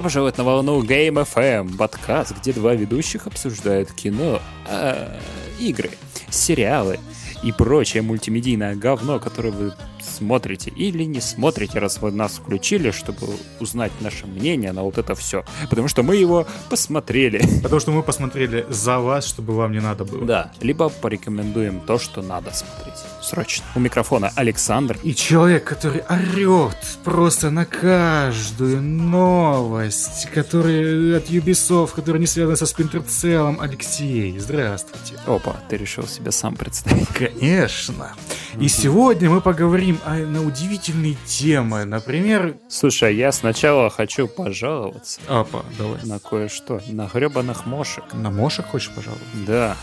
Добро 0.00 0.08
пожаловать 0.08 0.38
на 0.38 0.44
волну 0.44 0.82
Game 0.82 1.22
FM, 1.30 1.76
подкаст, 1.76 2.34
где 2.40 2.54
два 2.54 2.72
ведущих 2.74 3.26
обсуждают 3.26 3.92
кино, 3.92 4.40
э, 4.66 5.20
игры, 5.58 5.90
сериалы 6.30 6.98
и 7.42 7.52
прочее 7.52 8.02
мультимедийное 8.02 8.76
говно, 8.76 9.20
которое 9.20 9.50
вы 9.50 9.74
смотрите 10.10 10.70
или 10.70 11.04
не 11.04 11.20
смотрите, 11.20 11.78
раз 11.78 12.00
вы 12.00 12.10
нас 12.12 12.32
включили, 12.32 12.90
чтобы 12.90 13.28
узнать 13.60 13.92
наше 14.00 14.26
мнение 14.26 14.72
на 14.72 14.82
вот 14.82 14.98
это 14.98 15.14
все. 15.14 15.44
Потому 15.68 15.88
что 15.88 16.02
мы 16.02 16.16
его 16.16 16.46
посмотрели. 16.68 17.42
Потому 17.62 17.80
что 17.80 17.92
мы 17.92 18.02
посмотрели 18.02 18.66
за 18.68 18.98
вас, 18.98 19.26
чтобы 19.26 19.54
вам 19.54 19.72
не 19.72 19.80
надо 19.80 20.04
было. 20.04 20.24
Да, 20.24 20.52
либо 20.60 20.88
порекомендуем 20.88 21.80
то, 21.80 21.98
что 21.98 22.22
надо 22.22 22.52
смотреть. 22.52 22.98
Срочно. 23.22 23.64
У 23.74 23.80
микрофона 23.80 24.32
Александр. 24.34 24.98
И 25.02 25.14
человек, 25.14 25.64
который 25.64 26.02
орет 26.08 26.98
просто 27.04 27.50
на 27.50 27.64
каждую 27.64 28.82
новость, 28.82 30.28
который 30.34 31.16
от 31.16 31.30
Ubisoft, 31.30 31.94
который 31.94 32.20
не 32.20 32.26
связан 32.26 32.56
со 32.56 32.64
Cell, 32.64 33.56
Алексей, 33.60 34.38
здравствуйте. 34.38 35.14
Опа, 35.26 35.56
ты 35.68 35.76
решил 35.76 36.06
себя 36.06 36.32
сам 36.32 36.56
представить. 36.56 37.08
Конечно. 37.08 38.14
И 38.58 38.68
сегодня 38.68 39.30
мы 39.30 39.40
поговорим 39.40 39.99
о, 40.04 40.14
на 40.14 40.42
удивительные 40.42 41.16
темы. 41.26 41.84
Например... 41.84 42.56
Слушай, 42.68 43.16
я 43.16 43.32
сначала 43.32 43.90
хочу 43.90 44.26
пожаловаться. 44.28 45.20
Опа, 45.28 45.64
давай. 45.78 46.00
На 46.04 46.18
кое-что. 46.18 46.80
На 46.88 47.06
гребаных 47.06 47.66
мошек. 47.66 48.04
На 48.12 48.30
мошек 48.30 48.66
хочешь 48.66 48.90
пожаловаться? 48.90 49.26
Да. 49.46 49.76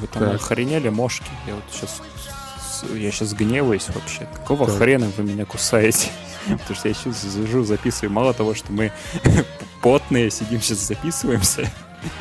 Вы 0.00 0.06
там 0.06 0.24
Так. 0.24 0.34
охренели 0.36 0.88
мошки. 0.88 1.30
Я 1.46 1.54
вот 1.54 1.64
сейчас... 1.70 2.02
Я 2.94 3.12
сейчас 3.12 3.32
гневаюсь 3.34 3.86
вообще. 3.94 4.26
Какого 4.34 4.66
Так. 4.66 4.78
хрена 4.78 5.10
вы 5.16 5.22
меня 5.24 5.44
кусаете? 5.44 6.08
Потому 6.48 6.74
что 6.74 6.88
я 6.88 6.94
сейчас 6.94 7.22
сижу, 7.22 7.64
записываю. 7.64 8.10
Мало 8.10 8.34
того, 8.34 8.54
что 8.54 8.72
мы 8.72 8.92
потные, 9.82 10.30
сидим 10.30 10.60
сейчас 10.60 10.78
записываемся, 10.78 11.70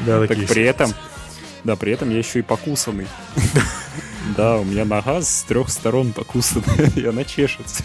Да, 0.06 0.26
так 0.28 0.38
при 0.48 0.64
этом... 0.64 0.92
Да, 1.64 1.76
при 1.76 1.92
этом 1.94 2.10
я 2.10 2.18
еще 2.18 2.40
и 2.40 2.42
покусанный. 2.42 3.08
Да, 4.38 4.58
у 4.58 4.64
меня 4.64 4.86
нога 4.86 5.22
с 5.22 5.44
трех 5.44 5.70
сторон 5.70 6.14
покусана, 6.14 6.66
и 6.96 7.06
она 7.06 7.24
чешется 7.24 7.84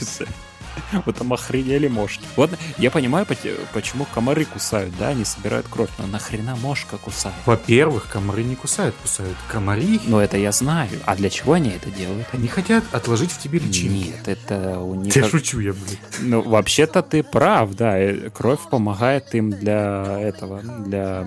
Вот 1.04 1.16
там 1.16 1.32
охренели 1.32 1.88
мошки. 1.88 2.24
Вот 2.36 2.50
я 2.78 2.90
понимаю, 2.90 3.26
почему 3.72 4.06
комары 4.12 4.44
кусают, 4.44 4.94
да, 4.98 5.08
они 5.08 5.24
собирают 5.24 5.66
кровь, 5.68 5.90
но 5.98 6.06
нахрена 6.06 6.56
мошка 6.56 6.96
кусает? 6.98 7.36
Во-первых, 7.44 8.08
комары 8.08 8.42
не 8.42 8.56
кусают, 8.56 8.94
кусают 9.00 9.36
комари. 9.48 10.00
Ну, 10.06 10.18
это 10.18 10.36
я 10.36 10.52
знаю. 10.52 10.90
А 11.04 11.16
для 11.16 11.30
чего 11.30 11.54
они 11.54 11.70
это 11.70 11.90
делают? 11.90 12.26
Они 12.32 12.48
хотят 12.48 12.84
отложить 12.92 13.30
в 13.30 13.38
тебе 13.38 13.58
личинки. 13.58 14.06
Нет, 14.06 14.28
это 14.28 14.80
у 14.80 14.94
них... 14.94 15.14
Я 15.14 15.28
шучу, 15.28 15.60
я, 15.60 15.72
блядь. 15.72 15.98
Ну, 16.20 16.42
вообще-то 16.42 17.02
ты 17.02 17.22
прав, 17.22 17.74
да. 17.74 17.98
э, 17.98 18.30
Кровь 18.30 18.60
помогает 18.70 19.34
им 19.34 19.50
для 19.50 20.18
этого, 20.20 20.60
для, 20.62 21.26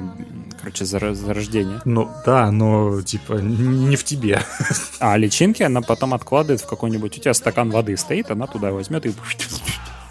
короче, 0.60 0.86
зарождения. 0.86 1.82
Ну, 1.86 2.10
да, 2.26 2.52
но, 2.52 3.02
типа, 3.02 3.34
не 3.34 3.96
в 3.96 4.04
тебе. 4.04 4.42
А 5.00 5.18
личинки 5.18 5.64
она 5.64 5.82
потом 5.82 6.14
откладывает 6.14 6.62
в 6.62 6.68
какой-нибудь... 6.68 7.18
У 7.18 7.22
тебя 7.22 7.34
стакан 7.34 7.70
воды 7.70 7.96
стоит, 7.98 8.32
она 8.32 8.48
туда 8.48 8.72
возьмет 8.72 9.06
и 9.06 9.10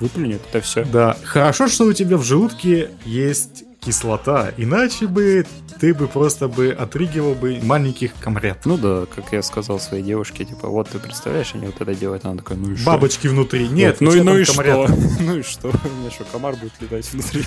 выплюнет 0.00 0.42
это 0.50 0.60
все. 0.60 0.84
Да, 0.84 1.16
хорошо, 1.24 1.68
что 1.68 1.84
у 1.84 1.92
тебя 1.92 2.16
в 2.16 2.22
желудке 2.22 2.90
есть 3.04 3.64
кислота, 3.80 4.52
иначе 4.56 5.06
бы 5.06 5.46
ты 5.80 5.94
бы 5.94 6.08
просто 6.08 6.48
бы 6.48 6.70
отрыгивал 6.70 7.34
бы 7.34 7.60
маленьких 7.62 8.12
комрят. 8.20 8.66
Ну 8.66 8.76
да, 8.76 9.06
как 9.06 9.32
я 9.32 9.42
сказал 9.42 9.78
своей 9.78 10.02
девушке, 10.02 10.44
типа, 10.44 10.68
вот 10.68 10.88
ты 10.88 10.98
представляешь, 10.98 11.54
они 11.54 11.66
вот 11.66 11.80
это 11.80 11.94
делают, 11.94 12.24
она 12.24 12.36
такая, 12.36 12.58
ну 12.58 12.72
и 12.72 12.76
что? 12.76 12.86
Бабочки 12.86 13.28
внутри. 13.28 13.68
Нет, 13.68 14.00
ну 14.00 14.12
и 14.12 14.20
ну 14.20 14.36
и 14.36 14.44
что? 14.44 14.88
Ну 15.20 15.38
и 15.38 15.42
что? 15.42 15.68
У 15.68 16.00
меня 16.00 16.10
что, 16.10 16.24
комар 16.24 16.56
будет 16.56 16.72
летать 16.80 17.08
внутри? 17.12 17.44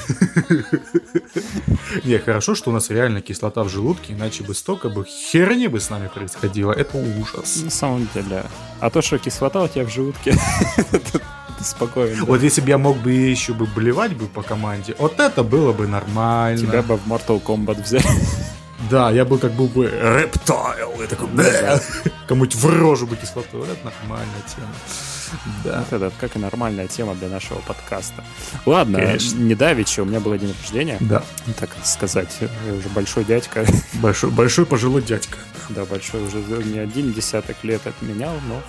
Не, 2.06 2.20
хорошо, 2.20 2.56
что 2.56 2.70
у 2.70 2.74
нас 2.74 2.90
реально 2.90 3.22
кислота 3.22 3.64
в 3.64 3.70
желудке, 3.70 4.14
иначе 4.14 4.44
бы 4.44 4.56
столько 4.56 4.90
бы 4.90 5.06
херни 5.06 5.68
бы 5.68 5.80
с 5.80 5.90
нами 5.90 6.08
происходило. 6.08 6.72
Это 6.72 6.98
ужас. 6.98 7.62
На 7.64 7.70
самом 7.70 8.08
деле. 8.14 8.46
А 8.80 8.90
то, 8.90 9.02
что 9.02 9.18
кислота 9.18 9.62
у 9.64 9.68
тебя 9.68 9.86
в 9.86 9.90
желудке, 9.90 10.36
да. 12.20 12.26
Вот 12.26 12.42
если 12.42 12.62
бы 12.62 12.70
я 12.70 12.78
мог 12.78 12.98
бы 12.98 13.12
еще 13.12 13.54
бы 13.54 13.66
блевать 13.66 14.16
бы 14.16 14.28
по 14.28 14.42
команде, 14.42 14.96
вот 14.98 15.20
это 15.20 15.44
было 15.44 15.74
бы 15.74 15.88
нормально. 15.88 16.58
Тебя 16.60 16.82
бы 16.82 16.98
в 16.98 17.08
Mortal 17.08 17.42
Kombat 17.42 17.84
взяли. 17.84 18.06
Да, 18.90 19.12
я 19.12 19.26
бы 19.26 19.38
как 19.38 19.52
был 19.54 19.68
бы 19.68 19.86
рептайл. 19.86 20.94
Я 21.00 21.08
такой, 21.08 21.30
кому-нибудь 22.28 22.56
в 22.56 22.66
рожу 22.66 23.08
бы 23.08 23.16
кислоту. 23.16 23.60
Вот 23.60 23.70
Это 23.70 23.86
нормальная 23.86 24.42
тема. 24.54 24.68
Да. 25.64 25.86
Вот 25.90 26.02
это 26.02 26.12
как 26.20 26.36
и 26.36 26.40
нормальная 26.40 26.88
тема 26.88 27.16
для 27.16 27.30
нашего 27.30 27.60
подкаста. 27.60 28.24
Ладно, 28.66 29.00
Конечно. 29.00 29.38
не 29.40 29.56
давеча, 29.56 30.02
у 30.02 30.06
меня 30.06 30.20
был 30.20 30.36
день 30.38 30.54
рождения, 30.62 30.98
Да. 31.00 31.24
так 31.60 31.70
сказать. 31.84 32.36
Я 32.42 32.74
уже 32.74 32.90
большой 32.90 33.24
дядька. 33.24 33.66
Большой, 33.94 34.30
большой 34.32 34.66
пожилой 34.66 35.02
дядька. 35.02 35.38
Да, 35.70 35.86
большой 35.86 36.24
уже 36.24 36.40
не 36.40 36.80
один 36.80 37.14
десяток 37.14 37.64
лет 37.64 37.86
отменял, 37.88 38.34
но... 38.48 38.62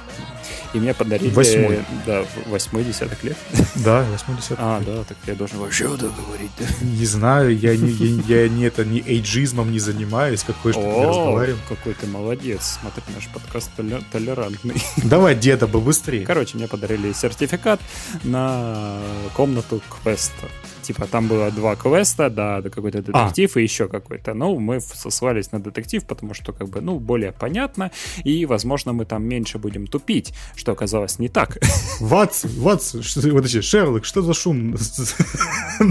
И 0.75 0.79
мне 0.79 0.95
подарили... 0.95 1.31
Восьмой. 1.31 1.81
Да, 2.07 2.25
восьмой 2.47 2.85
десяток 2.85 3.23
лет. 3.25 3.37
Да, 3.77 4.05
80 4.13 4.57
А, 4.59 4.81
да, 4.85 5.05
так 5.05 5.17
я 5.27 5.35
должен 5.35 5.59
вообще 5.59 5.87
вот 5.89 6.03
это 6.03 6.13
говорить, 6.27 6.51
да? 6.59 6.65
Не 6.81 7.05
знаю, 7.07 7.57
я 7.59 7.77
не, 7.77 7.91
я, 7.91 8.43
я 8.43 8.49
не 8.49 8.65
это 8.65 8.85
не 8.85 9.01
эйджизмом 9.01 9.71
не 9.73 9.79
занимаюсь, 9.79 10.43
какой 10.43 10.73
что 10.73 10.83
ты 10.83 11.07
разговариваем. 11.09 11.59
какой 11.69 11.95
ты 11.95 12.07
молодец. 12.07 12.79
Смотри, 12.81 13.03
наш 13.15 13.29
подкаст 13.29 13.71
толе- 13.77 14.03
толерантный. 14.11 14.83
Давай, 15.05 15.35
деда, 15.35 15.67
бы 15.67 15.81
быстрее. 15.81 16.25
Короче, 16.25 16.57
мне 16.57 16.69
подарили 16.69 17.13
сертификат 17.13 17.81
на 18.25 18.99
комнату 19.35 19.83
квеста. 20.03 20.49
Типа, 20.83 21.07
там 21.07 21.29
было 21.29 21.51
два 21.51 21.77
квеста, 21.77 22.29
да, 22.29 22.61
да, 22.61 22.71
какой-то 22.71 23.03
детектив 23.03 23.57
и 23.57 23.63
еще 23.63 23.89
какой-то. 23.89 24.35
Ну, 24.35 24.59
мы 24.59 24.81
сослались 24.81 25.53
на 25.53 25.61
детектив, 25.61 26.05
потому 26.05 26.35
что, 26.35 26.53
как 26.53 26.69
бы, 26.69 26.81
ну, 26.81 26.99
более 26.99 27.33
понятно, 27.33 27.91
и, 28.25 28.47
возможно, 28.47 28.93
мы 28.93 29.05
там 29.05 29.25
меньше 29.25 29.59
будем 29.59 29.87
тупить, 29.87 30.35
что 30.57 30.73
оказалось 30.73 31.19
не 31.19 31.29
так. 31.29 31.59
Ватс, 32.01 32.45
Ватс, 32.45 32.97
что, 33.03 33.21
подожди, 33.21 33.61
Шерлок, 33.61 34.05
что 34.05 34.23
за 34.23 34.35
шум 34.35 34.77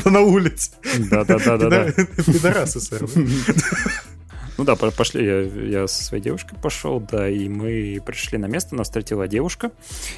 на 0.05 0.21
улице? 0.21 0.71
Да-да-да-да-да. 1.09 1.91
Пидорасы, 1.91 2.79
сэр. 2.79 3.05
Ну 4.57 4.63
да, 4.63 4.75
по- 4.75 4.91
пошли, 4.91 5.25
я, 5.25 5.41
я 5.41 5.87
со 5.87 6.03
своей 6.03 6.21
девушкой 6.23 6.55
пошел, 6.61 6.99
да, 6.99 7.27
и 7.29 7.47
мы 7.47 8.01
пришли 8.05 8.37
на 8.37 8.45
место, 8.47 8.75
нас 8.75 8.87
встретила 8.87 9.27
девушка, 9.27 9.71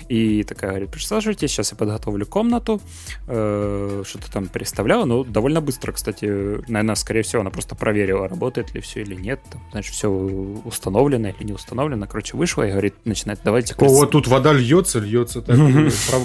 и 0.10 0.44
такая 0.44 0.72
говорит, 0.72 0.92
присаживайтесь, 0.92 1.52
сейчас 1.52 1.72
я 1.72 1.78
подготовлю 1.78 2.26
комнату, 2.26 2.82
э, 3.28 4.04
что-то 4.06 4.32
там 4.32 4.48
переставляла, 4.48 5.06
ну, 5.06 5.24
довольно 5.24 5.62
быстро, 5.62 5.92
кстати, 5.92 6.26
наверное, 6.70 6.96
скорее 6.96 7.22
всего, 7.22 7.42
она 7.42 7.52
просто 7.52 7.76
проверила, 7.76 8.28
работает 8.28 8.74
ли 8.74 8.82
все 8.82 9.02
или 9.02 9.16
нет, 9.16 9.40
там, 9.52 9.62
значит, 9.72 9.94
все 9.94 10.10
установлено 10.10 11.30
или 11.30 11.44
не 11.48 11.54
установлено, 11.54 12.08
короче, 12.08 12.36
вышла 12.38 12.64
и 12.68 12.72
говорит, 12.72 12.96
начинает, 13.06 13.40
давайте... 13.44 13.76
О, 13.78 13.86
вот 13.88 14.12
тут 14.12 14.28
вода 14.28 14.52
льется, 14.54 15.00
льется. 15.00 15.42
Так, 15.42 15.58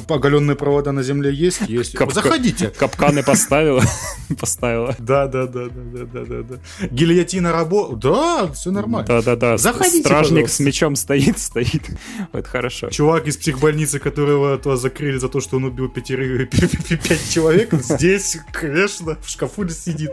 оголенные 0.08 0.56
провода 0.56 0.92
на 0.92 1.02
земле 1.02 1.32
есть? 1.32 1.60
Есть. 1.68 1.96
Заходите. 2.12 2.68
Капканы 2.70 3.22
поставила, 3.22 3.82
поставила. 4.40 4.94
Да, 4.98 5.26
да, 5.26 5.46
да, 5.46 5.66
да, 5.66 6.04
да, 6.04 6.04
да, 6.04 6.24
да, 6.24 6.42
да. 6.42 6.86
Гильотина 6.88 7.52
работает. 7.52 7.97
Да, 7.98 8.50
все 8.52 8.70
нормально. 8.70 9.06
Да-да-да, 9.06 9.56
Заходите, 9.58 10.00
стражник 10.00 10.30
пожалуйста. 10.44 10.56
с 10.56 10.60
мечом 10.60 10.96
стоит, 10.96 11.38
стоит, 11.38 11.82
это 12.32 12.48
хорошо. 12.48 12.90
Чувак 12.90 13.26
из 13.26 13.36
психбольницы, 13.36 13.98
которого 13.98 14.58
то 14.58 14.76
закрыли 14.76 15.18
за 15.18 15.28
то, 15.28 15.40
что 15.40 15.56
он 15.56 15.64
убил 15.64 15.88
пятерых, 15.88 16.48
пять 16.50 17.30
человек, 17.30 17.72
здесь, 17.74 18.38
конечно, 18.52 19.16
в 19.22 19.28
шкафу 19.28 19.68
сидит. 19.68 20.12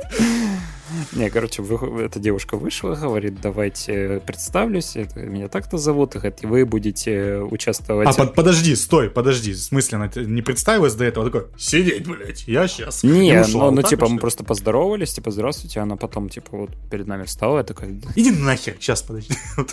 Не, 1.13 1.29
короче, 1.29 1.61
вы- 1.61 2.03
эта 2.03 2.19
девушка 2.19 2.57
вышла, 2.57 2.95
говорит, 2.95 3.41
давайте 3.41 4.21
представлюсь, 4.25 4.95
это, 4.95 5.19
меня 5.19 5.47
так-то 5.47 5.77
зовут, 5.77 6.15
и 6.15 6.19
говорит, 6.19 6.41
вы 6.43 6.65
будете 6.65 7.39
участвовать... 7.39 8.07
А, 8.07 8.13
под- 8.13 8.35
подожди, 8.35 8.75
стой, 8.75 9.09
подожди. 9.09 9.53
В 9.53 9.59
смысле, 9.59 9.97
она 9.97 10.11
не 10.15 10.41
представилась 10.41 10.93
до 10.95 11.05
этого? 11.05 11.29
Такой, 11.29 11.47
сидеть, 11.57 12.07
блядь, 12.07 12.47
я 12.47 12.67
сейчас. 12.67 13.03
Не, 13.03 13.43
ну, 13.47 13.71
ну, 13.71 13.81
типа, 13.81 14.07
мы 14.07 14.19
просто 14.19 14.43
поздоровались, 14.43 15.13
типа, 15.13 15.31
здравствуйте, 15.31 15.79
она 15.79 15.95
потом, 15.95 16.29
типа, 16.29 16.57
вот 16.57 16.69
перед 16.89 17.07
нами 17.07 17.23
встала, 17.23 17.59
я 17.59 17.63
такая, 17.63 17.89
Иди 18.15 18.31
нахер, 18.31 18.75
сейчас, 18.79 19.01
подожди. 19.01 19.33
Вот 19.57 19.71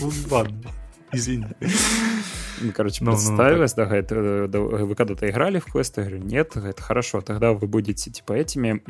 ну, 0.00 0.10
Ладно, 0.30 0.62
извини. 1.14 1.46
ну, 2.60 2.72
короче, 2.72 3.04
Ну, 3.04 3.10
ну, 3.10 3.16
представилась, 3.16 3.74
да, 3.74 3.84
говорит, 3.84 4.12
«Э, 4.12 4.86
вы 4.86 4.94
когда-то 4.94 5.28
играли 5.28 5.58
в 5.58 5.64
квест? 5.64 5.98
Я 5.98 6.04
говорю, 6.04 6.22
нет, 6.24 6.52
говорит, 6.54 6.80
хорошо, 6.80 7.20
тогда 7.20 7.52
вы 7.52 7.66
будете, 7.66 8.10
типа, 8.10 8.32
этими 8.32 8.82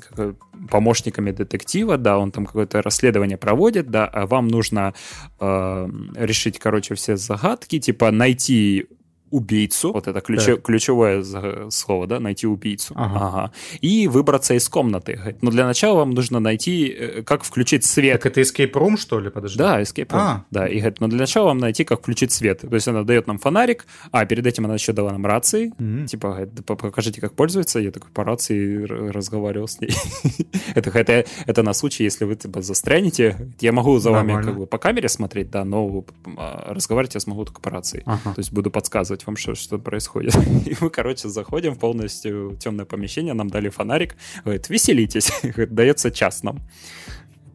как, 0.00 0.34
помощниками 0.70 1.32
детектива, 1.32 1.96
да, 1.96 2.18
он 2.18 2.30
там 2.30 2.46
какое-то 2.46 2.82
расследование 2.82 3.36
проводит, 3.36 3.90
да, 3.90 4.06
а 4.06 4.26
вам 4.26 4.48
нужно 4.48 4.94
э, 5.40 5.88
решить, 6.16 6.58
короче, 6.58 6.94
все 6.94 7.16
загадки, 7.16 7.78
типа, 7.78 8.10
найти 8.10 8.86
убийцу. 9.30 9.92
Вот 9.92 10.08
это 10.08 10.20
ключ, 10.20 10.44
ключевое 10.62 11.24
слово, 11.70 12.06
да, 12.06 12.20
найти 12.20 12.46
убийцу. 12.46 12.94
Ага. 12.96 13.26
ага. 13.26 13.52
И 13.80 14.08
выбраться 14.08 14.54
из 14.54 14.68
комнаты. 14.68 15.36
Но 15.40 15.50
для 15.50 15.66
начала 15.66 15.98
вам 15.98 16.10
нужно 16.10 16.40
найти, 16.40 16.88
э, 16.88 17.22
как 17.22 17.44
включить 17.44 17.84
свет. 17.84 18.20
Так 18.22 18.32
это 18.32 18.40
escape 18.40 18.72
room, 18.72 18.96
что 18.96 19.20
ли? 19.20 19.30
Подожди. 19.30 19.58
Да, 19.58 19.80
escape 19.80 20.08
room. 20.08 20.18
А. 20.18 20.44
Да, 20.50 20.66
и 20.66 20.78
говорит, 20.78 21.00
но 21.00 21.08
для 21.08 21.18
начала 21.18 21.46
вам 21.46 21.58
найти, 21.58 21.84
как 21.84 22.00
включить 22.00 22.32
свет. 22.32 22.60
То 22.60 22.74
есть 22.74 22.88
она 22.88 23.02
дает 23.02 23.26
нам 23.26 23.38
фонарик, 23.38 23.86
а 24.10 24.24
перед 24.26 24.46
этим 24.46 24.64
она 24.64 24.74
еще 24.74 24.92
дала 24.92 25.12
нам 25.12 25.24
рации. 25.26 25.72
Mm-hmm. 25.78 26.06
Типа, 26.06 26.28
говорит, 26.28 26.64
покажите, 26.66 27.20
как 27.20 27.34
пользоваться. 27.34 27.78
Я 27.78 27.90
такой 27.90 28.10
по 28.10 28.24
рации 28.24 28.84
разговаривал 28.84 29.68
с 29.68 29.80
ней. 29.80 29.92
это, 30.74 30.90
это, 30.90 31.24
это 31.46 31.62
на 31.62 31.72
случай, 31.72 32.04
если 32.04 32.24
вы 32.24 32.36
типа, 32.36 32.62
застрянете. 32.62 33.36
Я 33.60 33.72
могу 33.72 33.98
за 33.98 34.10
вами 34.10 34.42
как 34.42 34.58
бы 34.58 34.66
по 34.66 34.78
камере 34.78 35.08
смотреть, 35.08 35.50
да, 35.50 35.64
но 35.64 36.04
а, 36.36 36.74
разговаривать 36.74 37.14
я 37.14 37.20
смогу 37.20 37.44
только 37.44 37.60
по 37.60 37.70
рации. 37.70 38.02
Ага. 38.06 38.34
То 38.34 38.40
есть 38.40 38.52
буду 38.52 38.70
подсказывать 38.70 39.19
вам, 39.26 39.36
что, 39.36 39.54
что 39.54 39.78
происходит. 39.78 40.34
И 40.66 40.76
мы, 40.80 40.90
короче, 40.90 41.28
заходим 41.28 41.74
в 41.74 41.78
полностью 41.78 42.56
темное 42.58 42.84
помещение, 42.84 43.34
нам 43.34 43.48
дали 43.48 43.68
фонарик, 43.68 44.16
говорит, 44.44 44.68
веселитесь, 44.68 45.30
дается 45.70 46.10
час 46.10 46.42
нам. 46.42 46.60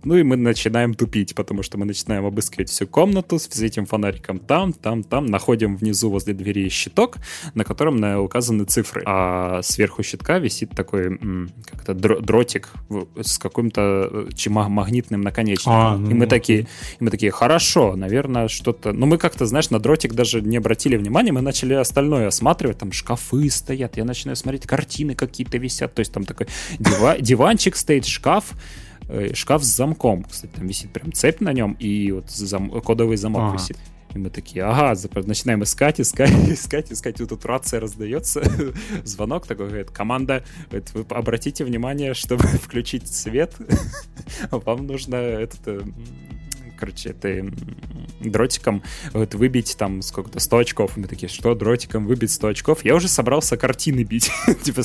Ну 0.05 0.15
и 0.15 0.23
мы 0.23 0.37
начинаем 0.37 0.93
тупить, 0.93 1.35
потому 1.35 1.63
что 1.63 1.77
мы 1.77 1.85
начинаем 1.85 2.25
обыскивать 2.25 2.69
всю 2.69 2.87
комнату 2.87 3.39
с 3.39 3.59
этим 3.59 3.85
фонариком 3.85 4.39
там, 4.39 4.71
там, 4.71 5.03
там. 5.03 5.25
Находим 5.25 5.75
внизу 5.77 6.09
возле 6.09 6.33
двери 6.33 6.69
щиток, 6.69 7.17
на 7.55 7.63
котором 7.63 8.03
указаны 8.23 8.65
цифры. 8.65 9.01
А 9.05 9.61
сверху 9.63 10.03
щитка 10.03 10.37
висит 10.37 10.71
такой 10.71 11.19
как-то 11.65 11.93
дротик 11.93 12.69
с 13.19 13.39
каким-то 13.39 14.27
э, 14.45 14.49
магнитным 14.49 15.21
наконечником. 15.21 15.73
А, 15.73 15.97
ну, 15.97 16.11
и 16.11 16.13
мы 16.13 16.27
такие, 16.27 16.67
и 16.99 17.03
мы 17.03 17.09
такие, 17.09 17.31
хорошо, 17.31 17.95
наверное, 17.95 18.47
что-то... 18.47 18.91
Ну 18.91 19.07
мы 19.07 19.17
как-то, 19.17 19.47
знаешь, 19.47 19.71
на 19.71 19.79
дротик 19.79 20.13
даже 20.13 20.41
не 20.41 20.57
обратили 20.57 20.97
внимания, 20.97 21.31
мы 21.31 21.41
начали 21.41 21.73
остальное 21.73 22.27
осматривать, 22.27 22.77
там 22.77 22.91
шкафы 22.91 23.49
стоят, 23.49 23.97
я 23.97 24.05
начинаю 24.05 24.35
смотреть, 24.35 24.67
картины 24.67 25.15
какие-то 25.15 25.57
висят, 25.57 25.95
то 25.95 26.01
есть 26.01 26.11
там 26.11 26.25
такой 26.25 26.47
дива 26.77 27.17
диванчик 27.19 27.75
стоит, 27.75 28.05
шкаф, 28.05 28.53
шкаф 29.33 29.63
с 29.63 29.75
замком. 29.75 30.23
Кстати, 30.23 30.51
там 30.51 30.67
висит 30.67 30.91
прям 30.91 31.11
цепь 31.13 31.41
на 31.41 31.53
нем, 31.53 31.73
и 31.79 32.11
вот 32.11 32.29
зам... 32.29 32.69
кодовый 32.81 33.17
замок 33.17 33.41
ага. 33.43 33.53
висит. 33.57 33.77
И 34.15 34.17
мы 34.17 34.29
такие, 34.29 34.63
ага, 34.63 34.97
начинаем 35.25 35.63
искать, 35.63 35.99
искать, 35.99 36.31
искать, 36.49 36.91
искать. 36.91 37.19
И 37.19 37.25
тут 37.25 37.45
рация 37.45 37.81
раздается, 37.81 38.41
звонок 39.03 39.45
такой, 39.45 39.67
говорит, 39.67 39.91
команда, 39.91 40.43
говорит, 40.69 40.93
вы 40.93 41.05
обратите 41.09 41.65
внимание, 41.65 42.13
чтобы 42.13 42.43
включить 42.63 43.13
свет, 43.13 43.53
вам 44.51 44.87
нужно 44.87 45.15
этот 45.15 45.59
э, 45.67 45.81
короче, 46.75 47.13
ты 47.13 47.51
дротиком 48.19 48.83
вот, 49.13 49.33
выбить 49.35 49.75
там 49.77 50.01
сколько-то 50.01 50.39
100 50.39 50.57
очков. 50.57 50.97
И 50.97 51.01
мы 51.01 51.07
такие, 51.07 51.27
что 51.29 51.55
дротиком 51.55 52.05
выбить 52.05 52.31
100 52.31 52.47
очков? 52.47 52.85
Я 52.85 52.95
уже 52.95 53.07
собрался 53.07 53.57
картины 53.57 54.03
бить. 54.03 54.31
типа 54.63 54.81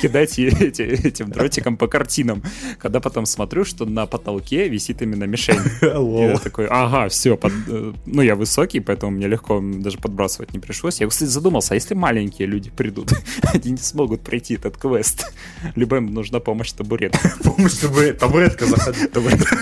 кидать 0.00 0.38
этим 0.38 1.30
дротиком 1.30 1.76
по 1.76 1.86
картинам. 1.86 2.42
Когда 2.78 3.00
потом 3.00 3.26
смотрю, 3.26 3.64
что 3.64 3.84
на 3.84 4.06
потолке 4.06 4.68
висит 4.68 5.02
именно 5.02 5.24
мишень. 5.24 5.60
Я 5.80 6.38
такой, 6.38 6.66
ага, 6.66 7.08
все. 7.08 7.38
Э, 7.42 7.92
ну, 8.06 8.22
я 8.22 8.34
высокий, 8.34 8.80
поэтому 8.80 9.12
мне 9.12 9.26
легко 9.26 9.60
даже 9.60 9.98
подбрасывать 9.98 10.52
не 10.52 10.58
пришлось. 10.58 11.00
Я, 11.00 11.08
кстати, 11.08 11.28
задумался, 11.28 11.74
а 11.74 11.76
если 11.76 11.94
маленькие 11.94 12.46
люди 12.46 12.70
придут, 12.70 13.12
они 13.54 13.72
не 13.72 13.78
смогут 13.78 14.22
пройти 14.22 14.54
этот 14.54 14.76
квест. 14.76 15.32
Либо 15.76 15.96
им 15.96 16.12
нужна 16.12 16.40
помощь 16.40 16.72
табурет. 16.72 17.16
Помощь 17.42 17.74
табурет. 17.74 18.18
Табуретка 18.18 18.66
заходит. 18.66 19.12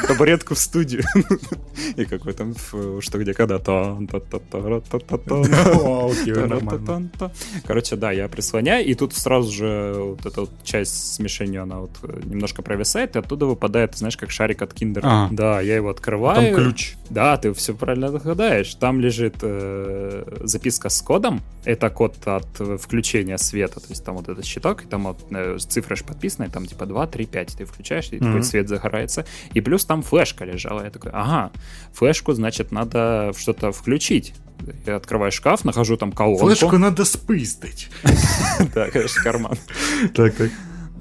Табуретку 0.06 0.54
в 0.54 0.58
студию. 0.58 1.04
И 1.96 2.04
какой 2.04 2.32
там, 2.32 2.54
что 3.00 3.18
где 3.18 3.34
когда 3.34 3.58
Короче, 7.66 7.96
да, 7.96 8.12
я 8.12 8.28
прислоняю, 8.28 8.86
и 8.86 8.94
тут 8.94 9.14
сразу 9.14 9.50
же 9.50 9.94
вот 9.96 10.26
эта 10.26 10.40
вот 10.42 10.50
часть 10.64 11.14
с 11.14 11.18
мишенью, 11.18 11.62
она 11.62 11.80
вот 11.80 11.90
немножко 12.24 12.62
провисает, 12.62 13.16
и 13.16 13.18
оттуда 13.18 13.46
выпадает, 13.46 13.96
знаешь, 13.96 14.16
как 14.16 14.30
шарик 14.30 14.62
от 14.62 14.74
киндера. 14.74 15.28
Да, 15.30 15.60
я 15.60 15.76
его 15.76 15.90
открываю. 15.90 16.54
Там 16.54 16.64
ключ. 16.64 16.94
Да, 17.10 17.36
ты 17.36 17.52
все 17.52 17.74
правильно 17.74 18.10
догадаешь. 18.10 18.74
Там 18.74 19.00
лежит 19.00 19.36
записка 20.46 20.88
с 20.88 21.02
кодом. 21.02 21.40
Это 21.64 21.90
код 21.90 22.16
от 22.26 22.80
включения 22.80 23.38
света. 23.38 23.80
То 23.80 23.86
есть 23.90 24.04
там 24.04 24.16
вот 24.16 24.28
этот 24.28 24.44
щиток, 24.44 24.84
и 24.84 24.86
там 24.86 25.04
вот 25.04 25.18
цифры 25.62 25.96
же 25.96 26.04
подписаны, 26.04 26.48
там 26.50 26.66
типа 26.66 26.86
2, 26.86 27.06
3, 27.06 27.26
5. 27.26 27.56
Ты 27.58 27.64
включаешь, 27.64 28.08
и 28.12 28.18
такой 28.18 28.42
свет 28.42 28.68
загорается. 28.68 29.24
И 29.54 29.60
плюс 29.60 29.84
там 29.84 30.02
флешка 30.02 30.44
лежала. 30.44 30.82
Я 30.84 30.90
такой, 30.90 31.10
ага, 31.12 31.27
флешку, 31.92 32.32
значит, 32.32 32.72
надо 32.72 33.32
что-то 33.36 33.72
включить. 33.72 34.34
Я 34.86 34.96
открываю 34.96 35.30
шкаф, 35.32 35.64
нахожу 35.64 35.96
там 35.96 36.12
колонку. 36.12 36.46
Флешку 36.46 36.78
надо 36.78 37.04
спиздить. 37.04 37.90
Да, 38.74 38.90
конечно, 38.90 39.22
карман. 39.22 39.56
Так, 40.14 40.34
так. 40.34 40.50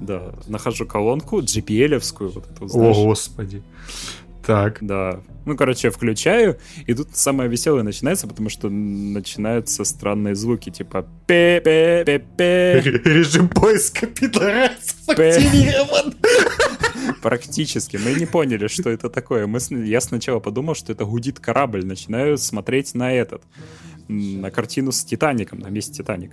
Да, 0.00 0.32
нахожу 0.46 0.86
колонку 0.86 1.40
GPL-овскую. 1.40 2.28
Вот 2.28 2.50
эту, 2.50 2.66
О, 2.66 3.04
господи. 3.04 3.62
Так. 4.48 4.78
Да. 4.80 5.20
Ну, 5.44 5.56
короче, 5.58 5.90
включаю, 5.90 6.56
и 6.86 6.94
тут 6.94 7.14
самое 7.14 7.50
веселое 7.50 7.82
начинается, 7.82 8.26
потому 8.26 8.48
что 8.48 8.70
начинаются 8.70 9.84
странные 9.84 10.34
звуки, 10.34 10.70
типа 10.70 11.06
пе 11.26 11.60
пе 11.62 12.02
пе 12.06 12.18
пе 12.18 12.80
Режим 13.04 13.50
поиска 13.50 14.06
пидорасов 14.06 15.06
активирован. 15.06 16.14
Практически. 17.22 17.98
Мы 17.98 18.14
не 18.14 18.24
поняли, 18.24 18.68
что 18.68 18.88
это 18.88 19.10
такое. 19.10 19.46
Мы, 19.46 19.58
я 19.84 20.00
сначала 20.00 20.40
подумал, 20.40 20.74
что 20.74 20.92
это 20.92 21.04
гудит 21.04 21.40
корабль. 21.40 21.84
Начинаю 21.84 22.38
смотреть 22.38 22.94
на 22.94 23.12
этот, 23.12 23.42
на 24.08 24.50
картину 24.50 24.92
с 24.92 25.04
Титаником, 25.04 25.58
на 25.58 25.68
месте 25.68 25.92
Титаник. 25.92 26.32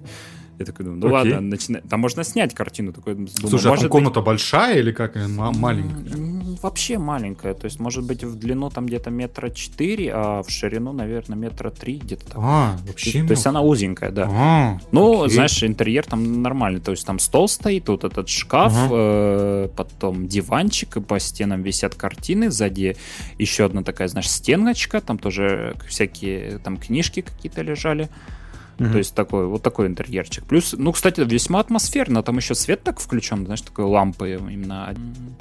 Я 0.58 0.66
такой 0.66 0.86
думаю, 0.86 1.02
ну 1.02 1.08
Окей. 1.08 1.34
ладно, 1.34 1.50
начина... 1.50 1.82
там 1.82 2.00
можно 2.00 2.24
снять 2.24 2.54
картину. 2.54 2.94
Такой, 2.94 3.16
думаю, 3.16 3.30
Слушай, 3.30 3.74
а 3.74 3.76
там 3.76 3.90
комната 3.90 4.22
быть... 4.22 4.28
большая 4.28 4.80
или 4.80 4.94
как? 4.94 5.16
Маленькая? 5.16 6.35
Вообще 6.62 6.98
маленькая. 6.98 7.54
То 7.54 7.66
есть, 7.66 7.80
может 7.80 8.04
быть, 8.04 8.24
в 8.24 8.36
длину 8.38 8.70
там 8.70 8.86
где-то 8.86 9.10
метра 9.10 9.50
четыре, 9.50 10.12
а 10.14 10.44
в 10.44 10.50
ширину, 10.50 10.94
наверное, 10.94 11.38
метра 11.38 11.70
три 11.70 11.98
где-то 11.98 12.26
там. 12.32 12.44
А, 12.44 12.78
вообще 12.88 13.22
То, 13.22 13.28
то 13.28 13.32
есть 13.32 13.46
она 13.46 13.62
узенькая, 13.62 14.12
да. 14.12 14.28
А, 14.32 14.78
ну, 14.92 15.24
окей. 15.24 15.36
знаешь, 15.36 15.64
интерьер 15.64 16.06
там 16.06 16.42
нормальный. 16.42 16.80
То 16.80 16.92
есть 16.92 17.06
там 17.06 17.20
стол 17.20 17.48
стоит, 17.48 17.86
тут 17.86 18.04
этот 18.04 18.30
шкаф, 18.30 18.74
ага. 18.76 18.90
э, 18.92 19.70
потом 19.76 20.28
диванчик, 20.28 20.98
и 20.98 21.02
по 21.02 21.20
стенам 21.20 21.62
висят 21.62 21.96
картины, 21.96 22.50
сзади 22.50 22.98
еще 23.38 23.66
одна 23.66 23.84
такая, 23.84 24.08
знаешь, 24.08 24.30
стеночка, 24.30 25.02
там 25.02 25.18
тоже 25.18 25.76
всякие 25.88 26.60
там 26.60 26.78
книжки 26.78 27.22
какие-то 27.22 27.62
лежали. 27.62 28.10
Mm-hmm. 28.78 28.92
То 28.92 28.98
есть 28.98 29.16
такой, 29.16 29.48
вот 29.48 29.62
такой 29.62 29.88
интерьерчик. 29.88 30.46
Плюс, 30.46 30.76
ну, 30.78 30.92
кстати, 30.92 31.22
весьма 31.22 31.60
атмосферно. 31.60 32.24
Там 32.24 32.38
еще 32.38 32.56
свет 32.56 32.84
так 32.84 33.00
включен, 33.00 33.46
знаешь, 33.46 33.62
такой 33.62 33.86
лампы 33.86 34.32
именно 34.32 34.94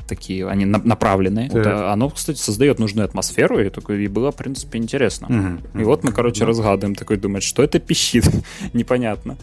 такие, 0.06 0.48
они 0.48 0.64
на- 0.64 0.82
направленные. 0.84 1.48
Yeah. 1.48 1.58
Вот, 1.58 1.66
оно, 1.66 2.10
кстати, 2.10 2.38
создает 2.38 2.78
нужную 2.78 3.04
атмосферу, 3.06 3.58
и, 3.58 3.70
такое, 3.70 3.98
и 3.98 4.08
было, 4.08 4.30
в 4.30 4.36
принципе, 4.36 4.78
интересно. 4.78 5.26
Mm-hmm. 5.26 5.80
И 5.80 5.84
вот 5.84 6.04
мы, 6.04 6.12
короче, 6.12 6.44
mm-hmm. 6.44 6.48
разгадываем, 6.48 6.94
такой 6.94 7.16
думает, 7.16 7.42
что 7.42 7.62
это 7.62 7.78
пищит, 7.78 8.28
непонятно. 8.72 9.36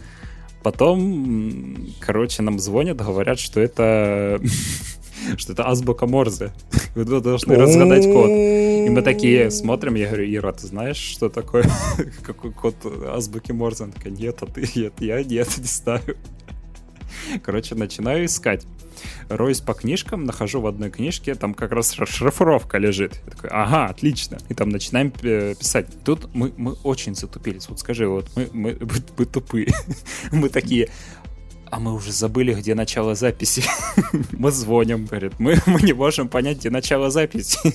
Потом, 0.62 1.88
короче, 1.98 2.42
нам 2.42 2.58
звонят, 2.58 2.96
говорят, 2.96 3.40
что 3.40 3.60
это 3.60 4.40
что 5.36 5.52
это 5.52 5.68
азбука 5.68 6.06
Морзе. 6.06 6.52
Вы 6.94 7.04
должны 7.04 7.56
разгадать 7.56 8.04
код. 8.04 8.30
И 8.30 8.88
мы 8.90 9.02
такие 9.02 9.50
смотрим, 9.50 9.94
я 9.94 10.06
говорю, 10.06 10.34
Ира, 10.34 10.52
ты 10.52 10.66
знаешь, 10.66 10.96
что 10.96 11.28
такое? 11.28 11.64
Какой 12.22 12.52
код 12.52 12.74
азбуки 13.08 13.52
Морзе? 13.52 13.84
Она 13.84 13.92
такая, 13.92 14.12
нет, 14.12 14.38
а 14.42 14.46
ты 14.46 14.68
нет, 14.74 14.94
я 14.98 15.22
нет, 15.22 15.48
не 15.58 15.64
знаю. 15.64 16.16
Короче, 17.42 17.74
начинаю 17.74 18.24
искать. 18.24 18.66
Роюсь 19.28 19.60
по 19.60 19.74
книжкам, 19.74 20.24
нахожу 20.24 20.60
в 20.60 20.66
одной 20.66 20.90
книжке, 20.90 21.34
там 21.34 21.54
как 21.54 21.72
раз 21.72 21.98
расшифровка 21.98 22.78
лежит. 22.78 23.20
Я 23.24 23.32
такой, 23.32 23.50
ага, 23.50 23.86
отлично. 23.86 24.38
И 24.48 24.54
там 24.54 24.68
начинаем 24.68 25.10
писать. 25.10 25.86
Тут 26.04 26.32
мы, 26.34 26.52
мы 26.56 26.72
очень 26.84 27.14
затупились. 27.14 27.68
Вот 27.68 27.80
скажи, 27.80 28.06
вот 28.06 28.30
мы, 28.36 28.48
мы, 28.52 28.76
мы, 28.80 28.88
мы 29.18 29.24
тупые. 29.24 29.72
мы 30.30 30.48
такие, 30.48 30.88
а 31.72 31.80
мы 31.80 31.94
уже 31.94 32.12
забыли, 32.12 32.52
где 32.52 32.74
начало 32.74 33.14
записи. 33.14 33.64
мы 34.32 34.50
звоним, 34.50 35.06
говорит, 35.06 35.32
мы, 35.38 35.56
мы 35.64 35.80
не 35.80 35.94
можем 35.94 36.28
понять, 36.28 36.58
где 36.58 36.68
начало 36.68 37.08
записи. 37.08 37.74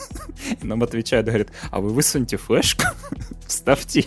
И 0.61 0.63
нам 0.65 0.83
отвечают, 0.83 1.25
говорит, 1.25 1.49
а 1.71 1.81
вы 1.81 1.89
высуньте 1.89 2.37
флешку, 2.37 2.83
вставьте 3.47 4.05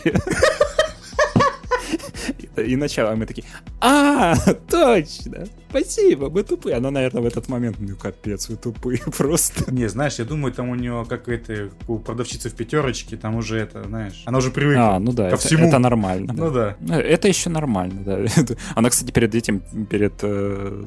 и 2.57 2.77
начало. 2.77 3.17
Мы 3.17 3.27
такие, 3.27 3.45
а, 3.81 4.37
точно, 4.71 5.49
спасибо, 5.71 6.31
мы 6.31 6.43
тупые. 6.43 6.77
Она, 6.77 6.91
наверное, 6.91 7.23
в 7.23 7.27
этот 7.27 7.49
момент, 7.49 7.77
ну 7.79 7.97
капец, 7.97 8.49
вы 8.49 8.57
тупые 8.57 9.01
просто. 9.17 9.73
Не, 9.73 9.89
знаешь, 9.89 10.19
я 10.19 10.25
думаю, 10.25 10.53
там 10.53 10.69
у 10.69 10.75
нее, 10.75 11.07
как 11.09 11.29
это, 11.29 11.71
у 11.89 11.99
продавщицы 11.99 12.51
в 12.51 12.55
пятерочке, 12.55 13.17
там 13.17 13.37
уже 13.37 13.59
это, 13.59 13.85
знаешь, 13.85 14.23
она 14.27 14.39
уже 14.39 14.51
привыкла 14.51 14.97
а, 14.97 14.99
ну 14.99 15.13
да, 15.13 15.31
ко 15.31 15.35
это, 15.37 15.47
всему. 15.47 15.69
Это 15.69 15.79
нормально. 15.79 16.33
Ну 16.37 16.51
да. 16.51 16.77
да. 16.81 17.01
Э, 17.01 17.01
это 17.01 17.29
еще 17.29 17.51
нормально, 17.51 18.03
да. 18.05 18.55
Она, 18.75 18.91
кстати, 18.91 19.11
перед 19.13 19.35
этим, 19.35 19.61
перед 19.89 20.15
э, 20.23 20.85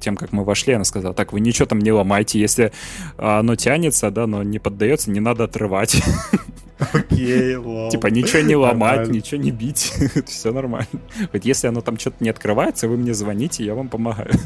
тем, 0.00 0.16
как 0.16 0.32
мы 0.32 0.44
вошли, 0.44 0.74
она 0.74 0.84
сказала, 0.84 1.14
так, 1.14 1.32
вы 1.32 1.40
ничего 1.40 1.66
там 1.66 1.78
не 1.78 1.92
ломайте, 1.92 2.40
если 2.40 2.72
оно 3.16 3.56
тянется, 3.56 4.10
да, 4.10 4.26
но 4.26 4.42
не 4.42 4.58
поддается, 4.58 5.10
не 5.10 5.20
надо 5.20 5.44
отрывать. 5.44 6.02
Окей, 6.92 7.56
лол. 7.56 7.90
Типа 7.90 8.06
ничего 8.06 8.40
не 8.40 8.56
ломать, 8.56 9.08
ничего 9.08 9.40
не 9.40 9.50
бить, 9.50 9.92
все 10.26 10.52
нормально. 10.52 10.88
Вот 11.32 11.44
если 11.44 11.66
оно 11.68 11.82
там 11.82 11.98
что-то 11.98 12.16
не 12.20 12.30
открывается, 12.30 12.88
вы 12.88 12.96
мне 12.96 13.12
звоните, 13.12 13.64
я 13.64 13.74
вам 13.74 13.88
помогаю. 13.90 14.30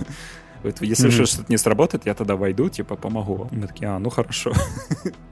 Если 0.80 1.08
Мгм. 1.08 1.26
что-то 1.26 1.44
не 1.50 1.58
сработает, 1.58 2.06
я 2.06 2.14
тогда 2.14 2.36
войду, 2.36 2.70
типа, 2.70 2.96
помогу. 2.96 3.48
Мы 3.52 3.66
такие, 3.66 3.86
а, 3.90 3.98
ну 3.98 4.08
хорошо. 4.08 4.50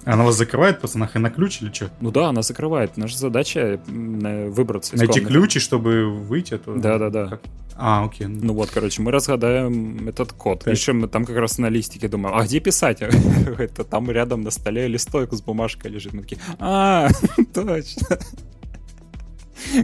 Она 0.05 0.25
вас 0.25 0.37
закрывает, 0.37 0.79
пацаны, 0.83 1.09
на 1.15 1.31
ключ 1.31 1.63
или 1.63 1.73
что? 1.73 1.89
Ну 2.03 2.11
да, 2.11 2.29
она 2.29 2.43
закрывает. 2.43 2.99
Наша 2.99 3.17
задача 3.17 3.81
выбраться 3.87 4.95
из 4.95 4.99
Найти 4.99 5.21
комнаты. 5.21 5.35
ключи, 5.41 5.59
чтобы 5.59 6.11
выйти 6.13 6.53
оттуда? 6.55 6.79
Да-да-да. 6.81 7.29
Как? 7.29 7.41
А, 7.79 8.05
окей. 8.05 8.27
ну, 8.27 8.41
Ну 8.49 8.53
вот, 8.53 8.69
короче, 8.71 9.01
мы 9.01 9.11
разгадаем 9.11 10.07
этот 10.07 10.33
код. 10.35 10.65
Так. 10.65 10.75
Пишем, 10.75 11.01
мы 11.01 11.09
там 11.09 11.25
как 11.25 11.37
раз 11.39 11.57
на 11.57 11.71
листике 11.71 12.09
думаем, 12.09 12.37
а 12.37 12.45
где 12.45 12.61
писать? 12.61 13.01
Это 13.59 13.85
там 13.85 14.11
рядом 14.11 14.43
на 14.43 14.51
столе 14.51 14.87
листок 14.87 15.33
с 15.33 15.41
бумажкой 15.41 15.91
лежит. 15.93 16.13
Мы 16.13 16.21
такие, 16.25 16.43
а, 16.59 17.09
точно. 17.55 18.19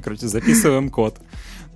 Короче, 0.04 0.28
записываем 0.28 0.90
код. 0.90 1.18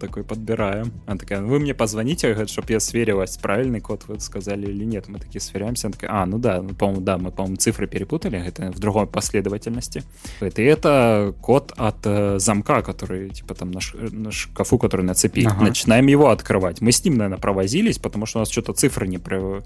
Такой 0.02 0.24
подбираем. 0.24 0.92
Она 1.06 1.16
такая, 1.16 1.42
вы 1.42 1.60
мне 1.60 1.74
позвоните, 1.74 2.46
чтобы 2.46 2.72
я 2.72 2.80
сверилась, 2.80 3.36
правильный 3.36 3.80
код 3.80 4.02
вы 4.08 4.18
сказали 4.18 4.66
или 4.66 4.84
нет. 4.84 5.06
Мы 5.08 5.20
такие 5.20 5.40
сверяемся. 5.40 5.86
Она 5.86 5.92
такая, 5.92 6.10
а, 6.12 6.26
ну 6.26 6.38
да, 6.38 6.60
ну, 6.60 6.70
по-моему, 6.74 7.00
да, 7.02 7.18
мы, 7.18 7.30
по-моему, 7.30 7.56
цифры 7.56 7.86
перепутали, 7.86 8.44
это 8.44 8.72
в 8.72 8.78
другой 8.80 9.06
последовательности. 9.06 10.02
Это, 10.40 10.60
и 10.60 10.64
это 10.64 11.34
код 11.40 11.72
от 11.76 11.98
э, 12.04 12.38
замка, 12.40 12.82
который, 12.82 13.30
типа, 13.30 13.54
там 13.54 13.70
на, 13.70 13.80
ш- 13.80 13.96
на 14.10 14.32
шкафу, 14.32 14.76
который 14.78 15.02
на 15.06 15.14
цепи. 15.14 15.44
Ага. 15.46 15.66
Начинаем 15.66 16.06
его 16.08 16.30
открывать. 16.30 16.80
Мы 16.80 16.90
с 16.90 17.04
ним, 17.04 17.14
наверное, 17.16 17.38
провозились, 17.38 17.98
потому 17.98 18.26
что 18.26 18.38
у 18.38 18.40
нас 18.40 18.50
что-то 18.50 18.72
цифры 18.72 19.06
не, 19.06 19.18
про- 19.18 19.62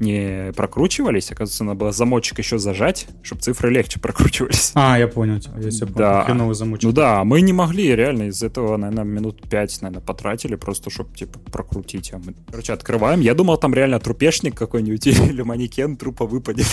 не 0.00 0.52
прокручивались. 0.54 1.30
Оказывается, 1.32 1.64
надо 1.64 1.78
было 1.78 1.92
замочек 1.92 2.38
еще 2.38 2.58
зажать, 2.58 3.06
чтобы 3.22 3.40
цифры 3.40 3.70
легче 3.70 4.00
прокручивались. 4.00 4.72
А, 4.74 4.98
я 4.98 5.08
понял. 5.08 5.40
Я. 5.58 5.86
Да. 5.96 6.24
Хреновый 6.24 6.54
замочек. 6.54 6.84
Ну 6.84 6.92
да, 6.92 7.24
мы 7.24 7.40
не 7.40 7.52
могли 7.52 7.94
реально 7.96 8.24
из 8.24 8.42
этого, 8.42 8.76
наверное, 8.76 9.04
минут 9.04 9.48
пять, 9.48 9.77
наверное, 9.82 10.04
потратили 10.04 10.54
просто, 10.56 10.90
чтобы, 10.90 11.14
типа, 11.14 11.38
прокрутить. 11.38 12.12
А 12.12 12.18
мы, 12.18 12.34
короче, 12.50 12.72
открываем. 12.72 13.20
Я 13.20 13.34
думал, 13.34 13.56
там 13.56 13.74
реально 13.74 14.00
трупешник 14.00 14.54
какой-нибудь 14.56 15.06
или 15.06 15.42
манекен 15.42 15.96
трупа 15.96 16.26
выпадет. 16.26 16.66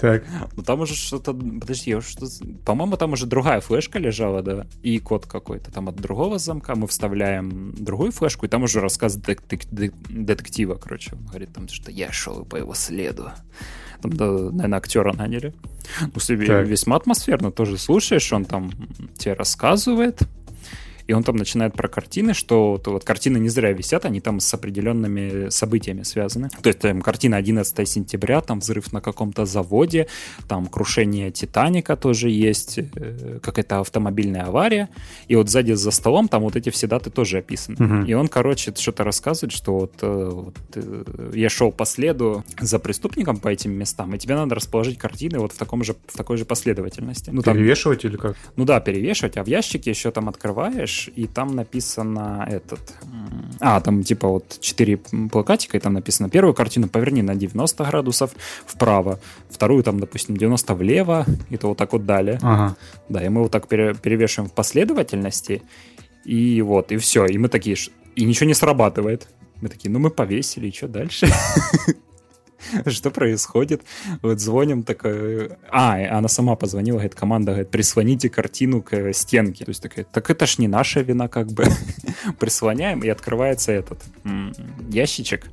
Так. 0.00 0.24
Ну 0.56 0.62
там 0.62 0.80
уже 0.80 0.94
что-то... 0.94 1.34
Подожди, 1.34 1.90
я 1.90 2.00
что 2.00 2.26
по-моему, 2.64 2.96
там 2.96 3.12
уже 3.12 3.26
другая 3.26 3.60
флешка 3.60 3.98
лежала, 3.98 4.42
да, 4.42 4.66
и 4.82 4.98
код 4.98 5.26
какой-то. 5.26 5.70
Там 5.70 5.88
от 5.88 5.96
другого 5.96 6.38
замка 6.38 6.74
мы 6.74 6.86
вставляем 6.86 7.74
другую 7.76 8.12
флешку, 8.12 8.46
и 8.46 8.48
там 8.48 8.62
уже 8.62 8.80
рассказ 8.80 9.16
детектива, 9.16 10.74
короче. 10.76 11.12
Он 11.14 11.26
говорит 11.26 11.52
там, 11.52 11.68
что 11.68 11.90
я 11.90 12.10
шел 12.12 12.44
по 12.44 12.56
его 12.56 12.74
следу. 12.74 13.30
Там, 14.02 14.12
да, 14.14 14.26
наверное, 14.26 14.78
актера 14.78 15.12
наняли. 15.12 15.54
Ну, 16.14 16.20
себе 16.20 16.46
Так. 16.46 16.66
весьма 16.66 16.96
атмосферно 16.96 17.50
тоже 17.50 17.76
слушаешь, 17.76 18.32
он 18.32 18.44
там 18.44 18.70
тебе 19.18 19.34
рассказывает, 19.34 20.22
и 21.10 21.12
он 21.12 21.24
там 21.24 21.34
начинает 21.34 21.74
про 21.74 21.88
картины, 21.88 22.34
что 22.34 22.80
то 22.82 22.92
вот 22.92 23.04
картины 23.04 23.38
не 23.38 23.48
зря 23.48 23.72
висят, 23.72 24.04
они 24.04 24.20
там 24.20 24.38
с 24.38 24.54
определенными 24.54 25.48
событиями 25.48 26.04
связаны. 26.04 26.50
То 26.62 26.68
есть 26.68 26.78
там 26.78 27.02
картина 27.02 27.36
11 27.36 27.88
сентября, 27.88 28.40
там 28.40 28.60
взрыв 28.60 28.92
на 28.92 29.00
каком-то 29.00 29.44
заводе, 29.44 30.06
там 30.46 30.66
крушение 30.66 31.32
Титаника 31.32 31.96
тоже 31.96 32.30
есть, 32.30 32.78
э, 32.78 33.40
какая-то 33.42 33.80
автомобильная 33.80 34.44
авария. 34.44 34.88
И 35.26 35.34
вот 35.34 35.50
сзади 35.50 35.72
за 35.72 35.90
столом 35.90 36.28
там 36.28 36.42
вот 36.42 36.54
эти 36.54 36.70
все 36.70 36.86
даты 36.86 37.10
тоже 37.10 37.38
описаны. 37.38 37.76
Мгм. 37.80 38.04
И 38.04 38.14
он, 38.14 38.28
короче, 38.28 38.72
что-то 38.76 39.02
рассказывает, 39.02 39.52
что 39.52 39.78
вот, 39.78 39.94
э, 40.02 40.30
вот, 40.32 40.54
э, 40.76 41.32
я 41.34 41.48
шел 41.48 41.72
по 41.72 41.86
следу 41.86 42.44
за 42.60 42.78
преступником 42.78 43.38
по 43.38 43.48
этим 43.48 43.72
местам, 43.72 44.14
и 44.14 44.18
тебе 44.18 44.36
надо 44.36 44.54
расположить 44.54 44.96
картины 44.96 45.40
вот 45.40 45.52
в, 45.52 45.58
таком 45.58 45.82
же, 45.82 45.96
в 46.06 46.16
такой 46.16 46.36
же 46.36 46.44
последовательности. 46.44 47.30
Ну, 47.30 47.42
там 47.42 47.56
Перевешивать 47.56 48.04
или 48.04 48.16
как? 48.16 48.36
ну 48.54 48.64
да, 48.64 48.78
перевешивать, 48.78 49.36
а 49.38 49.42
в 49.42 49.48
ящике 49.48 49.90
еще 49.90 50.12
там 50.12 50.28
открываешь, 50.28 50.99
и 51.08 51.26
там 51.26 51.54
написано 51.54 52.46
этот... 52.48 52.80
А, 53.60 53.80
там 53.80 54.02
типа 54.02 54.28
вот 54.28 54.58
четыре 54.60 54.96
плакатика, 54.96 55.76
и 55.76 55.80
там 55.80 55.94
написано 55.94 56.28
первую 56.28 56.54
картину 56.54 56.88
поверни 56.88 57.22
на 57.22 57.34
90 57.34 57.84
градусов 57.84 58.32
вправо, 58.66 59.20
вторую 59.48 59.82
там, 59.82 60.00
допустим, 60.00 60.36
90 60.36 60.74
влево, 60.74 61.26
и 61.50 61.56
то 61.56 61.68
вот 61.68 61.78
так 61.78 61.92
вот 61.92 62.06
далее. 62.06 62.38
Ага. 62.42 62.76
Да, 63.08 63.24
и 63.24 63.28
мы 63.28 63.42
вот 63.42 63.50
так 63.50 63.68
пере- 63.68 63.94
перевешиваем 63.94 64.50
в 64.50 64.54
последовательности, 64.54 65.62
и 66.24 66.62
вот, 66.62 66.92
и 66.92 66.96
все, 66.96 67.26
и 67.26 67.38
мы 67.38 67.48
такие, 67.48 67.76
и 68.16 68.24
ничего 68.24 68.46
не 68.46 68.54
срабатывает. 68.54 69.28
Мы 69.60 69.68
такие, 69.68 69.90
ну 69.90 69.98
мы 69.98 70.10
повесили, 70.10 70.68
и 70.68 70.72
что 70.72 70.88
дальше? 70.88 71.28
Что 72.86 73.10
происходит? 73.10 73.82
Вот 74.22 74.40
звоним, 74.40 74.82
такая... 74.82 75.58
А, 75.70 76.00
и 76.00 76.04
она 76.04 76.28
сама 76.28 76.56
позвонила, 76.56 76.96
говорит, 76.96 77.14
команда, 77.14 77.52
говорит, 77.52 77.70
прислоните 77.70 78.28
картину 78.28 78.82
к 78.82 78.92
э, 78.94 79.12
стенке. 79.12 79.64
То 79.64 79.70
есть 79.70 79.82
такая, 79.82 80.04
так 80.04 80.30
это 80.30 80.46
ж 80.46 80.58
не 80.58 80.68
наша 80.68 81.00
вина, 81.00 81.28
как 81.28 81.48
бы. 81.52 81.64
Прислоняем, 82.38 83.00
и 83.00 83.08
открывается 83.08 83.72
этот 83.72 84.02
ящичек, 84.90 85.46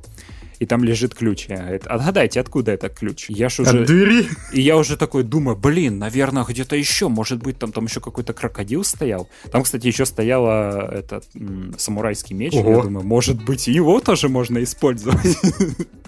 и 0.58 0.66
там 0.66 0.82
лежит 0.82 1.14
ключ. 1.14 1.46
Я 1.48 1.58
говорит, 1.58 1.86
отгадайте, 1.86 2.40
откуда 2.40 2.72
этот 2.72 2.94
ключ? 2.94 3.26
Я 3.28 3.48
ж 3.48 3.60
уже... 3.60 3.80
От 3.82 3.86
двери? 3.86 4.26
И 4.52 4.60
я 4.60 4.76
уже 4.76 4.96
такой 4.96 5.22
думаю, 5.22 5.56
блин, 5.56 5.98
наверное, 5.98 6.44
где-то 6.44 6.74
еще, 6.74 7.08
может 7.08 7.42
быть, 7.42 7.58
там, 7.58 7.72
там 7.72 7.84
еще 7.84 8.00
какой-то 8.00 8.32
крокодил 8.32 8.82
стоял. 8.84 9.28
Там, 9.52 9.62
кстати, 9.62 9.86
еще 9.86 10.04
стояла 10.04 10.90
этот 10.92 11.24
м, 11.34 11.74
самурайский 11.78 12.34
меч. 12.34 12.54
Ого. 12.54 12.76
Я 12.76 12.82
думаю, 12.82 13.06
может 13.06 13.42
быть, 13.44 13.68
его 13.68 14.00
тоже 14.00 14.28
можно 14.28 14.62
использовать. 14.62 15.38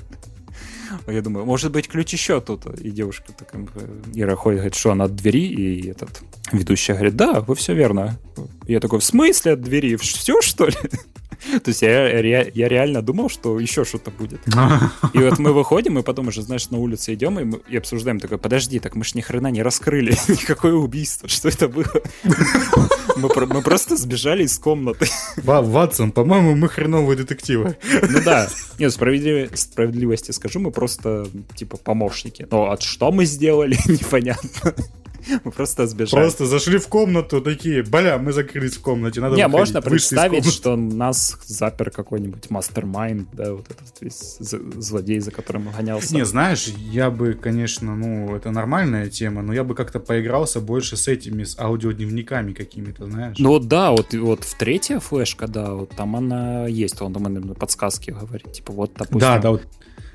Я 1.07 1.23
думаю, 1.23 1.47
может 1.47 1.73
быть, 1.73 1.89
ключ 1.89 2.13
еще 2.13 2.41
тут. 2.41 2.67
И 2.81 2.91
девушка 2.91 3.33
такая, 3.33 3.67
Ира 4.15 4.37
ходит, 4.37 4.59
говорит, 4.61 4.75
что 4.75 4.93
она 4.93 5.05
от 5.05 5.17
двери, 5.17 5.47
и 5.47 5.89
этот 5.89 6.23
ведущий 6.53 6.93
говорит, 6.93 7.17
да, 7.17 7.41
вы 7.41 7.55
все 7.55 7.75
верно. 7.75 8.19
Я 8.67 8.81
такой, 8.81 9.01
в 9.01 9.05
смысле 9.05 9.53
от 9.53 9.63
двери? 9.63 9.97
Все, 9.97 10.41
что 10.41 10.67
ли? 10.67 10.77
То 11.63 11.69
есть 11.71 11.83
я, 11.83 12.09
я 12.43 12.69
реально 12.69 13.03
думал, 13.03 13.29
что 13.31 13.59
еще 13.61 13.85
что-то 13.85 14.11
будет. 14.11 14.41
И 15.15 15.19
вот 15.19 15.39
мы 15.39 15.53
выходим, 15.53 15.99
и 15.99 16.03
потом 16.03 16.29
уже, 16.29 16.43
знаешь, 16.43 16.71
на 16.71 16.79
улице 16.79 17.15
идем 17.15 17.39
и, 17.39 17.45
мы, 17.45 17.61
и 17.69 17.77
обсуждаем, 17.77 18.21
такой, 18.21 18.39
подожди, 18.39 18.79
так 18.79 18.95
мы 18.95 19.05
ж 19.05 19.15
ни 19.15 19.21
хрена 19.21 19.49
не 19.49 19.63
раскрыли 19.63 20.11
никакое 20.29 20.75
убийство, 20.75 21.29
что 21.29 21.49
это 21.49 21.69
было? 21.69 21.87
Мы, 23.17 23.29
про- 23.29 23.47
мы 23.47 23.63
просто 23.63 23.97
сбежали 23.97 24.45
из 24.45 24.59
комнаты. 24.59 25.07
Ва- 25.39 25.63
Ватсон, 25.63 26.13
по-моему, 26.13 26.55
мы 26.55 26.69
хреновые 26.69 27.17
детективы. 27.17 27.77
Ну 28.09 28.21
да, 28.25 28.49
нет, 28.79 28.93
справедливо- 28.93 29.55
справедливости 29.57 30.31
скажу, 30.33 30.61
мы 30.61 30.71
просто, 30.71 31.27
типа, 31.57 31.77
помощники. 31.77 32.47
Но 32.51 32.71
от 32.71 32.83
что 32.83 33.11
мы 33.13 33.25
сделали, 33.27 33.77
непонятно. 33.87 34.75
Мы 35.45 35.51
просто 35.51 35.87
сбежали. 35.87 36.23
Просто 36.23 36.47
зашли 36.47 36.79
в 36.79 36.89
комнату, 36.89 37.41
такие, 37.41 37.83
бля, 37.83 38.19
мы 38.19 38.33
закрылись 38.33 38.77
в 38.77 38.83
комнате, 38.83 39.21
надо 39.21 39.37
Не, 39.37 39.47
выходить». 39.47 39.59
можно 39.59 39.81
Вышли 39.81 39.91
представить, 39.91 40.47
что 40.47 40.77
нас 40.77 41.39
запер 41.47 41.91
какой-нибудь 41.91 42.51
мастер-майнд, 42.51 43.29
да, 43.33 43.53
вот 43.53 43.67
этот 43.71 44.01
весь 44.01 44.37
злодей, 44.39 45.21
за 45.21 45.31
которым 45.31 45.69
гонялся. 45.77 46.15
Не, 46.15 46.25
знаешь, 46.25 46.67
я 46.67 47.11
бы, 47.11 47.35
конечно, 47.35 47.95
ну, 47.95 48.35
это 48.35 48.51
нормальная 48.51 49.09
тема, 49.09 49.43
но 49.43 49.53
я 49.53 49.65
бы 49.65 49.75
как-то 49.75 50.01
поигрался 50.01 50.61
больше 50.61 50.97
с 50.97 51.09
этими, 51.09 51.45
с 51.45 51.59
аудиодневниками 51.59 52.53
какими-то, 52.53 53.07
знаешь. 53.07 53.37
Ну 53.39 53.51
вот 53.51 53.69
да, 53.69 53.91
вот, 53.91 54.15
вот 54.15 54.45
в 54.45 54.55
третья 54.57 55.01
флешка, 55.01 55.47
да, 55.47 55.75
вот 55.75 55.91
там 55.91 56.17
она 56.17 56.67
есть, 56.67 57.01
он 57.01 57.13
там 57.13 57.23
наверное, 57.25 57.55
подсказки 57.55 58.11
говорит, 58.11 58.53
типа 58.53 58.73
вот, 58.73 58.93
допустим, 58.97 59.21
да, 59.21 59.39
да, 59.39 59.51
вот. 59.53 59.63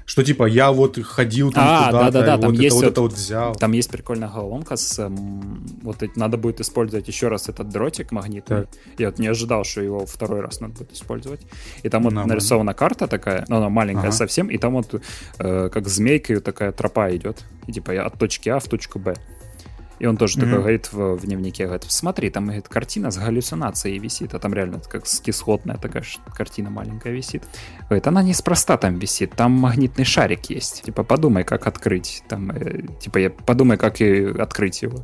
Что 0.06 0.24
типа 0.24 0.46
я 0.46 0.72
вот 0.72 1.00
ходил 1.04 1.52
там 1.52 1.64
А, 1.68 1.86
куда-то, 1.88 2.12
да-да-да, 2.12 2.36
и 2.38 2.42
там 2.42 2.52
вот 2.52 2.60
есть 2.60 2.68
это 2.68 2.76
вот 2.76 2.84
вот- 2.84 2.92
это 2.92 3.02
вот 3.02 3.14
взял. 3.14 3.56
там 3.56 3.72
есть 3.72 3.90
прикольная 3.90 4.30
головоломка 4.30 4.76
с, 4.76 5.00
эм, 5.00 5.66
вот 5.82 6.04
надо 6.16 6.38
будет 6.38 6.62
использовать 6.62 7.08
еще 7.08 7.28
раз 7.28 7.50
этот 7.50 7.70
дротик 7.70 8.12
магнитный. 8.12 8.62
Так. 8.62 8.70
Я 9.00 9.08
вот 9.08 9.18
не 9.20 9.28
ожидал, 9.28 9.64
что 9.64 9.82
его 9.82 10.06
второй 10.06 10.42
раз 10.42 10.62
надо 10.62 10.76
будет 10.76 10.94
использовать. 10.94 11.42
И 11.82 11.90
там 11.90 12.04
вот 12.04 12.12
Нормально. 12.14 12.36
нарисована 12.36 12.74
карта 12.76 13.08
такая, 13.08 13.46
но 13.48 13.58
она 13.58 13.70
маленькая 13.70 14.10
Ага. 14.10 14.12
совсем, 14.12 14.50
и 14.52 14.58
там 14.60 14.74
вот 14.74 15.02
э, 15.40 15.70
как 15.74 15.88
змейкой 15.88 16.40
такая 16.40 16.72
тропа 16.72 17.10
идет, 17.16 17.44
и 17.66 17.72
типа 17.74 17.92
я 17.92 18.06
от 18.06 18.20
точки 18.20 18.50
А 18.50 18.60
в 18.60 18.66
точку 18.66 19.00
Б. 19.00 19.16
И 20.06 20.08
он 20.08 20.18
тоже 20.18 20.38
Мгм. 20.38 20.46
такой 20.46 20.60
говорит 20.60 20.94
в, 20.94 21.16
в 21.16 21.26
дневнике, 21.26 21.66
говорит, 21.66 21.86
смотри, 21.88 22.30
там 22.30 22.46
говорит, 22.46 22.68
картина 22.70 23.10
с 23.10 23.18
галлюцинацией 23.18 23.98
висит, 23.98 24.36
а 24.36 24.40
там 24.40 24.54
реально 24.54 24.80
как 24.88 25.08
с 25.08 25.20
кислотная 25.20 25.78
такая 25.78 26.04
картина 26.32 26.70
маленькая 26.70 27.12
висит. 27.12 27.44
Говорит, 27.90 28.06
она 28.06 28.22
неспроста 28.22 28.78
там 28.78 29.00
висит, 29.00 29.32
там 29.32 29.52
магнитный 29.54 30.06
шарик 30.06 30.46
есть. 30.52 30.84
Типа, 30.84 31.04
подумай, 31.04 31.44
как 31.44 31.66
открыть. 31.66 32.22
Там, 32.28 32.52
э, 32.52 32.84
типа, 33.02 33.18
я 33.18 33.30
подумай, 33.32 33.78
как 33.78 34.00
и 34.00 34.26
открыть 34.26 34.84
его. 34.84 35.00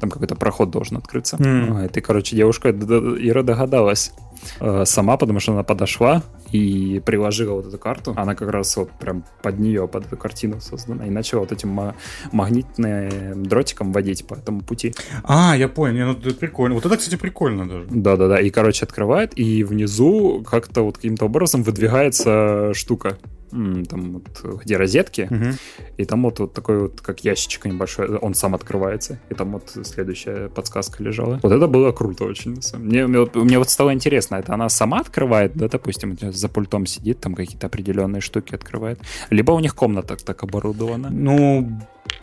Там 0.00 0.08
какой-то 0.08 0.34
проход 0.34 0.70
должен 0.70 0.96
открыться. 0.96 1.36
А, 1.38 1.84
И, 1.84 2.00
короче, 2.00 2.34
девушка 2.34 2.70
Ира 2.70 3.42
догадалась 3.42 4.12
э, 4.60 4.84
сама, 4.84 5.16
потому 5.16 5.40
что 5.40 5.52
она 5.52 5.62
подошла 5.62 6.22
и 6.52 7.02
приложила 7.04 7.54
вот 7.54 7.66
эту 7.66 7.78
карту. 7.78 8.14
Она 8.16 8.34
как 8.34 8.50
раз 8.50 8.76
вот 8.76 8.90
прям 8.92 9.24
под 9.42 9.58
нее, 9.58 9.86
под 9.86 10.06
эту 10.06 10.16
картину 10.16 10.60
создана. 10.60 11.06
И 11.06 11.10
начала 11.10 11.40
вот 11.40 11.52
этим 11.52 11.68
ма- 11.70 11.94
магнитным 12.32 13.44
дротиком 13.44 13.92
водить 13.92 14.26
по 14.26 14.34
этому 14.34 14.60
пути. 14.62 14.94
А, 15.24 15.56
я 15.56 15.68
понял, 15.68 15.94
не, 15.94 16.04
ну 16.04 16.12
это 16.12 16.34
прикольно. 16.34 16.74
Вот 16.74 16.86
это, 16.86 16.96
кстати, 16.96 17.16
прикольно 17.16 17.68
даже. 17.68 17.86
Да-да-да. 17.90 18.40
И, 18.40 18.50
короче, 18.50 18.84
открывает, 18.84 19.38
и 19.38 19.64
внизу 19.64 20.44
как-то 20.48 20.82
вот 20.82 20.96
каким-то 20.96 21.26
образом 21.26 21.62
выдвигается 21.62 22.72
штука. 22.74 23.18
Там 23.50 24.12
вот, 24.42 24.62
где 24.64 24.76
розетки, 24.76 25.26
Мгм. 25.30 25.52
и 25.96 26.04
там 26.04 26.22
вот, 26.22 26.38
вот 26.40 26.52
такой 26.52 26.78
вот, 26.80 27.00
как 27.00 27.24
ящичек 27.24 27.64
небольшой, 27.66 28.08
он 28.16 28.34
сам 28.34 28.54
открывается, 28.54 29.18
и 29.30 29.34
там 29.34 29.52
вот 29.52 29.70
следующая 29.82 30.48
подсказка 30.48 31.02
лежала. 31.02 31.40
Вот 31.42 31.52
это 31.52 31.66
было 31.66 31.92
круто 31.92 32.24
очень. 32.24 32.58
Мне, 32.78 33.06
мне, 33.06 33.20
вот- 33.20 33.34
мне 33.34 33.58
вот 33.58 33.70
стало 33.70 33.92
интересно, 33.92 34.36
это 34.36 34.54
она 34.54 34.68
сама 34.68 35.00
открывает, 35.00 35.52
да, 35.54 35.68
допустим, 35.68 36.16
за 36.20 36.48
пультом 36.48 36.86
сидит, 36.86 37.20
там 37.20 37.34
какие-то 37.34 37.66
определенные 37.66 38.20
штуки 38.20 38.54
открывает, 38.54 39.00
либо 39.30 39.52
у 39.52 39.60
них 39.60 39.74
комната 39.74 40.16
так 40.16 40.42
оборудована. 40.42 41.08
Ну, 41.10 41.68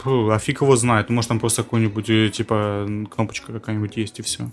а 0.06 0.38
фиг 0.40 0.62
его 0.62 0.76
знает. 0.76 1.10
Может, 1.10 1.30
там 1.30 1.40
просто 1.40 1.64
какой-нибудь, 1.64 2.10
э, 2.10 2.30
типа, 2.30 2.88
кнопочка 3.16 3.54
какая-нибудь 3.54 3.98
есть, 3.98 4.20
и 4.20 4.22
все. 4.24 4.50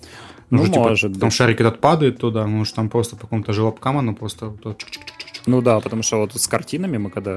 Ну, 0.50 0.66
типа, 0.66 0.80
может 0.90 1.12
Там 1.18 1.28
быть. 1.28 1.32
шарик 1.32 1.60
этот 1.60 1.80
падает 1.80 2.18
туда, 2.18 2.46
может, 2.46 2.74
там 2.74 2.90
просто 2.90 3.16
по 3.16 3.22
какому-то 3.22 3.52
желобкам 3.54 3.96
оно 3.96 4.14
просто... 4.14 4.50
так 4.62 4.76
чик-чик-чик-чик. 4.76 5.21
Ну 5.46 5.60
да, 5.60 5.80
потому 5.80 6.02
что 6.02 6.18
вот 6.18 6.34
с 6.34 6.46
картинами 6.48 6.98
мы 6.98 7.10
когда 7.10 7.30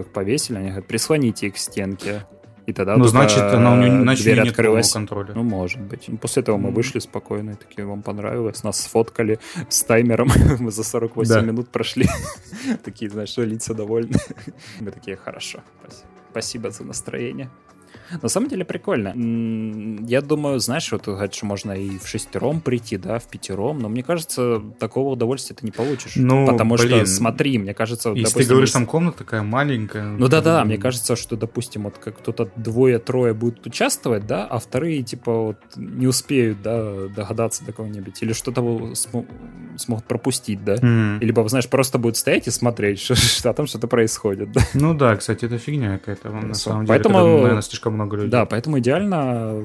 их 0.00 0.06
повесили, 0.12 0.56
они 0.58 0.66
говорят, 0.68 0.86
прислоните 0.86 1.46
их 1.48 1.54
к 1.54 1.56
стенке. 1.58 2.26
И 2.66 2.72
тогда 2.72 2.96
Ну, 2.96 3.04
значит, 3.04 3.38
она 3.38 3.74
у 3.74 3.76
нее, 3.76 4.02
значит, 4.02 4.22
у 4.22 4.24
дверь 4.24 4.34
нее 4.34 4.44
нет 4.44 4.52
открылась. 4.52 4.92
контроля. 4.92 5.32
Ну, 5.36 5.44
может 5.44 5.80
быть. 5.80 6.08
Ну, 6.08 6.16
После 6.16 6.42
этого 6.42 6.56
мы 6.56 6.70
вышли 6.72 6.98
спокойно, 6.98 7.50
и 7.50 7.54
такие, 7.54 7.86
вам 7.86 8.02
понравилось, 8.02 8.64
нас 8.64 8.80
сфоткали 8.80 9.38
с 9.68 9.84
таймером, 9.84 10.28
мы 10.58 10.72
за 10.72 10.82
48 10.82 11.32
Да. 11.32 11.40
минут 11.42 11.68
прошли. 11.70 12.06
Такие, 12.84 13.08
знаешь, 13.08 13.28
что 13.28 13.44
лица 13.44 13.72
довольны. 13.72 14.16
Мы 14.80 14.90
такие, 14.90 15.16
хорошо, 15.16 15.60
спасибо. 15.80 16.08
Спасибо 16.32 16.70
за 16.70 16.84
настроение. 16.84 17.50
На 18.22 18.28
самом 18.28 18.48
деле 18.48 18.64
прикольно. 18.64 19.12
Я 20.06 20.20
думаю, 20.20 20.58
знаешь, 20.60 20.90
вот 20.92 21.06
говорят, 21.06 21.34
что 21.34 21.46
можно 21.46 21.72
и 21.72 21.98
в 21.98 22.06
шестером 22.06 22.60
прийти, 22.60 22.96
да, 22.96 23.18
в 23.18 23.24
пятером, 23.28 23.78
но 23.80 23.88
мне 23.88 24.02
кажется, 24.02 24.62
такого 24.78 25.10
удовольствия 25.12 25.56
ты 25.56 25.64
не 25.66 25.72
получишь. 25.72 26.12
Ну, 26.16 26.46
Потому 26.46 26.76
что, 26.76 26.86
блин, 26.86 27.06
смотри, 27.06 27.58
мне 27.58 27.74
кажется, 27.74 28.10
Если 28.10 28.22
допустим, 28.24 28.42
ты 28.42 28.48
говоришь, 28.50 28.70
там 28.72 28.86
комната 28.86 29.18
такая 29.18 29.42
маленькая... 29.42 30.04
ну 30.04 30.28
да, 30.28 30.40
да, 30.40 30.60
м, 30.62 30.68
мне 30.68 30.78
кажется, 30.78 31.16
что, 31.16 31.36
допустим, 31.36 31.84
вот 31.84 31.98
как 31.98 32.18
кто-то 32.18 32.48
двое-трое 32.56 33.34
будут 33.34 33.66
участвовать, 33.66 34.26
да, 34.26 34.46
а 34.46 34.58
вторые, 34.58 35.02
типа, 35.02 35.32
вот 35.32 35.56
не 35.76 36.06
успеют, 36.06 36.62
да, 36.62 37.08
догадаться 37.08 37.64
до 37.64 37.72
кого-нибудь, 37.72 38.22
или 38.22 38.32
что-то 38.32 38.60
смо- 38.94 39.26
смогут 39.76 40.04
пропустить, 40.04 40.64
да. 40.64 40.76
м. 40.76 41.18
Либо, 41.20 41.46
знаешь, 41.48 41.68
просто 41.68 41.98
будут 41.98 42.16
стоять 42.16 42.46
и 42.46 42.50
смотреть, 42.50 43.00
что, 43.00 43.14
что 43.14 43.52
там 43.52 43.66
что-то 43.66 43.86
происходит, 43.88 44.52
да. 44.52 44.60
Ну 44.74 44.94
да, 44.94 45.16
кстати, 45.16 45.44
это 45.46 45.58
фигня 45.58 45.98
какая-то, 45.98 46.30
на 46.30 46.54
самом 46.54 46.84
деле, 46.86 46.88
Поэтому- 46.98 47.18
наверное, 47.38 47.62
слишком 47.62 47.95
много 47.96 48.16
людей. 48.16 48.30
Да, 48.30 48.46
поэтому 48.46 48.78
идеально 48.78 49.62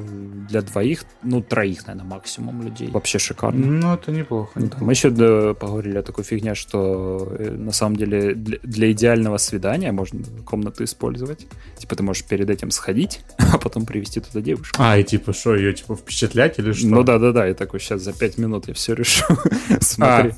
для 0.50 0.62
двоих, 0.62 1.06
ну, 1.24 1.42
троих, 1.42 1.86
наверное, 1.88 2.10
максимум 2.10 2.64
людей. 2.64 2.90
Вообще 2.90 3.20
шикарно. 3.20 3.66
Ну, 3.66 3.94
это 3.94 4.12
неплохо. 4.12 4.52
Ну 4.56 4.68
да, 4.68 4.78
Мы 4.80 4.94
еще 4.94 5.10
да, 5.10 5.54
поговорили 5.54 5.98
о 5.98 6.02
такой 6.02 6.24
фигне, 6.24 6.56
что 6.56 7.36
э, 7.38 7.52
на 7.52 7.72
самом 7.72 7.96
деле 7.96 8.34
для, 8.34 8.58
для 8.64 8.92
идеального 8.92 9.38
свидания 9.38 9.92
можно 9.92 10.24
комнату 10.46 10.84
использовать. 10.84 11.48
Типа 11.78 11.96
ты 11.96 12.04
можешь 12.04 12.24
перед 12.24 12.50
этим 12.50 12.72
сходить, 12.72 13.22
а 13.54 13.58
потом 13.58 13.86
привести 13.86 14.20
туда 14.20 14.42
девушку. 14.42 14.76
А, 14.80 14.98
и 14.98 15.04
типа, 15.04 15.34
что, 15.34 15.56
ее 15.56 15.74
типа 15.74 15.96
впечатлять 15.96 16.58
или 16.60 16.72
что? 16.72 16.88
Ну 16.88 17.04
да, 17.04 17.20
да, 17.20 17.32
да, 17.32 17.46
я 17.46 17.54
такой 17.54 17.80
сейчас 17.80 18.02
за 18.02 18.14
пять 18.14 18.38
минут 18.38 18.68
я 18.68 18.74
все 18.74 18.94
решу. 18.94 19.26
Смотри. 19.80 20.34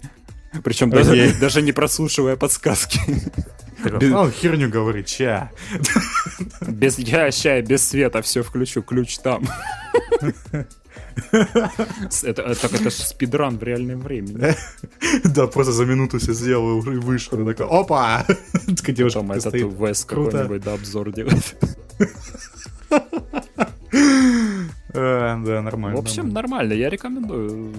Причем 0.64 0.90
Окей. 0.90 1.04
даже, 1.04 1.40
даже 1.40 1.62
не 1.62 1.72
прослушивая 1.72 2.36
подсказки. 2.36 3.00
Такой, 3.84 4.13
«А, 4.13 4.32
херню 4.32 4.70
говорит, 4.70 5.08
ча. 5.08 5.52
Без 6.68 6.98
я 7.00 7.32
ща, 7.32 7.62
без 7.62 7.88
света 7.88 8.22
все 8.22 8.42
включу, 8.44 8.82
ключ 8.82 9.18
там. 9.18 9.48
Это, 12.24 12.42
э, 12.42 12.56
так 12.56 12.74
это 12.74 12.84
же 12.90 12.92
спидран 12.92 13.58
в 13.58 13.63
реальном 13.63 14.02
времени. 14.02 14.56
Да, 15.24 15.48
просто 15.48 15.72
за 15.72 15.86
минуту 15.86 16.20
все 16.20 16.34
сделал 16.34 16.80
и 16.80 16.98
вышел. 16.98 17.40
И 17.40 17.54
такой, 17.54 17.68
опа! 17.80 18.25
Девушка 18.68 19.20
Потом 19.20 19.32
этот 19.32 19.50
стоит. 19.50 19.74
Вес 19.80 20.06
какой-нибудь 20.06 20.62
да, 20.63 20.74
обзор 20.74 21.12
делает. 21.12 21.56
А, 24.96 25.38
Да, 25.44 25.62
нормально. 25.62 25.98
В 25.98 26.04
общем, 26.04 26.30
нормально, 26.30 26.74
я 26.74 26.90
рекомендую. 26.90 27.74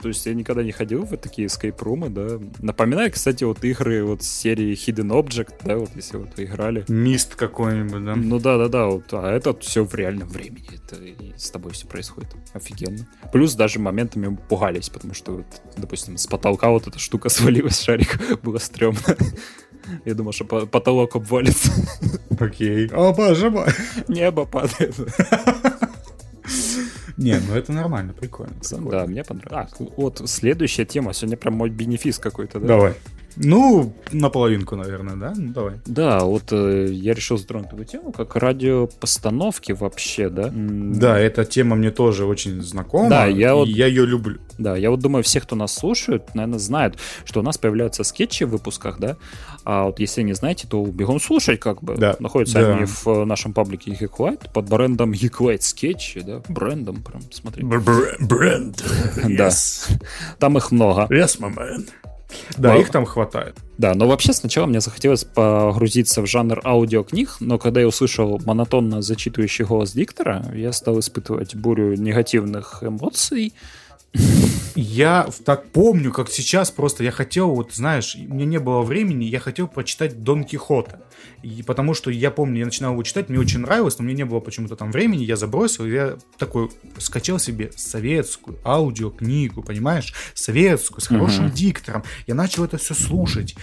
То 0.00 0.08
есть 0.08 0.24
я 0.26 0.34
никогда 0.34 0.62
не 0.62 0.72
ходил 0.72 1.02
в 1.04 1.16
такие 1.16 1.48
escape-румы, 1.48 2.08
да. 2.08 2.38
Напоминаю, 2.60 3.10
кстати, 3.12 3.44
вот 3.44 3.64
игры 3.64 4.04
вот 4.04 4.22
с 4.22 4.28
серии 4.28 4.72
Hidden 4.74 5.10
Object, 5.10 5.54
да, 5.64 5.76
вот 5.76 5.90
если 5.96 6.18
вот 6.18 6.36
вы 6.36 6.44
играли. 6.44 6.84
Мист 6.88 7.34
какой-нибудь, 7.34 8.04
да? 8.04 8.14
Ну 8.14 8.38
да, 8.38 8.58
да, 8.58 8.68
да, 8.68 8.86
вот, 8.86 9.04
а 9.12 9.30
это 9.32 9.58
все 9.58 9.84
в 9.84 9.94
реальном 9.94 10.28
времени. 10.28 10.66
Это 10.74 10.96
с 11.36 11.50
тобой 11.50 11.72
все 11.72 11.86
происходит. 11.86 12.28
Офигенно. 12.52 13.06
Плюс 13.32 13.54
даже 13.54 13.78
моментами 13.80 14.38
пугались, 14.48 14.88
потому 14.88 15.14
что, 15.14 15.32
вот, 15.32 15.46
допустим, 15.76 16.16
с 16.16 16.26
потолка 16.26 16.70
вот 16.70 16.86
эта 16.86 16.98
штука 16.98 17.28
свалилась, 17.30 17.80
шарик, 17.80 18.18
было 18.42 18.58
стрёмно. 18.58 19.00
Я 20.04 20.14
думал, 20.14 20.32
что 20.32 20.44
по- 20.44 20.66
потолок 20.66 21.16
обвалится. 21.16 21.72
Окей. 22.38 22.88
О, 22.92 23.12
боже 23.14 23.48
мой. 23.50 23.68
Небо 24.08 24.44
падает. 24.44 24.94
Не, 27.18 27.40
ну 27.40 27.54
это 27.54 27.72
нормально, 27.72 28.12
прикольно. 28.12 28.54
Да, 28.62 28.76
прикольно. 28.76 29.06
мне 29.06 29.24
понравилось. 29.24 29.72
А, 29.78 29.84
вот 29.96 30.22
следующая 30.26 30.84
тема. 30.84 31.12
Сегодня 31.12 31.36
прям 31.36 31.54
мой 31.54 31.68
бенефис 31.68 32.18
какой-то, 32.18 32.60
да? 32.60 32.68
Давай. 32.68 32.94
Ну, 33.40 33.92
наполовинку, 34.12 34.74
наверное, 34.76 35.16
да? 35.16 35.32
Ну, 35.36 35.52
давай. 35.52 35.74
Да, 35.86 36.20
вот 36.20 36.52
э, 36.52 36.88
я 36.90 37.14
решил 37.14 37.38
затронуть 37.38 37.72
эту 37.72 37.84
тему, 37.84 38.12
как 38.12 38.34
радиопостановки 38.36 39.72
вообще, 39.72 40.28
да? 40.28 40.50
Да, 40.52 41.18
эта 41.18 41.44
тема 41.44 41.76
мне 41.76 41.90
тоже 41.90 42.24
очень 42.26 42.60
знакома. 42.62 43.08
Да, 43.08 43.26
я 43.26 43.50
и 43.50 43.54
вот- 43.54 43.68
я 43.68 43.86
ее 43.86 44.06
люблю. 44.06 44.38
Да, 44.58 44.76
я 44.76 44.90
вот 44.90 45.00
думаю, 45.00 45.22
все, 45.22 45.40
кто 45.40 45.54
нас 45.54 45.72
слушают, 45.72 46.34
наверное, 46.34 46.58
знают, 46.58 46.98
что 47.24 47.40
у 47.40 47.42
нас 47.44 47.58
появляются 47.58 48.02
скетчи 48.02 48.44
в 48.44 48.50
выпусках, 48.50 48.98
да? 48.98 49.16
А 49.64 49.84
вот 49.84 50.00
если 50.00 50.22
не 50.22 50.32
знаете, 50.32 50.66
то 50.66 50.84
бегом 50.84 51.20
слушать, 51.20 51.60
как 51.60 51.82
бы. 51.82 51.96
Да, 51.96 52.16
Находятся 52.18 52.60
да. 52.60 52.74
они 52.76 52.86
в 52.86 53.06
э, 53.06 53.24
нашем 53.24 53.52
паблике 53.52 53.92
White 53.92 54.50
под 54.52 54.68
брендом 54.68 55.12
White 55.12 55.60
скетчи, 55.60 56.20
да? 56.20 56.42
Брендом 56.48 57.02
прям, 57.02 57.22
смотри. 57.30 57.62
Бренд. 57.64 58.84
Да. 59.28 59.50
Там 60.38 60.56
их 60.56 60.72
много. 60.72 61.02
Yes, 61.10 61.38
my 61.38 61.54
man. 61.54 61.88
Да, 62.56 62.70
Вау. 62.70 62.80
их 62.80 62.90
там 62.90 63.06
хватает. 63.06 63.56
Да, 63.78 63.94
но 63.94 64.06
вообще 64.06 64.32
сначала 64.32 64.66
мне 64.66 64.80
захотелось 64.80 65.24
погрузиться 65.24 66.20
в 66.20 66.26
жанр 66.26 66.60
аудиокниг, 66.64 67.36
но 67.40 67.58
когда 67.58 67.80
я 67.80 67.88
услышал 67.88 68.40
монотонно 68.44 69.02
зачитывающий 69.02 69.64
голос 69.64 69.92
диктора, 69.92 70.44
я 70.54 70.72
стал 70.72 70.98
испытывать 70.98 71.54
бурю 71.54 71.94
негативных 71.94 72.82
эмоций. 72.82 73.54
Я 74.80 75.28
так 75.44 75.70
помню, 75.70 76.12
как 76.12 76.30
сейчас 76.30 76.70
просто 76.70 77.02
я 77.02 77.10
хотел, 77.10 77.50
вот 77.50 77.72
знаешь, 77.74 78.14
у 78.16 78.32
меня 78.34 78.44
не 78.46 78.58
было 78.58 78.82
времени, 78.82 79.24
я 79.24 79.40
хотел 79.40 79.66
прочитать 79.66 80.22
Дон 80.22 80.44
Кихота. 80.44 81.00
И 81.42 81.62
потому 81.64 81.94
что 81.94 82.10
я 82.10 82.30
помню, 82.30 82.60
я 82.60 82.64
начинал 82.64 82.92
его 82.92 83.02
читать, 83.02 83.28
мне 83.28 83.40
очень 83.40 83.58
нравилось, 83.60 83.98
но 83.98 84.04
мне 84.04 84.14
не 84.14 84.24
было 84.24 84.38
почему-то 84.38 84.76
там 84.76 84.92
времени, 84.92 85.24
я 85.24 85.34
забросил, 85.36 85.84
и 85.84 85.90
я 85.90 86.16
такой 86.38 86.70
скачал 86.98 87.40
себе 87.40 87.70
советскую 87.76 88.58
аудиокнигу, 88.64 89.62
понимаешь? 89.62 90.14
Советскую, 90.34 91.00
с 91.00 91.08
хорошим 91.08 91.46
Мгм. 91.46 91.54
диктором. 91.54 92.04
Я 92.28 92.34
начал 92.36 92.64
это 92.64 92.76
все 92.78 92.94
слушать. 92.94 93.56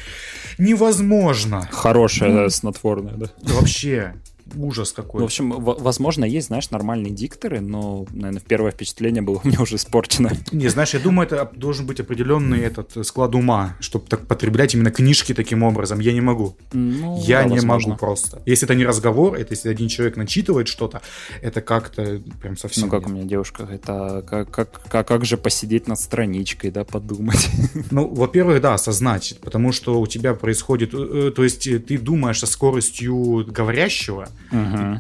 Невозможно. 0.58 1.68
Хорошее, 1.72 2.32
Ну. 2.32 2.38
да, 2.44 2.50
снотворное, 2.50 3.14
да. 3.14 3.28
Вообще, 3.42 4.16
ужас 4.56 4.94
Ну, 4.96 5.04
какой. 5.04 5.22
в 5.22 5.26
общем, 5.26 5.50
возможно, 5.52 6.26
есть, 6.26 6.48
знаешь, 6.48 6.70
нормальные 6.70 7.12
дикторы, 7.12 7.62
но, 7.62 8.06
наверное, 8.12 8.42
первое 8.42 8.72
впечатление 8.72 9.22
было 9.22 9.40
у 9.44 9.48
меня 9.48 9.62
уже 9.62 9.76
испорчено. 9.76 10.32
Не, 10.52 10.68
знаешь, 10.70 10.94
я 10.94 11.00
думаю, 11.00 11.28
это 11.28 11.52
должен 11.56 11.86
быть 11.86 12.00
определенный 12.00 12.60
этот 12.62 12.96
э, 12.98 13.04
склад 13.04 13.36
ума, 13.36 13.76
чтобы 13.80 14.08
так 14.08 14.28
потреблять 14.28 14.74
именно 14.76 14.92
книжки 14.92 15.34
таким 15.34 15.64
образом. 15.64 16.00
Я 16.00 16.14
не 16.14 16.22
могу. 16.22 16.56
Ну, 16.74 17.22
Я 17.26 17.40
да, 17.44 17.46
не 17.50 17.56
возможно. 17.56 17.90
могу 17.90 18.00
просто. 18.00 18.42
Если 18.46 18.66
это 18.68 18.76
не 18.76 18.86
разговор, 18.86 19.36
это 19.36 19.54
если 19.54 19.70
один 19.70 19.88
человек 19.88 20.18
начитывает 20.18 20.68
что-то, 20.68 21.02
это 21.42 21.62
как-то 21.62 22.22
прям 22.42 22.58
совсем. 22.58 22.86
Ну, 22.86 22.90
как 22.92 23.08
у 23.08 23.10
меня 23.10 23.24
девушка 23.24 23.64
говорит, 23.64 23.84
а 23.88 24.22
как, 24.22 24.52
как, 24.52 24.82
как, 24.90 25.08
как 25.08 25.26
же 25.26 25.38
посидеть 25.38 25.88
над 25.88 26.00
страничкой, 26.00 26.72
да, 26.72 26.84
подумать. 26.84 27.50
Ну, 27.92 28.08
во-первых, 28.14 28.62
да, 28.62 28.74
осознать, 28.74 29.38
потому 29.42 29.72
что 29.72 30.00
у 30.02 30.08
тебя 30.08 30.34
происходит, 30.34 30.94
э, 30.94 31.28
э, 31.28 31.32
то 31.32 31.44
есть 31.44 31.64
ты 31.86 31.98
думаешь 31.98 32.40
со 32.40 32.48
скоростью 32.48 33.46
говорящего, 33.48 34.28
Мгм. 34.52 35.00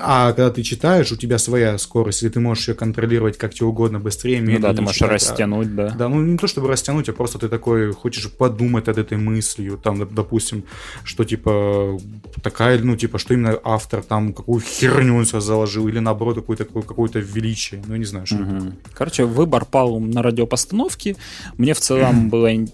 а 0.00 0.28
когда 0.32 0.50
ты 0.50 0.62
читаешь, 0.62 1.12
у 1.12 1.16
тебя 1.16 1.38
своя 1.38 1.76
скорость, 1.78 2.22
и 2.22 2.28
ты 2.28 2.40
можешь 2.40 2.68
ее 2.68 2.74
контролировать 2.74 3.36
как 3.38 3.52
тебе 3.54 3.66
угодно, 3.66 4.00
быстрее, 4.00 4.36
Ну 4.40 4.46
медленнее. 4.46 4.62
да, 4.62 4.74
ты 4.74 4.80
можешь 4.82 4.96
читать, 4.96 5.10
а- 5.10 5.12
растянуть, 5.14 5.74
да. 5.74 5.90
Да, 5.90 6.08
ну 6.08 6.22
не 6.22 6.38
то 6.38 6.46
чтобы 6.46 6.68
растянуть, 6.68 7.08
а 7.08 7.12
просто 7.12 7.38
ты 7.38 7.48
такой 7.48 7.92
хочешь 7.92 8.30
подумать 8.32 8.86
над 8.86 8.98
этой 8.98 9.18
мыслью, 9.18 9.78
там, 9.82 10.00
доп- 10.02 10.14
допустим, 10.14 10.64
что 11.04 11.24
типа 11.24 11.98
такая, 12.42 12.78
ну 12.78 12.96
типа, 12.96 13.18
что 13.18 13.34
именно 13.34 13.58
автор 13.64 14.02
там 14.02 14.32
какую 14.32 14.60
херню 14.60 15.14
он 15.16 15.26
себя 15.26 15.40
заложил, 15.40 15.88
или 15.88 15.98
наоборот 15.98 16.36
какое-то 16.36 16.64
такое 16.64 16.82
какое-то 16.82 17.18
величие, 17.18 17.82
ну 17.86 17.96
не 17.96 18.04
знаю, 18.04 18.26
что 18.26 18.36
это. 18.36 18.44
Мгм. 18.44 18.76
Короче, 18.94 19.24
выбор 19.24 19.64
пал 19.66 20.00
на 20.00 20.22
радиопостановки. 20.22 21.16
Мне 21.58 21.74
в 21.74 21.80
целом 21.80 22.28
было 22.30 22.54
ин- 22.54 22.68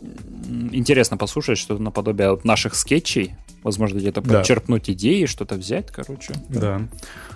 интересно 0.73 1.17
послушать 1.17 1.59
что-то 1.59 1.83
наподобие 1.83 2.39
наших 2.45 2.75
скетчей. 2.75 3.35
Возможно, 3.65 3.99
где-то 3.99 4.21
Да. 4.23 4.39
подчеркнуть 4.39 4.91
идеи, 4.91 5.27
что-то 5.27 5.55
взять. 5.55 5.93
Короче. 6.05 6.35
Да. 6.49 6.83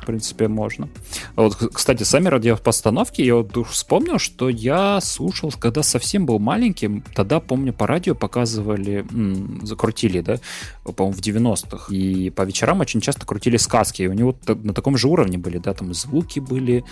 В 0.02 0.07
принципе, 0.07 0.48
можно. 0.48 0.88
Вот, 1.35 1.57
кстати, 1.72 2.05
сами 2.05 2.29
радиопостановки, 2.29 3.22
я 3.22 3.37
вот 3.37 3.57
вспомнил, 3.68 4.18
что 4.18 4.48
я 4.48 5.00
слушал, 5.00 5.52
когда 5.59 5.83
совсем 5.83 6.26
был 6.26 6.38
маленьким, 6.38 7.02
тогда, 7.14 7.40
помню, 7.40 7.72
по 7.72 7.87
радио 7.87 8.14
показывали, 8.14 9.05
м, 9.11 9.66
закрутили, 9.66 10.20
да, 10.20 10.38
по-моему, 10.85 11.16
в 11.16 11.20
90-х. 11.20 11.92
И 11.92 12.31
по 12.31 12.42
вечерам 12.42 12.81
очень 12.81 13.00
часто 13.00 13.26
крутили 13.26 13.57
сказки. 13.57 14.02
И 14.02 14.07
у 14.09 14.12
него 14.12 14.37
на 14.46 14.72
таком 14.72 14.96
же 14.96 15.09
уровне 15.09 15.38
были, 15.38 15.59
да, 15.59 15.74
там 15.74 15.92
звуки 15.94 16.40
были, 16.40 16.85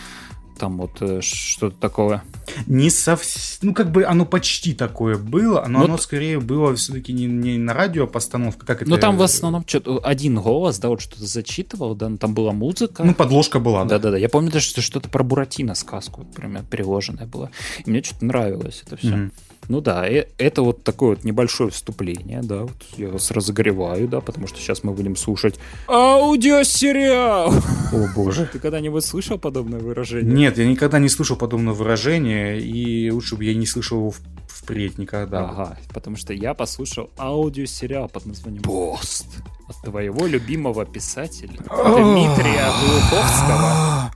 там 0.59 0.79
вот 0.79 1.01
э, 1.01 1.21
что-то 1.23 1.77
такое. 1.77 2.23
Не 2.67 2.91
совсем, 2.91 3.69
ну 3.69 3.75
как 3.75 3.91
бы 3.91 4.05
оно 4.05 4.27
почти 4.27 4.75
такое 4.75 5.17
было, 5.17 5.65
но 5.69 5.81
Ну, 5.81 5.85
оно 5.87 5.99
скорее 5.99 6.41
было 6.41 6.75
все-таки 6.75 7.13
не, 7.13 7.27
не 7.27 7.59
на 7.59 7.73
радио 7.75 8.07
постановка, 8.07 8.67
как 8.67 8.83
это. 8.83 8.91
Ну, 8.91 8.97
там 8.97 9.17
в 9.17 9.23
основном 9.23 9.65
что-то 9.67 10.01
один 10.05 10.41
голос, 10.41 10.79
да, 10.79 10.89
вот 10.89 11.01
что-то 11.01 11.25
зачитывал, 11.25 11.95
да, 11.95 12.09
ну, 12.09 12.17
там 12.19 12.35
была 12.35 12.53
музыка. 12.53 13.03
Ну, 13.05 13.15
подложка 13.15 13.59
была, 13.59 13.85
да. 13.85 13.99
Да-да-да, 13.99 14.19
я 14.19 14.29
помню 14.29 14.51
даже, 14.51 14.67
что 14.67 14.81
что-то 14.81 15.09
про 15.09 15.23
Буратино 15.25 15.75
сказку, 15.75 16.25
прям 16.35 16.65
переложенная 16.67 17.27
была. 17.27 17.51
И 17.85 17.91
мне 17.91 18.03
что-то 18.03 18.25
нравилось 18.25 18.83
это 18.87 18.97
все. 18.97 19.09
Мгм. 19.09 19.33
Ну 19.69 19.81
да, 19.81 20.07
э- 20.09 20.27
это 20.39 20.63
вот 20.63 20.85
такое 20.85 21.11
вот 21.11 21.25
небольшое 21.25 21.71
вступление, 21.71 22.41
да, 22.43 22.63
вот 22.63 22.77
я 22.97 23.09
вас 23.09 23.31
разогреваю, 23.31 24.09
да, 24.09 24.21
потому 24.21 24.47
что 24.47 24.59
сейчас 24.59 24.83
мы 24.85 24.93
будем 24.93 25.17
слушать 25.17 25.59
аудиосериал. 25.89 27.53
О 27.93 28.09
боже. 28.15 28.49
Ты 28.53 28.59
когда-нибудь 28.59 29.05
слышал 29.05 29.39
подобное 29.39 29.81
выражение? 29.81 30.35
Нет, 30.35 30.59
я 30.59 30.67
никогда 30.67 30.99
не 30.99 31.09
слышал 31.09 31.37
подобного 31.37 31.75
выражения, 31.75 32.59
и 32.59 33.11
лучше 33.11 33.37
бы 33.37 33.45
я 33.45 33.55
не 33.55 33.67
слышал 33.67 33.99
его 33.99 34.11
в- 34.11 34.21
впредь 34.49 34.99
никогда. 34.99 35.41
Ага, 35.49 35.79
потому 35.93 36.17
что 36.17 36.33
я 36.33 36.55
послушал 36.55 37.11
аудиосериал 37.19 38.09
под 38.09 38.27
названием 38.27 38.63
«Пост» 38.63 39.27
от 39.69 39.77
твоего 39.83 40.27
любимого 40.27 40.85
писателя 40.85 41.53
Дмитрия 41.59 42.67
Глуховского. 42.81 44.13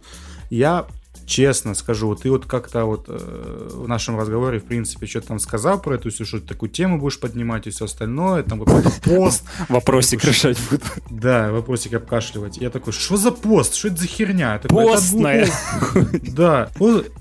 Я 0.50 0.86
честно 1.28 1.74
скажу, 1.74 2.08
вот 2.08 2.22
ты 2.22 2.30
вот 2.30 2.46
как-то 2.46 2.84
вот 2.84 3.04
э, 3.08 3.68
в 3.72 3.86
нашем 3.86 4.18
разговоре, 4.18 4.58
в 4.58 4.64
принципе, 4.64 5.06
что-то 5.06 5.28
там 5.28 5.38
сказал 5.38 5.80
про 5.80 5.94
эту 5.94 6.10
всю, 6.10 6.24
что 6.24 6.40
ты 6.40 6.46
такую 6.46 6.70
тему 6.70 6.98
будешь 6.98 7.20
поднимать 7.20 7.66
и 7.66 7.70
все 7.70 7.84
остальное, 7.84 8.42
там 8.42 8.64
какой-то 8.64 8.90
пост, 9.04 9.44
Вопросик 9.68 10.24
решать 10.24 10.58
буду. 10.70 10.82
да, 11.10 11.52
вопросик 11.52 11.94
обкашливать. 11.94 12.56
Я 12.56 12.70
такой, 12.70 12.92
что 12.92 13.16
за 13.16 13.30
пост? 13.30 13.74
Что 13.74 13.88
это 13.88 13.98
за 13.98 14.06
херня? 14.06 14.54
Я 14.54 14.58
такой, 14.58 14.84
«Это 14.84 14.94
от 14.94 15.00
Постная. 15.00 15.48
Глухов». 15.92 16.34
Да. 16.34 16.70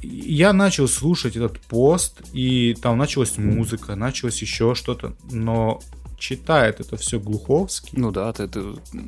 Я 0.02 0.54
начал 0.54 0.88
слушать 0.88 1.36
этот 1.36 1.60
пост, 1.60 2.22
и 2.32 2.76
там 2.82 2.98
началась 2.98 3.38
музыка, 3.38 3.96
началось 3.96 4.41
еще 4.41 4.74
что-то, 4.74 5.13
но 5.30 5.82
читает 6.17 6.80
это 6.80 6.98
все 6.98 7.20
Глуховский. 7.20 7.91
Ну 7.93 8.12
да, 8.12 8.32
ты, 8.34 8.48
ты, 8.48 8.62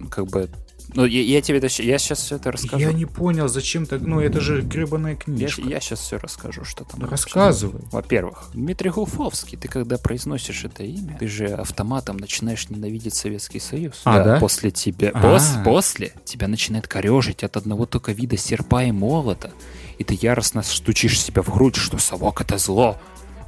как 0.10 0.28
бы... 0.28 0.50
Ну, 0.96 1.06
я, 1.06 1.22
я 1.22 1.42
тебе 1.42 1.58
это 1.60 1.68
я 1.84 1.98
сейчас 2.00 2.20
все 2.20 2.38
это 2.38 2.52
расскажу. 2.52 2.84
Я 2.84 2.92
не 2.94 3.06
понял, 3.06 3.48
зачем 3.48 3.86
так, 3.86 4.02
ну 4.02 4.20
это 4.20 4.42
же 4.42 4.62
гребаная 4.62 5.12
Я, 5.14 5.18
книжка. 5.18 5.62
сейчас 5.62 6.00
все 6.00 6.18
расскажу, 6.18 6.64
что 6.66 6.84
там. 6.84 7.04
Рассказывай. 7.10 7.82
Во-первых, 7.92 8.50
Дмитрий 8.54 8.90
Глуховский, 8.90 9.58
ты 9.58 9.68
когда 9.68 9.98
произносишь 9.98 10.64
это 10.66 10.84
имя, 10.84 11.16
ты 11.20 11.28
же 11.28 11.48
автоматом 11.48 12.18
начинаешь 12.18 12.70
ненавидеть 12.70 13.14
Советский 13.16 13.60
Союз. 13.60 14.02
А, 14.04 14.24
да? 14.24 14.40
После 14.40 14.72
тебя, 14.72 15.12
А. 15.14 15.22
пос- 15.24 15.64
после 15.64 16.14
тебя 16.26 16.48
начинает 16.48 16.88
корежить 16.88 17.44
от 17.44 17.56
одного 17.58 17.86
только 17.86 18.12
вида 18.12 18.38
серпа 18.38 18.84
и 18.84 18.92
молота, 18.92 19.52
и 20.00 20.04
ты 20.04 20.18
яростно 20.20 20.64
стучишь 20.64 21.20
себя 21.22 21.42
в 21.44 21.50
грудь, 21.54 21.76
что 21.76 21.98
совок 22.00 22.42
это 22.42 22.58
зло. 22.58 23.00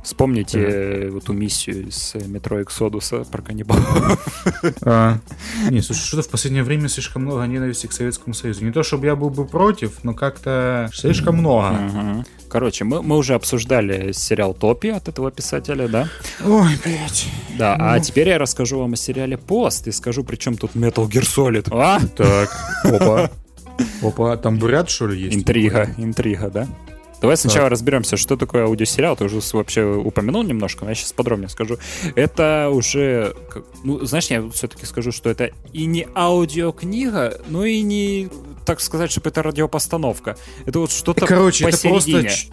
Вспомните 0.03 1.09
вот 1.11 1.23
эту 1.23 1.33
миссию 1.33 1.87
из 1.87 2.15
э, 2.15 2.25
метро 2.25 2.61
Эксодуса 2.61 3.23
про 3.23 3.41
каннибалов. 3.41 4.63
А, 4.83 5.19
не, 5.69 5.81
слушай, 5.81 6.01
что-то 6.01 6.23
в 6.23 6.29
последнее 6.29 6.63
время 6.63 6.87
слишком 6.89 7.21
много 7.21 7.43
ненависти 7.43 7.85
к 7.87 7.91
Советскому 7.91 8.33
Союзу. 8.33 8.65
Не 8.65 8.71
то, 8.71 8.81
чтобы 8.81 9.05
я 9.05 9.15
был 9.15 9.29
бы 9.29 9.45
против, 9.45 10.03
но 10.03 10.13
как-то 10.13 10.89
слишком 10.93 11.37
много. 11.37 11.69
Мгм. 11.69 12.25
Короче, 12.49 12.83
мы, 12.83 13.01
мы 13.01 13.15
уже 13.17 13.35
обсуждали 13.35 14.11
сериал 14.11 14.53
Топи 14.53 14.89
от 14.89 15.07
этого 15.07 15.31
писателя, 15.31 15.87
да? 15.87 16.09
Ой, 16.43 16.77
блядь. 16.83 17.27
Да, 17.57 17.77
а 17.79 17.99
теперь 17.99 18.29
я 18.29 18.39
расскажу 18.39 18.79
вам 18.79 18.93
о 18.93 18.95
сериале 18.97 19.37
Пост 19.37 19.87
и 19.87 19.91
скажу, 19.91 20.23
при 20.23 20.35
чем 20.35 20.57
тут 20.57 20.75
Metal 20.75 21.07
Gear 21.07 21.23
Solid. 21.23 21.67
А? 21.71 21.99
Так, 22.17 22.49
опа. 22.83 23.29
Опа, 24.01 24.37
там 24.37 24.57
бурят, 24.57 24.89
что 24.89 25.07
ли, 25.07 25.21
есть? 25.21 25.35
Интрига, 25.35 25.89
интрига, 25.97 26.49
да? 26.49 26.67
Давай 27.21 27.37
сначала 27.37 27.69
разберемся, 27.69 28.17
что 28.17 28.35
такое 28.35 28.63
аудиосериал. 28.65 29.15
Ты 29.15 29.25
уже 29.25 29.39
вообще 29.53 29.83
упомянул 29.85 30.43
немножко, 30.43 30.83
но 30.85 30.89
я 30.91 30.95
сейчас 30.95 31.13
подробнее 31.13 31.49
скажу. 31.49 31.77
Это 32.15 32.69
уже, 32.73 33.35
ну, 33.83 34.03
знаешь, 34.05 34.27
я 34.31 34.41
все-таки 34.49 34.85
скажу, 34.87 35.11
что 35.11 35.29
это 35.29 35.51
и 35.71 35.85
не 35.85 36.07
аудиокнига, 36.15 37.39
но 37.47 37.63
и 37.65 37.81
не, 37.81 38.29
так 38.65 38.81
сказать, 38.81 39.11
чтобы 39.11 39.29
это 39.29 39.43
радиопостановка. 39.43 40.35
Это 40.65 40.79
вот 40.79 40.91
что-то 40.91 41.25
Короче, 41.25 41.65
это 41.65 41.71
посередине. 41.77 42.21
просто... 42.23 42.35
ч- 42.35 42.47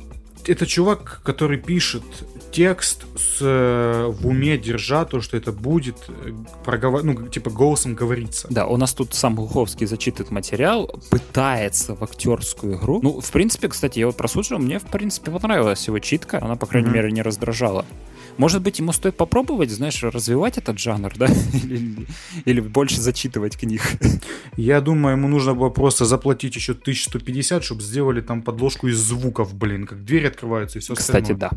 Это 0.47 0.67
чувак, 0.67 1.21
который 1.25 1.59
пишет 1.59 2.03
текст 2.51 3.05
с, 3.17 3.39
э, 3.41 4.07
в 4.11 4.27
уме, 4.27 4.59
держа 4.59 5.05
то, 5.05 5.21
что 5.21 5.37
это 5.37 5.53
будет, 5.53 5.97
э, 6.09 6.33
проговор... 6.65 7.03
ну, 7.03 7.29
типа, 7.29 7.51
голосом 7.51 7.95
говорится. 7.95 8.49
Да, 8.51 8.67
у 8.67 8.77
нас 8.77 8.95
тут 8.95 9.15
сам 9.15 9.35
Глуховский 9.35 9.87
зачитывает 9.87 10.31
материал, 10.31 10.91
пытается 11.11 11.95
в 11.95 12.03
актерскую 12.03 12.77
игру. 12.77 13.01
Ну, 13.03 13.21
в 13.21 13.31
принципе, 13.31 13.69
кстати, 13.69 13.99
я 13.99 14.07
вот 14.07 14.17
прослушал, 14.17 14.59
мне, 14.59 14.79
в 14.79 14.87
принципе, 14.87 15.31
понравилась 15.31 15.87
его 15.87 15.99
читка, 15.99 16.39
она, 16.43 16.57
по 16.57 16.67
крайней 16.67 16.89
Мгм. 16.89 16.97
мере, 16.97 17.13
не 17.13 17.23
раздражала. 17.23 17.85
Может 18.37 18.63
быть, 18.63 18.79
ему 18.79 18.93
стоит 18.93 19.17
попробовать, 19.17 19.71
знаешь, 19.71 20.01
развивать 20.05 20.59
этот 20.59 20.79
жанр, 20.79 21.13
да? 21.17 21.27
Или, 21.55 22.07
или 22.45 22.61
больше 22.61 23.01
зачитывать 23.01 23.57
книг. 23.57 23.83
Я 24.57 24.81
думаю, 24.81 25.17
ему 25.17 25.27
нужно 25.27 25.55
было 25.55 25.71
просто 25.71 26.05
заплатить 26.05 26.55
еще 26.55 26.73
1150, 26.73 27.65
чтобы 27.65 27.83
сделали 27.83 28.21
там 28.21 28.43
подложку 28.43 28.87
из 28.87 28.99
звуков, 28.99 29.55
блин, 29.55 29.87
как 29.87 30.05
двери 30.05 30.27
открываются 30.29 30.79
и 30.79 30.81
все 30.81 30.95
Кстати, 30.95 31.33
да. 31.33 31.51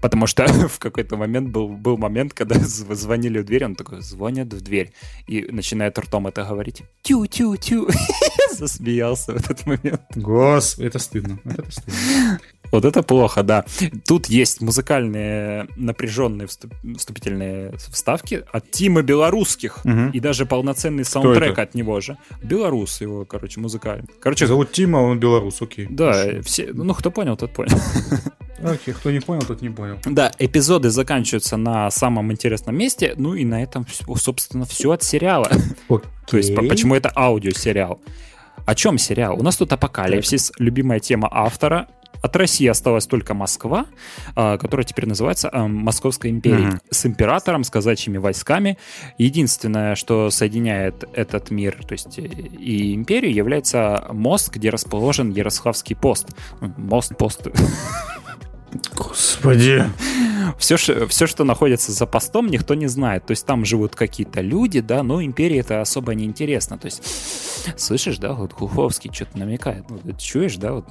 Потому 0.00 0.26
что 0.26 0.46
в 0.68 0.78
какой-то 0.78 1.16
момент 1.16 1.48
был, 1.48 1.68
был 1.68 1.96
момент, 1.98 2.32
когда 2.34 2.56
зв- 2.60 2.94
звонили 2.94 3.38
в 3.38 3.44
дверь, 3.44 3.64
он 3.64 3.74
такой, 3.74 4.00
звонят 4.02 4.52
в 4.52 4.60
дверь, 4.60 4.92
и 5.26 5.46
начинает 5.50 5.98
ртом 5.98 6.26
это 6.26 6.44
говорить. 6.44 6.82
Тю-тю-тю. 7.02 7.88
Засмеялся 8.52 9.32
в 9.32 9.36
этот 9.36 9.66
момент. 9.66 10.00
Господи, 10.14 10.86
это 10.88 10.98
стыдно. 10.98 11.38
Это 11.44 11.70
стыдно. 11.70 12.40
Вот 12.72 12.84
это 12.84 13.02
плохо, 13.04 13.42
да. 13.44 13.64
Тут 14.08 14.26
есть 14.26 14.60
музыкальные 14.60 15.68
напряженные 15.76 16.46
вступ- 16.48 16.74
вступительные 16.98 17.72
вставки 17.76 18.42
от 18.52 18.70
Тима 18.72 19.02
Белорусских. 19.02 19.84
Мгм. 19.84 20.10
И 20.10 20.20
даже 20.20 20.46
полноценный 20.46 21.04
саундтрек 21.04 21.58
от 21.58 21.74
него 21.74 22.00
же. 22.00 22.16
Белорус 22.42 23.00
его, 23.00 23.24
короче, 23.24 23.60
музыкальный. 23.60 24.08
Короче, 24.20 24.46
Зовут 24.46 24.72
Тима, 24.72 24.98
он 24.98 25.20
белорус, 25.20 25.62
окей. 25.62 25.86
да, 25.88 26.40
все, 26.42 26.70
ну 26.72 26.92
кто 26.94 27.10
понял, 27.10 27.36
тот 27.36 27.52
понял. 27.52 27.78
Окей, 28.62 28.94
кто 28.94 29.10
не 29.10 29.20
понял, 29.20 29.42
тот 29.42 29.60
не 29.62 29.70
понял. 29.70 29.98
Да, 30.04 30.32
эпизоды 30.38 30.90
заканчиваются 30.90 31.56
на 31.56 31.90
самом 31.90 32.32
интересном 32.32 32.76
месте, 32.76 33.14
ну 33.16 33.34
и 33.34 33.44
на 33.44 33.62
этом, 33.62 33.86
собственно, 34.16 34.64
все 34.64 34.92
от 34.92 35.02
сериала. 35.02 35.50
То 36.26 36.36
есть, 36.36 36.54
по- 36.54 36.62
почему 36.62 36.94
это 36.94 37.12
аудиосериал? 37.14 38.00
О 38.64 38.74
чем 38.74 38.98
сериал? 38.98 39.38
У 39.38 39.42
нас 39.42 39.56
тут 39.56 39.72
апокалипсис, 39.72 40.52
любимая 40.58 40.98
тема 41.00 41.28
автора. 41.30 41.86
От 42.22 42.34
России 42.34 42.66
осталась 42.66 43.06
только 43.06 43.34
Москва, 43.34 43.84
а, 44.34 44.56
которая 44.56 44.84
теперь 44.84 45.06
называется 45.06 45.50
а, 45.52 45.68
Московской 45.68 46.30
империей, 46.30 46.66
Мгм. 46.68 46.80
с 46.90 47.04
императором, 47.06 47.62
с 47.62 47.70
казачьими 47.70 48.16
войсками. 48.16 48.78
Единственное, 49.18 49.94
что 49.94 50.30
соединяет 50.30 51.04
этот 51.12 51.50
мир, 51.50 51.78
то 51.86 51.92
есть 51.92 52.18
э, 52.18 52.22
и 52.22 52.94
империю, 52.94 53.32
является 53.32 54.06
мост, 54.10 54.50
где 54.52 54.70
расположен 54.70 55.30
Ярославский 55.30 55.94
пост. 55.94 56.28
Мост, 56.60 57.12
пост. 57.16 57.46
Господи. 58.94 59.84
Все, 60.58 60.76
все, 60.76 61.26
что 61.26 61.44
находится 61.44 61.92
за 61.92 62.06
постом, 62.06 62.46
никто 62.46 62.74
не 62.74 62.86
знает. 62.86 63.26
То 63.26 63.32
есть 63.32 63.44
там 63.44 63.64
живут 63.64 63.94
какие-то 63.96 64.40
люди, 64.40 64.80
да, 64.80 65.02
но 65.02 65.22
империи 65.22 65.58
это 65.58 65.80
особо 65.80 66.14
не 66.14 66.24
интересно. 66.24 66.78
То 66.78 66.86
есть, 66.86 67.02
слышишь, 67.76 68.18
да, 68.18 68.32
вот 68.32 68.52
Глуховский 68.52 69.10
что-то 69.12 69.38
намекает. 69.38 69.84
Вот, 69.88 70.02
ты 70.02 70.14
чуешь, 70.18 70.56
да, 70.56 70.72
вот 70.72 70.86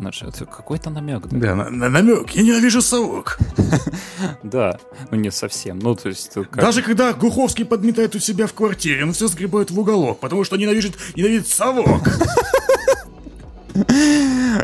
какой-то 0.45 0.89
намек, 0.89 1.27
да? 1.27 1.37
Да, 1.37 1.55
на- 1.55 1.69
на- 1.69 1.89
намек. 1.89 2.31
Я 2.31 2.43
ненавижу 2.43 2.81
совок. 2.81 3.37
Да, 4.43 4.79
ну 5.11 5.17
не 5.17 5.31
совсем. 5.31 5.79
Ну, 5.79 5.95
то 5.95 6.09
есть, 6.09 6.31
Даже 6.53 6.81
когда 6.81 7.13
Глуховский 7.13 7.65
подметает 7.65 8.15
у 8.15 8.19
себя 8.19 8.47
в 8.47 8.53
квартире, 8.53 9.03
он 9.03 9.13
все 9.13 9.27
сгребает 9.27 9.71
в 9.71 9.79
уголок, 9.79 10.19
потому 10.19 10.43
что 10.43 10.55
ненавидит, 10.55 10.93
ненавидит 11.15 11.47
совок. 11.47 12.01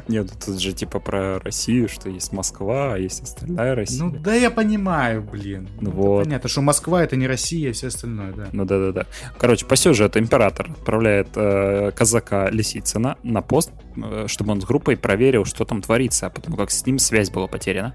Нет, 0.07 0.31
тут 0.45 0.59
же 0.59 0.73
типа 0.73 0.99
про 0.99 1.39
Россию, 1.39 1.89
что 1.89 2.09
есть 2.09 2.31
Москва, 2.31 2.93
а 2.93 2.97
есть 2.97 3.21
остальная 3.21 3.75
Россия. 3.75 4.03
Ну 4.03 4.11
да, 4.11 4.33
я 4.33 4.49
понимаю, 4.49 5.21
блин. 5.21 5.69
Ну 5.79 5.91
вот. 5.91 6.23
Понятно, 6.23 6.49
что 6.49 6.61
Москва 6.61 7.03
это 7.03 7.15
не 7.15 7.27
Россия 7.27 7.69
и 7.69 7.73
все 7.73 7.87
остальное, 7.87 8.31
да. 8.33 8.47
Ну 8.51 8.65
да-да-да. 8.65 9.05
Короче, 9.37 9.65
по 9.65 9.75
сюжету 9.75 10.19
император 10.19 10.71
отправляет 10.71 11.29
э, 11.35 11.91
казака 11.95 12.49
Лисицына 12.49 13.17
на 13.23 13.41
пост, 13.41 13.71
э, 13.97 14.25
чтобы 14.27 14.51
он 14.53 14.61
с 14.61 14.65
группой 14.65 14.95
проверил, 14.95 15.45
что 15.45 15.65
там 15.65 15.81
творится, 15.81 16.27
а 16.27 16.29
потому 16.29 16.57
как 16.57 16.71
с 16.71 16.85
ним 16.85 16.99
связь 16.99 17.29
была 17.29 17.47
потеряна. 17.47 17.93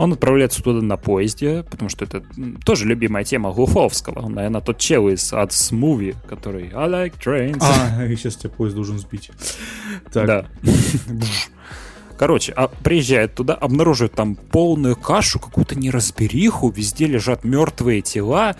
Он 0.00 0.14
отправляется 0.14 0.62
туда 0.62 0.80
на 0.80 0.96
поезде, 0.96 1.62
потому 1.70 1.90
что 1.90 2.06
это 2.06 2.24
тоже 2.64 2.86
любимая 2.86 3.22
тема 3.22 3.52
Глуховского. 3.52 4.20
Он, 4.20 4.32
наверное, 4.32 4.62
тот 4.62 4.78
чел 4.78 5.10
из 5.10 5.30
от 5.30 5.52
Смуви, 5.52 6.16
который 6.26 6.70
I 6.72 6.88
like 6.88 7.18
trains. 7.22 7.58
А, 7.60 8.06
и 8.06 8.16
сейчас 8.16 8.36
тебя 8.36 8.48
поезд 8.48 8.76
должен 8.76 8.98
сбить. 8.98 9.30
Так. 10.10 10.26
Да. 10.26 11.26
Короче, 12.16 12.52
а 12.52 12.68
приезжает 12.68 13.34
туда, 13.34 13.52
обнаруживает 13.52 14.14
там 14.14 14.36
полную 14.36 14.96
кашу, 14.96 15.38
какую-то 15.38 15.78
неразбериху, 15.78 16.70
везде 16.70 17.04
лежат 17.04 17.44
мертвые 17.44 18.00
тела 18.00 18.56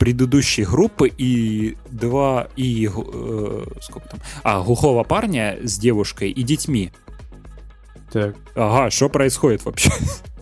предыдущей 0.00 0.64
группы 0.64 1.08
и 1.08 1.76
два 1.88 2.48
и 2.56 2.88
э, 2.88 3.64
сколько 3.80 4.08
там, 4.08 4.20
а 4.42 4.60
глухого 4.60 5.04
парня 5.04 5.56
с 5.62 5.78
девушкой 5.78 6.32
и 6.32 6.42
детьми. 6.42 6.90
Так. 8.12 8.34
Ага, 8.56 8.90
что 8.90 9.08
происходит 9.08 9.64
вообще? 9.64 9.92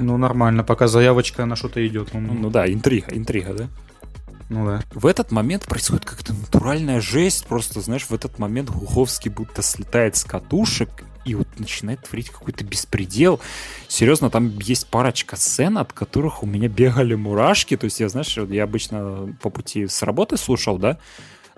Ну 0.00 0.16
нормально, 0.16 0.64
пока 0.64 0.86
заявочка 0.86 1.44
на 1.44 1.56
что-то 1.56 1.86
идет. 1.86 2.14
Ну, 2.14 2.20
ну 2.20 2.50
да, 2.50 2.70
интрига, 2.70 3.14
интрига, 3.16 3.54
да? 3.54 3.68
Ну 4.48 4.64
да. 4.66 4.82
В 4.92 5.06
этот 5.06 5.32
момент 5.32 5.64
происходит 5.64 6.04
как-то 6.04 6.32
натуральная 6.32 7.00
жесть. 7.00 7.46
Просто, 7.46 7.80
знаешь, 7.80 8.04
в 8.04 8.14
этот 8.14 8.38
момент 8.38 8.70
Глуховский 8.70 9.30
будто 9.30 9.62
слетает 9.62 10.16
с 10.16 10.24
катушек 10.24 10.90
и 11.24 11.34
вот 11.34 11.48
начинает 11.58 12.04
творить 12.04 12.30
какой-то 12.30 12.64
беспредел. 12.64 13.40
Серьезно, 13.88 14.30
там 14.30 14.56
есть 14.60 14.86
парочка 14.86 15.34
сцен, 15.34 15.78
от 15.78 15.92
которых 15.92 16.44
у 16.44 16.46
меня 16.46 16.68
бегали 16.68 17.16
мурашки. 17.16 17.76
То 17.76 17.86
есть 17.86 17.98
я, 17.98 18.08
знаешь, 18.08 18.36
я 18.36 18.62
обычно 18.62 19.36
по 19.42 19.50
пути 19.50 19.88
с 19.88 20.02
работы 20.02 20.36
слушал, 20.36 20.78
да, 20.78 20.98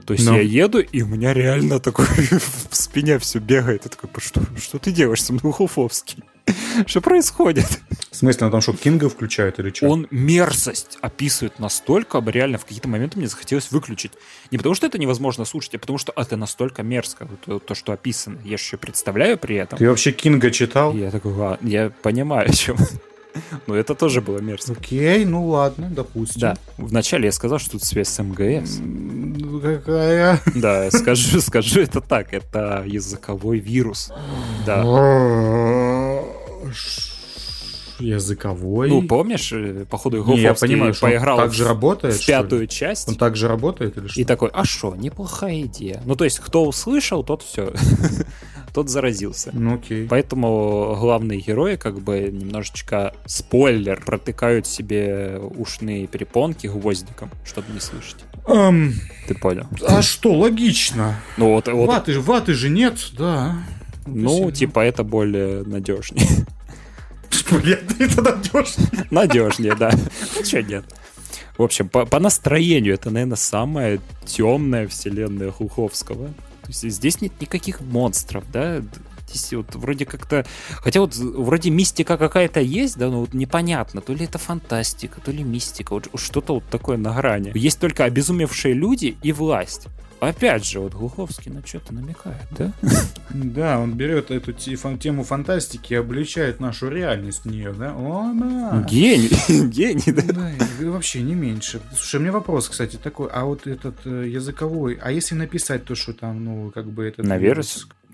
то 0.05 0.13
есть 0.13 0.25
Но. 0.25 0.37
я 0.37 0.43
еду, 0.43 0.79
и 0.79 1.03
у 1.03 1.07
меня 1.07 1.35
реально 1.35 1.81
такой 1.81 2.07
в 2.71 2.75
спине 2.75 3.19
все 3.19 3.41
бегает. 3.41 3.83
Я 3.85 3.91
такой, 3.91 4.09
что, 4.19 4.43
что 4.57 4.79
ты 4.79 4.93
делаешь 4.93 5.23
со 5.23 5.33
мной, 5.33 5.53
Хуфовский? 5.53 6.25
Что 6.87 7.01
происходит? 7.01 7.67
В 8.11 8.17
смысле, 8.17 8.47
он 8.47 8.53
там 8.53 8.61
что, 8.61 8.73
Кинга 8.73 9.09
включает 9.09 9.59
или 9.59 9.73
что? 9.73 9.89
Он 9.89 10.07
мерзость 10.11 10.99
описывает 11.01 11.59
настолько, 11.59 12.23
реально 12.27 12.59
в 12.59 12.65
какие-то 12.65 12.89
моменты 12.89 13.19
мне 13.19 13.29
захотелось 13.29 13.71
выключить. 13.71 14.13
Не 14.51 14.59
потому 14.59 14.75
что 14.75 14.87
это 14.87 14.99
невозможно 14.99 15.45
слушать, 15.45 15.75
а 15.75 15.79
потому 15.79 15.99
что 15.99 16.13
это 16.17 16.37
настолько 16.37 16.83
мерзко, 16.83 17.29
то, 17.45 17.59
то 17.59 17.75
что 17.75 17.93
описано. 17.93 18.39
Я 18.45 18.57
же 18.57 18.63
еще 18.65 18.77
представляю 18.77 19.39
при 19.39 19.57
этом. 19.57 19.79
Ты 19.79 19.89
вообще 19.89 20.13
Кинга 20.13 20.51
читал? 20.51 20.95
я 20.95 21.11
такой, 21.11 21.33
ладно, 21.33 21.69
я 21.69 21.91
понимаю, 22.03 22.49
о 22.51 22.53
чем. 22.53 22.77
Но 23.67 23.75
это 23.75 23.95
тоже 23.95 24.21
было 24.21 24.39
мерзко. 24.39 24.73
Окей, 24.73 25.25
ну 25.25 25.47
ладно, 25.47 25.89
допустим. 25.91 26.41
Да. 26.41 26.57
Вначале 26.77 27.27
я 27.27 27.33
сказал, 27.33 27.59
что 27.59 27.73
тут 27.73 27.85
связь 27.85 28.09
с 28.09 28.23
МГС. 28.23 28.81
Какая? 29.63 30.41
Да, 30.55 30.91
скажу, 30.91 31.41
скажу 31.41 31.81
это 31.81 32.01
так. 32.01 32.33
Это 32.33 32.85
языковой 32.87 33.59
вирус. 33.59 34.11
Да. 34.67 34.83
Языковой. 38.01 38.89
Ну, 38.89 39.03
помнишь, 39.03 39.53
э, 39.53 39.85
походу, 39.89 40.19
Гофовский 40.19 40.43
я 40.43 40.55
понимаю, 40.55 40.95
поиграл 40.99 41.39
так 41.39 41.53
же 41.53 41.65
работает, 41.67 42.15
в 42.15 42.27
пятую 42.27 42.67
часть. 42.67 43.09
Он 43.09 43.15
так 43.17 43.37
же 43.37 43.49
работает 43.49 43.97
или 43.97 44.09
что? 44.09 44.21
И 44.21 44.25
такой, 44.25 44.51
а 44.53 44.65
что, 44.65 44.95
неплохая 44.95 45.63
идея. 45.63 46.03
Ну, 46.05 46.17
то 46.17 46.25
есть, 46.25 46.39
кто 46.39 46.65
услышал, 46.65 47.25
тот 47.25 47.43
все. 47.43 47.73
тот 48.73 48.89
заразился. 48.89 49.51
Ну, 49.53 49.75
окей. 49.75 50.07
Поэтому 50.09 50.97
главные 50.99 51.41
герои, 51.41 51.77
как 51.77 52.01
бы, 52.01 52.31
немножечко 52.33 53.15
спойлер, 53.27 54.03
протыкают 54.05 54.67
себе 54.67 55.41
ушные 55.57 56.07
перепонки 56.07 56.67
гвоздиком, 56.67 57.31
чтобы 57.45 57.73
не 57.73 57.81
слышать. 57.81 58.19
Um, 58.47 58.93
Ты 59.27 59.35
понял? 59.35 59.67
А 59.87 60.01
что, 60.01 60.33
логично. 60.33 61.21
Ну, 61.37 61.53
вот, 61.53 61.69
вот... 61.69 61.87
Ваты, 61.87 62.19
ваты 62.19 62.55
же 62.55 62.71
нет, 62.71 63.11
да. 63.17 63.57
Ну, 64.07 64.51
типа, 64.51 64.81
это 64.81 65.05
более 65.05 65.65
надежнее. 65.65 66.27
Это 67.99 68.23
надежнее. 68.23 69.07
Надежнее, 69.11 69.75
да. 69.75 69.91
Ну, 70.37 70.45
что 70.45 70.63
нет. 70.63 70.85
В 71.57 71.63
общем, 71.63 71.89
по, 71.89 72.07
по 72.07 72.21
настроению 72.21 72.95
это, 72.95 73.11
наверное, 73.11 73.37
самая 73.37 74.01
темная 74.25 74.87
вселенная 74.87 75.51
Хуховского. 75.51 76.29
То 76.29 76.69
есть 76.69 76.83
здесь 76.83 77.21
нет 77.21 77.33
никаких 77.41 77.81
монстров, 77.81 78.45
да? 78.53 78.83
Здесь 79.29 79.53
вот 79.53 79.75
вроде 79.75 80.07
как-то... 80.07 80.47
Хотя 80.71 81.01
вот 81.01 81.17
вроде 81.17 81.71
мистика 81.71 82.17
какая-то 82.17 82.61
есть, 82.61 82.97
да, 82.97 83.09
но 83.09 83.21
вот 83.21 83.35
непонятно, 83.35 84.01
то 84.01 84.15
ли 84.15 84.25
это 84.25 84.39
фантастика, 84.39 85.21
то 85.21 85.31
ли 85.31 85.43
мистика, 85.43 85.93
вот 85.95 86.09
что-то 86.15 86.55
вот 86.55 86.65
такое 86.71 86.97
на 86.97 87.13
грани. 87.15 87.53
Есть 87.55 87.81
только 87.81 88.05
обезумевшие 88.05 88.75
люди 88.75 89.17
и 89.23 89.33
власть. 89.33 89.89
Опять 90.21 90.65
же, 90.65 90.81
вот 90.81 90.95
Глуховский 90.95 91.51
на 91.51 91.65
что-то 91.65 91.95
намекает, 91.95 92.47
да? 92.51 92.73
Да, 93.31 93.79
он 93.79 93.95
берет 93.95 94.31
эту 94.31 94.53
тему 94.53 95.23
фантастики 95.23 95.93
и 95.93 95.97
обличает 95.97 96.61
нашу 96.61 96.89
реальность 96.89 97.45
в 97.45 97.51
нее, 97.51 97.73
да? 97.73 97.95
О, 97.95 98.33
да. 98.35 98.87
Гений, 98.89 99.31
гений, 99.69 100.13
да? 100.13 100.23
Да, 100.23 100.51
вообще 100.91 101.23
не 101.23 101.35
меньше. 101.35 101.81
Слушай, 101.95 102.17
у 102.17 102.21
меня 102.21 102.33
вопрос, 102.33 102.69
кстати, 102.69 102.97
такой, 102.97 103.29
а 103.33 103.45
вот 103.45 103.67
этот 103.67 103.95
э, 104.07 104.29
языковой, 104.29 104.99
а 105.01 105.13
если 105.13 105.35
написать 105.35 105.85
то, 105.85 105.95
что 105.95 106.13
там, 106.13 106.45
ну, 106.45 106.71
как 106.75 106.87
бы 106.91 107.05
это... 107.05 107.23
Наверное. 107.23 107.65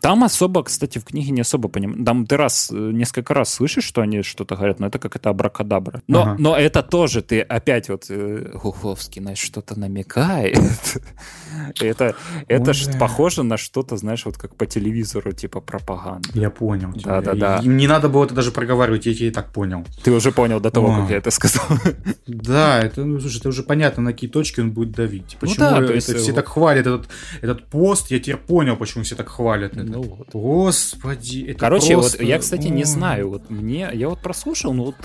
Там 0.01 0.25
особо, 0.25 0.63
кстати, 0.63 0.99
в 0.99 1.05
книге 1.05 1.33
не 1.33 1.41
особо 1.41 1.69
понимаю. 1.69 2.05
Там 2.05 2.27
ты 2.27 2.37
раз, 2.37 2.71
э, 2.71 2.75
несколько 2.77 3.35
раз 3.35 3.55
слышишь, 3.55 3.85
что 3.85 4.03
они 4.03 4.23
что-то 4.23 4.57
говорят, 4.57 4.81
но 4.81 4.87
это 4.89 4.99
как 4.99 5.17
это 5.17 5.31
абракадабра. 5.31 6.03
Но, 6.09 6.23
ага. 6.23 6.37
но 6.39 6.57
это 6.57 6.83
тоже 6.83 7.23
ты 7.23 7.41
опять 7.41 7.89
вот 7.89 8.07
э, 8.09 8.51
Гуховский, 8.63 9.23
знаешь, 9.23 9.39
что-то 9.39 9.79
намекает. 9.79 10.59
это 11.81 12.15
это 12.49 12.73
ж 12.73 12.99
похоже 12.99 13.43
на 13.43 13.57
что-то, 13.57 13.97
знаешь, 13.97 14.27
вот 14.27 14.37
как 14.37 14.57
по 14.57 14.67
телевизору, 14.67 15.33
типа 15.33 15.61
пропаганда. 15.61 16.29
Я 16.35 16.51
понял. 16.51 16.93
Да-да-да. 16.95 17.61
Не 17.65 17.87
надо 17.87 18.09
было 18.09 18.25
это 18.25 18.35
даже 18.35 18.51
проговаривать, 18.51 19.07
я 19.07 19.15
тебе 19.15 19.29
и 19.29 19.31
так 19.31 19.53
понял. 19.53 19.85
Ты 20.03 20.11
уже 20.13 20.33
понял 20.33 20.61
до 20.61 20.71
того, 20.71 20.95
как 21.01 21.11
я 21.11 21.17
это 21.17 21.31
сказал. 21.31 21.65
да, 22.27 22.81
это, 22.81 23.05
ну, 23.05 23.21
слушай, 23.21 23.39
это 23.39 23.49
уже 23.49 23.63
понятно, 23.63 24.03
на 24.03 24.13
какие 24.13 24.31
точки 24.31 24.61
он 24.61 24.71
будет 24.73 24.93
давить. 24.93 25.37
Ну 25.41 25.49
почему 25.49 25.67
это 25.67 25.99
все 25.99 26.33
так 26.33 26.49
хвалят 26.49 26.87
этот, 26.87 27.09
этот 27.41 27.65
пост, 27.67 28.11
я 28.11 28.19
теперь 28.19 28.37
понял, 28.37 28.77
почему 28.77 29.05
все 29.05 29.15
так 29.15 29.29
хвалят 29.29 29.77
это. 29.77 29.94
Ну 29.95 30.03
вот. 30.03 30.31
Господи, 30.33 31.45
это 31.51 31.59
Короче, 31.61 31.95
просто... 31.95 32.19
вот 32.19 32.27
я, 32.27 32.41
кстати, 32.41 32.67
не 32.67 32.83
знаю. 32.83 33.31
Вот 33.31 33.49
мне, 33.49 33.89
я 33.93 34.09
вот 34.09 34.19
прослушал, 34.19 34.75
но 34.75 34.87
вот 34.87 34.97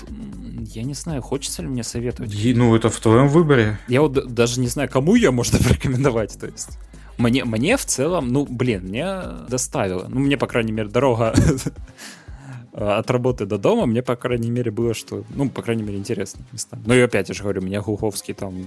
я 0.74 0.82
не 0.82 0.94
знаю, 0.94 1.22
хочется 1.22 1.62
ли 1.62 1.68
мне 1.68 1.84
советовать. 1.84 2.34
И, 2.34 2.52
ну, 2.54 2.74
это 2.74 2.90
в 2.90 2.98
твоем 2.98 3.28
выборе. 3.28 3.78
Я 3.86 4.02
вот 4.02 4.34
даже 4.34 4.58
не 4.58 4.66
знаю, 4.66 4.88
кому 4.88 5.14
ее 5.14 5.30
можно 5.30 5.58
порекомендовать, 5.64 6.36
то 6.36 6.46
есть. 6.46 6.76
Мне, 7.18 7.44
мне 7.44 7.76
в 7.76 7.84
целом, 7.84 8.32
ну, 8.32 8.46
блин, 8.46 8.88
мне 8.88 9.22
доставило. 9.48 10.06
Ну, 10.08 10.20
мне, 10.20 10.36
по 10.36 10.48
крайней 10.48 10.72
мере, 10.72 10.88
дорога 10.88 11.34
от 12.72 13.10
работы 13.12 13.46
до 13.46 13.58
дома, 13.58 13.86
мне, 13.86 14.02
по 14.02 14.16
крайней 14.16 14.50
мере, 14.50 14.72
было, 14.72 14.92
что, 14.92 15.22
ну, 15.36 15.48
по 15.48 15.62
крайней 15.62 15.84
мере, 15.84 15.98
интересно 15.98 16.44
места. 16.50 16.76
Ну, 16.84 16.94
и 16.94 17.00
опять, 17.00 17.28
я 17.28 17.34
же 17.36 17.44
говорю, 17.44 17.62
меня 17.62 17.80
Глуховский 17.80 18.34
там 18.34 18.66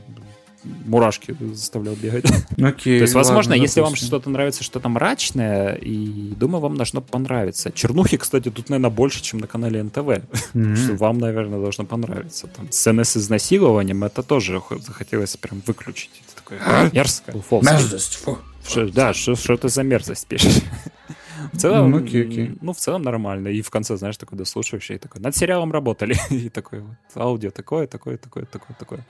мурашки 0.86 1.36
заставлял 1.54 1.95
бегать. 1.95 2.26
Окей, 2.62 2.99
То 2.99 3.04
есть, 3.04 3.13
возможно, 3.13 3.52
ладно, 3.52 3.62
если 3.62 3.80
допустим. 3.80 3.84
вам 3.84 3.95
что-то 3.95 4.30
нравится, 4.30 4.63
что-то 4.63 4.89
мрачное, 4.89 5.76
и 5.76 6.34
думаю, 6.36 6.62
вам 6.62 6.78
должно 6.78 7.02
понравиться. 7.02 7.71
Чернухи, 7.71 8.17
кстати, 8.17 8.49
тут, 8.49 8.69
наверное, 8.69 8.89
больше, 8.89 9.21
чем 9.21 9.39
на 9.39 9.47
канале 9.47 9.84
НТВ. 9.84 9.97
Mm-hmm. 9.97 10.76
Что 10.76 10.93
вам, 10.95 11.17
наверное, 11.19 11.60
должно 11.60 11.86
понравиться. 11.86 12.47
Там 12.47 12.71
сцены 12.71 13.06
с 13.06 13.17
изнасилованием, 13.17 14.04
это 14.04 14.23
тоже 14.23 14.62
захотелось 14.80 15.38
прям 15.38 15.62
выключить. 15.65 16.12
Это 16.26 16.36
такое 16.36 16.60
а? 16.65 16.89
мерзко. 16.91 17.34
Мерзость, 17.52 18.15
фу. 18.15 18.38
Да, 18.93 19.13
что, 19.13 19.36
что 19.36 19.58
ты 19.58 19.69
за 19.69 19.84
мерзость 19.84 20.28
пишешь? 20.28 20.62
В 21.52 21.58
целом, 21.58 21.95
mm, 21.95 22.04
okay, 22.04 22.28
okay. 22.28 22.58
ну, 22.62 22.73
в 22.73 22.78
целом 22.78 23.02
нормально. 23.04 23.49
И 23.49 23.62
в 23.62 23.69
конце, 23.69 23.97
знаешь, 23.97 24.17
такой 24.17 24.38
дослушивающий, 24.38 24.97
такой, 24.97 25.21
над 25.21 25.36
сериалом 25.36 25.71
работали. 25.71 26.15
и 26.30 26.49
такой 26.49 26.80
вот, 26.80 26.95
аудио 27.15 27.52
такое, 27.52 27.86
такое, 27.88 28.17
такое, 28.17 28.45
такое, 28.45 28.76
такое. 28.80 29.06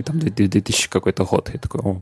И 0.00 0.02
там 0.02 0.18
2000 0.18 0.88
какой-то 0.88 1.24
год. 1.26 1.50
Я 1.52 1.58
такой, 1.58 1.82
о, 1.82 2.00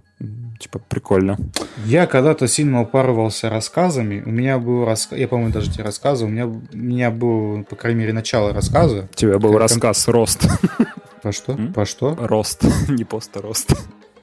типа, 0.60 0.78
прикольно. 0.88 1.36
Я 1.84 2.06
когда-то 2.06 2.46
сильно 2.46 2.80
упарывался 2.80 3.50
рассказами. 3.50 4.22
У 4.24 4.30
меня 4.30 4.60
был 4.60 4.84
рассказ, 4.84 5.18
я, 5.18 5.26
по-моему, 5.26 5.52
даже 5.52 5.72
тебе 5.72 5.82
рассказывал, 5.82 6.30
у 6.30 6.32
меня, 6.32 6.46
у 6.46 6.62
меня 6.72 7.10
был, 7.10 7.64
по 7.64 7.74
крайней 7.74 7.98
мере, 7.98 8.12
начало 8.12 8.52
рассказа. 8.52 9.08
У 9.10 9.16
тебя 9.16 9.40
был 9.40 9.58
рассказ 9.58 10.06
«Рост». 10.06 10.46
По 11.24 11.32
что? 11.32 11.54
М? 11.54 11.72
По 11.72 11.84
что? 11.84 12.14
Рост, 12.20 12.64
не 12.88 13.02
просто 13.02 13.42
рост. 13.42 13.72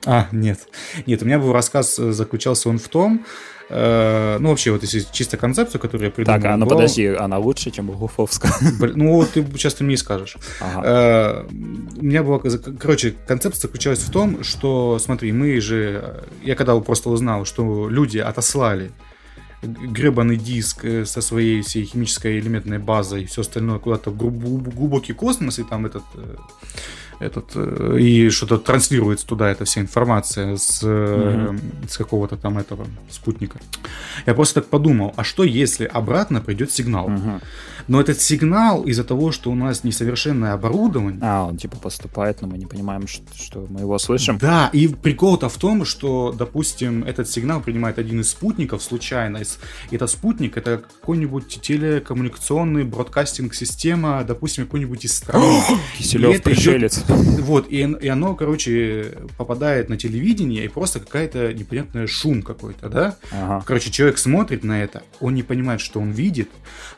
А, 0.06 0.30
нет. 0.32 0.60
Нет, 1.06 1.22
у 1.22 1.26
меня 1.26 1.38
был 1.38 1.52
рассказ, 1.52 2.00
э, 2.00 2.14
заключался 2.14 2.70
он 2.70 2.78
в 2.78 2.88
том, 2.88 3.26
Э, 3.69 4.38
ну, 4.39 4.49
вообще, 4.49 4.71
вот 4.71 4.84
если 4.84 5.06
чисто 5.12 5.38
концепцию, 5.38 5.82
которую 5.82 6.08
я 6.08 6.12
придумал... 6.12 6.39
Так, 6.39 6.51
а 6.51 6.58
ну 6.58 6.67
подожди, 6.67 7.08
она 7.08 7.38
лучше, 7.38 7.71
чем 7.71 7.89
у 7.89 7.93
Гуфовского? 7.93 8.54
Ну, 8.95 9.13
вот 9.13 9.32
ты 9.32 9.45
сейчас 9.54 9.73
ты 9.73 9.84
мне 9.84 9.97
скажешь. 9.97 10.38
Ага. 10.60 10.82
Э, 10.86 11.45
у 11.97 12.04
меня 12.04 12.23
была... 12.23 12.39
Короче, 12.80 13.15
концепция 13.28 13.62
заключалась 13.62 13.99
в 13.99 14.12
том, 14.12 14.43
что, 14.43 14.99
смотри, 14.99 15.32
мы 15.32 15.60
же... 15.62 16.23
Я 16.43 16.56
когда 16.56 16.80
просто 16.80 17.10
узнал, 17.10 17.45
что 17.45 17.89
люди 17.89 18.19
отослали 18.19 18.91
гребаный 19.63 20.38
диск 20.38 20.86
э, 20.86 21.06
со 21.06 21.21
своей 21.21 21.62
всей 21.62 21.86
химической 21.86 22.39
элементной 22.39 22.78
базой 22.78 23.23
и 23.23 23.25
все 23.25 23.41
остальное 23.41 23.80
куда-то 23.80 24.12
в 24.12 24.17
глубокий 24.17 25.13
космос, 25.13 25.60
и 25.60 25.63
там 25.63 25.86
этот 25.86 26.04
этот, 27.19 27.51
э, 27.56 27.97
и 27.99 28.30
что-то 28.30 28.58
транслируется 28.58 29.25
туда 29.25 29.49
эта 29.49 29.65
вся 29.65 29.82
информация 29.82 30.58
с, 30.58 30.84
mm-hmm. 30.84 31.89
с 31.89 31.97
какого-то 31.97 32.38
там 32.38 32.58
этого 32.58 32.88
спутника. 33.10 33.60
Я 34.25 34.34
просто 34.34 34.62
так 34.62 34.69
подумал, 34.69 35.13
а 35.15 35.23
что 35.23 35.43
если 35.43 35.86
обратно 35.86 36.41
придет 36.41 36.71
сигнал? 36.71 37.10
Mm-hmm. 37.10 37.43
Но 37.88 38.02
этот 38.02 38.19
сигнал 38.19 38.84
из-за 38.84 39.04
того, 39.04 39.32
что 39.32 39.52
у 39.52 39.56
нас 39.56 39.84
несовершенное 39.84 40.54
оборудование... 40.54 41.19
А, 41.21 41.45
он 41.45 41.58
типа 41.58 41.78
поступает, 41.78 42.41
но 42.41 42.48
мы 42.48 42.58
не 42.58 42.65
понимаем, 42.65 43.08
что, 43.08 43.24
что 43.36 43.67
мы 43.69 43.82
его 43.82 43.98
слышим. 44.00 44.38
Да, 44.38 44.69
и 44.74 44.88
прикол-то 44.88 45.50
в 45.50 45.58
том, 45.58 45.86
что, 45.86 46.34
допустим, 46.38 47.04
этот 47.04 47.30
сигнал 47.30 47.62
принимает 47.62 48.00
один 48.00 48.21
из 48.21 48.30
спутников 48.30 48.82
случайно. 48.82 49.38
И 49.91 49.95
этот 49.95 50.10
спутник— 50.10 50.58
это 50.58 50.84
какой-нибудь 51.02 51.60
телекоммуникационный 51.62 52.84
бродкастинг-система, 52.84 54.24
допустим, 54.24 54.65
какой-нибудь 54.65 55.06
из 55.06 55.15
страны. 55.15 55.62
Киселев 55.98 56.41
пришелец. 56.41 56.98
Идет, 56.98 57.39
вот, 57.41 57.67
и, 57.69 57.82
и 58.02 58.08
оно, 58.08 58.36
короче, 58.36 59.13
попадает 59.38 59.89
на 59.89 59.98
телевидение, 59.98 60.65
и 60.65 60.67
просто 60.67 61.00
какая-то 61.00 61.54
непонятная 61.54 62.08
шум 62.08 62.41
какой-то, 62.41 62.89
да? 62.89 63.17
Ага. 63.32 63.63
Короче, 63.65 63.91
человек 63.91 64.17
смотрит 64.17 64.63
на 64.63 64.82
это, 64.82 65.04
он 65.19 65.36
не 65.36 65.43
понимает, 65.43 65.82
что 65.82 66.00
он 66.00 66.12
видит, 66.12 66.50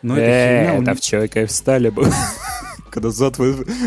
но 0.01 0.17
э, 0.17 0.21
это 0.21 0.76
херня... 0.77 0.91
Это 0.91 1.01
в 1.01 1.03
человека 1.03 1.41
и 1.41 1.45
встали 1.45 1.89
бы. 1.89 2.09
Когда 2.89 3.09
зод, 3.09 3.37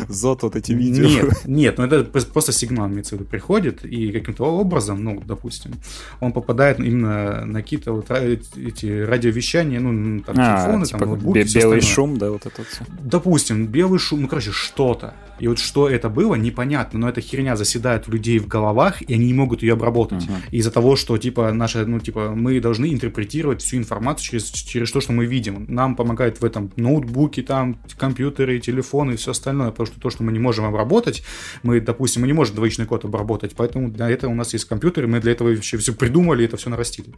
зод 0.08 0.42
вот 0.42 0.56
эти 0.56 0.72
видео. 0.72 1.04
Нет, 1.04 1.44
нет, 1.46 1.78
ну 1.78 1.84
это 1.84 2.04
просто 2.04 2.52
сигнал, 2.52 2.86
имеется 2.88 3.16
в 3.16 3.18
виду, 3.18 3.28
приходит, 3.28 3.84
и 3.84 4.12
каким-то 4.12 4.44
образом, 4.44 5.02
ну, 5.02 5.20
допустим, 5.24 5.72
он 6.20 6.32
попадает 6.32 6.78
именно 6.78 7.44
на 7.44 7.62
какие-то 7.62 7.92
вот 7.92 8.10
эти 8.10 9.02
радиовещания, 9.02 9.80
ну, 9.80 10.20
там, 10.20 10.36
а, 10.38 10.62
телефоны, 10.62 10.86
типа 10.86 10.98
там, 10.98 11.08
ноутбуки, 11.08 11.54
белый 11.54 11.80
шум, 11.80 12.18
да, 12.18 12.30
вот 12.30 12.46
это 12.46 12.62
все. 12.64 12.84
Допустим, 13.02 13.66
белый 13.66 13.98
шум, 13.98 14.22
ну, 14.22 14.28
короче, 14.28 14.52
что-то. 14.52 15.14
И 15.40 15.48
вот 15.48 15.58
что 15.58 15.88
это 15.88 16.08
было, 16.08 16.34
непонятно, 16.34 17.00
но 17.00 17.08
эта 17.08 17.20
херня 17.20 17.56
заседает 17.56 18.08
у 18.08 18.12
людей 18.12 18.38
в 18.38 18.46
головах, 18.46 19.02
и 19.02 19.14
они 19.14 19.26
не 19.26 19.34
могут 19.34 19.62
ее 19.62 19.72
обработать. 19.72 20.24
Uh-huh. 20.24 20.50
Из-за 20.50 20.70
того, 20.70 20.96
что, 20.96 21.16
типа, 21.18 21.52
наша, 21.52 21.86
ну, 21.86 21.98
типа, 21.98 22.32
мы 22.36 22.60
должны 22.60 22.92
интерпретировать 22.92 23.62
всю 23.62 23.78
информацию 23.78 24.30
через, 24.30 24.50
через 24.50 24.90
то, 24.92 25.00
что 25.00 25.12
мы 25.12 25.26
видим. 25.26 25.64
Нам 25.68 25.96
помогает 25.96 26.40
в 26.40 26.44
этом 26.44 26.70
ноутбуки, 26.76 27.42
там, 27.42 27.78
компьютеры, 27.98 28.60
телефоны 28.60 29.12
и 29.12 29.16
все 29.16 29.30
остальное, 29.32 29.70
потому 29.70 29.86
что 29.86 30.00
то, 30.00 30.10
что 30.10 30.22
мы 30.22 30.32
не 30.32 30.38
можем 30.38 30.64
обработать, 30.64 31.22
мы, 31.62 31.80
допустим, 31.80 32.22
мы 32.22 32.28
не 32.28 32.34
можем 32.34 32.54
двоичный 32.56 32.86
код 32.86 33.04
обработать, 33.04 33.54
поэтому 33.56 33.90
для 33.90 34.10
этого 34.10 34.30
у 34.30 34.34
нас 34.34 34.52
есть 34.52 34.66
компьютеры, 34.66 35.06
мы 35.06 35.20
для 35.20 35.32
этого 35.32 35.48
вообще 35.48 35.78
все 35.78 35.92
придумали, 35.92 36.44
это 36.44 36.56
все 36.56 36.70
нарастили. 36.70 37.14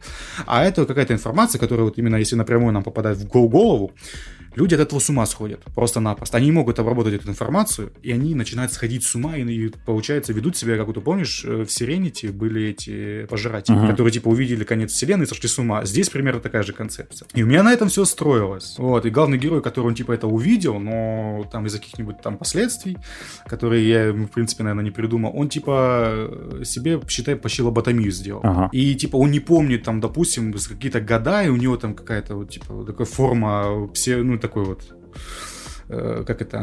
А 0.46 0.64
это 0.64 0.86
какая-то 0.86 1.12
информация, 1.14 1.58
которая 1.58 1.84
вот 1.84 1.98
именно 1.98 2.16
если 2.16 2.36
напрямую 2.36 2.72
нам 2.72 2.82
попадает 2.82 3.18
в 3.18 3.26
голову, 3.26 3.92
Люди 4.54 4.74
от 4.74 4.80
этого 4.80 4.98
с 4.98 5.08
ума 5.08 5.26
сходят, 5.26 5.60
просто-напросто. 5.74 6.36
Они 6.36 6.46
не 6.46 6.52
могут 6.52 6.78
обработать 6.78 7.14
эту 7.14 7.28
информацию, 7.28 7.92
и 8.02 8.12
они 8.12 8.34
начинают 8.34 8.72
сходить 8.72 9.04
с 9.04 9.14
ума, 9.14 9.36
и, 9.36 9.42
и 9.42 9.72
получается, 9.86 10.32
ведут 10.32 10.56
себя, 10.56 10.76
как 10.76 10.92
ты 10.92 11.00
помнишь, 11.00 11.44
э, 11.44 11.64
в 11.64 11.70
Сиренити 11.70 12.26
были 12.26 12.70
эти 12.70 13.26
пожиратели, 13.26 13.78
uh-huh. 13.78 13.90
которые, 13.90 14.12
типа, 14.12 14.28
увидели 14.28 14.64
конец 14.64 14.92
вселенной 14.92 15.24
и 15.24 15.28
сошли 15.28 15.48
с 15.48 15.58
ума. 15.58 15.84
Здесь 15.84 16.10
примерно 16.10 16.40
такая 16.40 16.62
же 16.62 16.72
концепция. 16.72 17.26
И 17.34 17.42
у 17.42 17.46
меня 17.46 17.62
на 17.62 17.72
этом 17.72 17.88
все 17.88 18.04
строилось. 18.04 18.74
Вот, 18.78 19.06
и 19.06 19.10
главный 19.10 19.38
герой, 19.38 19.62
который, 19.62 19.86
он, 19.86 19.94
типа, 19.94 20.12
это 20.12 20.26
увидел, 20.26 20.78
но 20.78 21.46
там 21.50 21.66
из-за 21.66 21.78
каких-нибудь 21.78 22.20
там 22.20 22.36
последствий, 22.36 22.98
которые 23.46 23.88
я, 23.88 24.12
в 24.12 24.28
принципе, 24.28 24.64
наверное, 24.64 24.84
не 24.84 24.90
придумал, 24.90 25.32
он, 25.34 25.48
типа, 25.48 26.30
себе, 26.64 27.00
считай, 27.08 27.36
почти 27.36 27.62
лоботомию 27.62 28.10
сделал. 28.10 28.42
Uh-huh. 28.42 28.68
И, 28.72 28.94
типа, 28.94 29.16
он 29.16 29.30
не 29.30 29.40
помнит, 29.40 29.84
там, 29.84 30.00
допустим, 30.00 30.52
какие-то 30.52 31.00
года, 31.00 31.42
и 31.42 31.48
у 31.48 31.56
него 31.56 31.76
там 31.76 31.94
какая-то, 31.94 32.36
вот, 32.36 32.50
типа, 32.50 32.84
такая 32.84 33.06
форма, 33.06 33.88
все, 33.94 34.18
ну, 34.18 34.38
такой 34.42 34.64
вот, 34.64 34.82
э, 35.88 36.24
как 36.26 36.42
это, 36.42 36.60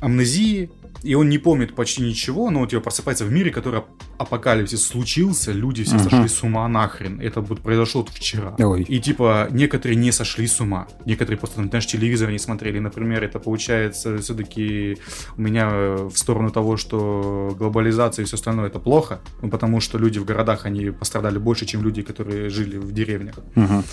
амнезии, 0.00 0.70
и 1.02 1.14
он 1.14 1.28
не 1.28 1.38
помнит 1.38 1.74
почти 1.74 2.02
ничего, 2.02 2.50
но 2.50 2.60
вот 2.60 2.70
типа 2.70 2.82
просыпается 2.82 3.24
в 3.24 3.32
мире, 3.32 3.50
который 3.50 3.82
апокалипсис 4.18 4.86
случился, 4.86 5.52
люди 5.52 5.84
все 5.84 5.96
uh-huh. 5.96 6.10
сошли 6.10 6.28
с 6.28 6.42
ума 6.42 6.66
нахрен. 6.68 7.20
Это 7.20 7.40
вот 7.40 7.60
произошло 7.60 8.02
вот 8.02 8.10
вчера. 8.10 8.54
Ой. 8.58 8.82
И 8.82 9.00
типа 9.00 9.48
некоторые 9.50 9.96
не 9.96 10.12
сошли 10.12 10.46
с 10.46 10.60
ума, 10.60 10.88
некоторые 11.04 11.38
просто, 11.38 11.62
знаешь, 11.62 11.86
телевизор 11.86 12.30
не 12.30 12.38
смотрели. 12.38 12.78
Например, 12.78 13.22
это 13.24 13.38
получается 13.38 14.18
все-таки 14.18 14.98
у 15.36 15.42
меня 15.42 15.68
в 15.68 16.16
сторону 16.16 16.50
того, 16.50 16.76
что 16.76 17.54
глобализация 17.58 18.22
и 18.22 18.26
все 18.26 18.36
остальное 18.36 18.68
это 18.68 18.78
плохо, 18.78 19.20
ну, 19.42 19.50
потому 19.50 19.80
что 19.80 19.98
люди 19.98 20.18
в 20.18 20.24
городах, 20.24 20.66
они 20.66 20.90
пострадали 20.90 21.38
больше, 21.38 21.66
чем 21.66 21.82
люди, 21.82 22.02
которые 22.02 22.50
жили 22.50 22.78
в 22.78 22.92
деревнях. 22.92 23.34
Uh-huh. 23.54 23.84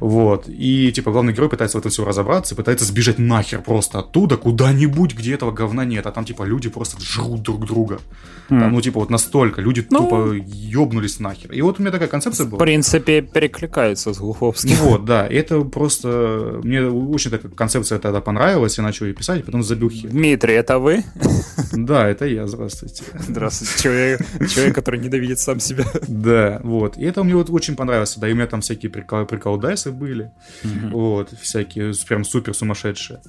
Вот. 0.00 0.48
И 0.48 0.92
типа 0.92 1.10
главный 1.10 1.32
герой 1.32 1.48
пытается 1.48 1.78
в 1.78 1.80
этом 1.80 1.90
все 1.90 2.04
разобраться, 2.04 2.54
пытается 2.54 2.84
сбежать 2.84 3.18
нахер 3.18 3.62
просто 3.62 3.98
оттуда, 3.98 4.36
куда-нибудь, 4.36 5.14
где 5.14 5.34
этого 5.34 5.52
говна 5.52 5.84
нет. 5.84 6.06
А 6.06 6.12
там 6.12 6.24
типа 6.24 6.35
люди 6.44 6.68
просто 6.68 7.00
жрут 7.00 7.42
друг 7.42 7.66
друга. 7.66 7.98
Mm. 8.48 8.60
Там, 8.60 8.72
ну, 8.72 8.80
типа, 8.80 9.00
вот 9.00 9.10
настолько. 9.10 9.60
Люди 9.60 9.84
ну, 9.90 9.98
тупо 9.98 10.32
ёбнулись 10.32 11.18
нахер. 11.18 11.52
И 11.52 11.60
вот 11.62 11.78
у 11.78 11.82
меня 11.82 11.90
такая 11.90 12.08
концепция 12.08 12.46
была. 12.46 12.58
В 12.58 12.62
принципе, 12.62 13.20
перекликается 13.20 14.12
с 14.12 14.18
Глуховским. 14.18 14.76
Вот, 14.76 15.04
да. 15.04 15.26
И 15.26 15.34
это 15.34 15.60
просто... 15.62 16.60
Мне 16.62 16.82
очень 16.84 17.30
такая 17.30 17.50
концепция 17.50 17.98
тогда 17.98 18.20
понравилась, 18.20 18.78
я 18.78 18.84
начал 18.84 19.06
ее 19.06 19.14
писать, 19.14 19.44
потом 19.44 19.62
забил 19.62 19.90
хер. 19.90 20.10
Дмитрий, 20.10 20.54
это 20.54 20.78
вы? 20.78 21.02
Да, 21.72 22.08
это 22.08 22.26
я, 22.26 22.46
здравствуйте. 22.46 23.02
Здравствуйте, 23.18 23.82
человек, 23.82 24.20
человек, 24.48 24.74
который 24.74 25.00
ненавидит 25.00 25.38
сам 25.38 25.58
себя. 25.58 25.84
Да, 26.06 26.60
вот. 26.62 26.96
И 26.98 27.04
это 27.04 27.24
мне 27.24 27.34
вот 27.34 27.50
очень 27.50 27.74
понравилось. 27.74 28.16
Да, 28.16 28.28
и 28.28 28.32
у 28.32 28.36
меня 28.36 28.46
там 28.46 28.60
всякие 28.60 28.90
прикол, 28.90 29.26
приколдайсы 29.26 29.90
были. 29.90 30.30
Mm-hmm. 30.62 30.90
Вот, 30.90 31.30
всякие 31.40 31.92
прям 32.08 32.24
супер 32.24 32.54
сумасшедшие. 32.54 33.20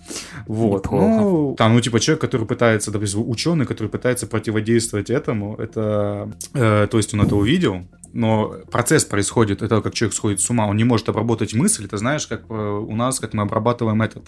Вот. 0.45 0.91
Ну, 0.91 1.55
там, 1.57 1.73
ну, 1.73 1.81
типа, 1.81 1.99
человек, 1.99 2.21
который 2.21 2.45
пытается, 2.45 2.91
допустим, 2.97 3.29
ученый, 3.29 3.65
который 3.65 3.87
пытается 3.87 4.27
противодействовать 4.27 5.09
этому, 5.09 5.55
это, 5.55 6.31
э, 6.53 6.87
то 6.89 6.97
есть 6.97 7.13
он 7.13 7.21
это 7.21 7.35
увидел, 7.35 7.87
но 8.17 8.55
процесс 8.71 9.05
происходит, 9.05 9.61
это 9.61 9.79
как 9.81 9.93
человек 9.93 10.15
сходит 10.15 10.41
с 10.41 10.49
ума, 10.49 10.65
он 10.65 10.75
не 10.75 10.83
может 10.83 11.07
обработать 11.07 11.53
мысль, 11.53 11.85
это 11.85 11.97
знаешь, 11.97 12.25
как 12.25 12.41
э, 12.49 12.53
у 12.53 12.95
нас, 12.95 13.19
как 13.19 13.33
мы 13.33 13.43
обрабатываем 13.43 14.01
этот, 14.01 14.27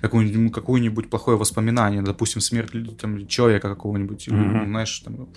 какое-нибудь, 0.00 0.54
какое-нибудь 0.54 1.10
плохое 1.10 1.36
воспоминание, 1.36 2.00
допустим, 2.00 2.40
смерть 2.40 2.70
там, 2.98 3.26
человека 3.26 3.68
какого-нибудь, 3.68 4.28
mm-hmm. 4.28 4.66
знаешь, 4.66 4.98
там, 5.00 5.28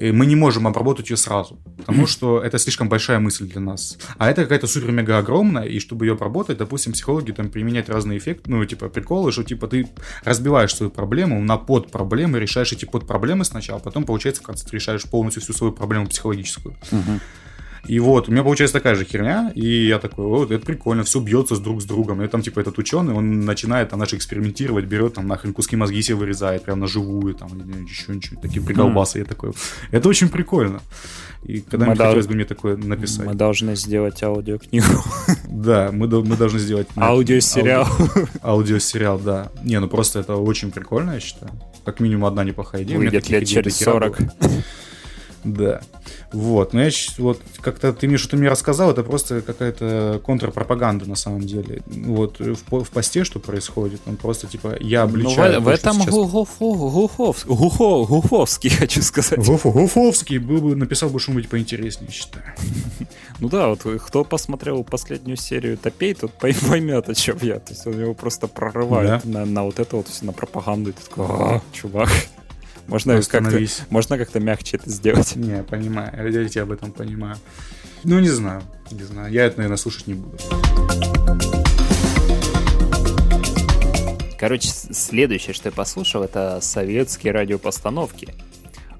мы 0.00 0.26
не 0.26 0.36
можем 0.36 0.68
обработать 0.68 1.10
ее 1.10 1.16
сразу, 1.16 1.58
потому 1.76 2.06
что 2.06 2.40
это 2.40 2.56
слишком 2.58 2.88
большая 2.88 3.18
мысль 3.18 3.48
для 3.48 3.60
нас. 3.60 3.98
А 4.16 4.30
это 4.30 4.42
какая-то 4.42 4.68
супер-мега 4.68 5.18
огромная, 5.18 5.64
и 5.64 5.80
чтобы 5.80 6.06
ее 6.06 6.12
обработать, 6.12 6.56
допустим, 6.56 6.92
психологи 6.92 7.32
там 7.32 7.50
применяют 7.50 7.88
разные 7.88 8.18
эффекты, 8.18 8.48
ну, 8.48 8.64
типа, 8.64 8.88
приколы, 8.88 9.32
что, 9.32 9.42
типа, 9.42 9.66
ты 9.66 9.88
разбиваешь 10.22 10.72
свою 10.72 10.90
проблему 10.90 11.42
на 11.42 11.56
подпроблемы, 11.56 12.38
решаешь 12.38 12.72
эти 12.72 12.84
подпроблемы 12.84 13.44
сначала, 13.44 13.80
а 13.80 13.82
потом, 13.82 14.04
получается, 14.04 14.40
когда 14.40 14.62
ты 14.62 14.76
решаешь 14.76 15.02
полностью 15.02 15.42
всю 15.42 15.52
свою 15.52 15.72
проблему 15.72 16.06
психологическую. 16.06 16.76
Mm-hmm. 16.92 17.20
И 17.86 17.98
вот, 17.98 18.28
у 18.28 18.32
меня 18.32 18.42
получается 18.42 18.74
такая 18.74 18.94
же 18.94 19.04
херня, 19.04 19.52
и 19.54 19.86
я 19.86 19.98
такой, 19.98 20.26
вот, 20.26 20.50
это 20.50 20.64
прикольно, 20.64 21.02
все 21.02 21.20
бьется 21.20 21.56
с 21.56 21.60
друг 21.60 21.82
с 21.82 21.84
другом. 21.84 22.22
И 22.22 22.28
там, 22.28 22.42
типа, 22.42 22.60
этот 22.60 22.78
ученый, 22.78 23.14
он 23.14 23.44
начинает 23.44 23.90
там, 23.90 23.98
наш 23.98 24.14
экспериментировать, 24.14 24.84
берет 24.84 25.14
там 25.14 25.26
нахрен 25.26 25.52
куски 25.52 25.76
мозги 25.76 26.02
себе 26.02 26.16
вырезает, 26.16 26.64
прям 26.64 26.80
на 26.80 26.86
живую, 26.86 27.34
там, 27.34 27.50
еще 27.84 28.12
ничего, 28.14 28.40
такие 28.40 28.62
приколбасы. 28.62 29.18
Mm. 29.18 29.20
Я 29.20 29.24
такой, 29.26 29.52
это 29.90 30.08
очень 30.08 30.28
прикольно. 30.28 30.80
И 31.42 31.60
когда 31.60 31.86
мне 31.86 31.96
хотелось 31.96 32.26
бы 32.26 32.34
мне 32.34 32.44
такое 32.44 32.76
написать. 32.76 33.26
Мы 33.26 33.34
должны 33.34 33.74
сделать 33.76 34.22
аудиокнигу. 34.22 34.86
Да, 35.48 35.90
мы, 35.92 36.06
мы 36.06 36.36
должны 36.36 36.58
сделать... 36.58 36.88
Аудиосериал. 36.96 37.86
Аудиосериал, 38.42 39.18
да. 39.18 39.50
Не, 39.62 39.80
ну 39.80 39.88
просто 39.88 40.20
это 40.20 40.36
очень 40.36 40.70
прикольно, 40.70 41.12
я 41.12 41.20
считаю. 41.20 41.52
Как 41.84 42.00
минимум 42.00 42.26
одна 42.26 42.44
неплохая 42.44 42.82
идея. 42.82 42.98
Выйдет 42.98 43.28
лет 43.28 43.46
через 43.46 43.76
40. 43.78 44.18
Да. 45.44 45.80
Вот, 46.32 46.72
но 46.72 46.84
я 46.84 46.90
вот 47.18 47.40
как-то 47.60 47.92
ты 47.92 48.08
мне 48.08 48.18
что-то 48.18 48.36
мне 48.36 48.48
рассказал, 48.48 48.90
это 48.90 49.02
просто 49.02 49.40
какая-то 49.42 50.20
контрпропаганда 50.24 51.08
на 51.08 51.16
самом 51.16 51.40
деле. 51.40 51.82
Вот 51.86 52.38
в, 52.38 52.84
в 52.84 52.90
посте 52.90 53.24
что 53.24 53.38
происходит, 53.40 54.00
он 54.06 54.16
просто 54.16 54.46
типа 54.46 54.76
я 54.80 55.04
ну, 55.04 55.10
обличаю. 55.10 55.54
Ну, 55.54 55.60
в, 55.60 55.64
в 55.64 55.68
этом 55.68 55.94
сейчас... 55.94 56.10
Гухов, 56.10 56.58
Гухов, 56.58 58.08
Гуховский, 58.08 58.70
хочу 58.78 59.02
сказать. 59.02 59.38
Гуф, 59.38 59.64
Гуфовский 59.64 60.38
был 60.38 60.60
бы 60.60 60.76
написал 60.76 61.10
бы 61.10 61.18
что-нибудь 61.18 61.48
поинтереснее, 61.48 62.10
считаю. 62.10 62.44
Ну 63.40 63.48
да, 63.48 63.68
вот 63.68 63.86
кто 64.02 64.22
посмотрел 64.22 64.84
последнюю 64.84 65.38
серию 65.38 65.78
Топей, 65.78 66.12
тот 66.12 66.32
поймет, 66.40 67.08
о 67.08 67.14
чем 67.14 67.38
я. 67.40 67.58
То 67.58 67.72
есть 67.72 67.86
он 67.86 67.98
его 67.98 68.12
просто 68.12 68.46
прорывает 68.48 69.24
на, 69.24 69.46
на 69.46 69.64
вот 69.64 69.80
это 69.80 69.96
вот, 69.96 70.06
на 70.20 70.32
пропаганду, 70.32 70.90
и 70.90 70.92
ты 70.92 71.02
такой, 71.02 71.26
а, 71.26 71.62
чувак. 71.72 72.10
Можно 72.86 73.22
как-то, 73.22 73.60
можно 73.90 74.18
как-то 74.18 74.40
мягче 74.40 74.76
это 74.76 74.90
сделать. 74.90 75.36
Не, 75.36 75.56
я 75.58 75.62
понимаю. 75.62 76.32
Я 76.32 76.48
тебя 76.48 76.62
об 76.62 76.72
этом 76.72 76.92
понимаю. 76.92 77.36
Ну, 78.04 78.18
не 78.18 78.30
знаю. 78.30 78.62
Не 78.90 79.02
знаю. 79.02 79.32
Я 79.32 79.44
это, 79.44 79.58
наверное, 79.58 79.76
слушать 79.76 80.06
не 80.06 80.14
буду. 80.14 80.36
Короче, 84.38 84.70
следующее, 84.70 85.52
что 85.52 85.68
я 85.68 85.72
послушал, 85.72 86.22
это 86.22 86.60
советские 86.62 87.32
радиопостановки. 87.34 88.34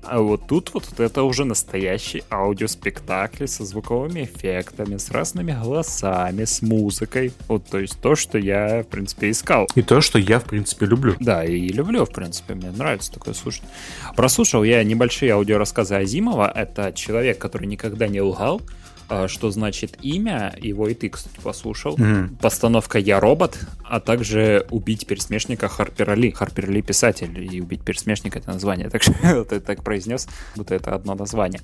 А 0.03 0.21
вот 0.21 0.47
тут 0.47 0.73
вот 0.73 0.99
это 0.99 1.23
уже 1.23 1.45
настоящий 1.45 2.23
аудиоспектакль 2.31 3.47
со 3.47 3.65
звуковыми 3.65 4.25
эффектами, 4.25 4.97
с 4.97 5.11
разными 5.11 5.53
голосами, 5.53 6.45
с 6.45 6.63
музыкой. 6.63 7.33
Вот, 7.49 7.67
то 7.67 7.79
есть 7.79 8.01
то, 8.01 8.17
что 8.17 8.39
я, 8.39 8.83
в 8.83 8.87
принципе, 8.87 9.31
искал. 9.31 9.69
И 9.75 9.83
то, 9.83 10.01
что 10.01 10.19
я, 10.19 10.41
в 10.41 10.45
принципе, 10.45 10.87
люблю. 10.87 11.17
Да, 11.21 11.45
и 11.45 11.69
люблю, 11.69 12.05
в 12.05 12.13
принципе, 12.13 12.55
мне 12.55 12.71
нравится 12.71 13.13
такое 13.13 13.35
слушать. 13.35 13.63
Прослушал 14.17 14.65
я 14.65 14.83
небольшие 14.85 15.33
аудиорассказы 15.33 15.95
Азимова. 15.95 16.51
Это 16.55 16.93
человек, 16.93 17.39
который 17.39 17.67
никогда 17.67 18.09
не 18.09 18.21
лгал, 18.21 18.63
что 19.29 19.51
значит 19.51 19.99
имя, 20.03 20.55
его 20.61 20.89
и 20.89 20.95
ты, 20.95 21.09
кстати, 21.09 21.39
послушал. 21.43 21.97
Мгм. 21.99 22.37
Постановка 22.41 22.99
«Я 22.99 23.21
робот», 23.21 23.59
а 23.85 24.01
также 24.01 24.67
«Убить 24.71 25.07
пересмешника 25.07 25.69
Харпера 25.69 26.15
Ли». 26.15 26.31
Харпер 26.31 26.71
Ли 26.71 26.83
писатель, 26.83 27.55
и 27.55 27.61
«Убить 27.61 27.83
пересмешника»— 27.83 28.39
это 28.41 28.53
название. 28.53 28.89
Так 28.89 29.03
что 29.03 29.15
я 29.23 29.45
так 29.45 29.83
произнес, 29.83 30.29
будто 30.57 30.75
это 30.75 30.95
одно 30.95 31.15
название. 31.15 31.61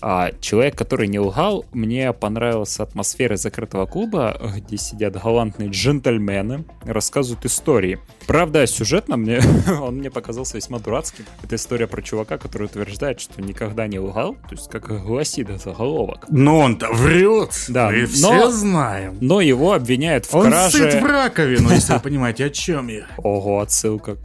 А, 0.00 0.32
человек, 0.40 0.76
который 0.76 1.08
не 1.08 1.18
лгал, 1.18 1.64
мне 1.72 2.12
понравилась 2.12 2.78
атмосфера 2.80 3.36
закрытого 3.36 3.86
клуба, 3.86 4.40
где 4.56 4.76
сидят 4.76 5.20
галантные 5.22 5.70
джентльмены, 5.70 6.64
рассказывают 6.84 7.44
истории. 7.44 7.98
Правда, 8.26 8.66
сюжетно 8.66 9.16
мне 9.16 9.40
он 9.80 9.96
мне 9.96 10.10
показался 10.10 10.56
весьма 10.56 10.78
дурацким. 10.78 11.24
Это 11.42 11.56
история 11.56 11.86
про 11.86 12.02
чувака, 12.02 12.38
который 12.38 12.66
утверждает, 12.66 13.20
что 13.20 13.42
никогда 13.42 13.86
не 13.86 13.98
лгал, 13.98 14.34
то 14.34 14.52
есть 14.52 14.70
как 14.70 14.86
гласит 15.04 15.48
заголовок. 15.60 16.26
Но 16.28 16.58
он-то 16.58 16.89
врет. 16.92 17.64
Да, 17.68 17.90
Мы 17.90 18.00
но- 18.02 18.06
все 18.06 18.50
знаем. 18.50 19.18
Но 19.20 19.40
его 19.40 19.72
обвиняют 19.72 20.26
в 20.26 20.34
Он 20.34 20.46
краже... 20.46 20.78
сыт 20.78 21.02
в 21.02 21.06
раковину, 21.06 21.70
если 21.74 21.92
вы 21.94 22.00
понимаете, 22.00 22.44
о 22.46 22.50
чем 22.50 22.88
я. 22.88 23.06
Ого, 23.18 23.60
отсылка. 23.60 24.16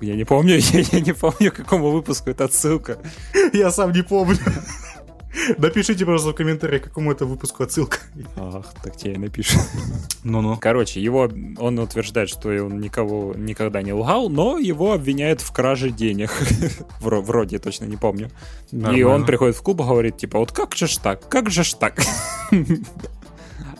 Я 0.00 0.16
не 0.16 0.24
помню, 0.24 0.56
я, 0.56 0.80
я 0.92 1.00
не 1.00 1.12
помню, 1.12 1.52
к 1.52 1.56
какому 1.56 1.90
выпуску 1.90 2.30
это 2.30 2.44
отсылка. 2.44 2.98
Я 3.52 3.70
сам 3.70 3.92
не 3.92 4.02
помню. 4.02 4.38
Напишите, 5.58 6.04
пожалуйста, 6.04 6.30
в 6.30 6.34
комментариях, 6.34 6.82
к 6.82 6.84
какому 6.86 7.12
это 7.12 7.24
выпуску 7.24 7.62
отсылка. 7.62 7.98
Ах, 8.36 8.74
так 8.82 8.96
тебе 8.96 9.14
и 9.14 9.18
напишу. 9.18 9.58
Ну-ну. 10.24 10.56
Короче, 10.60 11.00
его, 11.00 11.28
он 11.58 11.78
утверждает, 11.78 12.28
что 12.28 12.48
он 12.48 12.80
никого 12.80 13.34
никогда 13.34 13.82
не 13.82 13.92
лгал, 13.92 14.28
но 14.28 14.58
его 14.58 14.92
обвиняют 14.92 15.40
в 15.40 15.52
краже 15.52 15.90
денег. 15.90 16.30
Вро- 17.00 17.22
Вроде, 17.22 17.58
точно 17.58 17.84
не 17.84 17.96
помню. 17.96 18.30
И 18.72 18.76
Нормально. 18.76 19.08
он 19.08 19.24
приходит 19.26 19.56
в 19.56 19.62
клуб 19.62 19.80
и 19.80 19.84
говорит, 19.84 20.16
типа, 20.16 20.38
вот 20.38 20.52
как 20.52 20.74
же 20.74 20.86
ж 20.86 20.96
так, 20.96 21.28
как 21.28 21.50
же 21.50 21.64
ж 21.64 21.74
так? 21.74 22.00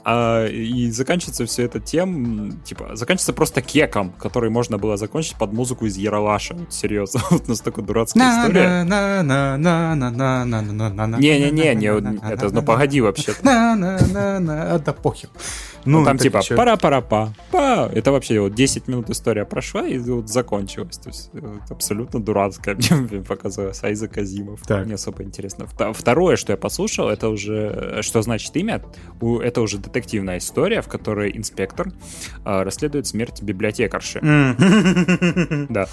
А, 0.05 0.46
и 0.46 0.90
заканчивается 0.90 1.44
все 1.46 1.64
это 1.64 1.80
тем, 1.80 2.61
типа, 2.64 2.96
заканчивается 2.96 3.32
просто 3.32 3.61
кеком, 3.62 4.12
который 4.18 4.51
можно 4.51 4.78
было 4.78 4.96
закончить 4.96 5.36
под 5.36 5.53
музыку 5.53 5.86
из 5.86 5.96
Яралаша. 5.96 6.55
Вот 6.55 6.72
серьезно, 6.72 7.20
вот 7.30 7.48
настолько 7.48 7.82
дурацкая 7.82 8.22
история. 8.42 8.84
Не-не-не, 11.18 11.74
не, 11.74 11.86
это, 12.32 12.46
ну 12.55 12.62
погоди 12.62 13.01
вообще. 13.01 13.32
Да 13.42 14.92
похер. 14.92 15.30
Ну, 15.85 16.05
там 16.05 16.16
так 16.18 16.22
типа 16.22 16.43
чё? 16.43 16.57
пара-пара-па, 16.57 17.33
па. 17.51 17.89
Это 17.93 18.12
вообще 18.12 18.41
вот 18.41 18.55
10 18.55 18.89
минут 18.89 19.11
история 19.11 19.45
прошла 19.45 19.87
и 19.87 19.99
вот 19.99 20.28
закончилась. 20.28 20.99
То 20.99 21.09
есть 21.09 21.31
э, 21.33 21.39
вот 21.41 21.70
абсолютно 21.70 22.20
дурацкая 22.20 22.76
мне 22.91 23.22
показалось. 23.22 23.83
Айзек 23.83 24.18
Азимов. 24.18 24.61
Так. 24.66 24.87
Не 24.87 24.95
особо 24.95 25.22
интересно. 25.22 25.66
Второе, 25.95 26.37
что 26.37 26.53
я 26.53 26.57
послушал, 26.57 27.09
это 27.09 27.28
уже... 27.28 27.99
э, 27.99 28.03
Что 28.03 28.22
значит 28.22 28.55
имя? 28.57 28.83
Это 29.43 29.61
уже 29.62 29.78
детективная 29.78 30.39
история, 30.39 30.83
в 30.83 30.89
которой 30.89 31.37
инспектор 31.37 31.89
э, 32.45 32.62
расследует 32.62 33.07
смерть 33.07 33.43
библиотекарши. 33.43 34.18
М. 34.22 35.66
Да. 35.70 35.87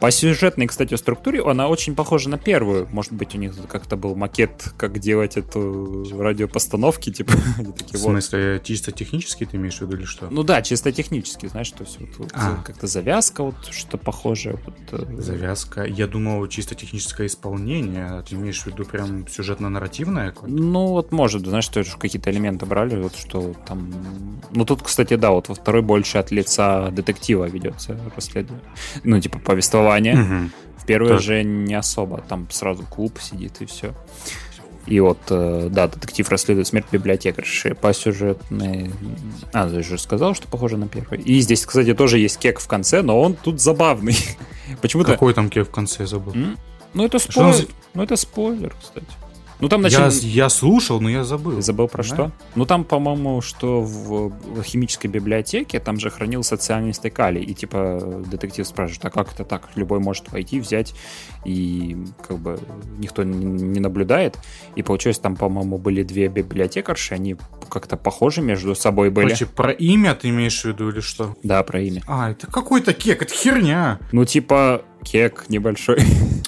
По 0.00 0.10
сюжетной, 0.10 0.66
кстати, 0.66 0.94
структуре 0.96 1.42
она 1.44 1.68
очень 1.68 1.94
похожа 1.94 2.28
на 2.28 2.36
первую. 2.38 2.88
Может 2.90 3.12
быть, 3.12 3.36
у 3.36 3.38
них 3.38 3.54
как-то 3.68 3.96
был 3.96 4.16
макет, 4.16 4.72
как 4.76 4.98
делать 4.98 5.36
эту 5.36 6.04
радиопостановки, 6.18 7.12
типа, 7.12 7.32
В 7.92 7.96
смысле, 7.96 8.60
чисто 8.64 8.90
технически 8.90 9.11
ты 9.20 9.56
имеешь 9.56 9.78
в 9.78 9.82
виду 9.82 9.96
или 9.96 10.04
что? 10.04 10.28
ну 10.30 10.42
да, 10.42 10.62
чисто 10.62 10.90
технически, 10.92 11.46
знаешь, 11.46 11.70
то 11.70 11.84
есть 11.84 12.00
вот, 12.00 12.08
вот 12.18 12.30
А. 12.34 12.62
как-то 12.64 12.86
завязка, 12.86 13.42
вот 13.44 13.54
что-то 13.70 13.98
похожее. 13.98 14.58
Вот, 14.64 14.74
э, 14.92 15.20
Завязка. 15.20 15.84
Я 15.84 16.06
думал, 16.06 16.46
чисто 16.48 16.74
техническое 16.74 17.26
исполнение. 17.26 18.06
А 18.06 18.22
Ты 18.22 18.34
имеешь 18.36 18.60
в 18.62 18.66
виду 18.66 18.84
прям 18.84 19.26
сюжетно-нарративное? 19.28 20.34
Ну, 20.46 20.86
вот 20.88 21.12
может, 21.12 21.46
знаешь, 21.46 21.68
тоже 21.68 21.96
какие-то 21.98 22.30
элементы 22.30 22.66
брали, 22.66 23.00
вот 23.00 23.14
что 23.16 23.54
там... 23.66 23.92
Ну, 24.50 24.64
тут, 24.64 24.82
кстати, 24.82 25.16
да, 25.16 25.30
вот 25.30 25.48
во 25.48 25.54
второй 25.54 25.82
больше 25.82 26.18
от 26.18 26.30
лица 26.30 26.90
детектива 26.90 27.44
ведется 27.48 27.98
расследование. 28.16 28.64
Ну, 29.04 29.20
типа, 29.20 29.38
повествование. 29.38 30.14
Мгм. 30.16 30.52
В 30.76 30.86
первой 30.86 31.10
Так. 31.10 31.20
же 31.20 31.44
не 31.44 31.74
особо. 31.74 32.22
Там 32.28 32.48
сразу 32.50 32.82
клуб 32.82 33.18
сидит 33.20 33.60
и 33.60 33.66
все. 33.66 33.94
И 34.86 34.98
вот, 35.00 35.18
э, 35.30 35.68
да, 35.70 35.86
детектив 35.86 36.28
расследует 36.28 36.66
смерть 36.66 36.86
библиотекарши 36.90 37.74
по 37.74 37.92
сюжетной... 37.92 38.90
А, 39.52 39.68
ты 39.68 39.82
же 39.82 39.96
сказал, 39.98 40.34
что 40.34 40.48
похоже 40.48 40.76
на 40.76 40.88
первый. 40.88 41.20
И 41.20 41.40
здесь, 41.40 41.64
кстати, 41.64 41.94
тоже 41.94 42.18
есть 42.18 42.38
кек 42.38 42.58
в 42.58 42.66
конце, 42.66 43.02
но 43.02 43.20
он 43.20 43.34
тут 43.34 43.60
забавный. 43.60 44.16
Почему-то... 44.82 45.12
Какой 45.12 45.34
там 45.34 45.50
кек 45.50 45.68
в 45.68 45.70
конце 45.70 46.02
я 46.02 46.06
забыл? 46.06 46.34
М? 46.34 46.58
Ну, 46.94 47.04
это 47.04 47.18
спойлер. 47.18 47.68
Ну, 47.94 48.02
это 48.02 48.16
спойлер, 48.16 48.74
кстати. 48.80 49.06
Ну, 49.62 49.68
там 49.68 49.86
Я, 49.86 50.00
начали... 50.00 50.26
я 50.26 50.48
слушал, 50.48 51.00
но 51.00 51.08
я 51.08 51.22
забыл. 51.22 51.52
Ты 51.54 51.62
забыл 51.62 51.86
про 51.86 52.02
Знаю. 52.02 52.30
что? 52.30 52.48
Ну, 52.56 52.66
там, 52.66 52.82
по-моему, 52.82 53.40
что 53.40 53.80
в, 53.80 54.30
в 54.30 54.62
химической 54.64 55.06
библиотеке 55.06 55.78
там 55.78 56.00
же 56.00 56.10
хранился 56.10 56.56
цианистый 56.56 57.12
калий. 57.12 57.44
И, 57.44 57.54
типа, 57.54 58.24
детектив 58.26 58.66
спрашивает, 58.66 59.04
а 59.04 59.10
как 59.10 59.32
это 59.32 59.44
так? 59.44 59.68
Любой 59.76 60.00
может 60.00 60.32
войти, 60.32 60.58
взять, 60.58 60.94
и, 61.44 61.96
как 62.26 62.38
бы, 62.38 62.58
никто 62.98 63.22
не, 63.22 63.44
не 63.44 63.78
наблюдает. 63.78 64.36
И, 64.74 64.82
получилось, 64.82 65.20
там, 65.20 65.36
по-моему, 65.36 65.78
были 65.78 66.02
две 66.02 66.26
библиотекарши, 66.26 67.14
они 67.14 67.36
как-то 67.70 67.96
похожи 67.96 68.42
между 68.42 68.74
собой 68.74 69.10
были. 69.10 69.26
Короче, 69.26 69.46
про 69.46 69.70
имя 69.70 70.16
ты 70.16 70.30
имеешь 70.30 70.60
в 70.60 70.64
виду 70.64 70.88
или 70.88 70.98
что? 70.98 71.36
Да, 71.44 71.62
про 71.62 71.80
имя. 71.80 72.02
А, 72.08 72.32
это 72.32 72.48
какой-то 72.48 72.92
кек, 72.94 73.22
это 73.22 73.32
херня. 73.32 74.00
Ну, 74.10 74.24
типа, 74.24 74.82
кек 75.04 75.46
небольшой. 75.48 75.98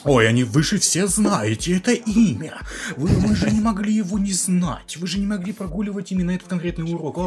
Ой, 0.05 0.28
они, 0.28 0.44
вы 0.44 0.62
же 0.62 0.78
все 0.78 1.07
знаете 1.07 1.76
это 1.76 1.92
имя. 1.92 2.59
Вы, 2.96 3.09
вы 3.09 3.34
же 3.34 3.50
не 3.50 3.61
могли 3.61 3.94
его 3.94 4.18
не 4.18 4.32
знать. 4.32 4.96
Вы 4.96 5.07
же 5.07 5.18
не 5.18 5.26
могли 5.26 5.52
прогуливать 5.52 6.12
именно 6.12 6.32
этот 6.32 6.48
конкретный 6.48 6.92
урок. 6.92 7.18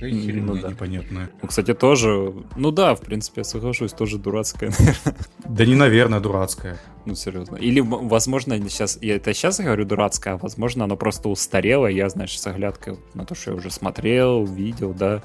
Херня 0.00 0.42
Ну 0.42 0.56
да. 0.56 0.70
непонятная. 0.70 1.30
Ну, 1.42 1.48
кстати, 1.48 1.74
тоже... 1.74 2.32
Ну 2.56 2.70
да, 2.70 2.94
в 2.94 3.02
принципе, 3.02 3.40
я 3.40 3.44
соглашусь, 3.44 3.92
тоже 3.92 4.18
дурацкая, 4.18 4.72
наверное. 4.78 5.16
Да 5.46 5.66
не, 5.66 5.74
наверное, 5.74 6.20
дурацкая. 6.20 6.78
Ну, 7.04 7.14
серьезно. 7.14 7.56
Или, 7.56 7.80
возможно, 7.80 8.58
сейчас, 8.68 8.98
я 9.02 9.16
это 9.16 9.34
сейчас 9.34 9.60
говорю 9.60 9.84
дурацкое, 9.84 10.34
а 10.34 10.38
возможно, 10.38 10.84
оно 10.84 10.96
просто 10.96 11.28
устарело, 11.28 11.86
и 11.86 11.96
я, 11.96 12.08
знаешь, 12.08 12.38
с 12.38 12.46
оглядкой 12.46 12.98
на 13.14 13.26
то, 13.26 13.34
что 13.34 13.50
я 13.50 13.56
уже 13.56 13.70
смотрел, 13.70 14.44
видел, 14.46 14.94
да, 14.94 15.22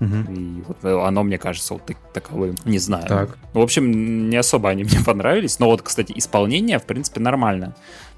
и 0.00 0.62
вот 0.66 0.78
э, 0.82 1.06
оно, 1.06 1.22
мне 1.22 1.38
кажется, 1.38 1.74
вот 1.74 1.86
так- 1.86 1.96
таковым, 2.12 2.56
не 2.64 2.78
знаю. 2.78 3.06
Так. 3.06 3.38
В 3.52 3.60
общем, 3.60 4.28
не 4.28 4.36
особо 4.36 4.68
они 4.70 4.84
мне 4.84 4.98
понравились, 5.06 5.58
но 5.58 5.66
вот, 5.66 5.82
кстати, 5.82 6.12
исполнение, 6.16 6.78
в 6.78 6.84
принципе, 6.84 7.20
нормально. 7.20 7.74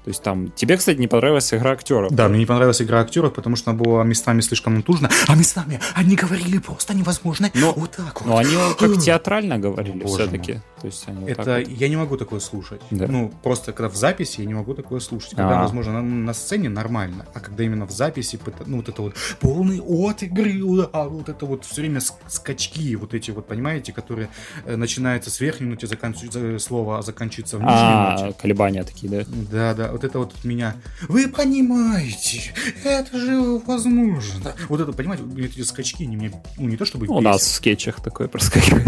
То 0.07 0.11
есть 0.11 0.23
там... 0.23 0.51
Тебе, 0.55 0.77
кстати, 0.77 0.97
не 0.99 1.07
понравилась 1.09 1.53
игра 1.53 1.71
актеров. 1.71 2.13
Да, 2.13 2.29
мне 2.29 2.39
не 2.39 2.45
понравилась 2.45 2.81
игра 2.81 3.01
актеров, 3.01 3.33
потому 3.33 3.57
что 3.57 3.71
она 3.71 3.77
была 3.83 4.05
местами 4.05 4.39
слишком 4.39 4.75
натужна, 4.75 5.09
а 5.27 5.35
местами 5.35 5.81
они 5.95 6.15
говорили 6.15 6.59
просто 6.59 6.93
невозможно. 6.95 7.51
Но- 7.53 7.73
вот 7.73 7.91
так 7.91 8.21
вот. 8.21 8.29
Но 8.29 8.37
они 8.37 8.55
как 8.79 8.97
театрально 9.01 9.59
говорили 9.59 9.97
Боже 10.03 10.13
все-таки. 10.23 10.61
То 10.79 10.87
есть 10.87 11.03
они 11.09 11.19
вот 11.21 11.29
Это 11.29 11.43
так 11.43 11.67
вот. 11.67 11.77
я 11.77 11.89
не 11.89 11.97
могу 11.97 12.15
такое 12.15 12.39
слушать. 12.39 12.79
Да. 12.89 13.07
Ну, 13.09 13.33
просто 13.43 13.73
когда 13.73 13.89
в 13.89 13.97
записи 13.97 14.39
я 14.39 14.45
не 14.45 14.53
могу 14.53 14.75
такое 14.75 15.01
слушать. 15.01 15.31
Когда, 15.31 15.59
А. 15.59 15.63
возможно, 15.63 15.91
на, 15.91 16.01
на 16.01 16.33
сцене 16.33 16.69
нормально, 16.69 17.25
а 17.33 17.41
когда 17.41 17.65
именно 17.65 17.85
в 17.85 17.91
записи, 17.91 18.39
ну, 18.65 18.77
вот 18.77 18.87
это 18.87 19.01
вот 19.01 19.13
полный 19.41 19.81
от 19.81 20.23
игры, 20.23 20.53
а 20.93 21.09
вот 21.09 21.27
это 21.27 21.45
вот 21.45 21.65
все 21.65 21.81
время 21.81 21.99
ск- 21.99 22.13
скачки, 22.29 22.95
вот 22.95 23.13
эти 23.13 23.31
вот, 23.31 23.45
понимаете, 23.45 23.91
которые 23.91 24.29
э, 24.65 24.77
начинаются 24.77 25.29
с 25.31 25.41
верхней 25.41 25.67
ноты, 25.67 25.85
заканчиваются 25.85 26.59
слова, 26.59 26.99
а 26.99 27.01
заканчиваются 27.01 27.57
в 27.57 27.61
нижней 27.61 27.75
А, 27.75 28.17
ноте. 28.21 28.35
колебания 28.41 28.83
такие, 28.85 29.09
да? 29.11 29.25
Да, 29.51 29.73
да, 29.73 29.96
вот 29.97 30.03
это 30.03 30.19
вот 30.19 30.33
от 30.33 30.43
меня. 30.43 30.75
Вы 31.07 31.27
понимаете, 31.27 32.53
это 32.83 33.17
же 33.19 33.59
возможно. 33.65 34.53
Вот 34.69 34.79
это, 34.79 34.93
понимаете, 34.93 35.23
эти 35.37 35.61
скачки, 35.63 36.03
они 36.03 36.15
мне, 36.17 36.31
ну, 36.57 36.67
не 36.67 36.77
то 36.77 36.85
чтобы 36.85 37.07
У 37.07 37.09
бесят. 37.19 37.23
нас 37.23 37.41
в 37.41 37.51
скетчах 37.53 38.01
такое 38.01 38.27
проскакивает. 38.27 38.87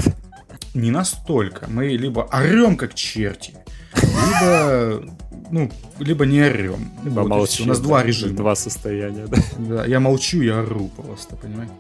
не 0.76 0.92
настолько. 0.92 1.68
Мы 1.68 1.88
либо 1.88 2.22
орем 2.32 2.78
как 2.78 2.94
черти, 2.94 3.54
либо, 3.96 5.04
ну, 5.52 5.72
либо 6.00 6.26
не 6.26 6.42
орем. 6.42 6.92
Либо 7.04 7.22
Вот 7.22 7.30
молчим. 7.30 7.66
У 7.66 7.70
нас 7.70 7.80
да. 7.80 7.84
два 7.86 8.04
режима. 8.04 8.36
Два 8.36 8.56
состояния, 8.56 9.26
да. 9.28 9.38
Да, 9.58 9.86
я 9.86 10.00
молчу, 10.00 10.42
я 10.42 10.60
ору 10.60 10.90
просто, 10.90 11.36
понимаете? 11.36 11.74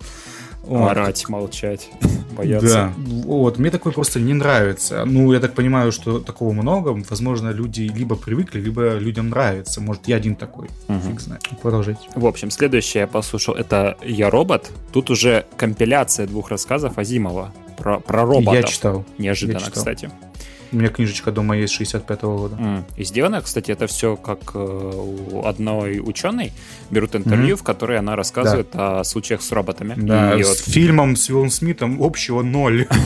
Вот. 0.64 0.92
Орать, 0.92 1.28
молчать, 1.30 1.90
бояться. 2.38 2.68
Да, 2.68 2.94
вот, 2.98 3.58
мне 3.58 3.72
такое 3.72 3.94
просто 3.94 4.20
не 4.20 4.34
нравится. 4.34 5.04
Ну, 5.06 5.32
я 5.34 5.40
так 5.40 5.54
понимаю, 5.54 5.92
что 5.92 6.20
такого 6.20 6.52
много. 6.54 6.90
Возможно, 7.10 7.50
люди 7.50 7.82
либо 7.82 8.16
привыкли, 8.16 8.60
либо 8.60 8.98
людям 8.98 9.30
нравится. 9.30 9.82
Может, 9.82 10.08
я 10.08 10.18
один 10.18 10.36
такой. 10.36 10.68
Мгм. 10.88 11.02
Фиг 11.02 11.22
знает. 11.22 11.42
Продолжайте. 11.62 12.02
В 12.16 12.26
общем, 12.26 12.52
следующее 12.52 13.02
я 13.02 13.08
послушал, 13.08 13.56
это 13.56 13.98
«Я 14.04 14.30
робот». 14.30 14.70
Тут 14.92 15.10
уже 15.10 15.46
компиляция 15.58 16.28
двух 16.28 16.50
рассказов 16.50 16.98
Азимова 16.98 17.54
про, 17.78 18.00
про 18.00 18.26
роботов. 18.26 18.54
Я 18.54 18.64
читал. 18.64 19.06
Неожиданно, 19.18 19.58
я 19.58 19.60
читал. 19.60 19.74
кстати. 19.74 20.12
У 20.72 20.76
меня 20.76 20.90
книжечка 20.90 21.32
дома 21.32 21.58
есть 21.58 21.80
65-го 21.80 22.38
года. 22.38 22.56
М. 22.60 22.86
И 22.98 23.04
сделано, 23.04 23.42
кстати, 23.42 23.72
это 23.72 23.88
все 23.88 24.16
как 24.16 24.52
э, 24.54 24.58
у 24.58 25.46
одной 25.46 26.00
ученой 26.00 26.54
берут 26.92 27.16
интервью, 27.16 27.56
в 27.58 27.64
которой 27.64 27.98
она 27.98 28.16
рассказывает 28.16 28.70
о 28.74 29.04
случаях 29.04 29.42
с 29.42 29.52
роботами. 29.52 29.96
Да, 29.98 30.36
И 30.36 30.44
с 30.44 30.48
вот, 30.48 30.58
фильмом 30.58 31.16
с 31.16 31.30
Уиллом 31.30 31.50
Смитом 31.50 32.02
общего 32.02 32.42
ноль. 32.42 32.88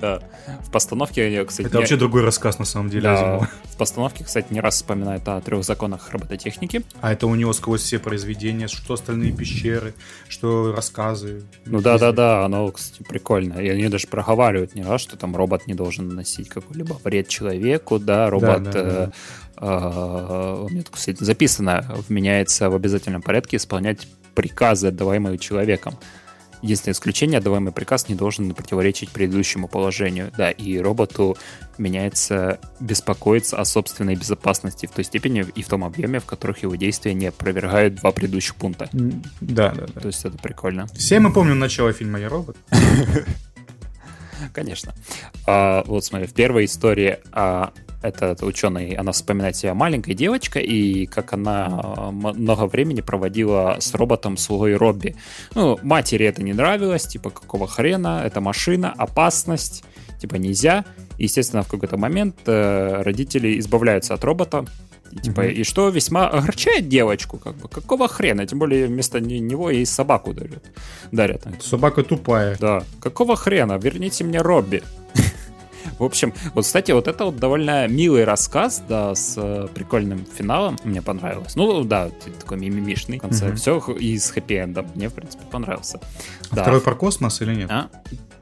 Да. 0.00 0.20
В 0.66 0.70
постановке, 0.70 1.44
кстати... 1.44 1.66
Это 1.66 1.78
вообще 1.78 1.96
другой 1.96 2.22
рассказ, 2.22 2.58
на 2.58 2.64
самом 2.64 2.90
деле, 2.90 3.02
да, 3.02 3.48
В 3.64 3.76
постановке, 3.76 4.24
кстати, 4.24 4.46
не 4.50 4.60
раз 4.60 4.76
вспоминает 4.76 5.26
о 5.28 5.40
трех 5.40 5.64
законах 5.64 6.10
робототехники. 6.10 6.82
А 7.00 7.12
это 7.12 7.26
у 7.26 7.34
него 7.34 7.52
сквозь 7.52 7.82
все 7.82 7.98
произведения, 7.98 8.68
что 8.68 8.94
остальные 8.94 9.32
пещеры, 9.32 9.94
что 10.28 10.72
рассказы. 10.74 11.42
Ну 11.66 11.80
да-да-да, 11.80 12.44
оно, 12.44 12.70
кстати, 12.70 13.02
прикольно. 13.02 13.54
И 13.60 13.68
они 13.68 13.88
даже 13.88 14.06
проговаривают 14.06 14.74
не 14.74 14.82
раз, 14.82 15.00
что 15.00 15.16
там 15.16 15.36
робот 15.36 15.66
не 15.66 15.74
должен 15.74 16.08
наносить 16.08 16.48
какой-либо 16.60 16.98
вред 17.04 17.28
человеку, 17.28 17.98
да, 17.98 18.30
робот... 18.30 18.62
Да, 18.62 18.72
да, 18.72 18.82
да. 18.82 19.12
Э, 19.56 19.66
э, 19.66 20.64
у 20.64 20.68
меня, 20.68 20.82
кстати, 20.90 21.22
записано, 21.22 21.84
вменяется 22.08 22.70
в 22.70 22.74
обязательном 22.74 23.22
порядке 23.22 23.56
исполнять 23.56 24.08
приказы, 24.34 24.88
отдаваемые 24.88 25.38
человеком. 25.38 25.98
Единственное 26.62 26.92
исключение, 26.92 27.38
отдаваемый 27.38 27.72
приказ 27.72 28.08
не 28.08 28.14
должен 28.14 28.54
противоречить 28.54 29.10
предыдущему 29.10 29.66
положению. 29.66 30.30
Да, 30.36 30.50
и 30.50 30.78
роботу 30.78 31.36
меняется 31.78 32.60
беспокоиться 32.80 33.56
о 33.58 33.64
собственной 33.64 34.14
безопасности 34.14 34.86
в 34.86 34.90
той 34.90 35.04
степени 35.04 35.46
и 35.54 35.62
в 35.62 35.68
том 35.68 35.84
объеме, 35.84 36.20
в 36.20 36.26
которых 36.26 36.62
его 36.62 36.74
действия 36.76 37.14
не 37.14 37.28
опровергают 37.28 37.94
два 37.96 38.12
предыдущих 38.12 38.56
пункта. 38.56 38.90
Да, 38.92 39.70
да, 39.70 39.86
да. 39.94 40.00
То 40.00 40.06
есть 40.08 40.24
это 40.24 40.36
прикольно. 40.36 40.86
Все 40.88 41.18
мы 41.18 41.32
помним 41.32 41.58
начало 41.58 41.92
фильма 41.92 42.20
«Я 42.20 42.28
робот». 42.28 42.56
Конечно. 44.52 44.94
А, 45.46 45.82
вот 45.86 46.04
смотри, 46.04 46.26
в 46.26 46.34
первой 46.34 46.64
истории 46.64 47.18
а, 47.32 47.72
этот 48.02 48.42
ученый, 48.42 48.92
она 48.94 49.12
вспоминает 49.12 49.56
себя 49.56 49.74
маленькой 49.74 50.14
девочкой, 50.14 50.64
и 50.64 51.06
как 51.06 51.32
она 51.32 52.10
много 52.12 52.66
времени 52.66 53.02
проводила 53.02 53.76
с 53.78 53.94
роботом 53.94 54.36
свой 54.36 54.74
Робби. 54.76 55.16
Ну, 55.54 55.78
матери 55.82 56.26
это 56.26 56.42
не 56.42 56.52
нравилось, 56.52 57.06
типа, 57.06 57.30
какого 57.30 57.66
хрена, 57.66 58.22
это 58.24 58.40
машина, 58.40 58.94
опасность, 58.96 59.84
типа, 60.18 60.36
нельзя. 60.36 60.84
Естественно, 61.24 61.62
в 61.62 61.68
какой-то 61.68 61.96
момент 61.96 62.36
э, 62.46 63.02
родители 63.02 63.58
избавляются 63.58 64.14
от 64.14 64.24
робота, 64.24 64.64
и, 65.12 65.16
типа, 65.16 65.40
mm-hmm. 65.40 65.52
и 65.52 65.64
что 65.64 65.88
весьма 65.88 66.28
огорчает 66.28 66.88
девочку, 66.88 67.38
как 67.38 67.56
бы, 67.56 67.68
какого 67.68 68.06
хрена, 68.08 68.46
тем 68.46 68.58
более 68.58 68.86
вместо 68.86 69.20
него 69.20 69.70
ей 69.70 69.84
собаку 69.86 70.32
дарят. 70.32 70.64
дарят. 71.10 71.42
Собака 71.60 72.02
тупая. 72.04 72.56
Да, 72.60 72.84
какого 73.00 73.36
хрена, 73.36 73.78
верните 73.78 74.24
мне 74.24 74.40
Робби. 74.40 74.82
В 75.98 76.04
общем, 76.04 76.32
вот, 76.54 76.64
кстати, 76.64 76.92
вот 76.92 77.08
это 77.08 77.24
вот 77.24 77.36
довольно 77.36 77.88
милый 77.88 78.24
рассказ, 78.24 78.82
да, 78.88 79.14
с 79.14 79.34
э, 79.36 79.68
прикольным 79.74 80.24
финалом. 80.26 80.78
Мне 80.84 81.02
понравилось. 81.02 81.56
Ну, 81.56 81.82
да, 81.84 82.10
такой 82.38 82.58
мимимишный 82.58 83.18
в 83.18 83.22
конце. 83.22 83.48
Угу. 83.48 83.56
Все 83.56 83.78
и 83.98 84.16
с 84.18 84.32
хэппи-эндом. 84.32 84.86
Мне, 84.94 85.08
в 85.08 85.14
принципе, 85.14 85.42
понравился. 85.50 86.00
А 86.50 86.56
да. 86.56 86.62
Второй 86.62 86.80
про 86.80 86.94
космос 86.94 87.40
или 87.40 87.54
нет? 87.54 87.70
А? 87.70 87.88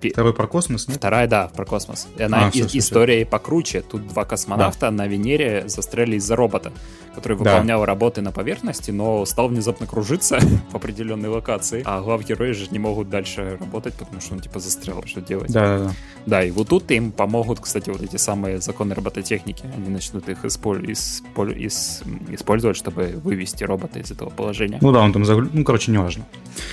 Второй 0.01 0.33
про 0.33 0.47
космос, 0.47 0.89
нет? 0.89 0.99
Вторая, 0.99 1.27
да, 1.27 1.49
про 1.49 1.65
космос. 1.65 2.09
Она 2.19 2.47
а, 2.47 2.49
и, 2.49 2.63
все, 2.63 2.79
история 2.79 3.25
все. 3.25 3.31
покруче. 3.31 3.83
Тут 3.83 4.07
два 4.09 4.25
космонавта 4.25 4.89
а. 4.89 4.91
на 4.91 5.07
Венере 5.07 5.65
застряли 5.67 6.17
из-за 6.17 6.37
робота, 6.37 6.73
который 7.15 7.37
да. 7.39 7.45
выполнял 7.45 7.85
работы 7.85 8.21
на 8.21 8.31
поверхности, 8.31 8.93
но 8.93 9.25
стал 9.27 9.49
внезапно 9.49 9.87
кружиться 9.87 10.39
в 10.71 10.77
определенной 10.77 11.29
локации. 11.29 11.83
А 11.85 12.01
глав 12.01 12.25
герои 12.25 12.53
же 12.53 12.69
не 12.71 12.79
могут 12.79 13.11
дальше 13.11 13.59
работать, 13.61 13.95
потому 13.95 14.21
что 14.21 14.35
он 14.35 14.41
типа 14.41 14.61
застрял, 14.61 15.03
что 15.05 15.21
делать. 15.21 15.53
Да, 15.53 15.79
да, 15.79 15.85
да. 15.85 15.93
Да, 16.27 16.45
и 16.45 16.51
вот 16.51 16.69
тут 16.69 16.91
им 16.91 17.11
помогут, 17.11 17.61
кстати, 17.61 17.91
вот 17.91 18.03
эти 18.03 18.17
самые 18.17 18.61
законы 18.61 18.95
робототехники. 18.95 19.65
Они 19.77 19.89
начнут 19.89 20.29
их 20.29 20.45
использовать, 20.45 22.77
чтобы 22.77 23.21
вывести 23.23 23.65
робота 23.65 23.99
из 23.99 24.11
этого 24.11 24.31
положения. 24.31 24.79
Ну 24.81 24.93
да, 24.93 25.01
он 25.01 25.13
там 25.13 25.25
заглю... 25.25 25.49
Ну, 25.53 25.65
короче, 25.65 25.91
не 25.91 25.99
важно. 25.99 26.25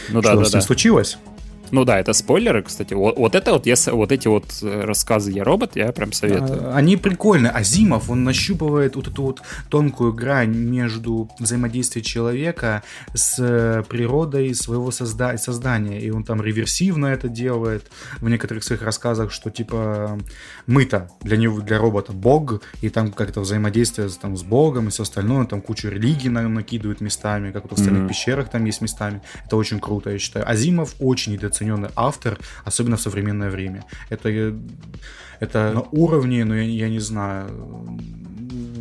Ну 0.09 0.21
да, 0.21 0.29
что 0.29 0.39
да, 0.39 0.45
с 0.45 0.53
ним 0.53 0.59
да. 0.59 0.65
случилось. 0.65 1.17
Ну 1.75 1.83
да, 1.83 1.99
это 1.99 2.13
спойлеры, 2.13 2.63
кстати. 2.63 2.93
Вот, 2.93 3.17
вот 3.17 3.35
это 3.35 3.51
вот, 3.51 3.65
если, 3.65 3.91
вот 3.91 4.13
эти 4.13 4.29
вот 4.29 4.45
э, 4.61 4.85
рассказы 4.85 5.31
«Я 5.31 5.43
робот», 5.43 5.75
я 5.75 5.91
прям 5.91 6.13
советую. 6.13 6.69
А, 6.69 6.77
они 6.77 6.95
прикольные. 6.95 7.51
Азимов, 7.51 8.09
он 8.09 8.23
нащупывает 8.23 8.95
вот 8.95 9.09
эту 9.09 9.23
вот 9.23 9.41
тонкую 9.69 10.13
грань 10.13 10.55
между 10.55 11.29
взаимодействием 11.37 12.05
человека 12.05 12.81
с 13.13 13.35
э, 13.39 13.83
природой 13.89 14.55
своего 14.55 14.87
созда- 14.87 15.37
создания. 15.37 15.99
И 15.99 16.09
он 16.11 16.23
там 16.23 16.41
реверсивно 16.41 17.07
это 17.07 17.27
делает 17.27 17.91
в 18.21 18.29
некоторых 18.29 18.63
своих 18.63 18.81
рассказах, 18.81 19.33
что 19.33 19.49
типа 19.49 20.17
мы-то 20.67 21.09
для 21.23 21.35
него, 21.35 21.59
для 21.59 21.77
робота 21.77 22.13
бог, 22.13 22.61
и 22.79 22.87
там 22.87 23.11
как-то 23.11 23.41
взаимодействие 23.41 24.07
там, 24.21 24.37
с 24.37 24.43
богом 24.43 24.87
и 24.87 24.91
все 24.91 25.03
остальное, 25.03 25.45
там 25.45 25.59
кучу 25.61 25.89
религий 25.89 26.29
на 26.29 26.47
накидывают 26.47 27.01
местами, 27.01 27.51
как 27.51 27.63
вот 27.63 27.73
в 27.73 27.75
остальных 27.75 28.03
mm-hmm. 28.03 28.07
пещерах 28.07 28.49
там 28.49 28.63
есть 28.63 28.79
местами. 28.79 29.21
Это 29.45 29.57
очень 29.57 29.81
круто, 29.81 30.09
я 30.09 30.19
считаю. 30.19 30.49
Азимов 30.49 30.95
очень 30.99 31.35
недооцененный 31.65 31.89
автор, 31.95 32.37
особенно 32.63 32.95
в 32.95 33.01
современное 33.01 33.49
время. 33.49 33.83
Это, 34.09 34.53
это 35.39 35.71
на 35.73 35.81
уровне, 35.91 36.45
ну, 36.45 36.55
я, 36.55 36.63
я 36.63 36.89
не 36.89 36.99
знаю, 36.99 37.49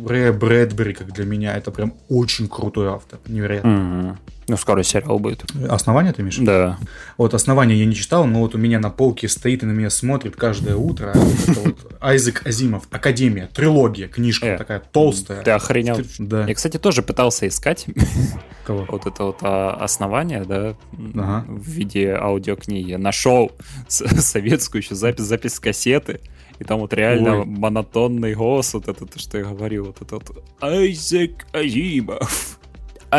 Рэя 0.07 0.31
Брэдбери, 0.31 0.93
как 0.93 1.11
для 1.13 1.25
меня, 1.25 1.57
это 1.57 1.71
прям 1.71 1.93
очень 2.09 2.47
крутой 2.47 2.87
автор, 2.89 3.19
невероятно. 3.27 3.69
Mm-hmm. 3.69 4.17
Ну, 4.47 4.57
скоро 4.57 4.83
сериал 4.83 5.17
будет. 5.19 5.43
Основание 5.69 6.13
ты 6.13 6.21
имеешь? 6.21 6.37
Да. 6.37 6.77
Вот 7.17 7.33
основание 7.33 7.77
я 7.79 7.85
не 7.85 7.95
читал, 7.95 8.25
но 8.25 8.41
вот 8.41 8.53
у 8.53 8.57
меня 8.57 8.79
на 8.79 8.89
полке 8.89 9.27
стоит 9.27 9.63
и 9.63 9.65
на 9.65 9.71
меня 9.71 9.89
смотрит 9.89 10.35
каждое 10.35 10.75
утро. 10.75 11.13
Вот 11.65 11.97
Айзек 12.01 12.45
Азимов, 12.45 12.87
Академия, 12.91 13.49
трилогия, 13.53 14.07
книжка 14.07 14.45
э, 14.45 14.57
такая 14.57 14.79
толстая. 14.79 15.41
Ты 15.41 15.51
охренел. 15.51 15.99
Да. 16.19 16.45
Я, 16.45 16.53
кстати, 16.53 16.77
тоже 16.77 17.01
пытался 17.01 17.47
искать 17.47 17.85
Кого? 18.65 18.85
вот 18.89 19.05
это 19.05 19.23
вот 19.23 19.37
а, 19.41 19.77
основание, 19.79 20.43
да, 20.43 20.75
ага. 21.15 21.45
в 21.47 21.67
виде 21.67 22.13
аудиокниги. 22.13 22.95
Нашел 22.95 23.51
советскую 23.87 24.81
еще 24.81 24.95
запись, 24.95 25.23
запись 25.23 25.59
кассеты. 25.59 26.19
И 26.59 26.63
там 26.63 26.79
вот 26.79 26.93
реально 26.93 27.39
Ой. 27.39 27.45
монотонный 27.45 28.33
голос, 28.33 28.73
вот 28.73 28.87
это, 28.87 29.05
то, 29.05 29.19
что 29.19 29.37
я 29.37 29.45
говорил, 29.45 29.85
вот 29.85 30.01
это 30.01 30.15
вот 30.15 30.43
Айзек 30.61 31.45
Азимов 31.53 32.59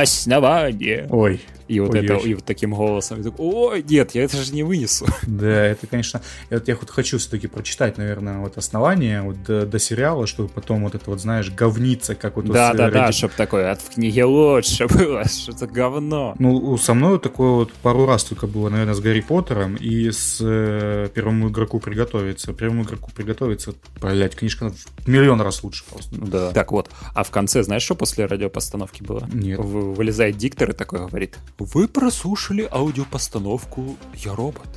основание. 0.01 1.07
Ой. 1.11 1.41
И 1.69 1.81
вот, 1.81 1.95
это, 1.95 2.15
и 2.15 2.35
вот 2.35 2.45
таким 2.45 2.75
голосом. 2.75 3.23
такой, 3.23 3.45
Ой, 3.45 3.85
нет, 3.89 4.15
я 4.15 4.25
это 4.25 4.37
же 4.37 4.53
не 4.53 4.63
вынесу. 4.63 5.07
Да, 5.27 5.67
это, 5.67 5.87
конечно... 5.87 6.23
Вот 6.51 6.69
я 6.69 6.77
вот 6.77 6.91
хочу 6.91 7.19
все-таки 7.19 7.47
прочитать, 7.47 7.99
наверное, 7.99 8.39
вот 8.39 8.57
основание 8.57 9.23
вот 9.23 9.43
до, 9.43 9.67
до 9.67 9.79
сериала, 9.79 10.27
чтобы 10.27 10.49
потом 10.49 10.85
вот 10.85 10.95
это 10.95 11.11
вот, 11.11 11.21
знаешь, 11.21 11.51
говниться, 11.51 12.15
как 12.15 12.37
вот... 12.37 12.47
Да, 12.47 12.73
да, 12.75 12.91
да, 12.91 13.13
чтобы 13.13 13.35
такое, 13.37 13.73
от 13.73 13.81
в 13.83 13.95
книге 13.95 14.25
лучше 14.25 14.87
было, 14.87 15.25
что-то 15.29 15.67
говно. 15.67 16.35
Ну, 16.39 16.77
со 16.79 16.95
мной 16.95 17.19
такое 17.19 17.51
вот 17.51 17.73
пару 17.73 18.07
раз 18.07 18.25
только 18.25 18.47
было, 18.47 18.69
наверное, 18.69 18.95
с 18.95 19.01
Гарри 19.01 19.21
Поттером 19.21 19.77
и 19.77 20.11
с 20.11 20.39
э, 20.41 21.09
Первому 21.15 21.49
игроку 21.49 21.81
приготовиться. 21.81 22.53
Первому 22.53 22.85
игроку 22.85 23.11
приготовиться, 23.15 23.75
блять, 24.01 24.37
книжка 24.37 24.71
в 24.71 25.09
миллион 25.09 25.41
раз 25.41 25.63
лучше 25.63 25.85
просто. 25.89 26.15
Да. 26.17 26.53
Так 26.53 26.73
вот, 26.73 26.91
а 27.15 27.25
в 27.25 27.31
конце, 27.31 27.63
знаешь, 27.63 27.83
что 27.83 27.95
после 27.95 28.27
радиопостановки 28.27 29.03
было? 29.03 29.29
Нет. 29.33 29.59
В, 29.59 29.95
вылезает 29.95 30.37
диктор 30.37 30.71
и 30.71 30.73
такой 30.73 31.01
говорит, 31.01 31.37
вы 31.59 31.89
прослушали 31.89 32.69
аудиопостановку 32.71 33.97
«Я 34.15 34.35
робот». 34.35 34.69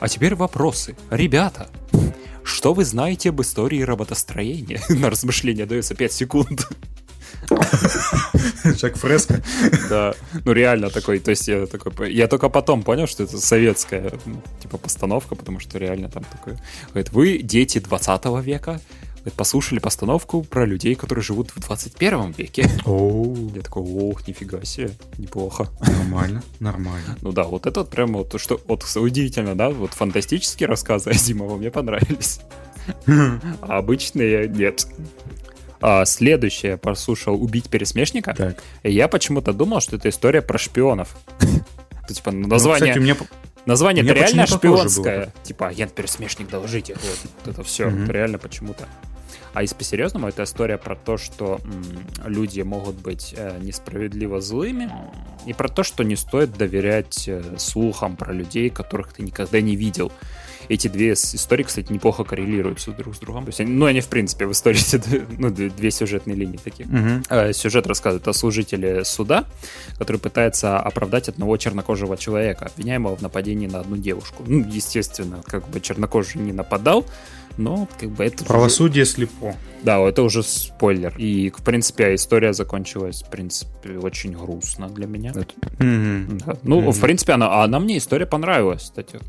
А 0.00 0.08
теперь 0.08 0.34
вопросы. 0.34 0.96
Ребята, 1.10 1.68
что 2.44 2.74
вы 2.74 2.84
знаете 2.84 3.30
об 3.30 3.40
истории 3.40 3.80
роботостроения? 3.82 4.80
На 4.88 5.10
размышление 5.10 5.64
дается 5.64 5.94
5 5.94 6.12
секунд. 6.12 6.68
Жак 8.64 8.96
Фреско. 8.96 9.42
Да, 9.88 10.14
ну 10.44 10.52
реально 10.52 10.90
такой, 10.90 11.18
то 11.18 11.30
есть 11.30 11.48
я 11.48 11.66
такой, 11.66 12.12
я 12.12 12.28
только 12.28 12.48
потом 12.48 12.82
понял, 12.82 13.06
что 13.06 13.24
это 13.24 13.38
советская, 13.38 14.12
типа, 14.60 14.78
постановка, 14.78 15.34
потому 15.34 15.60
что 15.60 15.78
реально 15.78 16.08
там 16.08 16.24
такое, 16.24 16.58
говорит, 16.90 17.12
вы 17.12 17.38
дети 17.38 17.78
20 17.78 18.24
века, 18.44 18.80
послушали 19.30 19.78
постановку 19.78 20.42
про 20.42 20.66
людей, 20.66 20.94
которые 20.94 21.22
живут 21.22 21.50
в 21.50 21.60
21 21.60 22.32
веке. 22.32 22.68
О, 22.84 23.34
Я 23.54 23.62
такой, 23.62 23.82
ох, 23.82 24.26
нифига 24.26 24.64
себе, 24.64 24.90
неплохо. 25.18 25.68
Нормально, 25.80 26.42
нормально. 26.60 27.16
Ну 27.20 27.32
да, 27.32 27.44
вот 27.44 27.66
это 27.66 27.80
вот 27.80 27.90
прям 27.90 28.12
вот, 28.14 28.40
что, 28.40 28.60
вот 28.66 28.84
удивительно, 28.96 29.54
да, 29.54 29.70
вот 29.70 29.92
фантастические 29.92 30.68
рассказы 30.68 31.10
Азимова 31.10 31.56
мне 31.56 31.70
понравились. 31.70 32.40
А 33.06 33.78
обычные 33.78 34.48
нет. 34.48 34.86
А, 35.80 36.04
следующее 36.04 36.76
послушал 36.76 37.42
«Убить 37.42 37.68
пересмешника». 37.68 38.34
Так. 38.34 38.62
И 38.82 38.92
я 38.92 39.08
почему-то 39.08 39.52
думал, 39.52 39.80
что 39.80 39.96
это 39.96 40.08
история 40.08 40.40
про 40.40 40.56
шпионов. 40.58 41.16
типа 42.08 42.30
название... 42.30 42.94
Название 43.66 44.04
это 44.04 44.14
реально 44.14 44.46
шпионское. 44.46 45.32
Типа 45.42 45.68
агент-пересмешник, 45.68 46.48
доложите. 46.48 46.94
Вот, 46.94 47.18
вот 47.44 47.54
это 47.54 47.62
все. 47.62 47.88
Mm-hmm. 47.88 48.12
реально 48.12 48.38
почему-то. 48.38 48.88
А 49.54 49.62
если 49.62 49.74
по-серьезному, 49.74 50.28
это 50.28 50.44
история 50.44 50.78
про 50.78 50.96
то, 50.96 51.18
что 51.18 51.60
м, 51.62 51.84
люди 52.24 52.62
могут 52.62 52.96
быть 52.96 53.34
э, 53.36 53.58
несправедливо 53.60 54.40
злыми, 54.40 54.90
и 55.44 55.52
про 55.52 55.68
то, 55.68 55.82
что 55.82 56.04
не 56.04 56.16
стоит 56.16 56.56
доверять 56.56 57.28
э, 57.28 57.42
слухам 57.58 58.16
про 58.16 58.32
людей, 58.32 58.70
которых 58.70 59.12
ты 59.12 59.22
никогда 59.22 59.60
не 59.60 59.76
видел. 59.76 60.10
Эти 60.72 60.88
две 60.88 61.12
истории, 61.12 61.64
кстати, 61.64 61.92
неплохо 61.92 62.24
коррелируются 62.24 62.92
друг 62.92 63.14
с 63.14 63.18
другом. 63.18 63.44
То 63.44 63.50
есть, 63.50 63.60
ну, 63.60 63.84
они, 63.84 64.00
в 64.00 64.08
принципе, 64.08 64.46
в 64.46 64.52
истории 64.52 64.80
ну, 65.38 65.50
две 65.50 65.90
сюжетные 65.90 66.34
линии 66.34 66.56
такие. 66.56 66.88
Угу. 66.88 67.52
Сюжет 67.52 67.86
рассказывает 67.86 68.26
о 68.26 68.32
служителе 68.32 69.04
суда, 69.04 69.44
который 69.98 70.16
пытается 70.16 70.78
оправдать 70.78 71.28
одного 71.28 71.58
чернокожего 71.58 72.16
человека, 72.16 72.66
обвиняемого 72.66 73.16
в 73.16 73.20
нападении 73.20 73.66
на 73.66 73.80
одну 73.80 73.96
девушку. 73.96 74.44
Ну, 74.46 74.66
естественно, 74.66 75.42
как 75.46 75.68
бы 75.68 75.80
чернокожий 75.80 76.40
не 76.40 76.52
нападал, 76.52 77.04
но 77.58 77.86
как 78.00 78.08
бы 78.10 78.24
это... 78.24 78.44
Правосудие 78.44 79.04
слепо. 79.04 79.54
Да, 79.82 79.98
это 80.00 80.22
уже 80.22 80.42
спойлер. 80.42 81.14
И, 81.18 81.50
в 81.50 81.62
принципе, 81.62 82.14
история 82.14 82.52
закончилась, 82.52 83.22
в 83.22 83.30
принципе, 83.30 83.98
очень 83.98 84.32
грустно 84.32 84.88
для 84.88 85.06
меня. 85.06 85.30
Это... 85.30 85.46
Mm-hmm. 85.78 86.42
Да. 86.46 86.56
Ну, 86.62 86.80
mm-hmm. 86.80 86.92
в 86.92 87.00
принципе, 87.00 87.32
она, 87.32 87.62
она 87.62 87.80
мне 87.80 87.98
история 87.98 88.26
понравилась, 88.26 88.82
кстати. 88.82 89.20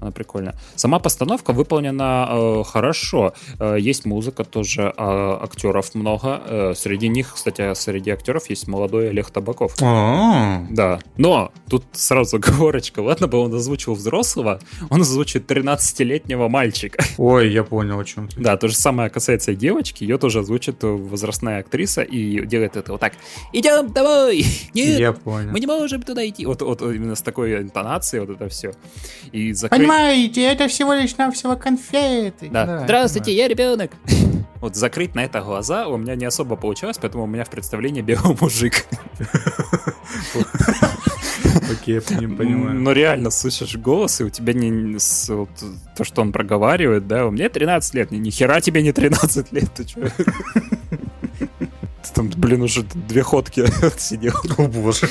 Она 0.00 0.10
прикольная. 0.10 0.54
Сама 0.76 0.98
постановка 0.98 1.52
выполнена 1.52 2.28
э, 2.30 2.62
хорошо. 2.64 3.32
Э, 3.58 3.76
есть 3.80 4.04
музыка 4.04 4.44
тоже, 4.44 4.94
э, 4.96 5.38
актеров 5.42 5.94
много. 5.94 6.40
Э, 6.46 6.74
среди 6.76 7.08
них, 7.08 7.34
кстати, 7.34 7.74
среди 7.74 8.10
актеров 8.10 8.48
есть 8.48 8.68
молодой 8.68 9.10
Олег 9.10 9.30
Табаков. 9.30 9.74
А-а-а. 9.80 10.66
Да. 10.70 11.00
Но 11.16 11.50
тут 11.68 11.84
сразу 11.92 12.38
говорочка. 12.48 13.00
Ладно 13.00 13.26
бы 13.26 13.38
он 13.38 13.52
озвучил 13.52 13.94
взрослого, 13.94 14.60
он 14.88 15.00
озвучит 15.00 15.50
13-летнего 15.50 16.48
мальчика. 16.48 17.02
Ой, 17.16 17.50
я 17.50 17.64
понял, 17.64 17.98
о 17.98 18.04
чем 18.04 18.28
ты. 18.28 18.40
Да, 18.40 18.56
то 18.56 18.68
же 18.68 18.76
самое 18.76 19.10
касается 19.10 19.54
девочки. 19.54 19.97
Ее 20.00 20.18
тоже 20.18 20.40
озвучит 20.40 20.76
возрастная 20.82 21.60
актриса 21.60 22.02
и 22.02 22.44
делает 22.46 22.76
это 22.76 22.92
вот 22.92 23.00
так. 23.00 23.14
Идем 23.52 23.92
домой! 23.92 24.44
Нет, 24.74 24.98
я 24.98 25.12
понял. 25.12 25.50
мы 25.50 25.60
не 25.60 25.66
можем 25.66 26.02
туда 26.02 26.26
идти. 26.26 26.46
Вот, 26.46 26.62
вот 26.62 26.82
именно 26.82 27.14
с 27.14 27.22
такой 27.22 27.58
интонацией 27.58 28.24
вот 28.24 28.36
это 28.36 28.48
все. 28.48 28.72
И 29.32 29.52
закрыть 29.52 29.80
Понимаете, 29.80 30.42
это 30.42 30.68
всего 30.68 30.94
лишь 30.94 31.16
навсего 31.16 31.56
конфеты. 31.56 32.48
Да. 32.50 32.66
да 32.66 32.84
Здравствуйте, 32.84 33.32
да. 33.32 33.36
я 33.36 33.48
ребенок. 33.48 33.92
Вот 34.60 34.74
закрыть 34.74 35.14
на 35.14 35.20
это 35.24 35.40
глаза 35.40 35.86
у 35.86 35.96
меня 35.96 36.16
не 36.16 36.24
особо 36.24 36.56
получалось, 36.56 36.98
поэтому 37.00 37.22
у 37.22 37.26
меня 37.28 37.44
в 37.44 37.50
представлении 37.50 38.02
белый 38.02 38.36
мужик. 38.40 38.86
Окей, 41.88 42.02
я 42.20 42.28
понимаю. 42.28 42.78
Но 42.78 42.92
реально 42.92 43.30
слышишь 43.30 43.76
голос, 43.76 44.20
и 44.20 44.24
у 44.24 44.30
тебя 44.30 44.52
не 44.52 44.98
вот, 45.28 45.48
то, 45.96 46.04
что 46.04 46.22
он 46.22 46.32
проговаривает, 46.32 47.06
да, 47.06 47.26
у 47.26 47.30
меня 47.30 47.48
13 47.48 47.94
лет, 47.94 48.10
ни 48.10 48.30
хера 48.30 48.60
тебе 48.60 48.82
не 48.82 48.92
13 48.92 49.52
лет, 49.52 49.72
ты 49.74 49.88
что? 49.88 50.00
Там, 52.14 52.30
блин, 52.36 52.62
уже 52.62 52.82
две 52.82 53.22
ходки 53.22 53.64
сидел. 53.98 54.34
О 54.56 54.66
боже. 54.66 55.08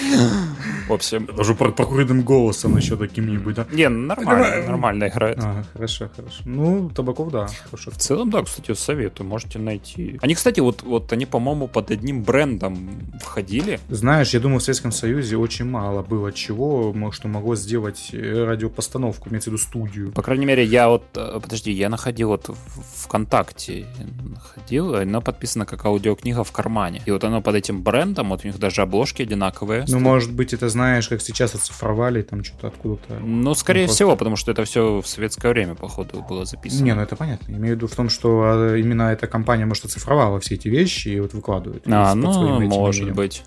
В 0.88 0.94
общем... 0.94 1.28
Даже 1.36 1.54
прокуренным 1.54 2.22
голосом 2.24 2.78
еще 2.78 2.96
таким-нибудь, 2.96 3.56
да? 3.56 3.68
Не, 3.72 3.90
ну, 3.90 4.08
нормально, 4.08 4.68
нормально 4.68 5.08
играет. 5.08 5.40
А, 5.42 5.64
хорошо, 5.74 6.10
хорошо. 6.16 6.44
Ну, 6.46 6.90
Табаков, 6.90 7.32
да. 7.32 7.48
Хорошо. 7.70 7.92
В 7.92 7.98
целом, 7.98 8.30
да, 8.30 8.44
кстати, 8.44 8.74
советую, 8.74 9.28
можете 9.28 9.60
найти. 9.60 10.18
Они, 10.22 10.36
кстати, 10.36 10.60
вот, 10.60 10.84
вот 10.84 11.12
они, 11.12 11.26
по-моему, 11.26 11.68
под 11.68 11.92
одним 11.92 12.24
брендом 12.24 12.90
входили. 13.22 13.80
Знаешь, 13.90 14.34
я 14.34 14.40
думаю, 14.40 14.60
в 14.60 14.64
Советском 14.64 14.92
Союзе 14.92 15.38
очень 15.38 15.66
мало 15.66 16.02
было 16.04 16.32
чего, 16.32 16.96
что 17.12 17.28
могло 17.28 17.56
сделать 17.56 18.10
э, 18.14 18.46
радиопостановку, 18.46 19.30
имеется 19.30 19.50
в 19.50 19.54
виду 19.54 19.64
студию. 19.64 20.12
По 20.12 20.22
крайней 20.22 20.46
мере, 20.46 20.64
я 20.64 20.90
вот, 20.90 21.04
э, 21.16 21.40
подожди, 21.42 21.72
я 21.72 21.90
находил 21.90 22.30
вот 22.30 22.50
ВКонтакте, 23.04 23.88
находил, 24.24 24.96
она 24.96 25.22
подписана 25.22 25.66
как 25.66 25.86
аудиокнига 25.86 26.44
в 26.44 26.52
кармане. 26.52 27.02
И 27.06 27.12
вот 27.12 27.24
оно 27.24 27.42
под 27.42 27.56
этим 27.56 27.82
брендом, 27.84 28.30
вот 28.30 28.44
у 28.44 28.48
них 28.48 28.58
даже 28.60 28.82
обложки 28.82 29.22
одинаковые. 29.22 29.86
Ну, 29.88 30.00
может 30.00 30.32
быть, 30.32 30.54
это 30.54 30.70
знаешь, 30.78 31.08
как 31.08 31.22
сейчас 31.22 31.56
оцифровали, 31.56 32.22
там 32.22 32.44
что-то 32.44 32.68
откуда-то. 32.68 33.20
Ну, 33.20 33.56
скорее 33.56 33.82
ну, 33.82 33.88
просто... 33.88 33.96
всего, 33.96 34.16
потому 34.16 34.36
что 34.36 34.52
это 34.52 34.64
все 34.64 35.02
в 35.02 35.08
советское 35.08 35.50
время, 35.50 35.76
походу, 35.76 36.24
было 36.30 36.46
записано. 36.46 36.86
Не, 36.86 36.94
ну 36.94 37.02
это 37.02 37.16
понятно. 37.16 37.52
Имею 37.52 37.74
в 37.74 37.78
виду 37.78 37.88
в 37.88 37.96
том, 37.96 38.10
что 38.10 38.42
а, 38.44 38.76
именно 38.76 39.12
эта 39.12 39.28
компания, 39.28 39.66
может, 39.66 39.86
оцифровала 39.86 40.40
все 40.40 40.56
эти 40.56 40.68
вещи 40.68 41.10
и 41.10 41.20
вот 41.20 41.34
выкладывает. 41.34 41.84
А, 41.88 42.14
ну, 42.16 42.60
может 42.62 43.12
быть. 43.14 43.44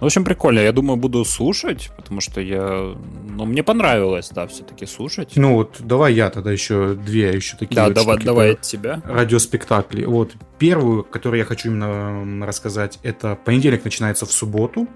В 0.00 0.04
общем, 0.04 0.24
прикольно. 0.24 0.60
Я 0.60 0.72
думаю, 0.72 0.96
буду 0.96 1.24
слушать, 1.24 1.90
потому 1.96 2.20
что 2.20 2.40
я... 2.40 2.94
Ну, 3.28 3.44
мне 3.44 3.62
понравилось, 3.62 4.30
да, 4.32 4.46
все-таки 4.46 4.86
слушать. 4.86 5.32
Ну 5.34 5.54
вот, 5.54 5.76
давай 5.80 6.14
я 6.14 6.30
тогда 6.30 6.52
еще 6.52 6.94
две, 6.94 7.30
еще 7.30 7.56
такие 7.56 7.74
Да, 7.74 7.86
вот 7.86 7.94
давай, 7.94 8.18
давай 8.18 8.52
от 8.52 8.60
тебя. 8.60 9.02
Радиоспектакли. 9.04 10.04
Вот, 10.04 10.34
первую, 10.58 11.02
которую 11.02 11.40
я 11.40 11.44
хочу 11.44 11.70
именно 11.70 12.46
рассказать, 12.46 13.00
это 13.02 13.36
понедельник 13.44 13.84
начинается 13.84 14.24
в 14.24 14.32
субботу. 14.32 14.86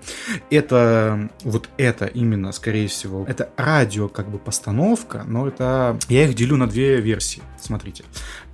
Это, 0.50 1.30
вот 1.42 1.68
это 1.78 2.06
именно, 2.06 2.52
скорее 2.52 2.86
всего, 2.86 3.24
это 3.26 3.50
радио 3.56 4.08
как 4.08 4.30
бы 4.30 4.38
постановка, 4.38 5.24
но 5.26 5.48
это... 5.48 5.98
Я 6.08 6.24
их 6.24 6.34
делю 6.34 6.56
на 6.56 6.68
две 6.68 7.00
версии, 7.00 7.42
смотрите 7.60 8.04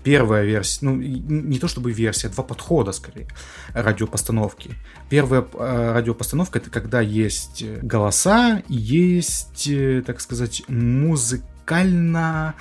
первая 0.09 0.43
версия, 0.43 0.87
ну, 0.87 0.97
не 0.97 1.59
то 1.59 1.69
чтобы 1.69 1.93
версия, 1.93 2.31
два 2.31 2.43
подхода 2.43 2.93
скорее 2.93 3.27
радиопостановки. 3.75 4.71
Первая 5.11 5.43
э, 5.43 5.93
радиопостановка 5.93 6.61
это 6.61 6.71
когда 6.71 7.03
есть 7.03 7.63
голоса, 7.83 8.63
есть, 8.69 9.69
э, 9.69 10.03
так 10.07 10.23
сказать, 10.23 10.63
музыкально 10.69 12.55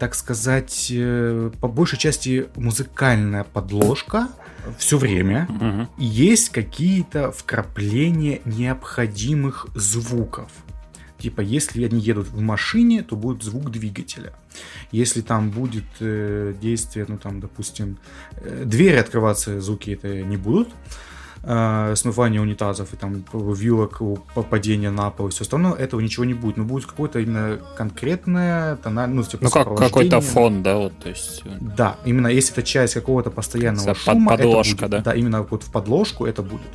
так 0.00 0.16
сказать, 0.16 0.88
э, 0.90 1.52
по 1.60 1.68
большей 1.68 1.96
части 1.96 2.48
музыкальная 2.56 3.44
подложка 3.44 4.28
все 4.76 4.98
время. 4.98 5.46
Угу. 5.48 6.02
И 6.02 6.04
есть 6.04 6.48
какие-то 6.48 7.30
вкрапления 7.30 8.40
необходимых 8.44 9.68
звуков. 9.76 10.50
Типа, 11.24 11.40
если 11.40 11.86
они 11.86 12.00
едут 12.00 12.28
в 12.28 12.40
машине, 12.40 13.02
то 13.02 13.16
будет 13.16 13.42
звук 13.42 13.70
двигателя. 13.70 14.34
Если 14.92 15.22
там 15.22 15.50
будет 15.50 15.84
э, 16.00 16.52
действие, 16.60 17.06
ну 17.08 17.16
там, 17.16 17.40
допустим, 17.40 17.96
э, 18.36 18.64
двери 18.66 18.96
открываться, 18.96 19.58
звуки 19.62 19.92
это 19.92 20.22
не 20.22 20.36
будут. 20.36 20.68
Э, 21.46 21.94
смывание 21.96 22.42
унитазов 22.42 22.92
и 22.92 22.96
там 22.96 23.24
вилок, 23.32 24.02
падения 24.50 24.90
на 24.90 25.08
пол 25.08 25.28
и 25.28 25.30
все 25.30 25.44
остальное, 25.44 25.72
этого 25.72 26.00
ничего 26.00 26.26
не 26.26 26.34
будет. 26.34 26.58
Но 26.58 26.64
будет 26.64 26.84
какое-то 26.84 27.20
именно 27.20 27.58
конкретное 27.74 28.76
тональное, 28.76 29.16
ну, 29.16 29.22
типа, 29.22 29.44
ну 29.44 29.50
как, 29.50 29.76
какой-то 29.76 30.20
фон, 30.20 30.62
да, 30.62 30.76
вот, 30.76 30.92
то 30.98 31.08
есть... 31.08 31.40
Э, 31.46 31.56
да, 31.60 31.96
именно 32.04 32.28
если 32.28 32.52
это 32.52 32.62
часть 32.62 32.92
какого-то 32.92 33.30
постоянного 33.30 33.94
шума, 33.94 34.36
подложка, 34.36 34.74
это 34.74 34.88
будет, 34.88 34.90
да? 34.90 35.10
Да, 35.10 35.14
именно 35.14 35.42
вот 35.42 35.62
в 35.62 35.72
подложку 35.72 36.26
это 36.26 36.42
будет. 36.42 36.68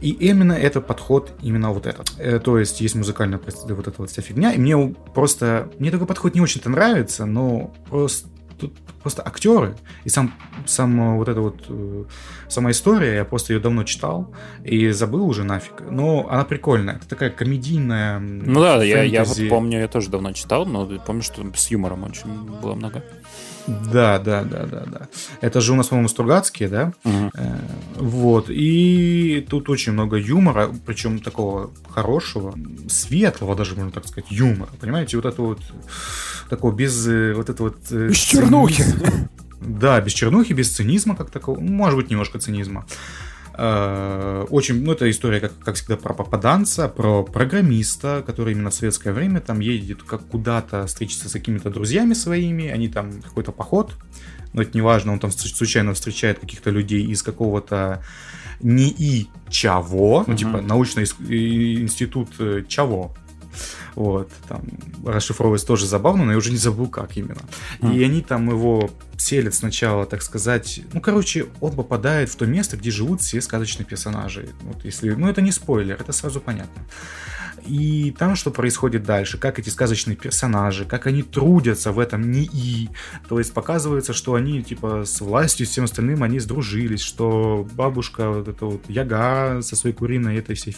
И 0.00 0.10
именно 0.10 0.52
этот 0.52 0.86
подход, 0.86 1.32
именно 1.42 1.70
вот 1.72 1.86
этот. 1.86 2.12
Э, 2.18 2.38
то 2.38 2.58
есть 2.58 2.80
есть 2.80 2.94
музыкальная 2.94 3.38
вот 3.38 3.88
эта 3.88 3.94
вот 3.98 4.10
вся 4.10 4.22
фигня. 4.22 4.52
И 4.52 4.58
мне 4.58 4.94
просто... 5.14 5.70
Мне 5.78 5.90
такой 5.90 6.06
подход 6.06 6.34
не 6.34 6.40
очень-то 6.40 6.70
нравится, 6.70 7.26
но 7.26 7.72
просто 7.90 8.28
тут 8.58 8.74
просто 9.00 9.22
актеры 9.22 9.76
и 10.04 10.08
сам, 10.08 10.34
сам 10.66 11.16
вот 11.16 11.28
эта 11.28 11.40
вот 11.40 11.64
э, 11.68 12.04
сама 12.48 12.72
история, 12.72 13.14
я 13.14 13.24
просто 13.24 13.52
ее 13.52 13.60
давно 13.60 13.84
читал 13.84 14.34
и 14.64 14.90
забыл 14.90 15.26
уже 15.26 15.44
нафиг. 15.44 15.82
Но 15.88 16.28
она 16.28 16.44
прикольная. 16.44 16.96
Это 16.96 17.08
такая 17.08 17.30
комедийная. 17.30 18.18
Ну 18.18 18.60
да, 18.60 18.82
я, 18.82 19.02
я 19.02 19.24
вот 19.24 19.38
помню, 19.48 19.80
я 19.80 19.88
тоже 19.88 20.10
давно 20.10 20.32
читал, 20.32 20.66
но 20.66 20.86
помню, 20.98 21.22
что 21.22 21.42
с 21.54 21.70
юмором 21.70 22.04
очень 22.04 22.30
было 22.60 22.74
много. 22.74 23.04
Да, 23.92 24.18
да, 24.18 24.42
да, 24.44 24.66
да, 24.66 24.84
да. 24.86 25.08
Это 25.40 25.60
же 25.60 25.72
у 25.72 25.76
нас, 25.76 25.88
по-моему, 25.88 26.08
Стругацкие, 26.08 26.68
да? 26.68 26.92
Угу. 27.04 27.30
вот. 27.96 28.46
И 28.48 29.46
тут 29.48 29.68
очень 29.68 29.92
много 29.92 30.16
юмора, 30.16 30.70
причем 30.86 31.18
такого 31.20 31.70
хорошего, 31.88 32.54
светлого 32.88 33.54
даже, 33.54 33.74
можно 33.74 33.92
так 33.92 34.06
сказать, 34.06 34.30
юмора. 34.30 34.70
Понимаете, 34.80 35.16
вот 35.16 35.26
это 35.26 35.42
вот 35.42 35.60
такого 36.48 36.72
без 36.72 37.06
э, 37.06 37.34
вот 37.34 37.50
это 37.50 37.62
вот... 37.62 37.76
Э, 37.90 38.08
без 38.08 38.16
чернухи. 38.16 38.84
Да, 39.60 40.00
без 40.00 40.12
чернухи, 40.12 40.52
без 40.52 40.70
цинизма 40.70 41.16
как 41.16 41.30
такого. 41.30 41.58
Может 41.60 41.98
быть, 41.98 42.10
немножко 42.10 42.38
цинизма. 42.38 42.86
Э, 43.60 44.46
очень, 44.50 44.84
ну, 44.84 44.92
это 44.92 45.10
история, 45.10 45.40
как, 45.40 45.52
как 45.58 45.74
всегда, 45.74 45.96
про 45.96 46.14
попаданца, 46.14 46.88
про 46.88 47.24
программиста, 47.24 48.22
который 48.24 48.52
именно 48.52 48.70
в 48.70 48.74
советское 48.74 49.12
время 49.12 49.40
там 49.40 49.58
едет 49.58 50.04
как 50.04 50.24
куда-то 50.28 50.86
встретиться 50.86 51.28
с 51.28 51.32
какими-то 51.32 51.68
друзьями 51.68 52.14
своими, 52.14 52.68
они 52.68 52.88
там 52.88 53.20
какой-то 53.20 53.50
поход, 53.50 53.96
но 54.52 54.62
это 54.62 54.70
не 54.74 54.80
важно, 54.80 55.12
он 55.12 55.18
там 55.18 55.32
случайно 55.32 55.92
встречает 55.92 56.38
каких-то 56.38 56.70
людей 56.70 57.04
из 57.04 57.24
какого-то 57.24 58.04
не 58.60 58.90
и 58.90 59.28
чего, 59.50 60.22
ну, 60.24 60.36
типа 60.36 60.60
научный 60.60 61.02
институт 61.02 62.28
э, 62.38 62.62
чего, 62.68 63.12
вот, 63.94 64.30
там 64.48 64.62
расшифровывать 65.04 65.66
тоже 65.66 65.86
забавно, 65.86 66.24
но 66.24 66.32
я 66.32 66.38
уже 66.38 66.50
не 66.50 66.56
забыл, 66.56 66.88
как 66.88 67.16
именно. 67.16 67.42
Mm. 67.80 67.96
И 67.96 68.04
они 68.04 68.22
там 68.22 68.48
его 68.48 68.90
селят 69.16 69.54
сначала, 69.54 70.06
так 70.06 70.22
сказать, 70.22 70.80
ну, 70.92 71.00
короче, 71.00 71.46
он 71.60 71.72
попадает 71.72 72.30
в 72.30 72.36
то 72.36 72.46
место, 72.46 72.76
где 72.76 72.90
живут 72.90 73.20
все 73.20 73.40
сказочные 73.40 73.86
персонажи. 73.86 74.50
Вот 74.62 74.84
если, 74.84 75.10
ну, 75.10 75.28
это 75.28 75.40
не 75.40 75.52
спойлер, 75.52 75.96
это 76.00 76.12
сразу 76.12 76.40
понятно. 76.40 76.82
И 77.66 78.14
там 78.18 78.36
что 78.36 78.50
происходит 78.50 79.02
дальше, 79.02 79.38
как 79.38 79.58
эти 79.58 79.68
сказочные 79.68 80.16
персонажи, 80.16 80.84
как 80.84 81.06
они 81.06 81.22
трудятся 81.22 81.92
в 81.92 81.98
этом 81.98 82.30
НИИ. 82.30 82.90
То 83.28 83.38
есть 83.38 83.52
показывается, 83.52 84.12
что 84.12 84.34
они 84.34 84.62
типа 84.62 85.04
с 85.04 85.20
властью, 85.20 85.66
с 85.66 85.70
всем 85.70 85.84
остальным 85.84 86.22
они 86.22 86.38
сдружились, 86.38 87.00
что 87.00 87.66
бабушка 87.72 88.30
вот 88.30 88.48
эта 88.48 88.64
вот 88.64 88.82
Яга 88.88 89.60
со 89.62 89.76
своей 89.76 89.94
куриной 89.94 90.36
этой 90.36 90.54
всей 90.54 90.76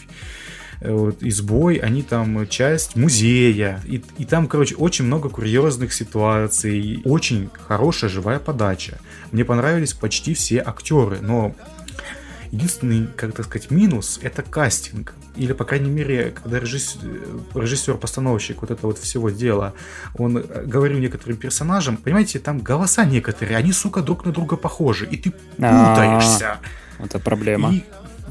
вот, 0.80 1.22
избой, 1.22 1.76
они 1.76 2.02
там 2.02 2.48
часть 2.48 2.96
музея. 2.96 3.82
И, 3.86 4.02
и 4.18 4.24
там, 4.24 4.48
короче, 4.48 4.74
очень 4.76 5.04
много 5.04 5.28
курьезных 5.28 5.92
ситуаций. 5.92 7.02
Очень 7.04 7.50
хорошая 7.68 8.10
живая 8.10 8.38
подача. 8.38 8.98
Мне 9.32 9.44
понравились 9.44 9.92
почти 9.92 10.34
все 10.34 10.60
актеры, 10.60 11.18
но 11.20 11.54
Единственный, 12.50 13.08
как 13.16 13.32
так 13.32 13.46
сказать, 13.46 13.70
минус— 13.70 14.18
это 14.22 14.42
кастинг. 14.42 15.14
Или, 15.36 15.52
по 15.52 15.64
крайней 15.64 15.90
мере, 15.90 16.32
когда 16.32 16.58
режиссер-постановщик 16.58 18.62
вот 18.62 18.72
это 18.72 18.88
вот 18.88 18.98
всего 18.98 19.30
дела, 19.30 19.72
он 20.18 20.38
э, 20.38 20.64
говорил 20.66 20.98
некоторым 20.98 21.36
персонажам, 21.36 21.96
понимаете, 21.96 22.40
там 22.40 22.58
голоса 22.58 23.04
некоторые, 23.04 23.56
они, 23.56 23.70
сука, 23.72 24.02
друг 24.02 24.24
на 24.24 24.32
друга 24.32 24.56
похожи, 24.56 25.06
и 25.06 25.16
ты 25.16 25.30
путаешься. 25.30 26.58
Это 26.98 27.20
проблема. 27.20 27.72
И 27.72 27.84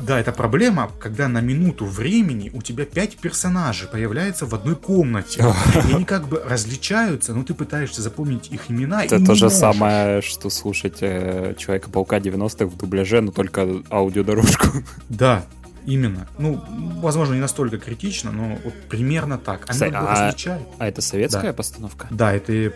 да, 0.05 0.19
это 0.19 0.31
проблема, 0.31 0.89
когда 0.99 1.27
на 1.27 1.41
минуту 1.41 1.85
времени 1.85 2.49
у 2.53 2.61
тебя 2.61 2.85
пять 2.85 3.17
персонажей 3.17 3.87
появляются 3.87 4.45
в 4.45 4.55
одной 4.55 4.75
комнате. 4.75 5.43
И 5.75 5.93
они 5.93 6.05
как 6.05 6.27
бы 6.27 6.41
различаются, 6.45 7.33
но 7.33 7.43
ты 7.43 7.53
пытаешься 7.53 8.01
запомнить 8.01 8.51
их 8.51 8.69
имена. 8.69 9.03
Это 9.03 9.23
то 9.23 9.35
же 9.35 9.49
самое, 9.49 10.21
что 10.21 10.49
слушать 10.49 10.97
э, 11.01 11.55
Человека-паука 11.57 12.17
90-х 12.17 12.65
в 12.65 12.77
дубляже, 12.77 13.21
но 13.21 13.31
только 13.31 13.67
аудиодорожку. 13.91 14.67
Да, 15.09 15.45
Именно. 15.85 16.27
Ну, 16.37 16.63
возможно, 17.01 17.33
не 17.33 17.39
настолько 17.39 17.77
критично, 17.77 18.31
но 18.31 18.57
вот 18.63 18.73
примерно 18.89 19.37
так. 19.37 19.63
Они 19.67 19.73
Кстати, 19.73 19.93
а, 19.93 20.27
различают. 20.27 20.67
А 20.77 20.87
это 20.87 21.01
советская 21.01 21.51
да. 21.51 21.53
постановка? 21.53 22.07
Да, 22.11 22.33
это, 22.33 22.73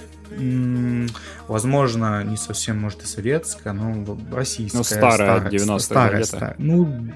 возможно, 1.48 2.24
не 2.24 2.38
совсем, 2.38 2.80
может, 2.80 3.04
и 3.04 3.06
советская, 3.06 3.74
но 3.74 4.18
российская. 4.32 4.78
Ну, 4.78 4.84
старая, 4.84 5.14
старая 5.14 5.50
90-е 5.50 5.80
старая, 5.80 6.24
старая. 6.24 6.56
Ну, 6.58 7.10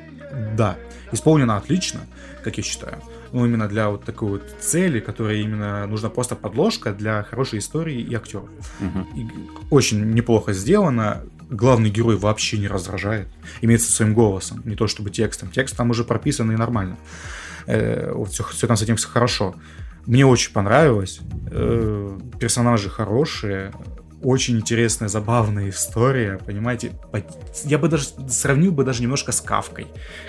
да. 0.55 0.77
Исполнена 1.11 1.57
отлично, 1.57 2.01
как 2.43 2.57
я 2.57 2.63
считаю. 2.63 3.01
Ну, 3.31 3.45
именно 3.45 3.67
для 3.67 3.89
вот 3.89 4.03
такой 4.03 4.29
вот 4.29 4.43
цели, 4.59 4.99
которая 4.99 5.38
именно 5.38 5.85
нужна 5.88 6.09
просто 6.09 6.35
подложка 6.35 6.93
для 6.93 7.23
хорошей 7.23 7.59
истории 7.59 7.99
и 8.01 8.13
актеров. 8.13 8.49
Угу. 8.79 9.19
И 9.19 9.27
очень 9.69 10.11
неплохо 10.11 10.53
сделано 10.53 11.23
главный 11.50 11.89
герой 11.89 12.18
вообще 12.18 12.58
не 12.58 12.68
раздражает. 12.68 13.28
Имеется 13.62 13.91
своим 13.91 14.14
голосом, 14.14 14.62
не 14.66 14.76
то 14.76 14.88
чтобы 14.88 15.10
текстом. 15.10 15.50
Текст 15.50 15.76
там 15.76 15.89
уже 15.89 16.04
прописан 16.04 16.52
и 16.52 16.56
нормально. 16.56 16.98
Э, 17.66 18.12
вот 18.14 18.32
все, 18.32 18.43
все 18.43 18.68
там 18.68 18.78
с 18.78 18.82
этим 18.82 18.95
все 18.95 19.08
хорошо. 19.08 19.56
Мне 20.06 20.26
очень 20.26 20.54
понравилось. 20.54 21.20
Э, 21.52 22.18
персонажи 22.39 22.89
хорошие 22.89 23.74
очень 24.28 24.57
интересная, 24.57 25.07
забавная 25.07 25.69
история, 25.69 26.38
понимаете? 26.45 26.91
Я 27.63 27.78
бы 27.78 27.88
даже 27.88 28.07
сравнил 28.28 28.73
бы 28.73 28.84
даже 28.84 29.01
немножко 29.01 29.32
с 29.32 29.39
Кавкой, 29.39 29.88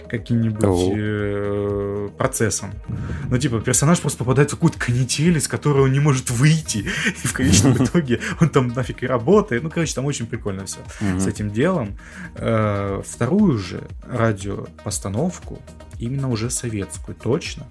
каким-нибудь 0.08 0.92
э, 0.96 2.08
процессом. 2.16 2.74
Ну, 3.28 3.36
типа, 3.38 3.60
персонаж 3.60 3.98
просто 4.00 4.18
попадает 4.18 4.50
в 4.50 4.54
какую-то 4.54 4.78
канитель, 4.78 5.36
из 5.36 5.48
которой 5.48 5.82
он 5.82 5.92
не 5.92 5.98
может 5.98 6.30
выйти, 6.30 6.86
и 7.24 7.26
в 7.26 7.32
конечном 7.32 7.72
итоге 7.84 8.20
он 8.40 8.50
там 8.50 8.68
нафиг 8.68 9.02
и 9.02 9.06
работает. 9.08 9.64
Ну, 9.64 9.68
короче, 9.68 9.96
там 9.96 10.04
очень 10.04 10.26
прикольно 10.26 10.64
все 10.66 10.78
с 11.18 11.26
этим 11.26 11.50
делом. 11.50 11.98
Э, 12.36 13.02
вторую 13.04 13.58
же 13.58 13.82
радиопостановку, 14.08 15.58
именно 15.98 16.30
уже 16.30 16.50
советскую, 16.50 17.16
точно, 17.16 17.66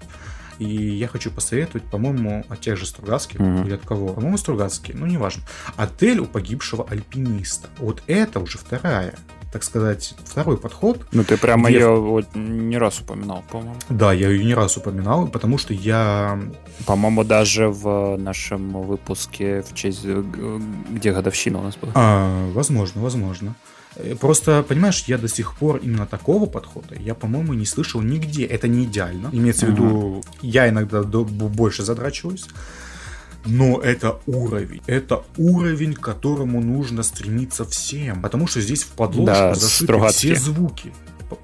и 0.58 0.66
я 0.66 1.08
хочу 1.08 1.30
посоветовать, 1.30 1.84
по-моему, 1.84 2.44
от 2.48 2.60
тех 2.60 2.76
же 2.76 2.86
Стругацких 2.86 3.40
mm-hmm. 3.40 3.66
или 3.66 3.74
от 3.74 3.82
кого. 3.82 4.12
По-моему, 4.14 4.36
Стругацкие, 4.38 4.96
ну 4.96 5.06
неважно. 5.06 5.42
Отель 5.76 6.20
у 6.20 6.26
погибшего 6.26 6.86
альпиниста. 6.88 7.68
Вот 7.78 8.02
это 8.06 8.40
уже 8.40 8.58
вторая 8.58 9.14
так 9.52 9.62
сказать, 9.62 10.14
второй 10.24 10.58
подход. 10.58 11.06
Ну, 11.12 11.24
ты 11.24 11.38
прямо 11.38 11.68
где... 11.68 11.78
ее 11.78 11.96
вот 11.96 12.26
не 12.34 12.76
раз 12.76 13.00
упоминал, 13.00 13.42
по-моему. 13.50 13.76
Да, 13.88 14.12
я 14.12 14.28
ее 14.28 14.44
не 14.44 14.54
раз 14.54 14.76
упоминал, 14.76 15.26
потому 15.26 15.56
что 15.58 15.72
я... 15.72 16.38
По-моему, 16.86 17.24
даже 17.24 17.68
в 17.68 18.16
нашем 18.18 18.82
выпуске 18.82 19.62
в 19.62 19.74
честь... 19.74 20.04
Где 20.04 21.12
годовщина 21.12 21.60
у 21.60 21.62
нас 21.62 21.76
была. 21.76 21.92
А, 21.94 22.50
возможно, 22.52 23.00
возможно. 23.00 23.54
Э, 23.98 24.14
просто, 24.14 24.62
понимаешь, 24.62 25.04
я 25.06 25.18
до 25.18 25.28
сих 25.28 25.54
пор 25.54 25.78
именно 25.78 26.06
такого 26.06 26.46
подхода, 26.46 26.94
я, 26.94 27.14
по-моему, 27.14 27.54
не 27.54 27.66
слышал 27.66 28.00
нигде. 28.00 28.44
Это 28.44 28.68
не 28.68 28.84
идеально. 28.84 29.30
Имеется 29.32 29.66
в 29.66 29.70
виду, 29.70 30.22
я 30.42 30.68
иногда 30.68 31.02
больше 31.02 31.82
задрачиваюсь. 31.82 32.46
Но 33.46 33.80
это 33.80 34.18
уровень. 34.26 34.82
Это 34.86 35.22
уровень, 35.36 35.94
к 35.94 36.00
которому 36.00 36.60
нужно 36.60 37.02
стремиться 37.02 37.64
всем. 37.64 38.20
Потому 38.20 38.46
что 38.46 38.60
здесь 38.60 38.82
в 38.82 38.88
подложку 38.88 39.26
да, 39.26 39.54
зашиты 39.54 40.08
все 40.08 40.34
звуки. 40.34 40.92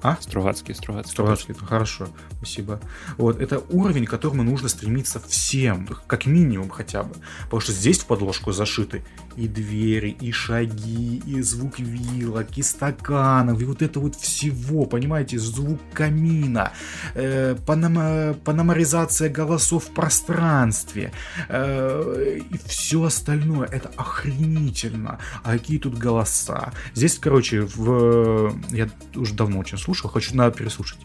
А? 0.01 0.17
Стругацкий, 0.19 0.73
Стругацкий. 0.73 1.11
Стругацкий, 1.11 1.53
это 1.53 1.65
хорошо, 1.65 2.07
спасибо. 2.37 2.79
Вот, 3.17 3.39
это 3.39 3.59
уровень, 3.69 4.05
к 4.05 4.09
которому 4.09 4.43
нужно 4.43 4.69
стремиться 4.69 5.19
всем, 5.19 5.87
как 6.07 6.25
минимум 6.25 6.69
хотя 6.69 7.03
бы. 7.03 7.15
Потому 7.43 7.61
что 7.61 7.71
здесь 7.71 7.99
в 7.99 8.05
подложку 8.05 8.51
зашиты 8.51 9.03
и 9.35 9.47
двери, 9.47 10.09
и 10.09 10.31
шаги, 10.31 11.21
и 11.25 11.41
звук 11.41 11.79
вилок, 11.79 12.57
и 12.57 12.61
стаканов, 12.61 13.61
и 13.61 13.65
вот 13.65 13.81
это 13.81 13.99
вот 13.99 14.15
всего, 14.15 14.85
понимаете, 14.85 15.37
звук 15.39 15.79
камина, 15.93 16.71
э, 17.13 17.55
панома, 17.65 18.35
паномаризация 18.45 19.29
голосов 19.29 19.85
в 19.85 19.93
пространстве, 19.93 21.11
э, 21.49 22.39
и 22.49 22.57
все 22.65 23.03
остальное. 23.03 23.67
Это 23.67 23.91
охренительно. 23.97 25.19
А 25.43 25.51
какие 25.51 25.79
тут 25.79 25.97
голоса? 25.97 26.71
Здесь, 26.93 27.17
короче, 27.19 27.61
в... 27.61 28.53
я 28.71 28.89
уже 29.15 29.33
давно 29.33 29.59
очень 29.59 29.74
слушал, 29.77 30.09
хочу, 30.09 30.35
надо 30.35 30.55
переслушать. 30.55 30.99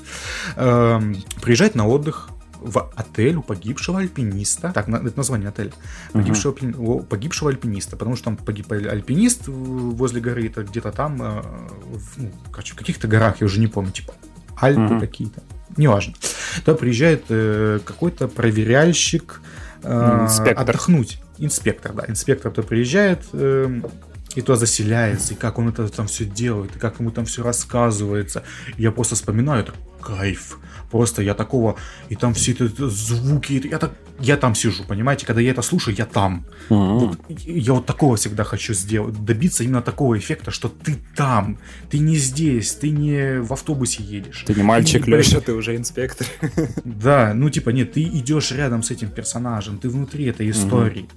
Э, 0.56 1.00
приезжать 1.40 1.74
на 1.74 1.86
отдых 1.86 2.30
в 2.60 2.90
отель 2.94 3.36
у 3.36 3.42
погибшего 3.42 4.00
альпиниста. 4.00 4.72
Так, 4.72 4.88
это 4.88 5.16
название 5.16 5.48
отеля. 5.48 5.72
Погибшего, 6.12 6.52
uh-huh. 6.52 7.06
погибшего 7.06 7.50
альпиниста. 7.50 7.96
Потому 7.96 8.16
что 8.16 8.26
там 8.26 8.36
погиб 8.36 8.70
альпинист 8.70 9.42
возле 9.46 10.20
горы, 10.20 10.46
это 10.46 10.62
где-то 10.62 10.92
там, 10.92 11.22
э, 11.22 11.42
ну, 12.16 12.30
короче, 12.50 12.74
в 12.74 12.76
каких-то 12.76 13.08
горах, 13.08 13.40
я 13.40 13.46
уже 13.46 13.60
не 13.60 13.66
помню, 13.66 13.92
типа 13.92 14.12
Альпы 14.60 14.80
uh-huh. 14.80 15.00
какие-то. 15.00 15.42
Неважно. 15.76 16.14
Туда 16.64 16.76
приезжает 16.76 17.24
э, 17.28 17.80
какой-то 17.84 18.28
проверяльщик 18.28 19.40
э, 19.82 20.18
инспектор. 20.24 20.62
отдохнуть. 20.62 21.20
Инспектор, 21.38 21.92
да. 21.94 22.04
Инспектор 22.08 22.52
то 22.52 22.62
приезжает, 22.62 23.24
э, 23.32 23.80
и 24.34 24.42
то 24.42 24.56
заселяется, 24.56 25.34
и 25.34 25.36
как 25.36 25.58
он 25.58 25.68
это 25.68 25.88
там 25.88 26.06
все 26.06 26.24
делает, 26.24 26.76
и 26.76 26.78
как 26.78 27.00
ему 27.00 27.10
там 27.10 27.24
все 27.24 27.42
рассказывается. 27.42 28.44
Я 28.78 28.92
просто 28.92 29.14
вспоминаю, 29.14 29.64
это 29.64 29.74
кайф. 30.00 30.58
Просто 30.90 31.22
я 31.22 31.34
такого, 31.34 31.76
и 32.08 32.16
там 32.16 32.34
все 32.34 32.52
эти 32.52 32.70
звуки, 32.88 33.60
я, 33.70 33.78
так, 33.78 33.92
я 34.20 34.36
там 34.36 34.54
сижу, 34.54 34.84
понимаете, 34.84 35.26
когда 35.26 35.40
я 35.40 35.50
это 35.50 35.62
слушаю, 35.62 35.96
я 35.96 36.06
там. 36.06 36.44
Вот, 36.68 37.18
я 37.28 37.72
вот 37.72 37.86
такого 37.86 38.16
всегда 38.16 38.44
хочу 38.44 38.74
сделать, 38.74 39.24
добиться 39.24 39.64
именно 39.64 39.82
такого 39.82 40.18
эффекта, 40.18 40.50
что 40.50 40.68
ты 40.68 40.96
там, 41.16 41.58
ты 41.90 41.98
не 41.98 42.16
здесь, 42.16 42.72
ты 42.72 42.90
не 42.90 43.40
в 43.40 43.52
автобусе 43.52 44.02
едешь. 44.02 44.44
Ты 44.46 44.54
не 44.54 44.62
мальчик, 44.62 45.04
ты, 45.04 45.10
Леша, 45.10 45.40
ты 45.40 45.52
уже 45.52 45.76
инспектор. 45.76 46.26
Да, 46.84 47.32
ну 47.34 47.50
типа 47.50 47.70
нет, 47.70 47.92
ты 47.92 48.02
идешь 48.02 48.52
рядом 48.52 48.82
с 48.82 48.90
этим 48.90 49.10
персонажем, 49.10 49.78
ты 49.78 49.88
внутри 49.88 50.26
этой 50.26 50.50
истории. 50.50 51.08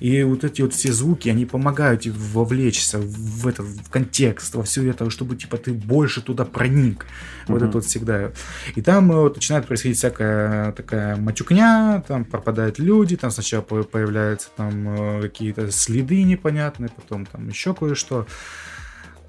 И 0.00 0.22
вот 0.22 0.44
эти 0.44 0.62
вот 0.62 0.74
все 0.74 0.92
звуки, 0.92 1.28
они 1.28 1.46
помогают 1.46 2.06
вовлечься 2.06 2.98
в 2.98 3.46
этот 3.46 3.66
в 3.66 3.90
контекст, 3.90 4.54
во 4.54 4.62
все 4.62 4.88
это, 4.90 5.08
чтобы 5.10 5.36
типа 5.36 5.56
ты 5.56 5.72
больше 5.72 6.22
туда 6.22 6.44
проник. 6.44 7.04
Mm-hmm. 7.04 7.52
Вот 7.52 7.62
это 7.62 7.72
вот 7.72 7.84
всегда. 7.84 8.30
И 8.74 8.82
там 8.82 9.08
вот, 9.08 9.36
начинает 9.36 9.66
происходить 9.66 9.98
всякая 9.98 10.72
такая 10.72 11.16
матюкня, 11.16 12.04
там 12.06 12.24
пропадают 12.46 12.78
люди, 12.78 13.16
там 13.16 13.32
сначала 13.32 13.62
появляются 13.62 14.50
там 14.56 14.88
э, 14.88 15.22
какие-то 15.22 15.72
следы 15.72 16.22
непонятные, 16.22 16.90
потом 16.94 17.26
там 17.26 17.48
еще 17.48 17.74
кое-что. 17.74 18.26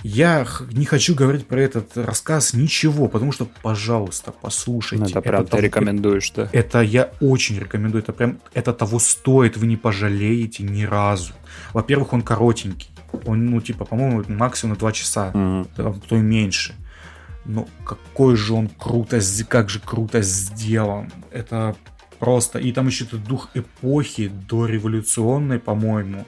Я 0.03 0.45
не 0.71 0.85
хочу 0.85 1.15
говорить 1.15 1.47
про 1.47 1.59
этот 1.59 1.97
рассказ 1.97 2.53
ничего, 2.53 3.07
потому 3.07 3.31
что, 3.31 3.47
пожалуйста, 3.63 4.31
послушайте. 4.31 5.03
Ну, 5.03 5.09
это, 5.09 5.19
это 5.19 5.29
прям 5.29 5.45
того, 5.47 5.57
ты 5.57 5.65
рекомендуешь, 5.65 6.31
да? 6.35 6.47
Это 6.53 6.81
я 6.81 7.09
очень 7.19 7.59
рекомендую. 7.59 8.03
Это 8.03 8.13
прям, 8.13 8.37
это 8.53 8.71
того 8.71 8.99
стоит, 8.99 9.57
вы 9.57 9.65
не 9.65 9.77
пожалеете 9.77 10.63
ни 10.63 10.83
разу. 10.83 11.33
Во-первых, 11.73 12.13
он 12.13 12.21
коротенький. 12.21 12.91
Он, 13.25 13.47
ну, 13.47 13.61
типа, 13.61 13.85
по-моему, 13.85 14.23
максимум 14.27 14.73
на 14.73 14.79
2 14.79 14.91
часа, 14.91 15.31
mm-hmm. 15.33 15.67
а 15.77 16.07
то 16.07 16.15
и 16.15 16.19
меньше. 16.19 16.75
Но 17.45 17.67
какой 17.83 18.35
же 18.35 18.53
он 18.53 18.67
круто, 18.67 19.19
как 19.49 19.69
же 19.69 19.79
круто 19.79 20.21
сделан. 20.21 21.11
Это 21.31 21.75
просто... 22.19 22.59
И 22.59 22.71
там 22.71 22.87
еще 22.87 23.05
этот 23.05 23.23
дух 23.23 23.49
эпохи 23.53 24.31
дореволюционной, 24.49 25.59
по-моему 25.59 26.25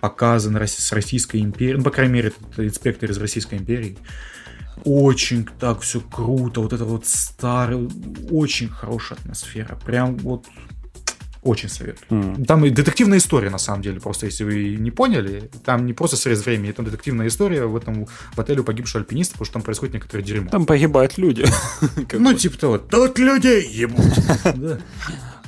показан 0.00 0.56
с 0.56 0.92
Российской 0.92 1.40
империей, 1.40 1.78
ну, 1.78 1.82
по 1.82 1.90
крайней 1.90 2.12
мере, 2.12 2.32
это 2.52 2.66
инспектор 2.66 3.10
из 3.10 3.16
Российской 3.16 3.54
империи. 3.54 3.96
Очень 4.84 5.46
так 5.58 5.80
все 5.80 6.00
круто, 6.00 6.60
вот 6.60 6.74
это 6.74 6.84
вот 6.84 7.06
старый, 7.06 7.88
очень 8.30 8.68
хорошая 8.68 9.18
атмосфера. 9.18 9.78
Прям 9.86 10.16
вот 10.18 10.46
Очень 11.44 11.68
советую. 11.68 12.06
Mm. 12.08 12.44
Там 12.46 12.64
и 12.64 12.70
детективная 12.70 13.18
история, 13.18 13.50
на 13.50 13.58
самом 13.58 13.82
деле, 13.82 14.00
просто 14.00 14.26
если 14.26 14.44
вы 14.44 14.76
не 14.76 14.90
поняли, 14.90 15.50
там 15.64 15.84
не 15.84 15.92
просто 15.92 16.16
срез 16.16 16.44
времени, 16.44 16.72
там 16.72 16.86
детективная 16.86 17.28
история 17.28 17.66
в 17.66 17.76
этом 17.76 18.06
в 18.34 18.40
отеле 18.40 18.62
погибшего 18.62 19.00
альпиниста, 19.00 19.34
потому 19.34 19.44
что 19.44 19.52
там 19.52 19.62
происходит 19.62 19.94
некоторое 19.94 20.22
дерьмо. 20.22 20.48
Там 20.50 20.64
погибают 20.64 21.18
люди. 21.18 21.44
Ну, 22.12 22.32
типа 22.32 22.58
того, 22.58 22.78
тут 22.78 23.18
людей 23.18 23.68
ебут. 23.68 24.00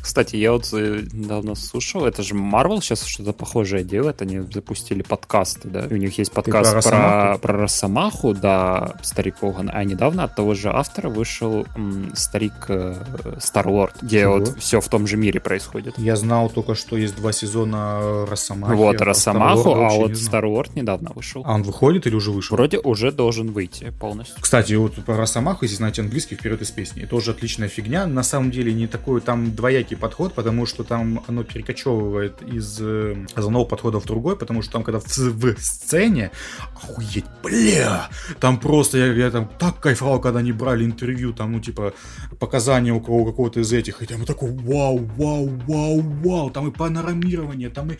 Кстати, 0.06 0.36
я 0.36 0.52
вот 0.52 0.68
э, 0.72 1.02
недавно 1.12 1.56
слушал, 1.56 2.06
это 2.06 2.22
же 2.22 2.36
Marvel 2.36 2.80
сейчас 2.80 3.04
что-то 3.04 3.32
похожее 3.32 3.82
делает, 3.82 4.22
они 4.22 4.38
запустили 4.38 5.02
подкасты, 5.02 5.68
да, 5.68 5.86
и 5.86 5.94
у 5.94 5.96
них 5.96 6.16
есть 6.16 6.30
подкаст 6.30 6.74
про, 6.74 6.90
про, 6.90 7.38
про 7.38 7.58
Росомаху, 7.62 8.32
да, 8.32 8.94
старик 9.02 9.42
Оган, 9.42 9.68
а 9.74 9.82
недавно 9.82 10.22
от 10.22 10.36
того 10.36 10.54
же 10.54 10.70
автора 10.70 11.08
вышел 11.08 11.66
м, 11.74 12.12
старик 12.14 12.52
э, 12.68 12.94
Старлорд, 13.40 13.96
где 14.00 14.20
Чего? 14.20 14.38
вот 14.38 14.58
все 14.60 14.80
в 14.80 14.88
том 14.88 15.08
же 15.08 15.16
мире 15.16 15.40
происходит. 15.40 15.98
Я 15.98 16.14
знал 16.14 16.50
только, 16.50 16.76
что 16.76 16.96
есть 16.96 17.16
два 17.16 17.32
сезона 17.32 18.26
Росомахи. 18.26 18.76
Вот, 18.76 19.00
а 19.00 19.04
Росомаху, 19.06 19.74
а 19.74 19.90
вот 19.90 20.16
Старлорд 20.16 20.76
недавно 20.76 21.10
вышел. 21.16 21.42
А 21.44 21.54
он 21.54 21.64
выходит 21.64 22.06
или 22.06 22.14
уже 22.14 22.30
вышел? 22.30 22.56
Вроде 22.56 22.78
уже 22.78 23.10
должен 23.10 23.50
выйти 23.50 23.92
полностью. 23.98 24.36
Кстати, 24.40 24.74
вот 24.74 24.94
про 25.04 25.16
Росомаху, 25.16 25.64
если 25.64 25.78
знаете 25.78 26.02
английский, 26.02 26.36
вперед 26.36 26.62
из 26.62 26.70
песни, 26.70 27.06
тоже 27.06 27.32
отличная 27.32 27.66
фигня, 27.66 28.06
на 28.06 28.22
самом 28.22 28.52
деле 28.52 28.72
не 28.72 28.86
такой, 28.86 29.20
там 29.20 29.52
двоякий 29.52 29.95
гибкий 29.96 30.00
подход, 30.00 30.34
потому 30.34 30.66
что 30.66 30.84
там 30.84 31.24
оно 31.28 31.44
перекочевывает 31.44 32.42
из 32.42 32.78
э, 32.80 33.16
одного 33.34 33.64
подхода 33.64 33.98
в 33.98 34.04
другой, 34.04 34.36
потому 34.36 34.62
что 34.62 34.72
там, 34.72 34.84
когда 34.84 35.00
в, 35.00 35.06
в 35.06 35.60
сцене, 35.60 36.30
охуеть, 36.74 37.24
бля, 37.42 38.08
там 38.40 38.58
просто, 38.58 38.98
я, 38.98 39.12
я 39.12 39.30
там 39.30 39.48
так 39.58 39.80
кайфовал, 39.80 40.20
когда 40.20 40.40
они 40.40 40.52
брали 40.52 40.84
интервью, 40.84 41.32
там, 41.32 41.52
ну, 41.52 41.60
типа, 41.60 41.92
показания 42.38 42.92
у 42.92 43.00
кого 43.00 43.24
какого-то 43.24 43.60
из 43.60 43.72
этих, 43.72 44.02
и 44.02 44.06
там 44.06 44.24
такой, 44.24 44.50
вау, 44.50 44.98
вау, 45.16 45.48
вау, 45.66 46.00
вау, 46.24 46.50
там 46.50 46.68
и 46.68 46.70
панорамирование, 46.70 47.70
там 47.70 47.90
и 47.90 47.96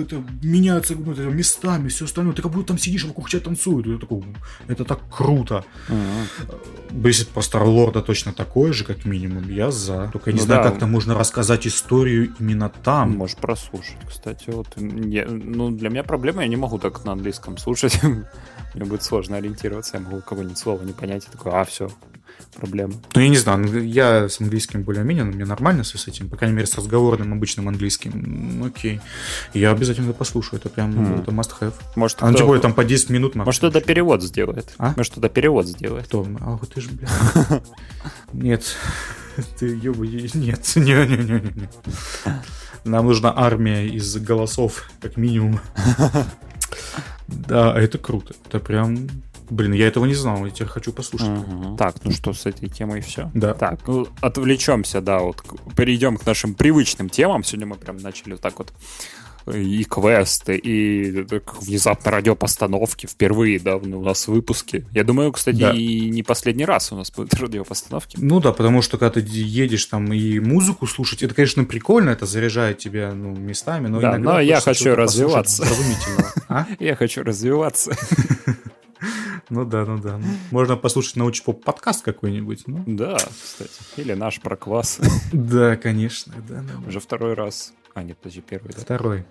это, 0.00 0.22
меняются 0.42 0.94
ну, 0.94 1.12
это, 1.12 1.22
местами, 1.22 1.88
все 1.88 2.04
остальное, 2.04 2.34
ты 2.34 2.42
как 2.42 2.52
будто 2.52 2.68
там 2.68 2.78
сидишь, 2.78 3.04
вокруг 3.04 3.28
тебя 3.28 3.40
танцуют, 3.42 3.86
и 3.86 3.98
такой, 3.98 4.22
это 4.68 4.84
так 4.84 5.00
круто. 5.10 5.64
Uh-huh. 5.88 7.32
По 7.34 7.42
Старлорда 7.42 8.02
точно 8.02 8.32
такое 8.32 8.72
же, 8.72 8.84
как 8.84 9.04
минимум, 9.04 9.48
я 9.50 9.70
за. 9.70 10.08
Только 10.12 10.30
я 10.30 10.34
не 10.34 10.40
ну, 10.40 10.46
знаю, 10.46 10.62
да. 10.62 10.70
как 10.70 10.78
там 10.78 10.90
можно 10.90 11.14
рассказать 11.14 11.35
рассказать 11.36 11.66
историю 11.66 12.34
именно 12.40 12.70
там. 12.70 13.18
Можешь 13.18 13.36
прослушать, 13.36 13.98
кстати. 14.08 14.48
Вот, 14.48 14.68
я, 14.78 15.26
ну, 15.28 15.70
для 15.70 15.90
меня 15.90 16.02
проблема, 16.02 16.40
я 16.42 16.48
не 16.48 16.56
могу 16.56 16.78
так 16.78 17.04
на 17.04 17.12
английском 17.12 17.58
слушать. 17.58 18.00
Мне 18.74 18.84
будет 18.86 19.02
сложно 19.02 19.36
ориентироваться, 19.36 19.98
я 19.98 20.02
могу 20.02 20.22
кого-нибудь 20.22 20.56
слова 20.56 20.82
не 20.82 20.94
понять 20.94 21.26
и 21.28 21.30
такой, 21.30 21.52
а, 21.52 21.64
все, 21.64 21.90
проблема. 22.56 22.94
Ну, 23.14 23.20
я 23.20 23.28
не 23.28 23.36
знаю, 23.36 23.88
я 23.88 24.28
с 24.28 24.40
английским 24.40 24.82
более-менее, 24.82 25.24
но 25.24 25.32
мне 25.32 25.44
нормально 25.44 25.82
все 25.82 25.98
с 25.98 26.08
этим, 26.08 26.28
по 26.28 26.36
крайней 26.36 26.56
мере, 26.56 26.66
с 26.66 26.74
разговорным 26.74 27.32
обычным 27.32 27.68
английским. 27.68 28.12
Ну, 28.58 28.66
окей. 28.66 29.00
Я 29.54 29.70
обязательно 29.70 30.10
это 30.10 30.18
послушаю, 30.18 30.60
это 30.60 30.68
прям, 30.68 30.92
mm. 30.92 31.22
это 31.22 31.30
must 31.30 31.52
have. 31.60 31.74
Может, 31.94 32.18
а 32.20 32.32
кто... 32.32 32.58
там 32.58 32.74
по 32.74 32.84
10 32.84 33.10
минут. 33.10 33.34
Может, 33.34 33.64
это 33.64 33.80
перевод 33.80 34.22
сделает. 34.22 34.74
А? 34.78 34.94
Может, 34.96 35.18
это 35.18 35.28
перевод 35.28 35.66
сделает. 35.66 36.06
Кто? 36.06 36.26
А, 36.40 36.58
ты 36.72 36.80
же, 36.80 36.90
бля. 36.90 37.08
Нет. 38.32 38.64
Ты, 39.58 39.76
ёбу, 39.76 40.04
нет, 40.04 40.34
не-не-не. 40.76 41.68
Нам 42.84 43.06
нужна 43.06 43.32
армия 43.36 43.86
из 43.86 44.16
голосов, 44.16 44.88
как 45.00 45.16
минимум. 45.16 45.60
Да, 47.28 47.78
это 47.78 47.98
круто. 47.98 48.34
Это 48.46 48.60
прям 48.60 49.08
Блин, 49.50 49.72
я 49.72 49.86
этого 49.86 50.04
не 50.04 50.14
знал, 50.14 50.44
я 50.44 50.50
теперь 50.50 50.68
хочу 50.68 50.92
послушать. 50.92 51.28
Угу. 51.28 51.76
Так, 51.76 51.96
ну 52.04 52.10
что, 52.10 52.32
с 52.32 52.46
этой 52.46 52.68
темой 52.68 53.00
все? 53.00 53.30
Да. 53.34 53.54
Так, 53.54 53.86
ну 53.86 54.08
отвлечемся, 54.20 55.00
да, 55.00 55.20
вот 55.20 55.42
перейдем 55.76 56.16
к 56.16 56.26
нашим 56.26 56.54
привычным 56.54 57.08
темам. 57.08 57.44
Сегодня 57.44 57.66
мы 57.66 57.76
прям 57.76 57.96
начали 57.98 58.32
вот 58.32 58.40
так 58.40 58.58
вот 58.58 58.72
и 59.54 59.84
квесты, 59.84 60.56
и 60.56 61.24
внезапно 61.60 62.10
радиопостановки 62.10 63.06
впервые, 63.06 63.60
да, 63.60 63.76
у 63.76 64.02
нас 64.02 64.26
выпуски. 64.26 64.84
Я 64.92 65.04
думаю, 65.04 65.32
кстати, 65.32 65.56
да. 65.56 65.72
и 65.72 66.10
не 66.10 66.22
последний 66.22 66.64
раз 66.64 66.90
у 66.92 66.96
нас 66.96 67.12
будут 67.12 67.34
радиопостановки. 67.40 68.16
Ну 68.20 68.40
да, 68.40 68.52
потому 68.52 68.82
что 68.82 68.98
когда 68.98 69.20
ты 69.20 69.26
едешь 69.28 69.86
там 69.86 70.12
и 70.12 70.40
музыку 70.40 70.86
слушать, 70.86 71.22
это, 71.22 71.34
конечно, 71.34 71.64
прикольно, 71.64 72.10
это 72.10 72.26
заряжает 72.26 72.78
тебя 72.78 73.12
ну, 73.12 73.36
местами, 73.36 73.86
но 73.86 74.00
да, 74.00 74.18
но 74.18 74.40
я 74.40 74.60
хочу 74.60 74.96
развиваться. 74.96 75.64
А? 76.48 76.66
Я 76.80 76.96
хочу 76.96 77.22
развиваться. 77.22 77.96
Ну 79.48 79.64
да, 79.64 79.84
ну 79.84 79.98
да. 79.98 80.20
Можно 80.50 80.76
послушать 80.76 81.16
научпоп 81.16 81.64
подкаст 81.64 82.04
какой-нибудь. 82.04 82.64
Ну. 82.66 82.82
Да, 82.86 83.16
кстати. 83.16 83.70
Или 83.96 84.14
наш 84.14 84.40
про 84.40 84.56
квас. 84.56 85.00
Да, 85.32 85.76
конечно. 85.76 86.34
Да, 86.48 86.62
да. 86.62 86.88
Уже 86.88 87.00
второй 87.00 87.34
раз. 87.34 87.72
А, 87.96 88.02
нет, 88.02 88.18
подожди, 88.18 88.42
первый. 88.42 88.74
Да? 88.74 88.80
Второй. 88.82 89.24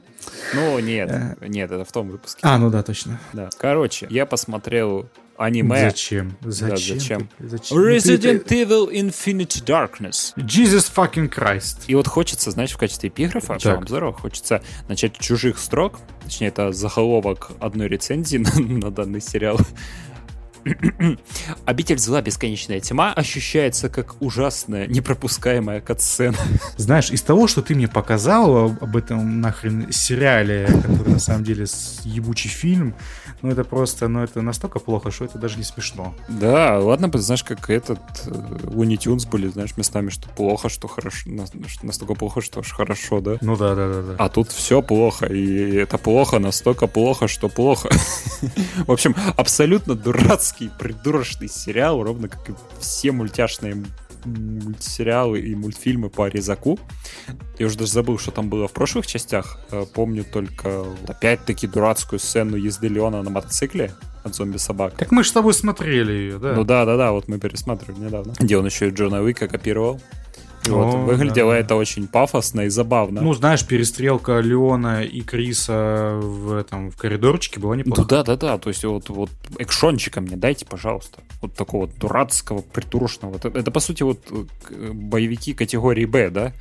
Ну, 0.56 0.80
нет, 0.80 1.12
э. 1.12 1.36
нет, 1.48 1.70
это 1.70 1.86
в 1.86 1.92
том 1.92 2.10
выпуске. 2.10 2.40
А, 2.42 2.58
ну 2.58 2.72
да, 2.72 2.82
точно. 2.82 3.20
Да. 3.32 3.50
Короче, 3.60 4.08
я 4.10 4.26
посмотрел 4.26 5.08
аниме. 5.38 5.92
Зачем? 5.92 6.36
Зачем? 6.42 7.30
Да, 7.38 7.48
зачем? 7.48 7.78
Resident 7.78 8.48
Evil 8.48 8.92
Infinite 8.92 9.64
Darkness. 9.64 10.34
Jesus 10.38 10.92
fucking 10.92 11.32
Christ. 11.32 11.84
И 11.86 11.94
вот 11.94 12.08
хочется, 12.08 12.50
знаешь, 12.50 12.72
в 12.72 12.78
качестве 12.80 13.10
эпиграфа 13.10 13.60
по 13.60 13.74
обзору 13.74 14.12
хочется 14.14 14.64
начать 14.88 15.16
чужих 15.20 15.60
строк, 15.60 16.00
точнее, 16.24 16.48
это 16.48 16.72
заголовок 16.72 17.52
одной 17.60 17.88
рецензии 17.88 18.38
на, 18.40 18.60
на 18.60 18.90
данный 18.90 19.22
сериал. 19.22 19.60
Обитель 21.66 22.00
зла 22.00 22.22
бесконечная 22.22 22.80
тьма 22.80 23.14
ощущается 23.14 23.90
как 23.90 24.22
ужасная, 24.22 24.88
непропускаемая 24.88 25.82
катсцена. 25.82 26.38
Знаешь, 26.78 27.12
из 27.12 27.22
того, 27.22 27.48
что 27.48 27.62
ты 27.62 27.76
мне 27.76 27.88
показал 27.88 28.66
об 28.66 28.98
этом 28.98 29.42
нахрен 29.42 29.92
сериале, 29.92 30.66
который 30.66 31.14
на 31.14 31.20
самом 31.20 31.44
деле 31.44 31.66
ебучий 32.04 32.50
фильм, 32.50 32.96
ну 33.46 33.52
это 33.52 33.64
просто, 33.64 34.08
ну 34.08 34.24
это 34.24 34.42
настолько 34.42 34.80
плохо, 34.80 35.12
что 35.12 35.26
это 35.26 35.38
даже 35.38 35.58
не 35.58 35.64
смешно. 35.64 36.16
Да, 36.28 36.80
ладно, 36.80 37.10
знаешь, 37.14 37.44
как 37.44 37.70
этот 37.70 38.00
э, 38.26 38.96
Тюнс 38.98 39.26
были, 39.26 39.48
знаешь, 39.48 39.78
местами, 39.78 40.10
что 40.10 40.28
плохо, 40.30 40.68
что 40.68 40.88
хорошо, 40.88 41.30
настолько 41.84 42.16
плохо, 42.16 42.42
что 42.42 42.62
аж 42.62 42.72
хорошо, 42.72 43.22
да? 43.22 43.38
Ну 43.42 43.56
да, 43.56 43.76
да, 43.76 43.88
да. 43.88 44.02
да. 44.02 44.16
А 44.18 44.30
тут 44.30 44.50
все 44.50 44.82
плохо, 44.82 45.28
и 45.28 45.76
это 45.76 45.98
плохо, 46.00 46.40
настолько 46.40 46.88
плохо, 46.88 47.28
что 47.28 47.48
плохо. 47.48 47.90
В 48.88 48.92
общем, 48.92 49.16
абсолютно 49.38 49.94
дурацкий, 49.94 50.72
придурочный 50.80 51.48
сериал, 51.48 52.02
ровно 52.02 52.28
как 52.28 52.50
и 52.50 52.54
все 52.80 53.12
мультяшные 53.12 53.76
мультсериалы 54.26 55.40
и 55.40 55.56
мультфильмы 55.56 56.10
по 56.10 56.28
Резаку. 56.28 56.80
Я 57.58 57.68
уже 57.68 57.78
даже 57.78 57.92
забыл, 57.92 58.18
что 58.18 58.32
там 58.32 58.50
было 58.50 58.68
в 58.68 58.74
прошлых 58.74 59.08
частях. 59.08 59.60
Э, 59.72 59.86
помню 59.94 60.24
только 60.24 60.86
опять-таки 61.08 61.68
дурацкую 61.68 62.20
сцену 62.20 62.58
езды 62.58 62.88
Леона 62.88 63.22
на 63.22 63.30
мотоцикле 63.30 63.92
от 64.24 64.36
зомби-собак. 64.36 64.96
Так 64.98 65.12
мы 65.12 65.24
же 65.24 65.30
с 65.30 65.34
тобой 65.34 65.54
смотрели 65.54 66.12
ее, 66.12 66.40
да? 66.40 66.54
Ну 66.54 66.64
да, 66.64 66.86
да, 66.86 66.98
да, 66.98 67.12
вот 67.12 67.28
мы 67.28 67.40
пересматривали 67.40 68.06
недавно. 68.06 68.34
Где 68.40 68.58
он 68.58 68.66
еще 68.66 68.90
и 68.90 68.92
Джона 68.92 69.22
Уика 69.22 69.48
копировал. 69.48 70.02
Вот, 70.68 70.96
выглядело 71.06 71.54
да. 71.54 71.60
это 71.60 71.76
очень 71.76 72.08
пафосно 72.08 72.62
и 72.62 72.70
забавно. 72.70 73.22
Ну, 73.22 73.34
знаешь, 73.34 73.66
перестрелка 73.66 74.40
Леона 74.40 75.04
и 75.04 75.22
Криса 75.22 76.20
в 76.22 76.54
этом 76.54 76.92
в 76.92 76.98
коридорчике 76.98 77.60
была 77.60 77.76
неплохо. 77.76 78.06
Да, 78.06 78.24
да, 78.24 78.36
да. 78.36 78.58
То 78.58 78.70
есть 78.70 78.84
вот, 78.84 79.10
вот 79.10 79.30
экшончика 79.58 80.22
мне 80.22 80.36
дайте, 80.36 80.66
пожалуйста. 80.66 81.20
Вот 81.42 81.54
такого 81.54 81.88
дурацкого, 81.88 82.62
притурочного. 82.62 83.36
Это, 83.36 83.50
это, 83.50 83.72
по 83.72 83.80
сути, 83.80 84.04
вот 84.04 84.20
э, 84.70 84.92
боевики 84.94 85.54
категории 85.54 86.06
Б, 86.06 86.30
да? 86.30 86.54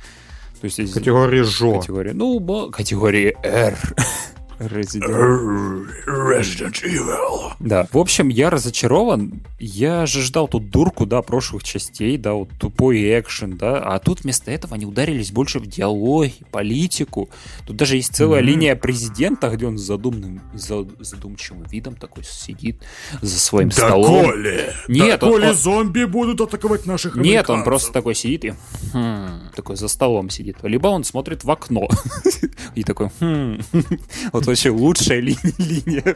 То 0.61 0.65
есть, 0.65 0.93
категории 0.93 1.41
ЖО. 1.41 1.79
Категории, 1.79 2.11
ну, 2.11 2.71
категории 2.71 3.35
R. 3.43 3.77
Resident... 4.59 5.87
Resident 6.07 6.83
Evil. 6.83 7.53
Да. 7.59 7.87
В 7.91 7.97
общем, 7.97 8.29
я 8.29 8.49
разочарован. 8.49 9.41
Я 9.59 10.05
же 10.05 10.21
ждал 10.21 10.47
тут 10.47 10.69
дурку, 10.69 11.05
да, 11.05 11.21
прошлых 11.21 11.63
частей, 11.63 12.17
да, 12.17 12.33
вот 12.33 12.49
тупой 12.59 13.19
экшен, 13.19 13.57
да, 13.57 13.79
а 13.79 13.99
тут 13.99 14.21
вместо 14.23 14.51
этого 14.51 14.75
они 14.75 14.85
ударились 14.85 15.31
больше 15.31 15.59
в 15.59 15.67
диалоги, 15.67 16.33
политику. 16.51 17.29
Тут 17.65 17.75
даже 17.75 17.95
есть 17.97 18.15
целая 18.15 18.41
mm-hmm. 18.41 18.45
линия 18.45 18.75
президента, 18.75 19.49
где 19.49 19.65
он 19.65 19.77
с 19.77 19.81
задумным, 19.81 20.41
за, 20.53 20.85
задумчивым 20.99 21.63
видом 21.63 21.95
такой 21.95 22.23
сидит 22.23 22.81
за 23.21 23.39
своим 23.39 23.69
да 23.69 23.75
столом. 23.75 24.25
Коли, 24.25 24.73
Нет, 24.87 25.19
да 25.19 25.27
он, 25.27 25.33
коли 25.33 25.47
он, 25.47 25.55
зомби 25.55 26.03
будут 26.05 26.41
атаковать 26.41 26.85
наших 26.85 27.15
Нет, 27.15 27.49
он 27.49 27.63
просто 27.63 27.91
такой 27.91 28.15
сидит 28.15 28.45
и 28.45 28.53
хм, 28.93 29.49
такой 29.55 29.75
за 29.75 29.87
столом 29.87 30.29
сидит. 30.29 30.57
Либо 30.63 30.87
он 30.87 31.03
смотрит 31.03 31.43
в 31.43 31.51
окно 31.51 31.87
и 32.75 32.83
такой 32.83 33.09
хм. 33.19 33.59
Вот 34.31 34.44
вот 34.45 34.51
вообще 34.51 34.69
лучшая 34.69 35.19
ли, 35.19 35.35
линия. 35.57 36.15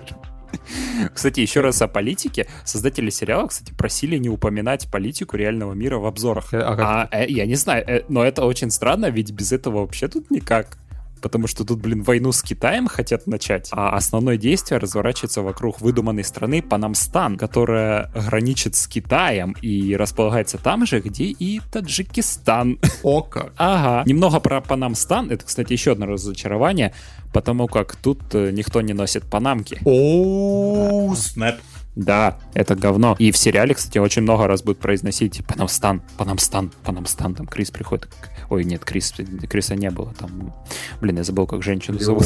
Кстати, 1.13 1.39
еще 1.39 1.61
раз 1.61 1.82
о 1.82 1.88
политике. 1.88 2.47
Создатели 2.65 3.09
сериала, 3.09 3.47
кстати, 3.47 3.73
просили 3.73 4.17
не 4.17 4.30
упоминать 4.30 4.89
политику 4.89 5.38
реального 5.38 5.73
мира 5.73 5.97
в 5.97 6.05
обзорах. 6.05 6.53
А, 6.53 7.07
а 7.11 7.23
э, 7.23 7.30
я 7.30 7.45
не 7.45 7.55
знаю, 7.55 7.84
э, 7.88 8.03
но 8.09 8.23
это 8.23 8.45
очень 8.45 8.71
странно, 8.71 9.09
ведь 9.09 9.32
без 9.32 9.51
этого 9.51 9.82
вообще 9.82 10.07
тут 10.07 10.32
никак. 10.32 10.77
Потому 11.22 11.47
что 11.47 11.63
тут, 11.65 11.80
блин, 11.80 12.03
войну 12.03 12.32
с 12.32 12.41
Китаем 12.41 12.88
хотят 12.88 13.28
начать, 13.28 13.70
а 13.72 13.95
основное 13.95 14.38
действие 14.38 14.80
разворачивается 14.80 15.41
вокруг 15.41 15.82
выдуманной 15.82 16.24
страны 16.24 16.61
Панамстан, 16.61 17.38
которая 17.38 18.11
граничит 18.13 18.76
с 18.76 18.88
Китаем 18.88 19.55
и 19.61 19.95
располагается 19.95 20.57
там 20.57 20.86
же, 20.86 20.99
где 20.99 21.26
и 21.26 21.61
Таджикистан. 21.72 22.80
О 23.03 23.22
как. 23.22 23.53
Ага. 23.57 24.03
Немного 24.09 24.39
про 24.39 24.61
Панамстан. 24.61 25.32
Это, 25.32 25.45
кстати, 25.45 25.74
еще 25.74 25.93
одно 25.93 26.05
разочарование, 26.05 26.93
потому 27.34 27.67
как 27.67 27.95
тут 27.95 28.22
э, 28.34 28.51
никто 28.51 28.82
не 28.82 28.93
носит 28.93 29.24
панамки. 29.26 29.80
О, 29.86 31.13
снэп. 31.15 31.59
Да, 31.95 32.38
это 32.53 32.76
говно. 32.76 33.15
И 33.20 33.32
в 33.32 33.38
сериале, 33.38 33.74
кстати, 33.74 33.97
очень 33.97 34.22
много 34.22 34.47
раз 34.47 34.63
будут 34.63 34.80
произносить 34.80 35.45
Панамстан, 35.45 36.01
Панамстан, 36.17 36.72
Панамстан. 36.84 37.36
Там 37.36 37.45
Крис 37.45 37.72
приходит. 37.72 38.07
Ой, 38.49 38.63
нет, 38.63 38.83
Крис, 38.83 39.13
Криса 39.49 39.75
не 39.75 39.89
было. 39.91 40.13
Там, 40.13 40.53
блин, 41.01 41.17
я 41.17 41.23
забыл, 41.23 41.45
как 41.47 41.63
женщину 41.63 41.99
зовут. 41.99 42.25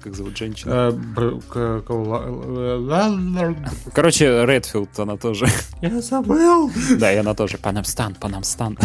Как 0.00 0.14
зовут 0.14 0.36
женщину? 0.38 0.72
Э, 0.72 0.92
Короче, 3.92 4.44
Редфилд, 4.46 4.98
она 4.98 5.16
тоже. 5.16 5.46
Я 5.82 6.00
забыл. 6.00 6.70
Да, 6.98 7.12
и 7.12 7.16
она 7.16 7.34
тоже. 7.34 7.58
Панамстан, 7.58 8.14
Панамстан. 8.14 8.78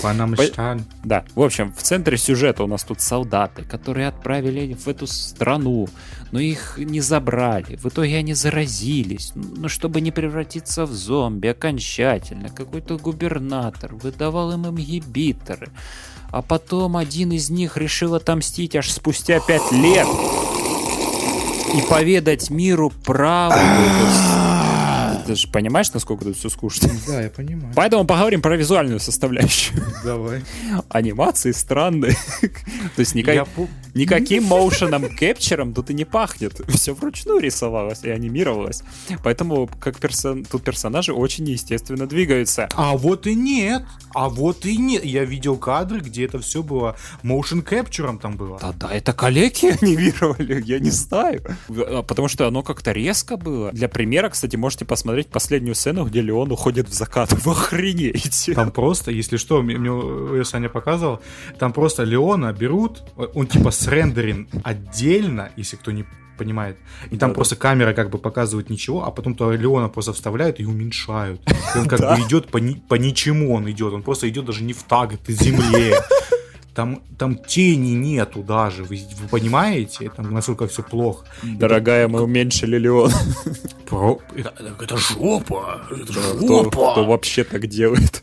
Панамштан. 0.00 0.84
Да, 1.04 1.24
в 1.34 1.42
общем, 1.42 1.72
в 1.72 1.82
центре 1.82 2.16
сюжета 2.16 2.64
у 2.64 2.66
нас 2.66 2.84
тут 2.84 3.00
солдаты, 3.00 3.62
которые 3.62 4.08
отправили 4.08 4.74
в 4.74 4.88
эту 4.88 5.06
страну, 5.06 5.88
но 6.32 6.40
их 6.40 6.74
не 6.78 7.00
забрали. 7.00 7.76
В 7.76 7.86
итоге 7.86 8.18
они 8.18 8.34
заразились. 8.34 9.32
Но 9.34 9.68
чтобы 9.68 10.00
не 10.00 10.10
превратиться 10.10 10.86
в 10.86 10.92
зомби 10.92 11.48
окончательно, 11.48 12.48
какой-то 12.48 12.98
губернатор 12.98 13.94
выдавал 13.94 14.52
им 14.52 14.66
ингибиторы. 14.66 15.68
А 16.30 16.42
потом 16.42 16.96
один 16.96 17.32
из 17.32 17.50
них 17.50 17.76
решил 17.76 18.14
отомстить 18.14 18.76
аж 18.76 18.90
спустя 18.90 19.40
пять 19.40 19.72
лет 19.72 20.06
и 21.74 21.82
поведать 21.88 22.50
миру 22.50 22.92
правду. 23.04 23.58
Ты 25.30 25.36
же 25.36 25.46
понимаешь, 25.46 25.92
насколько 25.92 26.24
тут 26.24 26.36
все 26.36 26.48
скучно? 26.48 26.90
Да, 27.06 27.22
я 27.22 27.30
понимаю. 27.30 27.72
Поэтому 27.76 28.04
поговорим 28.04 28.42
про 28.42 28.56
визуальную 28.56 28.98
составляющую. 28.98 29.80
Давай. 30.02 30.42
Анимации 30.88 31.52
странные. 31.52 32.16
То 32.96 32.98
есть 33.00 33.14
никак- 33.14 33.36
Я 33.36 33.46
никаким 33.94 34.42
моушеном 34.44 35.08
кэпчером 35.08 35.72
тут 35.72 35.90
и 35.90 35.94
не 35.94 36.04
пахнет. 36.04 36.60
Все 36.68 36.94
вручную 36.94 37.38
рисовалось 37.38 38.02
и 38.02 38.10
анимировалось. 38.10 38.82
Поэтому 39.22 39.68
как 39.78 39.98
персон... 39.98 40.44
тут 40.44 40.64
персонажи 40.64 41.12
очень 41.12 41.44
неестественно 41.44 42.08
двигаются. 42.08 42.68
А 42.74 42.96
вот 42.96 43.28
и 43.28 43.36
нет. 43.36 43.84
А 44.12 44.28
вот 44.28 44.66
и 44.66 44.76
нет. 44.76 45.04
Я 45.04 45.24
видел 45.24 45.56
кадры, 45.58 46.00
где 46.00 46.24
это 46.24 46.40
все 46.40 46.64
было 46.64 46.96
motion 47.22 47.64
capture 47.64 48.18
там 48.18 48.36
было. 48.36 48.58
Да, 48.60 48.72
да, 48.72 48.92
это 48.92 49.12
коллеги 49.12 49.66
анимировали, 49.80 50.60
я 50.66 50.80
не 50.80 50.90
знаю. 50.90 51.40
А, 51.68 52.02
Потому 52.02 52.26
что 52.26 52.48
оно 52.48 52.64
как-то 52.64 52.90
резко 52.90 53.36
было. 53.36 53.70
Для 53.70 53.88
примера, 53.88 54.28
кстати, 54.28 54.56
можете 54.56 54.84
посмотреть 54.84 55.19
последнюю 55.28 55.74
сцену, 55.74 56.04
где 56.04 56.20
Леон 56.20 56.50
уходит 56.52 56.88
в 56.88 56.92
закат. 56.94 57.32
Вы 57.44 57.52
охренеете. 57.52 58.54
Там 58.54 58.70
просто, 58.70 59.10
если 59.10 59.36
что, 59.36 59.62
мне, 59.62 59.76
мне 59.78 59.88
её 59.90 60.44
Саня 60.44 60.68
показывал, 60.68 61.20
там 61.58 61.72
просто 61.72 62.04
Леона 62.04 62.52
берут, 62.52 63.02
он 63.34 63.46
типа 63.46 63.70
срендерин 63.70 64.48
отдельно, 64.64 65.50
если 65.56 65.76
кто 65.76 65.90
не 65.90 66.04
понимает. 66.38 66.78
И 67.10 67.18
там 67.18 67.28
Да-да. 67.30 67.34
просто 67.34 67.56
камера 67.56 67.92
как 67.92 68.08
бы 68.08 68.16
показывает 68.16 68.70
ничего, 68.70 69.04
а 69.04 69.10
потом 69.10 69.34
то 69.34 69.52
Леона 69.52 69.88
просто 69.90 70.12
вставляют 70.14 70.58
и 70.58 70.64
уменьшают. 70.64 71.40
И 71.74 71.78
он 71.78 71.86
как 71.86 72.00
Да. 72.00 72.16
бы 72.16 72.22
идет 72.22 72.48
по, 72.48 72.56
ни- 72.56 72.80
по 72.88 72.94
ничему 72.94 73.54
он 73.54 73.70
идет, 73.70 73.92
он 73.92 74.02
просто 74.02 74.26
идет 74.28 74.46
даже 74.46 74.62
не 74.62 74.72
в 74.72 74.82
таг, 74.84 75.12
это 75.12 75.32
земле. 75.32 75.98
Там, 76.80 77.02
там 77.18 77.36
тени 77.36 77.90
нету 77.90 78.42
даже, 78.42 78.84
вы, 78.84 78.98
вы 79.20 79.28
понимаете, 79.28 80.10
там 80.16 80.32
насколько 80.32 80.66
все 80.66 80.82
плохо. 80.82 81.26
Дорогая, 81.42 82.08
мы 82.08 82.22
уменьшили 82.22 82.78
Леон. 82.78 83.12
Про- 83.86 84.18
Это, 84.34 84.54
это 84.80 84.96
жопа, 84.96 85.82
это 85.90 86.12
Кто, 86.38 86.70
кто 86.70 87.04
вообще 87.04 87.44
так 87.44 87.66
делает? 87.66 88.22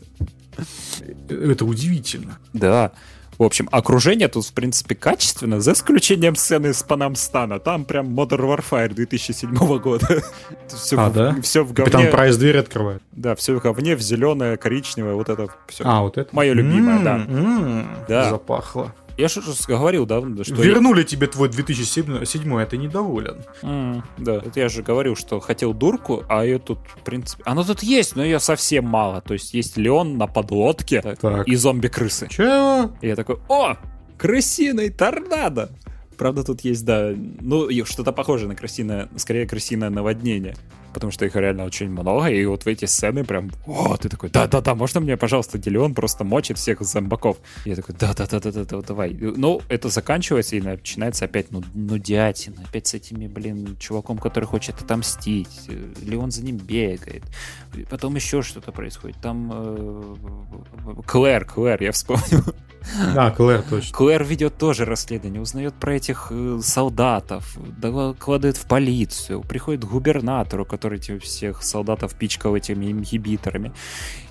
Это 1.28 1.64
удивительно. 1.64 2.38
Да. 2.52 2.90
В 3.38 3.44
общем, 3.44 3.68
окружение 3.70 4.26
тут, 4.26 4.44
в 4.46 4.52
принципе, 4.52 4.96
качественно, 4.96 5.60
за 5.60 5.72
исключением 5.72 6.34
сцены 6.34 6.74
с 6.74 6.82
Панамстана. 6.82 7.60
Там 7.60 7.84
прям 7.84 8.08
Modern 8.08 8.56
Warfare 8.58 8.92
2007 8.92 9.54
года. 9.78 10.22
Все, 10.66 10.98
А, 10.98 11.08
да? 11.10 11.36
все 11.40 11.62
в 11.64 11.72
говне. 11.72 12.06
Прайс 12.06 12.36
дверь 12.36 12.58
открывает. 12.58 13.00
Да, 13.12 13.34
все 13.36 13.54
в 13.54 13.60
говне, 13.62 13.94
в 13.96 14.00
зеленое, 14.00 14.56
коричневое, 14.56 15.14
вот 15.14 15.28
это 15.28 15.48
все. 15.68 15.84
А, 15.86 16.02
вот 16.02 16.18
это? 16.18 16.28
Моё 16.34 16.52
любимое, 16.54 17.02
да. 17.02 17.16
М-м, 17.16 17.86
Да. 18.08 18.30
Запахло. 18.30 18.92
Я 19.18 19.26
же 19.26 19.42
говорил, 19.66 20.06
да, 20.06 20.20
что... 20.44 20.54
Вернули 20.54 21.02
тебе 21.02 21.26
твой 21.26 21.48
2007, 21.48 22.22
а 22.62 22.66
ты 22.66 22.76
недоволен. 22.76 23.42
М, 23.62 24.04
да, 24.16 24.36
это 24.36 24.60
я 24.60 24.68
же 24.68 24.84
говорил, 24.84 25.16
что 25.16 25.40
хотел 25.40 25.74
дурку, 25.74 26.22
а 26.28 26.44
ее 26.44 26.60
тут, 26.60 26.78
в 26.86 27.02
принципе... 27.02 27.42
Она 27.44 27.64
тут 27.64 27.82
есть, 27.82 28.14
но 28.14 28.24
ее 28.24 28.38
совсем 28.38 28.84
мало. 28.86 29.20
То 29.20 29.34
есть 29.34 29.54
есть 29.54 29.76
Леон 29.76 30.18
на 30.18 30.28
подлодке 30.28 31.02
Так. 31.02 31.48
и 31.48 31.56
зомби-крысы. 31.56 32.28
Чего? 32.28 32.92
И 33.00 33.08
я 33.08 33.16
такой, 33.16 33.38
о, 33.48 33.76
крысиный 34.16 34.90
торнадо! 34.90 35.70
Правда, 36.16 36.44
тут 36.44 36.60
есть, 36.60 36.84
да, 36.84 37.12
ну, 37.40 37.68
что-то 37.84 38.12
похожее 38.12 38.48
на 38.48 38.54
крысиное, 38.54 39.08
скорее 39.16 39.46
крысиное 39.48 39.90
наводнение. 39.90 40.56
Потому 40.92 41.12
что 41.12 41.26
их 41.26 41.36
реально 41.36 41.64
очень 41.64 41.90
много, 41.90 42.28
и 42.28 42.44
вот 42.46 42.64
в 42.64 42.66
эти 42.66 42.86
сцены 42.86 43.24
прям, 43.24 43.50
о, 43.66 43.96
ты 43.96 44.08
такой, 44.08 44.30
да-да-да, 44.30 44.74
можно 44.74 45.00
мне, 45.00 45.16
пожалуйста, 45.16 45.58
Делеон 45.58 45.94
просто 45.94 46.24
мочит 46.24 46.58
всех 46.58 46.80
зомбаков? 46.82 47.38
Я 47.64 47.76
такой, 47.76 47.94
да-да-да-да-да, 47.94 48.80
давай. 48.82 49.12
Ну, 49.12 49.60
это 49.68 49.88
заканчивается, 49.88 50.56
и 50.56 50.60
начинается 50.60 51.26
опять, 51.26 51.50
ну, 51.50 51.62
нудятина, 51.74 52.64
опять 52.68 52.86
с 52.86 52.94
этими, 52.94 53.26
блин, 53.26 53.76
чуваком, 53.78 54.18
который 54.18 54.44
хочет 54.44 54.80
отомстить. 54.80 55.68
Э, 55.68 55.94
Леон 56.02 56.30
за 56.30 56.42
ним 56.42 56.56
бегает. 56.56 57.22
Потом 57.90 58.16
еще 58.16 58.42
что-то 58.42 58.72
происходит. 58.72 59.16
Там 59.20 59.50
э, 59.52 60.16
Клэр, 61.06 61.44
Клэр, 61.44 61.82
я 61.82 61.92
вспомнил. 61.92 62.42
А, 63.16 63.30
Клэр, 63.30 63.62
точно. 63.62 63.96
Клэр 63.96 64.24
ведет 64.24 64.56
тоже 64.56 64.84
расследование, 64.84 65.40
узнает 65.40 65.74
про 65.74 65.94
этих 65.94 66.28
э, 66.30 66.60
солдатов, 66.62 67.56
докладывает 67.78 68.56
в 68.56 68.66
полицию, 68.66 69.42
приходит 69.42 69.84
к 69.84 69.88
губернатору, 69.88 70.64
который 70.64 70.98
этих 70.98 71.22
всех 71.22 71.62
солдатов 71.62 72.14
пичкал 72.14 72.56
этими 72.56 72.90
ингибиторами. 72.90 73.72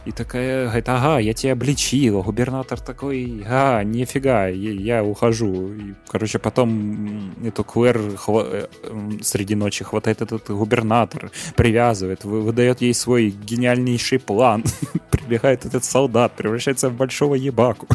И 0.05 0.11
такая 0.11 0.65
говорит, 0.67 0.87
ага, 0.87 1.19
я 1.19 1.33
тебя 1.33 1.51
обличила. 1.53 2.23
Губернатор 2.23 2.79
такой, 2.79 3.43
а, 3.45 3.83
нифига, 3.83 4.47
я, 4.47 4.71
я 4.71 5.03
ухожу. 5.03 5.73
И, 5.73 5.93
короче, 6.07 6.39
потом 6.39 7.33
эту 7.43 7.63
Клэр 7.63 7.97
хва- 8.15 8.69
э, 8.83 9.21
среди 9.21 9.55
ночи 9.55 9.83
хватает 9.83 10.21
этот 10.21 10.49
губернатор, 10.49 11.31
привязывает, 11.55 12.23
вы- 12.23 12.41
выдает 12.41 12.81
ей 12.81 12.93
свой 12.93 13.29
гениальнейший 13.29 14.19
план. 14.19 14.63
Прибегает 15.11 15.65
этот 15.65 15.83
солдат, 15.83 16.33
превращается 16.37 16.89
в 16.89 16.93
большого 16.93 17.35
ебаку. 17.35 17.87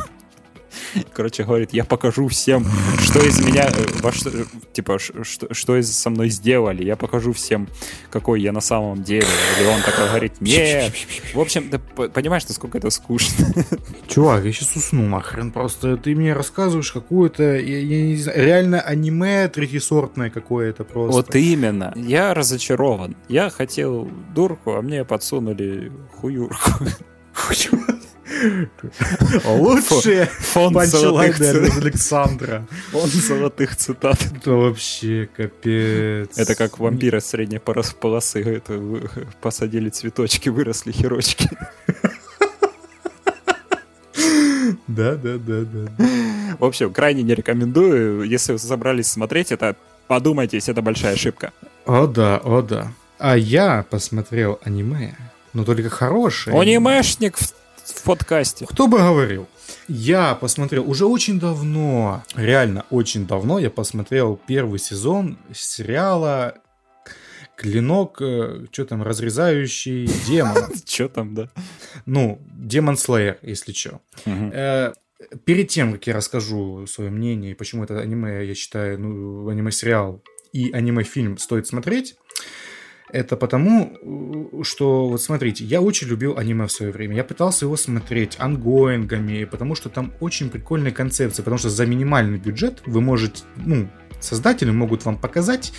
Короче, 1.12 1.45
говорит, 1.45 1.73
я 1.73 1.85
покажу 1.85 2.29
всем, 2.29 2.66
что 3.01 3.20
из 3.20 3.41
меня, 3.41 3.68
э, 3.68 3.85
во 4.01 4.12
что, 4.12 4.31
э, 4.31 4.45
типа, 4.73 4.99
что, 4.99 5.53
что 5.53 5.77
из- 5.77 5.93
со 5.97 6.11
мной 6.11 6.31
сделали. 6.31 6.85
Я 6.85 6.97
покажу 6.97 7.33
всем, 7.33 7.68
какой 8.11 8.41
я 8.41 8.53
на 8.53 8.61
самом 8.61 9.03
деле. 9.03 9.27
Или 9.59 9.66
он 9.68 9.81
такой 9.83 10.07
говорит, 10.09 10.41
нет. 10.41 10.93
В 11.35 11.41
общем, 11.41 11.68
ты 11.68 11.79
понимаешь, 11.79 12.47
насколько 12.49 12.79
это 12.79 12.91
скучно. 12.91 13.47
Чувак, 14.09 14.45
я 14.45 14.53
сейчас 14.53 14.77
усну 14.77 15.07
нахрен. 15.09 15.51
Просто 15.53 15.97
ты 15.97 16.14
мне 16.14 16.33
рассказываешь 16.33 16.93
какое-то, 16.93 17.43
я, 17.43 17.79
я 17.79 18.03
не 18.03 18.16
знаю, 18.16 18.45
реально 18.45 18.81
аниме 18.81 19.49
третьесортное 19.49 20.31
какое-то 20.31 20.85
просто. 20.85 21.12
Вот 21.12 21.35
именно. 21.35 21.93
Я 21.97 22.35
разочарован. 22.35 23.16
Я 23.29 23.51
хотел 23.51 24.11
дурку, 24.35 24.75
а 24.75 24.83
мне 24.83 25.05
подсунули 25.05 25.93
хуюрку. 26.20 26.70
Лучшие 29.45 30.28
панчлайны 30.55 31.33
золотых, 31.33 31.76
Александра. 31.78 32.66
фонд 32.91 33.12
золотых 33.12 33.76
цитат. 33.76 34.18
Это 34.37 34.53
вообще 34.53 35.28
капец. 35.37 36.39
Это 36.39 36.55
как 36.55 36.78
вампиры 36.78 37.20
средней 37.20 37.59
полосы. 37.59 38.43
Это 38.43 38.80
посадили 39.41 39.89
цветочки, 39.91 40.49
выросли 40.49 40.93
херочки. 40.93 41.49
Да, 44.87 45.14
да, 45.14 45.39
да, 45.39 45.62
да. 45.62 45.93
В 46.59 46.64
общем, 46.64 46.93
крайне 46.93 47.22
не 47.22 47.35
рекомендую. 47.35 48.22
Если 48.22 48.53
вы 48.53 48.59
собрались 48.59 49.09
смотреть 49.09 49.53
это, 49.53 49.76
подумайте, 50.07 50.57
если 50.57 50.72
это 50.72 50.83
большая 50.83 51.14
ошибка. 51.14 51.53
О 51.87 52.07
да, 52.07 52.39
о 52.39 52.62
да. 52.62 52.93
А 53.18 53.37
я 53.37 53.85
посмотрел 53.89 54.59
аниме, 54.62 55.16
но 55.53 55.64
только 55.64 55.89
хорошее. 55.91 56.59
Анимешник 56.59 57.37
в, 57.37 57.53
в 57.95 58.03
подкасте. 58.03 58.66
Кто 58.66 58.88
бы 58.88 58.99
говорил? 58.99 59.47
Я 59.88 60.34
посмотрел 60.34 60.88
уже 60.88 61.07
очень 61.07 61.38
давно, 61.38 62.22
реально 62.34 62.84
очень 62.90 63.26
давно 63.26 63.59
я 63.59 63.70
посмотрел 63.70 64.40
первый 64.47 64.78
сезон 64.78 65.38
сериала 65.53 66.55
Клинок, 67.57 68.16
что 68.72 68.84
там, 68.86 69.03
разрезающий 69.03 70.07
демона. 70.26 70.68
Че 70.84 71.09
там, 71.09 71.34
да? 71.34 71.49
Ну, 72.07 72.40
Демон 72.55 72.97
Слеер, 72.97 73.38
если 73.43 73.72
что. 73.72 74.01
Э, 74.24 74.93
перед 75.45 75.68
тем, 75.68 75.93
как 75.93 76.07
я 76.07 76.14
расскажу 76.14 76.86
свое 76.86 77.11
мнение, 77.11 77.55
почему 77.55 77.84
это 77.84 78.01
аниме, 78.01 78.45
я 78.45 78.55
считаю, 78.55 78.99
ну, 78.99 79.49
аниме-сериал 79.49 80.22
и 80.53 80.72
аниме-фильм 80.72 81.38
стоит 81.38 81.66
смотреть, 81.66 82.16
это 83.13 83.37
потому, 83.37 83.93
э, 84.01 84.63
что, 84.65 85.09
вот 85.09 85.23
смотрите, 85.23 85.65
я 85.65 85.81
очень 85.81 86.09
любил 86.09 86.39
аниме 86.39 86.67
в 86.67 86.73
свое 86.73 86.93
время. 86.93 87.15
Я 87.17 87.25
пытался 87.25 87.67
его 87.67 87.77
смотреть 87.77 88.37
ангоингами, 88.39 89.45
потому 89.45 89.75
что 89.75 89.91
там 89.91 90.13
очень 90.21 90.49
прикольные 90.49 90.93
концепции, 90.93 91.43
потому 91.43 91.59
что 91.59 91.69
за 91.69 91.87
минимальный 91.87 92.39
бюджет 92.39 92.83
вы 92.87 93.01
можете, 93.01 93.45
ну, 93.57 93.89
создатели 94.21 94.71
могут 94.71 95.05
вам 95.05 95.19
показать 95.19 95.73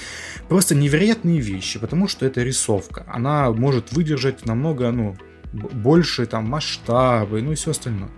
просто 0.47 0.75
невероятные 0.75 1.39
вещи, 1.39 1.79
потому 1.79 2.07
что 2.07 2.25
это 2.25 2.43
рисовка. 2.43 3.03
Она 3.07 3.51
может 3.51 3.91
выдержать 3.91 4.45
намного, 4.45 4.91
ну, 4.91 5.15
больше 5.53 6.25
там 6.25 6.45
масштабы, 6.45 7.41
ну 7.41 7.51
и 7.51 7.55
все 7.55 7.71
остальное. 7.71 8.09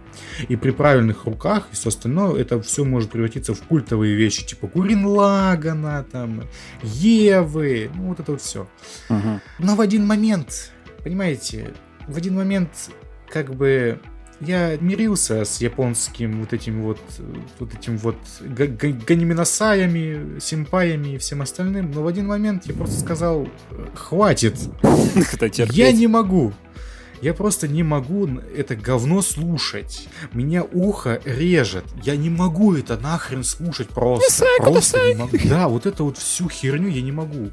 И 0.47 0.55
при 0.55 0.71
правильных 0.71 1.25
руках 1.25 1.67
и 1.71 1.75
все 1.75 1.89
остальное, 1.89 2.39
это 2.39 2.61
все 2.61 2.83
может 2.83 3.11
превратиться 3.11 3.53
в 3.53 3.61
культовые 3.61 4.15
вещи, 4.15 4.45
типа 4.45 4.67
Гурин 4.67 5.05
Лагана, 5.05 6.05
там, 6.11 6.43
Евы, 6.83 7.89
ну 7.95 8.09
вот 8.09 8.19
это 8.19 8.31
вот 8.31 8.41
все. 8.41 8.67
Угу. 9.09 9.41
Но 9.59 9.75
в 9.75 9.81
один 9.81 10.05
момент, 10.05 10.71
понимаете, 11.03 11.73
в 12.07 12.17
один 12.17 12.35
момент 12.35 12.69
как 13.29 13.53
бы 13.55 13.99
я 14.41 14.77
мирился 14.77 15.45
с 15.45 15.61
японским 15.61 16.41
вот 16.41 16.53
этим 16.53 16.81
вот 16.81 16.99
вот 17.59 17.73
этим 17.73 17.97
вот 17.97 18.17
ганиминосаями, 18.41 20.39
симпаями 20.39 21.15
и 21.15 21.17
всем 21.17 21.41
остальным, 21.41 21.91
но 21.91 22.03
в 22.03 22.07
один 22.07 22.27
момент 22.27 22.65
я 22.65 22.73
просто 22.73 22.99
сказал, 22.99 23.47
хватит, 23.93 24.57
я 25.71 25.91
не 25.91 26.07
могу, 26.07 26.53
я 27.21 27.33
просто 27.33 27.67
не 27.67 27.83
могу 27.83 28.27
это 28.55 28.75
говно 28.75 29.21
слушать. 29.21 30.07
Меня 30.33 30.63
ухо 30.63 31.21
режет. 31.25 31.85
Я 32.03 32.15
не 32.15 32.29
могу 32.29 32.75
это 32.75 32.97
нахрен 32.97 33.43
слушать 33.43 33.89
просто. 33.89 34.45
Просто 34.57 34.99
не 35.07 35.15
могу. 35.15 35.37
Да, 35.45 35.67
вот 35.67 35.85
это 35.85 36.03
вот 36.03 36.17
всю 36.17 36.49
херню 36.49 36.89
я 36.89 37.01
не 37.01 37.11
могу. 37.11 37.51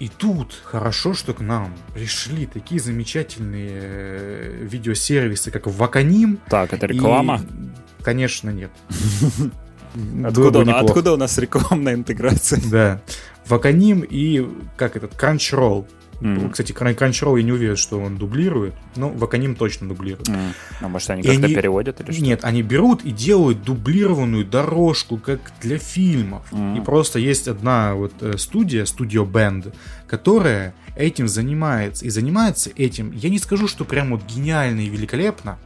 И 0.00 0.08
тут 0.08 0.60
хорошо, 0.64 1.14
что 1.14 1.34
к 1.34 1.40
нам 1.40 1.74
пришли 1.94 2.46
такие 2.46 2.80
замечательные 2.80 3.80
э, 3.82 4.58
видеосервисы, 4.62 5.50
как 5.50 5.66
Ваканим. 5.66 6.40
Так, 6.48 6.72
это 6.72 6.86
реклама? 6.86 7.40
И... 7.40 8.02
Конечно, 8.02 8.50
нет. 8.50 8.70
Откуда, 10.24 10.58
у, 10.58 10.70
откуда 10.70 11.12
у 11.12 11.16
нас 11.16 11.38
рекламная 11.38 11.94
интеграция? 11.94 12.60
Да. 12.70 13.00
Ваканим 13.46 14.00
и 14.00 14.44
как 14.76 14.96
этот 14.96 15.12
Crunchyroll. 15.12 15.86
Mm. 16.20 16.50
Кстати, 16.50 16.72
Crunchyroll 16.72 17.38
я 17.38 17.42
не 17.42 17.52
уверен, 17.52 17.76
что 17.76 18.00
он 18.00 18.16
дублирует, 18.16 18.74
но 18.96 19.08
Ваканим 19.10 19.56
точно 19.56 19.88
дублирует. 19.88 20.28
Mm. 20.28 20.52
А 20.80 20.88
может 20.88 21.10
они 21.10 21.22
как-то 21.22 21.46
они... 21.46 21.54
переводят 21.54 22.00
или 22.00 22.12
что? 22.12 22.22
Нет, 22.22 22.44
они 22.44 22.62
берут 22.62 23.04
и 23.04 23.10
делают 23.10 23.62
дублированную 23.62 24.44
дорожку, 24.44 25.18
как 25.18 25.40
для 25.60 25.78
фильмов. 25.78 26.46
Mm. 26.52 26.78
И 26.78 26.80
просто 26.80 27.18
есть 27.18 27.48
одна 27.48 27.94
вот 27.94 28.12
э, 28.20 28.36
студия, 28.38 28.84
Studio 28.84 29.30
Band, 29.30 29.74
которая 30.06 30.74
этим 30.96 31.28
занимается. 31.28 32.04
И 32.04 32.10
занимается 32.10 32.70
этим, 32.76 33.12
я 33.12 33.28
не 33.28 33.38
скажу, 33.38 33.68
что 33.68 33.84
прям 33.84 34.10
вот 34.10 34.22
гениально 34.24 34.80
и 34.80 34.88
великолепно, 34.88 35.58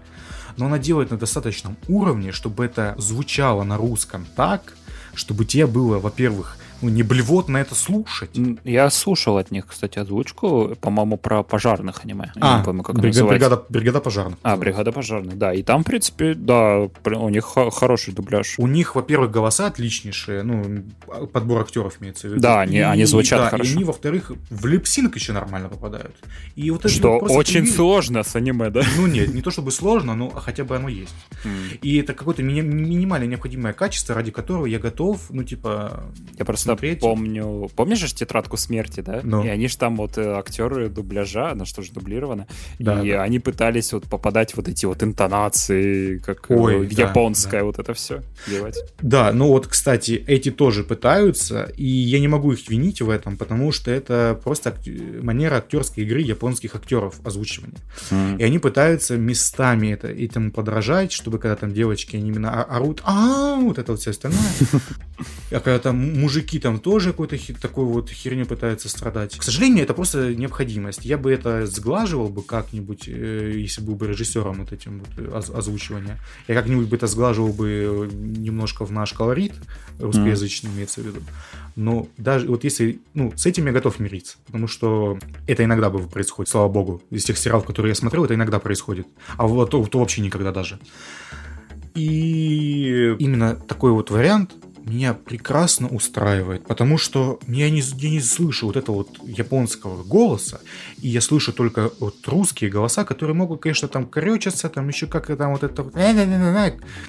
но 0.57 0.67
она 0.67 0.79
делает 0.79 1.11
на 1.11 1.17
достаточном 1.17 1.77
уровне, 1.89 2.33
чтобы 2.33 2.65
это 2.65 2.95
звучало 2.99 3.63
на 3.63 3.77
русском 3.77 4.27
так, 4.37 4.75
чтобы 5.15 5.45
тебе 5.45 5.67
было, 5.67 5.99
во-первых, 5.99 6.57
ну, 6.81 6.89
не 6.89 7.03
блевот 7.03 7.49
на 7.49 7.59
это 7.59 7.75
слушать. 7.75 8.31
Я 8.65 8.91
слушал 8.91 9.39
от 9.39 9.51
них, 9.51 9.67
кстати, 9.67 9.99
озвучку, 9.99 10.77
по-моему, 10.81 11.17
про 11.17 11.43
пожарных 11.43 12.05
аниме. 12.05 12.33
Я 12.37 12.41
а, 12.41 12.59
не 12.59 12.65
помню, 12.65 12.83
как 12.83 12.97
брига- 12.97 13.27
бригада, 13.27 13.65
бригада 13.69 14.01
пожарных. 14.01 14.39
А, 14.43 14.57
бригада 14.57 14.93
пожарных, 14.93 15.37
да. 15.39 15.53
И 15.53 15.63
там, 15.63 15.83
в 15.83 15.87
принципе, 15.87 16.35
да, 16.35 16.89
у 17.05 17.29
них 17.29 17.45
хороший 17.73 18.15
дубляж. 18.15 18.55
У 18.59 18.67
них, 18.67 18.95
во-первых, 18.95 19.31
голоса 19.31 19.67
отличнейшие, 19.67 20.43
ну, 20.43 20.85
подбор 21.33 21.63
актеров 21.63 22.01
имеется 22.01 22.29
в 22.29 22.31
виду. 22.31 22.41
Да, 22.41 22.61
они, 22.61 22.79
и, 22.79 22.81
они 22.81 23.05
звучат 23.05 23.41
да, 23.41 23.51
хорошо. 23.51 23.71
И 23.71 23.75
они, 23.75 23.85
во-вторых, 23.85 24.33
в 24.51 24.67
липсинг 24.67 25.17
еще 25.17 25.33
нормально 25.33 25.69
попадают. 25.69 26.15
И 26.55 26.71
вот 26.71 26.81
это 26.81 26.89
Что 26.89 27.19
очень 27.19 27.63
привил... 27.63 27.75
сложно 27.75 28.23
с 28.23 28.37
аниме, 28.37 28.71
да? 28.71 28.83
Ну 28.97 29.07
нет, 29.07 29.35
не 29.35 29.43
то 29.43 29.51
чтобы 29.51 29.73
сложно, 29.73 30.15
но 30.15 30.31
хотя 30.31 30.65
бы 30.65 30.77
оно 30.77 30.89
есть. 30.89 31.15
Mm. 31.45 31.79
И 31.83 31.97
это 31.99 32.15
какое-то 32.15 32.43
ми- 32.43 32.63
минимально 32.63 33.25
необходимое 33.25 33.73
качество, 33.73 34.15
ради 34.15 34.31
которого 34.31 34.67
я 34.67 34.79
готов, 34.79 35.31
ну, 35.31 35.43
типа, 35.43 36.05
я 36.39 36.45
просто 36.45 36.68
смотреть. 36.73 37.01
помню... 37.01 37.71
Помнишь 37.75 37.99
же 37.99 38.15
«Тетрадку 38.15 38.57
смерти», 38.57 39.01
да? 39.01 39.21
Ну. 39.23 39.45
И 39.45 39.49
они 39.49 39.69
же 39.69 39.77
там 39.77 39.97
вот 39.97 40.19
э, 40.19 40.33
актеры 40.35 40.89
дубляжа, 40.89 41.51
она 41.51 41.65
что 41.65 41.83
же 41.83 41.93
дублировано, 41.93 42.47
да, 42.79 43.03
и 43.03 43.11
да. 43.11 43.23
они 43.23 43.39
пытались 43.39 43.93
вот 43.93 44.05
попадать 44.05 44.57
вот 44.57 44.69
эти 44.69 44.87
вот 44.87 45.03
интонации, 45.03 46.19
как 46.19 46.51
э, 46.51 46.55
Ой, 46.55 46.87
японская, 46.89 47.61
да, 47.61 47.67
вот 47.67 47.79
это 47.79 47.95
все 47.95 48.23
делать. 48.47 48.79
Да, 49.01 49.33
ну 49.33 49.49
вот, 49.49 49.67
кстати, 49.67 50.13
эти 50.27 50.51
тоже 50.51 50.85
пытаются, 50.85 51.73
и 51.77 51.87
я 51.87 52.21
не 52.21 52.29
могу 52.29 52.53
их 52.53 52.69
винить 52.69 53.01
в 53.01 53.11
этом, 53.11 53.37
потому 53.37 53.73
что 53.73 53.91
это 53.91 54.39
просто 54.43 54.75
манера 55.23 55.57
актерской 55.57 56.05
игры 56.05 56.21
японских 56.21 56.75
актеров 56.75 57.15
озвучивания. 57.25 57.79
Mm. 58.11 58.39
И 58.39 58.43
они 58.43 58.59
пытаются 58.59 59.17
местами 59.17 59.93
это, 59.93 60.09
этому 60.09 60.51
подражать, 60.51 61.13
чтобы 61.13 61.39
когда 61.39 61.57
там 61.57 61.73
девочки, 61.73 62.17
они 62.17 62.29
именно 62.29 62.63
орут, 62.63 63.03
а 63.05 63.57
вот 63.57 63.79
это 63.79 63.93
вот 63.93 64.01
все 64.01 64.11
остальное. 64.11 64.41
А 65.51 65.61
когда 65.61 65.79
там 65.79 66.21
мужики 66.21 66.58
там 66.59 66.79
тоже 66.79 67.11
какой-то 67.11 67.37
такой 67.61 67.85
вот 67.85 68.11
херню 68.11 68.47
пытаются 68.47 68.89
страдать. 68.89 69.37
К 69.37 69.43
сожалению, 69.43 69.85
это 69.85 69.95
просто 69.95 70.35
необходимость. 70.35 71.05
Я 71.05 71.19
бы 71.19 71.33
это 71.33 71.67
сглаживал 71.67 72.29
бы 72.29 72.43
как-нибудь, 72.43 73.05
э, 73.09 73.53
если 73.57 73.83
был 73.83 73.95
бы 73.95 74.07
режиссером 74.07 74.61
вот 74.61 74.73
этим 74.73 75.01
вот 75.01 75.35
оз- 75.35 75.51
озвучивания. 75.51 76.19
Я 76.47 76.55
как-нибудь 76.55 76.89
бы 76.89 76.97
это 76.97 77.07
сглаживал 77.07 77.53
бы 77.53 78.09
немножко 78.13 78.85
в 78.85 78.93
наш 78.93 79.13
колорит, 79.13 79.53
русскоязычный 79.99 80.71
имеется 80.71 81.01
в 81.01 81.07
виду. 81.07 81.21
Но 81.77 82.09
даже 82.17 82.49
вот 82.49 82.65
если, 82.65 83.01
ну, 83.15 83.33
с 83.37 83.47
этим 83.47 83.67
я 83.67 83.73
готов 83.73 84.01
мириться, 84.01 84.37
потому 84.47 84.67
что 84.67 85.19
это 85.47 85.65
иногда 85.65 85.91
бы 85.91 86.01
происходит, 86.09 86.51
слава 86.51 86.69
богу. 86.69 87.03
Из 87.11 87.25
тех 87.25 87.39
сериалов, 87.39 87.67
которые 87.67 87.91
я 87.91 87.95
смотрел, 87.95 88.25
это 88.25 88.35
иногда 88.35 88.59
происходит. 88.59 89.07
А 89.37 89.47
вот 89.47 89.71
то, 89.71 89.85
то 89.87 89.99
вообще 89.99 90.21
никогда 90.23 90.53
даже. 90.53 90.79
И 91.95 93.17
именно 93.19 93.57
такой 93.57 93.93
вот 93.93 94.11
вариант 94.11 94.55
меня 94.89 95.15
прекрасно 95.15 95.89
устраивает, 95.89 96.67
потому 96.67 96.99
что 96.99 97.39
я 97.47 97.71
не, 97.71 97.81
я 97.81 98.11
не 98.11 98.21
слышу 98.21 98.67
вот 98.67 98.77
этого 98.77 98.97
вот 98.97 99.19
японского 99.23 100.03
голоса, 100.03 100.61
и 101.01 101.09
я 101.09 101.21
слышу 101.21 101.53
только 101.53 101.91
вот 102.01 102.17
русские 102.27 102.71
голоса, 102.71 103.05
которые 103.05 103.35
могут, 103.35 103.61
конечно, 103.61 103.89
там 103.89 104.07
корючиться, 104.07 104.69
там 104.69 104.89
еще 104.89 105.07
как-то 105.07 105.37
там 105.37 105.53
вот 105.53 105.63
это 105.63 105.91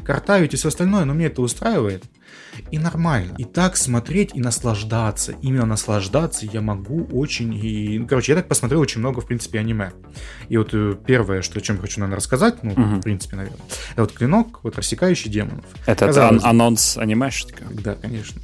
картавить 0.03 0.53
и 0.53 0.57
все 0.57 0.67
остальное, 0.67 1.05
но 1.05 1.13
мне 1.13 1.27
это 1.27 1.41
устраивает 1.41 2.03
и 2.71 2.77
нормально. 2.77 3.35
И 3.37 3.43
так 3.43 3.77
смотреть 3.77 4.31
и 4.35 4.41
наслаждаться. 4.41 5.33
Именно 5.41 5.65
наслаждаться 5.65 6.45
я 6.45 6.61
могу 6.61 7.05
очень... 7.11 7.53
И, 7.53 8.05
короче, 8.07 8.33
я 8.33 8.37
так 8.37 8.47
посмотрел 8.47 8.81
очень 8.81 8.99
много, 8.99 9.21
в 9.21 9.25
принципе, 9.25 9.59
аниме. 9.59 9.91
И 10.49 10.57
вот 10.57 10.69
э, 10.73 10.95
первое, 11.05 11.41
что, 11.41 11.59
о 11.59 11.61
чем 11.61 11.79
хочу, 11.79 11.99
наверное, 11.99 12.17
рассказать, 12.17 12.63
ну, 12.63 12.71
угу. 12.71 12.81
в 12.81 13.01
принципе, 13.01 13.35
наверное, 13.35 13.59
это 13.93 14.01
вот 14.01 14.11
клинок, 14.11 14.63
вот 14.63 14.75
рассекающий 14.75 15.29
демонов. 15.29 15.65
Это 15.85 16.27
ан- 16.27 16.41
анонс 16.43 16.97
анимешечка? 16.97 17.63
Да, 17.71 17.95
конечно. 17.95 18.41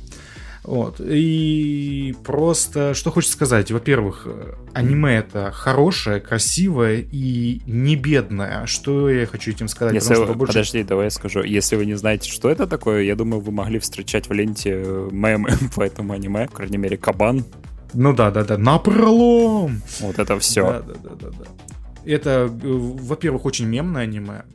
Вот. 0.66 1.00
И 1.00 2.16
просто, 2.24 2.96
что 2.96 3.12
хочется 3.12 3.34
сказать. 3.34 3.72
Во-первых, 3.72 4.28
аниме 4.74 5.18
это 5.18 5.52
хорошее, 5.52 6.20
красивое 6.20 7.06
и 7.12 7.62
не 7.68 7.96
бедное. 7.96 8.66
Что 8.66 9.10
я 9.10 9.28
хочу 9.28 9.52
этим 9.52 9.68
сказать? 9.68 9.94
Если 9.94 10.16
вы... 10.16 10.26
побольше... 10.26 10.54
Подожди, 10.54 10.84
давай 10.84 11.06
я 11.06 11.10
скажу. 11.12 11.44
Если 11.44 11.76
вы 11.76 11.86
не 11.86 11.94
знаете, 11.94 12.32
что 12.32 12.50
это 12.50 12.66
такое, 12.66 13.04
я 13.04 13.16
думаю, 13.16 13.42
вы 13.42 13.52
могли 13.52 13.78
встречать 13.78 14.28
в 14.28 14.34
ленте 14.34 14.82
э, 14.84 15.10
мемы 15.12 15.50
по 15.76 15.82
этому 15.82 16.14
аниме. 16.14 16.48
По 16.48 16.56
крайней 16.56 16.78
мере, 16.78 16.98
Кабан. 16.98 17.46
Ну 17.94 18.14
да, 18.14 18.32
да, 18.32 18.44
да. 18.44 18.58
Напролом! 18.58 19.84
Вот 20.00 20.18
это 20.18 20.40
все. 20.40 20.64
Да, 20.64 20.82
да, 20.82 20.94
да, 21.04 21.10
да. 21.22 21.28
да. 21.30 21.46
Это, 22.12 22.30
э, 22.30 22.50
во-первых, 22.64 23.46
очень 23.46 23.68
мемное 23.68 24.04
аниме 24.04 24.46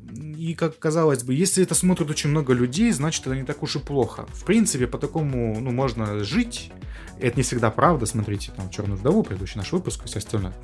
и, 0.41 0.55
как 0.55 0.79
казалось 0.79 1.23
бы, 1.23 1.35
если 1.35 1.63
это 1.63 1.75
смотрит 1.75 2.09
очень 2.09 2.31
много 2.31 2.55
людей, 2.55 2.91
значит, 2.93 3.27
это 3.27 3.37
не 3.37 3.45
так 3.45 3.63
уж 3.63 3.77
и 3.77 3.79
плохо. 3.79 4.27
В 4.33 4.45
принципе, 4.45 4.87
по 4.87 4.97
такому, 4.97 5.61
ну, 5.61 5.71
можно 5.71 6.25
жить. 6.25 6.73
Это 7.19 7.37
не 7.37 7.43
всегда 7.43 7.71
правда, 7.71 8.07
смотрите, 8.07 8.51
там, 8.57 8.71
«Черную 8.71 8.97
вдову», 8.97 9.23
предыдущий 9.23 9.59
наш 9.59 9.71
выпуск 9.73 10.03
и 10.05 10.07
все 10.07 10.19
остальное. 10.21 10.55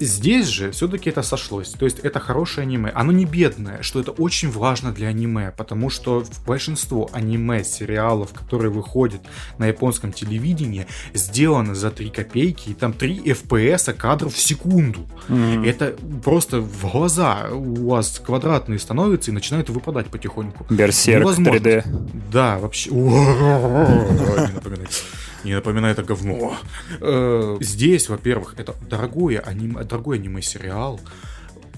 Здесь 0.00 0.46
же 0.46 0.70
все-таки 0.70 1.10
это 1.10 1.22
сошлось. 1.22 1.70
То 1.70 1.84
есть 1.84 1.98
это 2.00 2.20
хорошее 2.20 2.64
аниме. 2.64 2.90
Оно 2.94 3.12
не 3.12 3.24
бедное, 3.24 3.82
что 3.82 4.00
это 4.00 4.10
очень 4.10 4.50
важно 4.50 4.92
для 4.92 5.08
аниме, 5.08 5.52
потому 5.56 5.90
что 5.90 6.24
большинство 6.46 7.10
аниме, 7.12 7.64
сериалов, 7.64 8.32
которые 8.32 8.70
выходят 8.70 9.20
на 9.58 9.66
японском 9.66 10.12
телевидении, 10.12 10.86
сделано 11.14 11.74
за 11.74 11.90
3 11.90 12.10
копейки, 12.10 12.70
и 12.70 12.74
там 12.74 12.92
3 12.92 13.22
FPS 13.24 13.92
кадров 13.92 14.34
в 14.34 14.40
секунду. 14.40 15.06
Mm-hmm. 15.28 15.68
Это 15.68 15.94
просто 16.24 16.60
в 16.60 16.90
глаза 16.90 17.48
у 17.52 17.90
вас 17.90 18.20
квадратные 18.24 18.78
становятся 18.78 19.30
и 19.30 19.34
начинают 19.34 19.70
выпадать 19.70 20.06
потихоньку. 20.06 20.66
Берсерк 20.70 21.26
3D. 21.26 21.84
Да, 22.32 22.58
вообще. 22.58 22.90
Не 25.44 25.54
напоминает 25.54 25.98
это 25.98 26.06
говно. 26.06 26.56
Э, 27.00 27.56
здесь, 27.60 28.08
во-первых, 28.08 28.54
это 28.58 28.74
дорогое 28.88 29.40
аниме, 29.40 29.84
дорогой 29.84 30.18
аниме-сериал. 30.18 31.00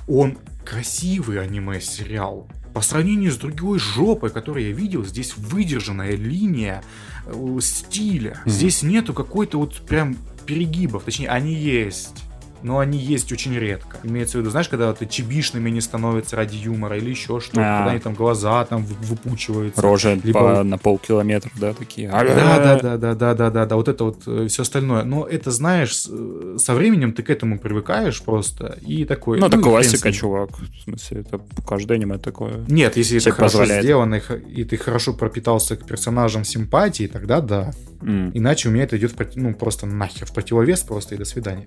Он 0.08 0.38
красивый 0.64 1.40
аниме-сериал. 1.40 2.48
по 2.74 2.80
сравнению 2.80 3.30
с 3.32 3.36
другой 3.36 3.78
жопой, 3.78 4.30
которую 4.30 4.66
я 4.66 4.72
видел, 4.72 5.04
здесь 5.04 5.36
выдержанная 5.36 6.12
линия 6.12 6.82
э, 7.26 7.58
стиля. 7.60 8.40
Здесь 8.46 8.82
нету 8.82 9.12
какой-то 9.12 9.58
вот 9.58 9.82
прям 9.86 10.16
перегибов, 10.46 11.04
точнее, 11.04 11.28
они 11.28 11.54
есть 11.54 12.24
но 12.62 12.78
они 12.78 12.98
есть 12.98 13.32
очень 13.32 13.54
редко. 13.54 13.98
Имеется 14.02 14.38
в 14.38 14.40
виду, 14.40 14.50
знаешь, 14.50 14.68
когда 14.68 14.88
вот 14.88 15.08
чебишными 15.08 15.70
не 15.70 15.80
становятся 15.80 16.36
ради 16.36 16.56
юмора 16.56 16.96
или 16.96 17.10
еще 17.10 17.40
что-то, 17.40 17.60
а. 17.60 17.78
когда 17.78 17.90
они 17.90 18.00
там 18.00 18.14
глаза 18.14 18.64
там 18.64 18.84
выпучиваются. 18.84 19.80
Рожи 19.80 20.20
либо... 20.22 20.38
по, 20.38 20.62
на 20.62 20.78
полкилометра, 20.78 21.50
да, 21.56 21.72
такие. 21.74 22.08
Да, 22.08 22.22
да, 22.22 22.34
да, 22.34 22.96
да, 22.96 23.14
да, 23.14 23.34
да, 23.34 23.50
да, 23.50 23.66
да, 23.66 23.76
вот 23.76 23.88
это 23.88 24.04
вот 24.04 24.22
э, 24.26 24.46
все 24.48 24.62
остальное. 24.62 25.04
Но 25.04 25.26
это, 25.26 25.50
знаешь, 25.50 26.06
э, 26.08 26.56
со 26.58 26.74
временем 26.74 27.12
ты 27.12 27.22
к 27.22 27.30
этому 27.30 27.58
привыкаешь 27.58 28.22
просто 28.22 28.78
и 28.86 29.04
такой... 29.04 29.40
Ну, 29.40 29.46
это 29.46 29.56
ну, 29.56 29.62
классика, 29.62 30.12
чувак. 30.12 30.50
В 30.58 30.82
смысле, 30.84 31.20
это 31.20 31.40
каждое 31.66 31.94
аниме 31.94 32.18
такое. 32.18 32.64
Нет, 32.68 32.96
если 32.96 33.18
это 33.18 33.32
хорошо 33.32 33.58
позволяет. 33.58 33.84
сделано, 33.84 34.20
и 34.48 34.64
ты 34.64 34.76
хорошо 34.76 35.12
пропитался 35.14 35.76
к 35.76 35.86
персонажам 35.86 36.44
симпатии, 36.44 37.06
тогда 37.06 37.40
да. 37.40 37.72
Mm. 38.02 38.32
Иначе 38.34 38.68
у 38.68 38.72
меня 38.72 38.84
это 38.84 38.96
идет, 38.96 39.14
ну, 39.36 39.54
просто 39.54 39.86
нахер 39.86 40.26
в 40.26 40.32
противовес 40.32 40.80
просто 40.80 41.14
и 41.14 41.18
до 41.18 41.24
свидания. 41.24 41.66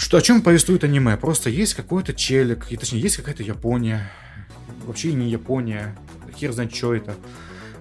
Что, 0.00 0.16
о 0.16 0.22
чем 0.22 0.40
повествует 0.40 0.82
аниме? 0.82 1.18
Просто 1.18 1.50
есть 1.50 1.74
какой-то 1.74 2.14
челик, 2.14 2.72
и 2.72 2.76
точнее, 2.78 3.00
есть 3.00 3.18
какая-то 3.18 3.42
Япония. 3.42 4.10
Вообще 4.86 5.12
не 5.12 5.28
Япония. 5.28 5.94
Хер 6.34 6.52
знает, 6.52 6.74
что 6.74 6.94
это. 6.94 7.16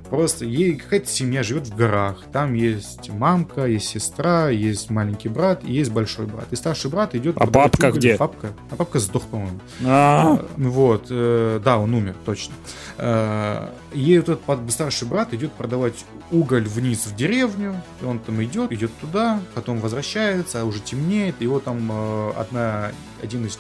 Просто 0.10 0.46
ей 0.46 0.76
какая-то 0.76 1.08
семья 1.08 1.44
живет 1.44 1.68
в 1.68 1.76
горах. 1.76 2.24
Там 2.32 2.54
есть 2.54 3.10
мамка, 3.10 3.66
есть 3.66 3.88
сестра, 3.88 4.50
есть 4.50 4.90
маленький 4.90 5.30
брат 5.30 5.64
и 5.64 5.72
есть 5.72 5.92
большой 5.92 6.26
брат. 6.26 6.46
И 6.52 6.56
старший 6.56 6.90
брат 6.90 7.14
идет... 7.16 7.38
А 7.38 7.46
папка 7.46 7.92
где? 7.92 8.16
Папка. 8.18 8.54
А 8.72 8.76
папка 8.76 9.00
сдох, 9.00 9.24
по-моему. 9.28 9.60
А, 9.86 10.44
вот. 10.58 11.08
Э, 11.10 11.62
да, 11.64 11.78
он 11.78 11.94
умер, 11.94 12.16
точно. 12.26 12.56
Э, 12.98 13.70
и 13.94 14.14
этот 14.14 14.42
старший 14.70 15.08
брат 15.08 15.34
идет 15.34 15.52
продавать 15.54 16.06
уголь 16.32 16.68
вниз 16.68 17.06
в 17.06 17.16
деревню. 17.16 17.82
Он 18.04 18.20
там 18.20 18.44
идет, 18.44 18.72
идет 18.72 18.92
туда, 19.00 19.40
потом 19.54 19.80
возвращается, 19.80 20.62
а 20.62 20.66
уже 20.66 20.80
темнеет. 20.80 21.42
Его 21.42 21.60
там 21.60 21.90
э, 21.92 22.32
одна, 22.36 22.92
один 23.22 23.46
из 23.46 23.60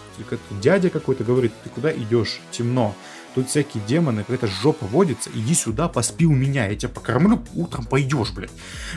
дядя 0.61 0.89
какой-то 0.89 1.23
говорит, 1.23 1.51
ты 1.63 1.69
куда 1.69 1.91
идешь? 1.91 2.41
Темно. 2.51 2.95
Тут 3.35 3.49
всякие 3.49 3.83
демоны, 3.87 4.23
какая-то 4.23 4.47
жопа 4.47 4.85
водится, 4.85 5.29
иди 5.33 5.53
сюда, 5.53 5.87
поспи 5.87 6.25
у 6.25 6.33
меня, 6.33 6.67
я 6.67 6.75
тебя 6.75 6.89
покормлю, 6.89 7.43
утром 7.53 7.85
пойдешь, 7.85 8.31
блядь. 8.31 8.51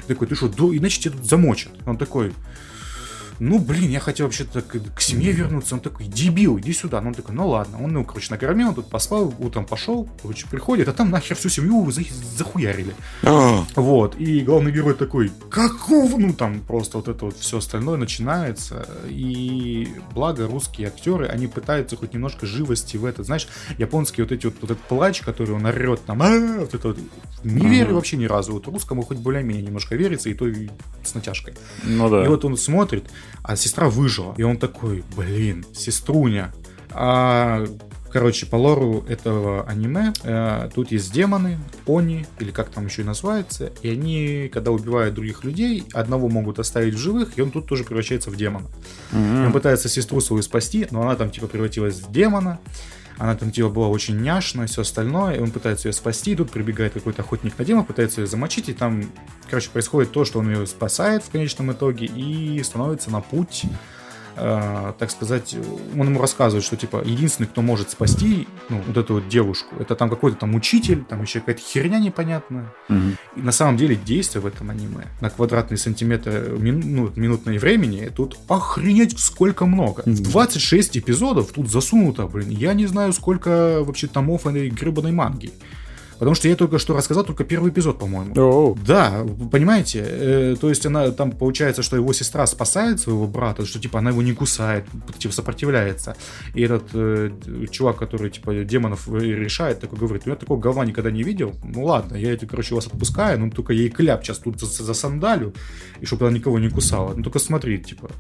Такой, 0.06 0.26
ты 0.26 0.34
что, 0.34 0.48
иначе 0.76 1.00
тебя 1.00 1.12
тут 1.12 1.26
замочат. 1.26 1.72
Он 1.86 1.98
такой, 1.98 2.32
ну, 3.44 3.58
блин, 3.58 3.90
я 3.90 3.98
хотел 3.98 4.26
вообще-то 4.26 4.62
к, 4.62 4.78
к 4.94 5.00
семье 5.00 5.32
вернуться. 5.32 5.74
Он 5.74 5.80
такой, 5.80 6.06
дебил, 6.06 6.60
иди 6.60 6.72
сюда. 6.72 7.00
Ну, 7.00 7.08
он 7.08 7.14
такой, 7.14 7.34
ну 7.34 7.48
ладно. 7.48 7.82
Он 7.82 7.90
его, 7.90 8.04
короче, 8.04 8.28
накормил, 8.30 8.68
он 8.68 8.76
тут 8.76 8.88
поспал, 8.88 9.34
утром 9.40 9.66
пошел, 9.66 10.08
короче, 10.22 10.46
приходит, 10.48 10.86
а 10.86 10.92
там 10.92 11.10
нахер 11.10 11.34
всю 11.34 11.48
семью 11.48 11.90
за, 11.90 12.02
захуярили. 12.36 12.94
А. 13.24 13.64
Вот, 13.74 14.14
и 14.14 14.42
главный 14.42 14.70
герой 14.70 14.94
такой, 14.94 15.32
какого? 15.50 16.18
Ну, 16.18 16.34
там 16.34 16.60
просто 16.60 16.98
вот 16.98 17.08
это 17.08 17.24
вот 17.24 17.36
все 17.36 17.58
остальное 17.58 17.96
начинается. 17.96 18.86
И 19.08 19.88
благо 20.14 20.46
русские 20.46 20.86
актеры, 20.86 21.26
они 21.26 21.48
пытаются 21.48 21.96
хоть 21.96 22.14
немножко 22.14 22.46
живости 22.46 22.96
в 22.96 23.04
это. 23.04 23.24
Знаешь, 23.24 23.48
японские 23.76 24.24
вот 24.24 24.30
эти 24.30 24.46
вот, 24.46 24.54
вот 24.60 24.70
этот 24.70 24.84
плач, 24.84 25.20
который 25.20 25.56
он 25.56 25.66
орет 25.66 26.04
там, 26.04 26.22
а 26.22 26.30
вот 26.60 26.74
это 26.74 26.88
вот, 26.88 26.98
не 27.42 27.66
верю 27.66 27.96
вообще 27.96 28.16
ни 28.16 28.26
разу. 28.26 28.52
Вот 28.52 28.68
русскому 28.68 29.02
хоть 29.02 29.18
более-менее 29.18 29.64
немножко 29.64 29.96
верится, 29.96 30.30
и 30.30 30.34
то 30.34 30.46
и 30.46 30.68
с 31.02 31.12
натяжкой. 31.16 31.54
Ну 31.82 32.08
да. 32.08 32.24
И 32.24 32.28
вот 32.28 32.44
он 32.44 32.56
смотрит, 32.56 33.10
а 33.42 33.56
сестра 33.56 33.88
выжила. 33.88 34.34
И 34.36 34.42
он 34.42 34.56
такой, 34.56 35.04
блин, 35.16 35.64
сеструня. 35.74 36.52
А 36.90 37.64
Короче, 38.12 38.44
по 38.44 38.56
лору 38.56 39.04
этого 39.08 39.66
аниме 39.66 40.12
э, 40.22 40.68
тут 40.74 40.92
есть 40.92 41.12
демоны, 41.14 41.58
они, 41.86 42.26
или 42.40 42.50
как 42.50 42.68
там 42.68 42.84
еще 42.84 43.02
и 43.02 43.04
называется, 43.06 43.72
и 43.80 43.88
они, 43.88 44.50
когда 44.52 44.70
убивают 44.70 45.14
других 45.14 45.44
людей, 45.44 45.84
одного 45.94 46.28
могут 46.28 46.58
оставить 46.58 46.92
в 46.94 46.98
живых, 46.98 47.38
и 47.38 47.40
он 47.40 47.50
тут 47.50 47.66
тоже 47.66 47.84
превращается 47.84 48.30
в 48.30 48.36
демона. 48.36 48.66
Mm-hmm. 49.12 49.46
Он 49.46 49.52
пытается 49.52 49.88
сестру 49.88 50.20
свою 50.20 50.42
спасти, 50.42 50.86
но 50.90 51.00
она 51.00 51.16
там 51.16 51.30
типа 51.30 51.46
превратилась 51.46 52.00
в 52.00 52.12
демона, 52.12 52.60
она 53.22 53.36
там 53.36 53.52
типа 53.52 53.68
была 53.68 53.86
очень 53.86 54.20
няшная, 54.20 54.66
все 54.66 54.82
остальное, 54.82 55.36
и 55.36 55.38
он 55.38 55.52
пытается 55.52 55.86
ее 55.86 55.92
спасти, 55.92 56.32
и 56.32 56.34
тут 56.34 56.50
прибегает 56.50 56.92
какой-то 56.92 57.22
охотник 57.22 57.56
на 57.56 57.64
демона, 57.64 57.84
пытается 57.84 58.20
ее 58.20 58.26
замочить, 58.26 58.68
и 58.68 58.72
там, 58.72 59.04
короче, 59.48 59.70
происходит 59.70 60.10
то, 60.10 60.24
что 60.24 60.40
он 60.40 60.50
ее 60.50 60.66
спасает 60.66 61.22
в 61.22 61.30
конечном 61.30 61.70
итоге, 61.70 62.06
и 62.06 62.60
становится 62.64 63.12
на 63.12 63.20
путь 63.20 63.62
э, 64.36 64.92
так 64.98 65.10
сказать, 65.10 65.56
он 65.98 66.06
ему 66.06 66.20
рассказывает, 66.20 66.64
что 66.64 66.76
типа 66.76 67.02
единственный, 67.04 67.46
кто 67.46 67.62
может 67.62 67.90
спасти 67.90 68.46
ну, 68.68 68.82
вот 68.86 68.96
эту 68.96 69.14
вот 69.14 69.28
девушку, 69.28 69.74
это 69.78 69.94
там 69.94 70.10
какой-то 70.10 70.38
там 70.38 70.54
учитель, 70.54 71.04
там 71.04 71.22
еще 71.22 71.40
какая-то 71.40 71.60
херня 71.62 71.98
непонятная. 71.98 72.72
Угу. 72.88 72.98
И 73.36 73.40
на 73.40 73.52
самом 73.52 73.76
деле 73.76 73.96
действие 73.96 74.42
в 74.42 74.46
этом 74.46 74.70
аниме 74.70 75.06
на 75.20 75.30
квадратный 75.30 75.78
сантиметр 75.78 76.54
мин, 76.58 76.80
ну, 76.84 77.12
минутное 77.16 77.58
времени 77.58 78.10
тут 78.14 78.38
охренеть 78.48 79.18
сколько 79.18 79.66
много. 79.66 80.00
Угу. 80.00 80.22
26 80.22 80.98
эпизодов 80.98 81.52
тут 81.52 81.70
засунуто, 81.70 82.26
блин. 82.26 82.50
Я 82.50 82.74
не 82.74 82.86
знаю, 82.86 83.12
сколько 83.12 83.82
вообще 83.82 84.06
томов 84.06 84.46
этой 84.46 84.70
гребаной 84.70 85.12
манги. 85.12 85.52
Потому 86.22 86.36
что 86.36 86.46
я 86.46 86.54
только 86.54 86.78
что 86.78 86.94
рассказал 86.94 87.24
только 87.24 87.42
первый 87.42 87.72
эпизод, 87.72 87.98
по-моему. 87.98 88.32
Oh. 88.34 88.78
Да, 88.86 89.26
понимаете? 89.50 90.04
Э, 90.06 90.56
то 90.60 90.68
есть 90.68 90.86
она 90.86 91.10
там 91.10 91.32
получается, 91.32 91.82
что 91.82 91.96
его 91.96 92.12
сестра 92.12 92.46
спасает 92.46 93.00
своего 93.00 93.26
брата, 93.26 93.66
что 93.66 93.80
типа 93.80 93.98
она 93.98 94.10
его 94.10 94.22
не 94.22 94.32
кусает, 94.32 94.84
типа 95.18 95.34
сопротивляется. 95.34 96.14
И 96.54 96.62
этот 96.62 96.84
э, 96.94 97.32
чувак, 97.72 97.96
который 97.96 98.30
типа 98.30 98.54
демонов 98.54 99.08
решает, 99.08 99.80
такой 99.80 99.98
говорит, 99.98 100.24
«Ну, 100.24 100.30
я 100.30 100.36
такого 100.36 100.60
говна 100.60 100.84
никогда 100.84 101.10
не 101.10 101.24
видел. 101.24 101.56
Ну 101.64 101.86
ладно, 101.86 102.14
я 102.14 102.32
это, 102.32 102.46
короче, 102.46 102.76
вас 102.76 102.86
отпускаю, 102.86 103.40
но 103.40 103.50
только 103.50 103.72
ей 103.72 103.88
кляп 103.90 104.22
сейчас 104.24 104.38
тут 104.38 104.60
за, 104.60 104.66
за 104.66 104.94
сандалю, 104.94 105.52
и 106.00 106.06
чтобы 106.06 106.28
она 106.28 106.36
никого 106.36 106.60
не 106.60 106.68
кусала. 106.68 107.14
Ну 107.16 107.24
только 107.24 107.40
смотри, 107.40 107.78
типа 107.78 108.12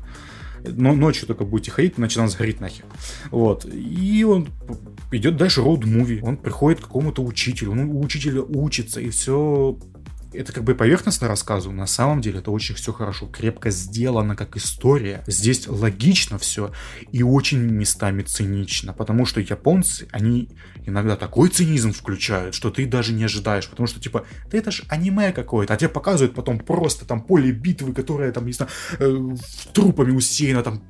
но 0.64 0.94
ночью 0.94 1.26
только 1.26 1.44
будете 1.44 1.70
ходить, 1.70 1.94
иначе 1.96 2.20
она 2.20 2.28
сгорит 2.28 2.60
нахер. 2.60 2.84
Вот. 3.30 3.66
И 3.72 4.24
он 4.24 4.48
идет 5.10 5.36
дальше 5.36 5.60
роуд-муви. 5.60 6.20
Он 6.22 6.36
приходит 6.36 6.80
к 6.80 6.84
какому-то 6.84 7.22
учителю. 7.22 7.72
Он 7.72 7.80
у 7.80 8.00
учителя 8.00 8.42
учится, 8.42 9.00
и 9.00 9.10
все 9.10 9.78
это 10.34 10.52
как 10.52 10.64
бы 10.64 10.74
поверхностно 10.74 11.28
рассказываю, 11.28 11.76
на 11.76 11.86
самом 11.86 12.20
деле 12.20 12.38
это 12.38 12.50
очень 12.50 12.74
все 12.74 12.92
хорошо, 12.92 13.26
крепко 13.26 13.70
сделано 13.70 14.36
как 14.36 14.56
история. 14.56 15.22
Здесь 15.26 15.68
логично 15.68 16.38
все 16.38 16.72
и 17.10 17.22
очень 17.22 17.58
местами 17.58 18.22
цинично, 18.22 18.92
потому 18.92 19.26
что 19.26 19.40
японцы, 19.40 20.08
они 20.10 20.48
иногда 20.86 21.16
такой 21.16 21.48
цинизм 21.48 21.92
включают, 21.92 22.54
что 22.54 22.70
ты 22.70 22.86
даже 22.86 23.12
не 23.12 23.24
ожидаешь, 23.24 23.68
потому 23.68 23.86
что 23.86 24.00
типа, 24.00 24.24
да 24.50 24.58
это 24.58 24.70
ж 24.70 24.82
аниме 24.88 25.32
какое-то, 25.32 25.74
а 25.74 25.76
тебе 25.76 25.88
показывают 25.88 26.34
потом 26.34 26.58
просто 26.58 27.04
там 27.04 27.22
поле 27.22 27.52
битвы, 27.52 27.92
которое 27.92 28.32
там, 28.32 28.46
не 28.46 28.52
знаю, 28.52 28.70
э, 28.98 29.36
трупами 29.72 30.12
усеяно, 30.12 30.62
там 30.62 30.82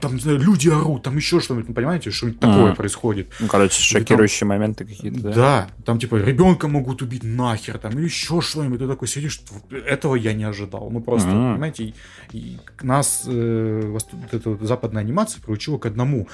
там, 0.00 0.14
не 0.14 0.20
знаю, 0.20 0.38
люди 0.38 0.68
орут, 0.68 1.02
там 1.02 1.16
еще 1.16 1.40
что-нибудь, 1.40 1.68
ну, 1.68 1.74
понимаете, 1.74 2.10
что-нибудь 2.10 2.40
такое 2.40 2.72
а. 2.72 2.74
происходит. 2.74 3.32
Ну, 3.40 3.48
короче, 3.48 3.80
шокирующие 3.80 4.40
там, 4.40 4.48
моменты 4.48 4.84
какие-то, 4.84 5.20
да? 5.20 5.32
Да, 5.32 5.68
там, 5.84 5.98
типа, 5.98 6.16
ребенка 6.16 6.68
могут 6.68 7.02
убить 7.02 7.24
нахер, 7.24 7.78
там, 7.78 7.92
или 7.92 8.04
еще 8.04 8.40
что-нибудь, 8.40 8.78
ты 8.78 8.86
такой 8.86 9.08
сидишь, 9.08 9.40
этого 9.70 10.14
я 10.14 10.34
не 10.34 10.44
ожидал. 10.44 10.90
Ну, 10.90 11.00
просто, 11.00 11.30
понимаете, 11.30 11.84
и, 11.84 11.94
и 12.32 12.58
нас 12.82 13.24
э, 13.26 13.82
вот 13.86 14.06
эта 14.30 14.64
западная 14.64 15.02
анимация 15.02 15.42
приучила 15.42 15.78
к 15.78 15.86
одному, 15.86 16.28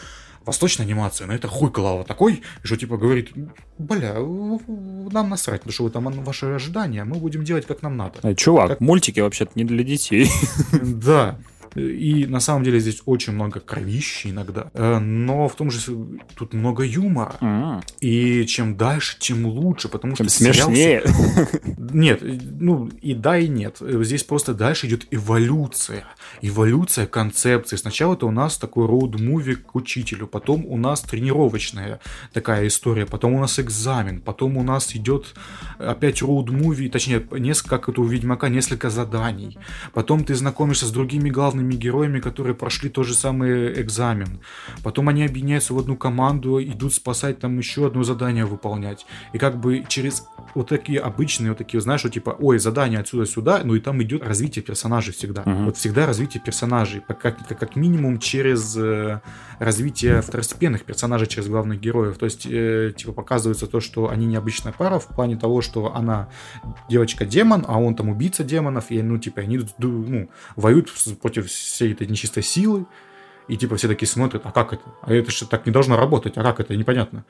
восточная 0.46 0.86
анимация, 0.86 1.26
на 1.26 1.32
это 1.32 1.48
хуй 1.48 1.70
клала 1.70 2.04
такой, 2.04 2.42
что 2.62 2.76
типа 2.76 2.96
говорит, 2.96 3.30
бля, 3.78 4.14
нам 4.14 5.28
насрать, 5.28 5.60
потому 5.60 5.72
что 5.72 5.84
вы 5.84 5.90
там 5.90 6.04
ваши 6.24 6.46
ожидания, 6.46 7.04
мы 7.04 7.16
будем 7.16 7.44
делать 7.44 7.66
как 7.66 7.82
нам 7.82 7.96
надо. 7.96 8.20
Э, 8.22 8.34
чувак, 8.34 8.68
как... 8.68 8.80
мультики 8.80 9.20
вообще-то 9.20 9.52
не 9.54 9.64
для 9.64 9.84
детей. 9.84 10.30
Да, 10.82 11.38
и 11.74 12.26
на 12.26 12.40
самом 12.40 12.64
деле 12.64 12.78
здесь 12.80 13.02
очень 13.06 13.32
много 13.32 13.60
кровищи 13.60 14.28
иногда. 14.28 14.70
Э, 14.74 14.98
но 14.98 15.48
в 15.48 15.56
том 15.56 15.70
же 15.70 15.80
тут 16.36 16.52
много 16.52 16.84
юмора. 16.84 17.34
А. 17.40 17.80
И 18.00 18.46
чем 18.46 18.76
дальше, 18.76 19.16
тем 19.18 19.46
лучше, 19.46 19.88
потому 19.88 20.14
что... 20.14 20.28
смешнее. 20.28 21.02
Нет, 21.78 22.22
ну 22.22 22.88
и 23.00 23.14
да, 23.14 23.38
и 23.38 23.48
нет. 23.48 23.78
Здесь 23.80 24.24
просто 24.24 24.54
дальше 24.54 24.86
идет 24.86 25.06
эволюция. 25.10 26.04
Эволюция 26.42 27.06
концепции. 27.06 27.76
Сначала 27.76 28.14
это 28.14 28.26
у 28.26 28.30
нас 28.30 28.58
такой 28.58 28.86
роуд-муви 28.86 29.56
к 29.56 29.74
учителю, 29.74 30.26
потом 30.26 30.64
у 30.66 30.76
нас 30.76 31.00
тренировочная 31.02 32.00
такая 32.32 32.66
история, 32.66 33.06
потом 33.06 33.34
у 33.34 33.40
нас 33.40 33.58
экзамен, 33.58 34.20
потом 34.20 34.56
у 34.56 34.62
нас 34.62 34.94
идет 34.96 35.34
опять 35.78 36.22
роуд-муви, 36.22 36.88
точнее, 36.88 37.24
несколько, 37.32 37.78
как 37.78 37.88
это 37.88 38.00
у 38.00 38.04
Ведьмака, 38.04 38.48
несколько 38.48 38.90
заданий. 38.90 39.58
Потом 39.92 40.24
ты 40.24 40.34
знакомишься 40.34 40.86
с 40.86 40.90
другими 40.90 41.30
главными 41.30 41.63
главными 41.64 41.74
героями, 41.74 42.20
которые 42.20 42.54
прошли 42.54 42.90
тот 42.90 43.06
же 43.06 43.14
самый 43.14 43.80
экзамен. 43.80 44.40
Потом 44.82 45.08
они 45.08 45.24
объединяются 45.24 45.74
в 45.74 45.78
одну 45.78 45.96
команду, 45.96 46.62
идут 46.62 46.94
спасать 46.94 47.38
там 47.38 47.58
еще 47.58 47.86
одно 47.86 48.04
задание 48.04 48.44
выполнять. 48.44 49.06
И 49.34 49.38
как 49.38 49.56
бы 49.56 49.84
через 49.88 50.24
вот 50.54 50.68
такие 50.68 51.00
обычные, 51.00 51.50
вот 51.50 51.58
такие, 51.58 51.80
знаешь, 51.80 52.04
вот 52.04 52.12
типа, 52.12 52.36
ой, 52.40 52.58
задание 52.58 53.00
отсюда-сюда, 53.00 53.62
ну 53.64 53.74
и 53.74 53.80
там 53.80 54.02
идет 54.02 54.26
развитие 54.26 54.62
персонажей 54.62 55.12
всегда. 55.12 55.42
Uh-huh. 55.42 55.64
Вот 55.64 55.76
всегда 55.76 56.06
развитие 56.06 56.42
персонажей, 56.42 57.02
как, 57.06 57.20
как, 57.20 57.58
как 57.58 57.76
минимум 57.76 58.18
через 58.18 58.76
э, 58.76 59.20
развитие 59.58 60.20
второстепенных 60.20 60.84
персонажей, 60.84 61.26
через 61.26 61.48
главных 61.48 61.80
героев. 61.80 62.18
То 62.18 62.26
есть, 62.26 62.46
э, 62.46 62.92
типа, 62.96 63.12
показывается 63.12 63.66
то, 63.66 63.80
что 63.80 64.08
они 64.08 64.26
необычная 64.26 64.72
пара 64.72 64.98
в 64.98 65.06
плане 65.06 65.36
того, 65.36 65.62
что 65.62 65.94
она 65.94 66.28
девочка-демон, 66.88 67.64
а 67.66 67.78
он 67.78 67.94
там 67.94 68.08
убийца 68.08 68.44
демонов, 68.44 68.90
и, 68.90 69.02
ну, 69.02 69.18
типа, 69.18 69.42
они 69.42 69.60
ну, 69.78 70.28
воюют 70.56 70.92
против 71.20 71.50
всей 71.54 71.92
этой 71.92 72.06
нечистой 72.06 72.42
силы, 72.42 72.86
и 73.48 73.56
типа 73.56 73.76
все 73.76 73.88
такие 73.88 74.08
смотрят, 74.08 74.42
а 74.44 74.52
как 74.52 74.72
это? 74.72 74.82
А 75.02 75.12
это 75.12 75.30
же 75.30 75.46
так 75.46 75.66
не 75.66 75.72
должно 75.72 75.96
работать, 75.96 76.36
а 76.36 76.42
как 76.42 76.60
это? 76.60 76.76
Непонятно. 76.76 77.24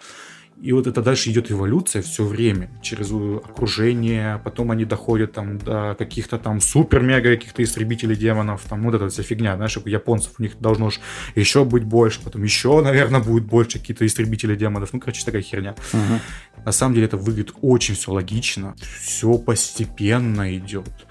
И 0.62 0.72
вот 0.72 0.86
это 0.86 1.02
дальше 1.02 1.30
идет 1.30 1.50
эволюция 1.50 2.00
все 2.02 2.24
время, 2.24 2.70
через 2.80 3.10
окружение, 3.10 4.40
потом 4.44 4.70
они 4.70 4.84
доходят 4.84 5.32
там 5.32 5.58
до 5.58 5.96
каких-то 5.98 6.38
там 6.38 6.60
супер-мега 6.60 7.34
каких-то 7.34 7.62
истребителей 7.62 8.14
демонов, 8.14 8.62
там 8.68 8.82
вот 8.84 8.94
эта 8.94 9.08
вся 9.08 9.22
фигня, 9.24 9.56
знаешь, 9.56 9.76
у 9.76 9.88
японцев 9.88 10.34
у 10.38 10.42
них 10.42 10.58
должно 10.60 10.90
ж 10.90 11.00
еще 11.34 11.64
быть 11.64 11.82
больше, 11.82 12.20
потом 12.22 12.44
еще, 12.44 12.80
наверное, 12.82 13.20
будет 13.20 13.44
больше 13.44 13.80
какие-то 13.80 14.06
истребители 14.06 14.54
демонов, 14.54 14.92
ну, 14.92 15.00
короче, 15.00 15.24
такая 15.24 15.42
херня. 15.42 15.74
Угу. 15.92 16.62
На 16.64 16.72
самом 16.72 16.94
деле 16.94 17.06
это 17.06 17.16
выглядит 17.16 17.52
очень 17.60 17.96
все 17.96 18.12
логично, 18.12 18.76
все 19.00 19.36
постепенно 19.36 20.56
идет 20.56 21.03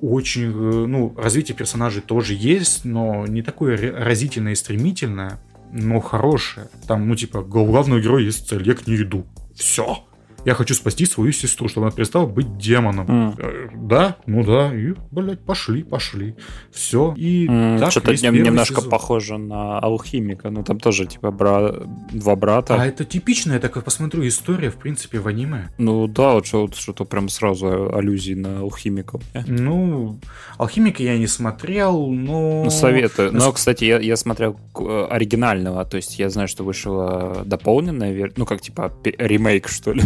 очень, 0.00 0.50
э, 0.50 0.86
ну, 0.86 1.14
развитие 1.16 1.56
персонажей 1.56 2.02
тоже 2.02 2.34
есть, 2.34 2.84
но 2.84 3.26
не 3.26 3.42
такое 3.42 3.76
разительное 3.92 4.52
и 4.52 4.56
стремительное 4.56 5.40
но 5.70 6.00
хорошее. 6.00 6.68
Там, 6.86 7.06
ну, 7.08 7.14
типа, 7.14 7.42
главного 7.42 8.00
героя 8.00 8.22
есть 8.22 8.48
цель, 8.48 8.66
я 8.66 8.74
к 8.74 8.86
ней 8.86 9.02
иду. 9.02 9.26
Все 9.54 10.02
я 10.48 10.54
хочу 10.54 10.74
спасти 10.74 11.04
свою 11.04 11.30
сестру, 11.32 11.68
чтобы 11.68 11.86
она 11.86 11.94
перестала 11.94 12.24
быть 12.24 12.56
демоном. 12.56 13.06
Mm. 13.06 13.70
Да, 13.86 14.16
ну 14.24 14.42
да, 14.42 14.74
и, 14.74 14.94
блядь, 15.10 15.40
пошли, 15.40 15.82
пошли. 15.82 16.36
Все. 16.72 17.12
И 17.18 17.46
mm, 17.46 17.78
так 17.78 17.90
Что-то 17.90 18.12
немножко 18.12 18.76
сезон. 18.76 18.90
похоже 18.90 19.36
на 19.36 19.78
алхимика. 19.78 20.48
Ну, 20.48 20.64
там 20.64 20.80
тоже, 20.80 21.04
типа, 21.04 21.30
бра... 21.30 21.74
два 22.12 22.34
брата. 22.34 22.76
А 22.80 22.86
это 22.86 23.04
типичная, 23.04 23.56
я 23.56 23.60
так 23.60 23.84
посмотрю, 23.84 24.26
история, 24.26 24.70
в 24.70 24.76
принципе, 24.76 25.18
в 25.18 25.28
аниме. 25.28 25.68
Ну, 25.76 26.08
да, 26.08 26.32
вот 26.32 26.46
что-то, 26.46 26.78
что 26.78 27.04
прям 27.04 27.28
сразу 27.28 27.94
аллюзии 27.94 28.32
на 28.32 28.60
алхимиков. 28.60 29.20
Ну, 29.46 30.18
алхимика 30.56 31.02
я 31.02 31.18
не 31.18 31.26
смотрел, 31.26 32.06
но... 32.06 32.64
Ну, 32.64 32.70
советую. 32.70 33.34
Но, 33.34 33.52
кстати, 33.52 33.84
я, 33.84 33.98
я 33.98 34.16
смотрел 34.16 34.58
э, 34.80 35.06
оригинального, 35.10 35.84
то 35.84 35.98
есть 35.98 36.18
я 36.18 36.30
знаю, 36.30 36.48
что 36.48 36.64
вышла 36.64 37.42
дополненная 37.44 38.12
версия, 38.12 38.34
ну, 38.38 38.46
как, 38.46 38.62
типа, 38.62 38.94
ремейк, 39.04 39.68
что 39.68 39.92
ли 39.92 40.04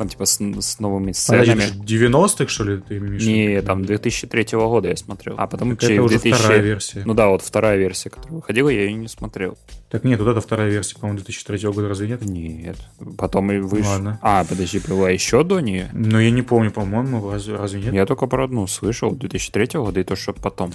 там 0.00 0.08
типа 0.08 0.24
с, 0.24 0.40
с 0.40 0.78
новыми 0.80 1.12
сценами. 1.12 1.64
90-х, 1.84 2.48
что 2.48 2.64
ли, 2.64 2.78
ты 2.80 2.96
имеешь? 2.96 3.22
Не, 3.22 3.60
там 3.60 3.84
2003 3.84 4.46
года 4.52 4.88
я 4.88 4.96
смотрел. 4.96 5.34
А 5.36 5.46
потом 5.46 5.76
так 5.76 5.90
это 5.90 6.02
уже 6.02 6.18
2000... 6.18 6.38
вторая 6.38 6.60
версия. 6.60 7.02
Ну 7.04 7.12
да, 7.12 7.28
вот 7.28 7.42
вторая 7.42 7.76
версия, 7.76 8.08
которая 8.08 8.36
выходила, 8.36 8.70
я 8.70 8.84
ее 8.84 8.94
не 8.94 9.08
смотрел. 9.08 9.58
Так 9.90 10.04
нет, 10.04 10.20
вот 10.20 10.28
это 10.28 10.40
вторая 10.40 10.70
версия, 10.70 10.96
по-моему, 10.96 11.18
2003 11.18 11.68
года, 11.68 11.88
разве 11.88 12.08
нет? 12.08 12.22
Нет. 12.22 12.76
Потом 13.18 13.50
и 13.50 13.58
вышел. 13.58 13.90
Ладно. 13.90 14.18
А, 14.22 14.44
подожди, 14.44 14.80
была 14.86 15.10
еще 15.10 15.42
до 15.42 15.60
нее? 15.60 15.90
Ну, 15.92 16.18
я 16.18 16.30
не 16.30 16.42
помню, 16.42 16.70
по-моему, 16.70 17.30
разве, 17.30 17.56
разве 17.56 17.80
нет? 17.80 17.94
Я 17.94 18.06
только 18.06 18.26
про 18.26 18.44
одну 18.44 18.66
слышал, 18.66 19.10
2003 19.10 19.80
года, 19.80 20.00
и 20.00 20.04
то, 20.04 20.16
что 20.16 20.32
потом, 20.32 20.72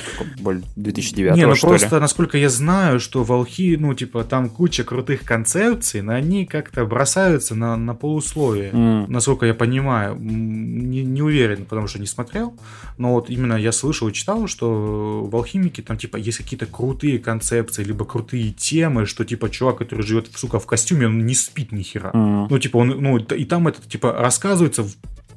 2009 0.76 1.36
Не, 1.36 1.48
ну 1.48 1.56
просто, 1.56 1.96
ли? 1.96 2.02
насколько 2.02 2.38
я 2.38 2.50
знаю, 2.50 3.00
что 3.00 3.24
волхи, 3.24 3.78
ну, 3.78 3.94
типа, 3.94 4.24
там 4.24 4.50
куча 4.50 4.84
крутых 4.84 5.24
концепций, 5.24 6.02
но 6.02 6.14
они 6.14 6.46
как-то 6.46 6.86
бросаются 6.86 7.56
на, 7.56 7.78
на 7.78 7.96
полусловие. 7.96 8.72
Mm 8.72 9.06
насколько 9.08 9.46
я 9.46 9.54
понимаю, 9.54 10.18
не, 10.20 11.04
не 11.04 11.22
уверен, 11.22 11.66
потому 11.66 11.88
что 11.88 12.00
не 12.00 12.06
смотрел, 12.06 12.54
но 12.98 13.14
вот 13.14 13.30
именно 13.30 13.54
я 13.54 13.72
слышал 13.72 14.08
и 14.08 14.14
читал, 14.14 14.48
что 14.48 15.24
в 15.24 15.36
алхимике 15.36 15.82
там 15.82 15.98
типа 15.98 16.18
есть 16.18 16.38
какие-то 16.38 16.66
крутые 16.66 17.20
концепции, 17.20 17.84
либо 17.84 18.06
крутые 18.06 18.52
темы, 18.52 19.05
что 19.06 19.26
типа 19.26 19.50
чувак, 19.50 19.78
который 19.78 20.06
живет, 20.06 20.30
сука, 20.36 20.60
в 20.60 20.66
костюме, 20.66 21.08
он 21.08 21.26
не 21.26 21.36
спит 21.36 21.72
ни 21.72 21.84
хера. 21.84 22.12
Mm. 22.12 22.48
Ну, 22.50 22.60
типа, 22.60 22.78
он, 22.78 22.90
ну, 22.90 23.18
и 23.18 23.46
там 23.46 23.68
это, 23.68 23.82
типа, 23.88 24.14
рассказывается 24.14 24.84
в 24.84 24.96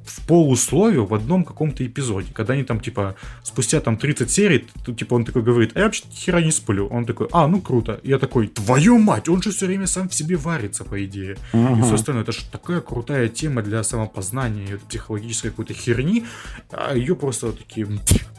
в 0.09 0.27
полусловию 0.27 1.07
в 1.07 1.15
одном 1.15 1.45
каком-то 1.45 1.87
эпизоде, 1.87 2.33
когда 2.33 2.55
они 2.55 2.65
там, 2.65 2.81
типа, 2.81 3.15
спустя 3.43 3.81
там 3.81 3.97
30 3.97 4.31
серий, 4.31 4.67
то, 4.85 4.93
типа, 4.93 5.15
он 5.15 5.25
такой 5.25 5.43
говорит, 5.43 5.73
а 5.75 5.81
я 5.81 5.85
вообще 5.85 6.05
хера 6.11 6.41
не 6.41 6.51
сплю. 6.51 6.87
Он 6.89 7.05
такой, 7.05 7.29
а, 7.33 7.47
ну 7.47 7.61
круто. 7.61 8.01
И 8.03 8.09
я 8.09 8.19
такой, 8.19 8.49
твою 8.49 8.99
мать, 8.99 9.29
он 9.29 9.43
же 9.43 9.51
все 9.51 9.67
время 9.67 9.87
сам 9.87 10.09
в 10.09 10.15
себе 10.15 10.37
варится, 10.37 10.85
по 10.85 11.05
идее. 11.05 11.37
Uh-huh. 11.53 11.79
И 11.79 11.83
все 11.83 11.95
остальное. 11.95 12.23
Это 12.23 12.33
же 12.33 12.41
такая 12.51 12.81
крутая 12.81 13.29
тема 13.29 13.63
для 13.63 13.83
самопознания, 13.83 14.79
психологической 14.89 15.51
какой-то 15.51 15.75
херни, 15.75 16.25
а 16.71 16.95
ее 16.95 17.15
просто 17.15 17.47
вот 17.47 17.59
такие, 17.59 17.87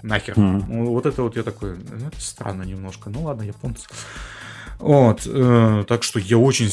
нахер. 0.01 0.33
Uh-huh. 0.33 0.85
Вот 0.85 1.05
это 1.05 1.23
вот 1.23 1.37
я 1.37 1.43
такой, 1.43 1.75
ну, 1.77 2.07
это 2.07 2.19
странно 2.19 2.63
немножко. 2.63 3.09
Ну 3.09 3.23
ладно, 3.23 3.43
японцы. 3.43 3.87
Вот, 4.79 5.23
э, 5.25 5.83
так 5.87 6.03
что 6.03 6.19
я 6.19 6.37
очень 6.37 6.71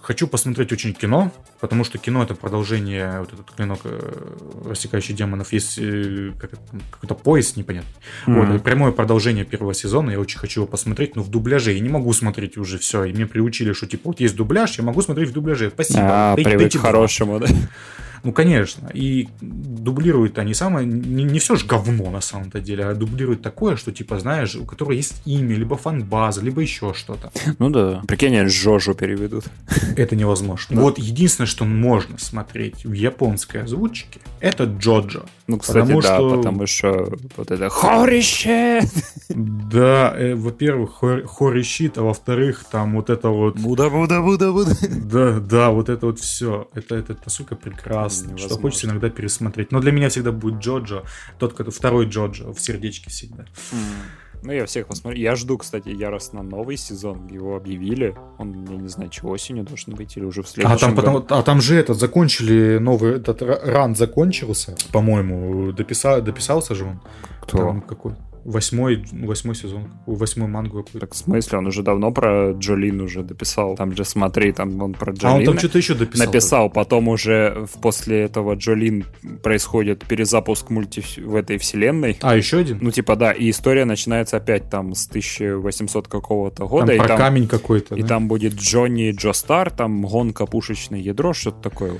хочу 0.00 0.28
посмотреть 0.28 0.72
очень 0.72 0.94
кино, 0.94 1.32
потому 1.58 1.82
что 1.82 1.98
кино 1.98 2.22
это 2.22 2.36
продолжение, 2.36 3.18
вот 3.18 3.32
этот 3.32 3.50
клинок 3.50 3.80
э, 3.82 4.68
рассекающий 4.68 5.12
демонов, 5.12 5.52
есть 5.52 5.76
э, 5.78 6.30
как 6.38 6.52
какой-то 6.92 7.16
пояс 7.16 7.56
непонятный. 7.56 7.92
Mm-hmm. 8.26 8.52
Вот, 8.52 8.62
прямое 8.62 8.92
продолжение 8.92 9.44
первого 9.44 9.74
сезона, 9.74 10.12
я 10.12 10.20
очень 10.20 10.38
хочу 10.38 10.60
его 10.60 10.68
посмотреть, 10.68 11.16
но 11.16 11.22
в 11.22 11.28
дубляже 11.28 11.72
я 11.72 11.80
не 11.80 11.88
могу 11.88 12.12
смотреть 12.12 12.56
уже 12.56 12.78
все, 12.78 13.02
и 13.02 13.12
мне 13.12 13.26
приучили, 13.26 13.72
что 13.72 13.86
типа 13.86 14.10
вот 14.10 14.20
есть 14.20 14.36
дубляж, 14.36 14.78
я 14.78 14.84
могу 14.84 15.02
смотреть 15.02 15.30
в 15.30 15.32
дубляже, 15.32 15.70
спасибо. 15.74 16.02
А, 16.02 16.34
Дайте, 16.36 16.50
привык 16.50 16.72
к 16.72 16.78
хорошему, 16.78 17.40
да? 17.40 17.48
Ну, 18.26 18.32
конечно. 18.32 18.90
И 18.92 19.28
дублируют 19.40 20.36
они 20.40 20.52
самое... 20.52 20.84
Не, 20.84 21.22
не 21.22 21.38
все 21.38 21.54
же 21.54 21.64
говно 21.64 22.10
на 22.10 22.20
самом-то 22.20 22.58
деле, 22.58 22.84
а 22.84 22.92
дублируют 22.92 23.40
такое, 23.40 23.76
что, 23.76 23.92
типа, 23.92 24.18
знаешь, 24.18 24.56
у 24.56 24.64
которого 24.64 24.90
есть 24.90 25.22
имя, 25.26 25.54
либо 25.54 25.76
фан-база, 25.76 26.40
либо 26.42 26.60
еще 26.60 26.92
что-то. 26.92 27.30
Ну 27.60 27.70
да. 27.70 28.02
Прикинь, 28.08 28.36
они 28.36 28.48
Жожу 28.48 28.94
переведут. 28.94 29.44
Это 29.96 30.16
невозможно. 30.16 30.74
Да. 30.74 30.82
Вот 30.82 30.98
единственное, 30.98 31.46
что 31.46 31.64
можно 31.64 32.18
смотреть 32.18 32.84
в 32.84 32.94
японской 32.94 33.58
озвучке, 33.62 34.18
это 34.40 34.64
Джоджо. 34.64 35.22
Ну, 35.46 35.60
кстати, 35.60 35.78
потому 35.78 36.02
да, 36.02 36.16
что... 36.16 36.36
потому 36.36 36.66
что 36.66 37.12
вот 37.36 37.50
это 37.52 37.68
хорище! 37.68 38.80
Да, 39.28 40.12
э, 40.16 40.34
во-первых, 40.34 41.00
хорищит, 41.26 41.98
а 41.98 42.02
во-вторых, 42.02 42.64
там 42.68 42.96
вот 42.96 43.08
это 43.08 43.28
вот... 43.28 43.56
Буда, 43.56 43.88
буда, 43.88 44.20
буда, 44.20 44.50
буда. 44.50 44.76
Да, 44.88 45.38
да, 45.38 45.70
вот 45.70 45.88
это 45.88 46.06
вот 46.06 46.18
все. 46.18 46.68
Это, 46.74 46.96
это 46.96 47.16
настолько 47.24 47.54
прекрасно 47.54 48.15
невозможно. 48.24 48.48
Что 48.48 48.60
хочется 48.60 48.86
иногда 48.86 49.10
пересмотреть. 49.10 49.72
Но 49.72 49.80
для 49.80 49.92
меня 49.92 50.08
всегда 50.08 50.32
будет 50.32 50.60
Джоджо, 50.60 51.04
тот, 51.38 51.52
который 51.52 51.70
второй 51.70 52.06
Джоджо 52.06 52.52
в 52.52 52.60
сердечке 52.60 53.10
всегда. 53.10 53.44
Mm. 53.72 53.76
Ну, 54.42 54.52
я 54.52 54.66
всех 54.66 54.86
посмотрю. 54.86 55.18
Я 55.18 55.34
жду, 55.34 55.58
кстати, 55.58 55.88
яростно 55.88 56.42
новый 56.42 56.76
сезон. 56.76 57.26
Его 57.28 57.56
объявили. 57.56 58.14
Он, 58.38 58.64
я 58.70 58.76
не 58.76 58.88
знаю, 58.88 59.10
что 59.12 59.28
осенью 59.28 59.64
должен 59.64 59.94
быть 59.94 60.16
или 60.16 60.24
уже 60.24 60.42
в 60.42 60.48
следующем 60.48 60.76
а 60.76 60.78
там, 60.78 60.94
году. 60.94 61.20
Потом, 61.20 61.38
а 61.38 61.42
там 61.42 61.60
же 61.60 61.76
этот, 61.76 61.98
закончили 61.98 62.78
новый, 62.78 63.16
этот 63.16 63.42
ран 63.42 63.96
закончился, 63.96 64.76
по-моему. 64.92 65.72
Дописа, 65.72 66.20
дописался 66.20 66.74
же 66.74 66.84
он. 66.84 67.00
Кто? 67.42 67.58
Там 67.58 67.80
какой? 67.80 68.14
Восьмой, 68.46 69.04
восьмой 69.12 69.56
сезон, 69.56 69.90
восьмой 70.06 70.48
мангу 70.48 70.84
какой-то. 70.84 71.00
Так 71.00 71.14
в 71.14 71.16
смысле, 71.16 71.58
он 71.58 71.66
уже 71.66 71.82
давно 71.82 72.12
про 72.12 72.52
Джолин 72.52 73.00
уже 73.00 73.22
дописал. 73.22 73.76
Там 73.76 73.94
же 73.96 74.04
смотри, 74.04 74.52
там 74.52 74.80
он 74.80 74.94
про 74.94 75.12
Джолин. 75.12 75.34
А 75.34 75.38
он 75.38 75.44
там 75.44 75.58
что-то 75.58 75.78
еще 75.78 75.94
дописал. 75.94 76.26
Написал, 76.26 76.70
потом 76.70 77.08
уже 77.08 77.66
после 77.82 78.22
этого 78.22 78.54
Джолин 78.54 79.04
происходит 79.42 80.04
перезапуск 80.06 80.70
мульти 80.70 81.02
в 81.20 81.34
этой 81.34 81.58
вселенной. 81.58 82.18
А, 82.22 82.36
еще 82.36 82.58
один? 82.58 82.78
Ну, 82.80 82.90
типа, 82.92 83.16
да, 83.16 83.32
и 83.32 83.50
история 83.50 83.84
начинается 83.84 84.36
опять 84.36 84.70
там 84.70 84.94
с 84.94 85.08
1800 85.08 86.06
какого-то 86.06 86.66
года. 86.66 86.86
Там 86.86 86.94
и 86.94 86.98
про 86.98 87.08
там, 87.08 87.18
камень 87.18 87.48
какой-то. 87.48 87.96
И 87.96 88.02
да? 88.02 88.08
там 88.08 88.28
будет 88.28 88.54
Джонни 88.54 89.10
Джо 89.10 89.32
Стар, 89.32 89.70
там 89.70 90.02
гонка 90.02 90.46
пушечное 90.46 91.00
ядро, 91.00 91.32
что-то 91.32 91.62
такое. 91.62 91.94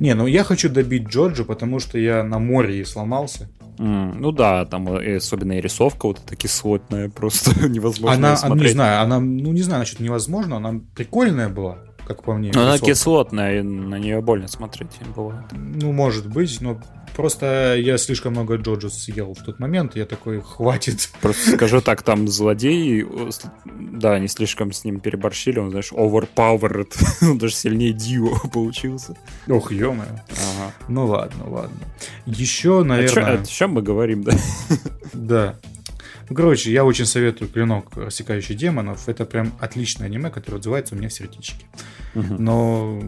Не, 0.00 0.14
ну 0.14 0.26
я 0.26 0.42
хочу 0.42 0.68
добить 0.68 1.08
Джорджа, 1.08 1.44
потому 1.44 1.78
что 1.78 1.96
я 1.96 2.24
на 2.24 2.40
море 2.40 2.80
и 2.80 2.84
сломался. 2.84 3.48
Mm, 3.78 4.16
ну 4.18 4.32
да, 4.32 4.64
там 4.66 4.98
и 4.98 5.12
особенно 5.12 5.52
и 5.52 5.60
рисовка 5.60 6.06
вот 6.06 6.20
эта 6.24 6.36
кислотная, 6.36 7.08
просто 7.14 7.68
невозможно 7.68 8.28
она, 8.28 8.36
смотреть. 8.36 8.68
Не 8.68 8.72
знаю, 8.74 9.02
она, 9.02 9.20
ну 9.20 9.52
не 9.52 9.62
знаю, 9.62 9.80
насчет 9.80 10.00
невозможно, 10.00 10.56
она 10.56 10.80
прикольная 10.94 11.48
была, 11.48 11.78
как 12.06 12.22
по 12.22 12.34
мне. 12.34 12.50
Она 12.50 12.74
рисовка. 12.74 12.86
кислотная, 12.86 13.62
на 13.62 13.96
нее 13.96 14.20
больно 14.20 14.48
смотреть 14.48 14.90
было. 15.14 15.46
Ну, 15.52 15.92
может 15.92 16.26
быть, 16.26 16.60
но 16.60 16.80
Просто 17.14 17.76
я 17.76 17.98
слишком 17.98 18.32
много 18.32 18.56
Джоджо 18.56 18.88
съел 18.88 19.34
в 19.34 19.42
тот 19.42 19.58
момент, 19.58 19.96
я 19.96 20.06
такой, 20.06 20.40
хватит. 20.40 21.10
Просто 21.20 21.50
скажу 21.56 21.80
так, 21.80 22.02
там 22.02 22.26
злодей, 22.28 23.06
да, 23.66 24.14
они 24.14 24.28
слишком 24.28 24.72
с 24.72 24.84
ним 24.84 25.00
переборщили, 25.00 25.58
он, 25.58 25.70
знаешь, 25.70 25.92
overpowered, 25.92 26.92
он 27.22 27.38
даже 27.38 27.54
сильнее 27.54 27.92
Дио 27.92 28.38
получился. 28.52 29.16
Ох, 29.48 29.72
ё 29.72 29.92
ага. 29.92 30.72
Ну 30.88 31.06
ладно, 31.06 31.50
ладно. 31.50 31.76
Еще, 32.24 32.82
наверное... 32.82 33.24
А 33.24 33.36
чё, 33.36 33.42
о 33.42 33.46
чем 33.46 33.72
мы 33.72 33.82
говорим, 33.82 34.22
да? 34.22 34.32
Да. 35.12 35.56
Ну, 36.32 36.36
короче, 36.36 36.72
я 36.72 36.86
очень 36.86 37.04
советую 37.04 37.50
«Клинок, 37.50 37.94
рассекающий 37.94 38.54
демонов». 38.54 39.06
Это 39.06 39.26
прям 39.26 39.52
отличное 39.60 40.06
аниме, 40.06 40.30
которое 40.30 40.56
отзывается 40.56 40.94
у 40.94 40.98
меня 40.98 41.10
в 41.10 41.12
сердечке. 41.12 41.66
Мгм. 42.14 42.42
Но, 42.42 43.02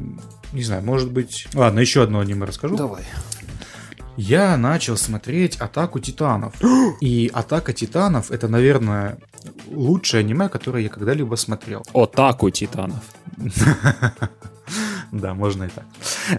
не 0.52 0.62
знаю, 0.62 0.84
может 0.84 1.10
быть... 1.10 1.48
Ладно, 1.55 1.80
еще 1.80 2.02
одно 2.02 2.20
аниме 2.20 2.44
расскажу. 2.44 2.76
Давай. 2.76 3.02
Я 4.18 4.59
начал 4.59 4.98
смотреть 4.98 5.56
«Атаку 5.56 6.01
титанов». 6.01 6.52
И 7.01 7.30
«Атака 7.32 7.72
титанов»— 7.72 8.30
это, 8.30 8.46
наверное, 8.46 9.16
лучшее 9.68 10.20
аниме, 10.20 10.51
которое 10.51 10.82
я 10.82 10.90
когда-либо 10.90 11.36
смотрел. 11.36 11.82
Атаку 11.94 12.51
титанов. 12.51 13.02
Да, 15.12 15.32
можно 15.32 15.64
и 15.64 15.68
так. 15.68 15.84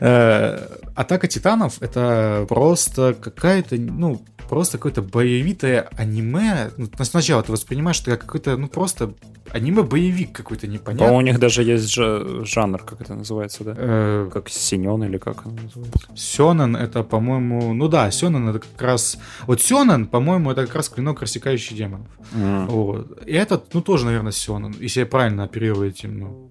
Э, 0.02 0.68
Атака 0.96 1.28
титанов 1.30 1.82
это 1.82 2.46
просто 2.50 3.14
какая-то, 3.14 3.78
ну, 3.78 4.22
просто 4.50 4.78
какое-то 4.78 5.02
боевитое 5.02 5.88
аниме. 5.98 6.72
Ну, 6.78 6.88
сначала 7.04 7.42
ты 7.44 7.52
воспринимаешь 7.52 8.02
это 8.02 8.12
как 8.12 8.22
какой-то, 8.26 8.58
ну, 8.58 8.68
просто 8.68 9.14
аниме-боевик 9.52 10.32
какой-то 10.34 10.66
По-моему, 10.68 10.82
непонятный. 10.84 11.18
у 11.18 11.22
них 11.22 11.40
даже 11.40 11.64
есть 11.64 11.90
жа- 11.96 12.44
жанр, 12.46 12.80
как 12.84 13.02
это 13.02 13.14
называется, 13.16 13.64
да? 13.64 13.74
Э, 13.78 14.30
Как 14.34 14.50
синен 14.50 15.04
или 15.04 15.18
как 15.18 15.46
оно 15.46 15.56
называется? 15.62 16.00
Сёнэн 16.16 16.76
это, 16.76 17.04
по-моему, 17.04 17.74
ну 17.74 17.88
да, 17.88 18.10
Сёнэн 18.12 18.50
это 18.50 18.60
как 18.60 18.82
раз... 18.82 19.18
Вот 19.48 19.62
Сёнэн, 19.62 20.08
по-моему, 20.08 20.52
это 20.52 20.66
как 20.66 20.76
раз 20.76 20.90
клинок, 20.90 21.22
рассекающий 21.22 21.76
демонов. 21.78 22.08
Вот. 22.34 23.24
И 23.28 23.34
этот, 23.34 23.74
ну, 23.74 23.82
тоже, 23.82 24.06
наверное, 24.06 24.32
Сёнэн. 24.32 24.76
Если 24.80 25.02
я 25.02 25.06
правильно 25.06 25.44
оперирую 25.44 25.90
этим, 25.90 26.20
ну, 26.20 26.50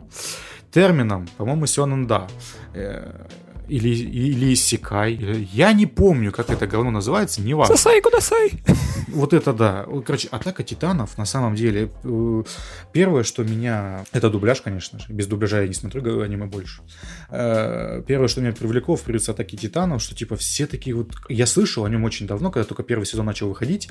термином, 0.71 1.27
по-моему, 1.37 1.66
Сёнэн, 1.66 2.07
да. 2.07 2.27
Или, 3.69 3.89
или 3.89 4.53
Иссякай. 4.55 5.15
Или- 5.15 5.49
Я 5.53 5.73
не 5.73 5.86
помню, 5.86 6.32
как 6.32 6.51
это 6.51 6.66
говно 6.66 6.91
называется, 6.91 7.41
неважно. 7.41 7.77
Сосай, 7.77 8.01
кудасай. 8.01 8.53
Вот 9.09 9.32
это 9.32 9.53
да. 9.53 9.86
Короче, 10.05 10.28
Атака 10.28 10.62
Титанов, 10.62 11.16
на 11.19 11.24
самом 11.24 11.55
деле, 11.55 11.91
э, 12.03 12.43
первое, 12.93 13.23
что 13.23 13.45
меня... 13.45 14.05
Это 14.12 14.28
дубляж, 14.31 14.61
конечно 14.61 14.99
же. 14.99 15.07
Без 15.09 15.27
дубляжа 15.27 15.62
я 15.62 15.69
не 15.69 15.74
смотрю 15.74 16.20
аниме 16.20 16.47
больше. 16.47 16.82
Э, 17.31 18.03
Первое, 18.07 18.28
что 18.28 18.41
меня 18.41 18.53
привлекло 18.53 18.97
в 18.97 19.03
придется 19.03 19.32
Атаки 19.32 19.57
Титанов, 19.57 20.03
что, 20.03 20.15
типа, 20.15 20.36
все 20.36 20.66
такие 20.66 20.95
вот... 20.97 21.12
Я 21.28 21.47
слышал 21.47 21.85
о 21.85 21.89
нем 21.89 22.05
очень 22.05 22.27
давно, 22.27 22.51
когда 22.51 22.66
только 22.66 22.82
первый 22.82 23.05
сезон 23.05 23.27
начал 23.27 23.49
выходить, 23.49 23.89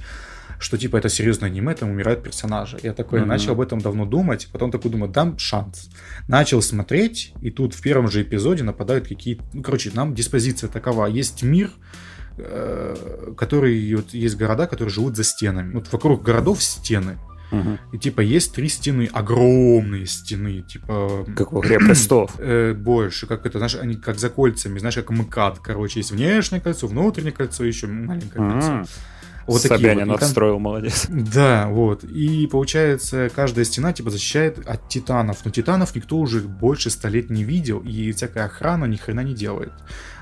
что, 0.59 0.77
типа, 0.77 0.97
это 0.97 1.09
серьезное 1.09 1.49
аниме, 1.49 1.73
там 1.73 1.89
умирают 1.89 2.23
персонажи. 2.23 2.77
Я 2.83 2.93
такой 2.93 3.19
Мгм. 3.21 3.29
начал 3.29 3.51
об 3.53 3.61
этом 3.61 3.79
давно 3.79 4.05
думать, 4.05 4.47
потом 4.51 4.71
такой 4.71 4.91
думаю, 4.91 5.11
дам 5.11 5.37
шанс. 5.39 5.89
Начал 6.27 6.61
смотреть, 6.61 7.33
и 7.41 7.49
тут 7.49 7.73
в 7.73 7.81
первом 7.81 8.07
же 8.09 8.21
эпизоде 8.21 8.63
нападают 8.63 9.07
какие-то... 9.07 9.43
Короче, 9.63 9.91
нам 9.93 10.13
диспозиция 10.13 10.69
такова. 10.69 11.05
Есть 11.05 11.43
мир, 11.43 11.71
э, 12.37 13.33
который... 13.37 13.95
Вот 13.95 14.13
есть 14.13 14.37
города, 14.37 14.67
которые 14.67 14.93
живут 14.93 15.15
за 15.15 15.23
стенами. 15.23 15.73
Вот 15.73 15.91
вокруг 15.91 16.23
городов 16.23 16.61
стены. 16.61 17.17
Мгм. 17.51 17.77
И, 17.91 17.97
типа, 17.99 18.21
есть 18.21 18.53
три 18.55 18.67
стены, 18.67 19.09
огромные 19.13 20.07
стены, 20.07 20.61
типа... 20.61 21.25
Как 21.35 21.51
в 21.51 21.59
«Игре 21.59 21.79
престолов». 21.79 22.31
э, 22.39 22.73
больше, 22.73 23.27
как 23.27 23.45
это, 23.45 23.59
знаешь, 23.59 23.75
они 23.75 23.95
как 23.95 24.17
за 24.17 24.29
кольцами, 24.29 24.79
знаешь, 24.79 24.95
как 24.95 25.11
МКАД, 25.11 25.59
короче, 25.59 25.99
есть 25.99 26.11
внешнее 26.11 26.61
кольцо, 26.61 26.87
внутреннее 26.87 27.31
кольцо, 27.31 27.63
еще 27.63 27.87
маленькое 27.87 28.51
кольцо. 28.51 28.83
Вот 29.47 29.61
Собянин 29.61 30.09
вот. 30.09 30.21
Отстроил, 30.21 30.59
молодец. 30.59 31.07
да, 31.09 31.67
вот. 31.67 32.03
И 32.03 32.47
получается, 32.47 33.29
каждая 33.33 33.65
стена 33.65 33.93
типа 33.93 34.09
защищает 34.09 34.65
от 34.67 34.87
титанов. 34.89 35.43
Но 35.43 35.51
титанов 35.51 35.95
никто 35.95 36.17
уже 36.17 36.41
больше 36.41 36.89
ста 36.89 37.09
лет 37.09 37.29
не 37.29 37.43
видел, 37.43 37.79
и 37.79 38.11
всякая 38.11 38.45
охрана 38.45 38.85
ни 38.85 38.95
хрена 38.95 39.21
не 39.21 39.33
делает. 39.33 39.73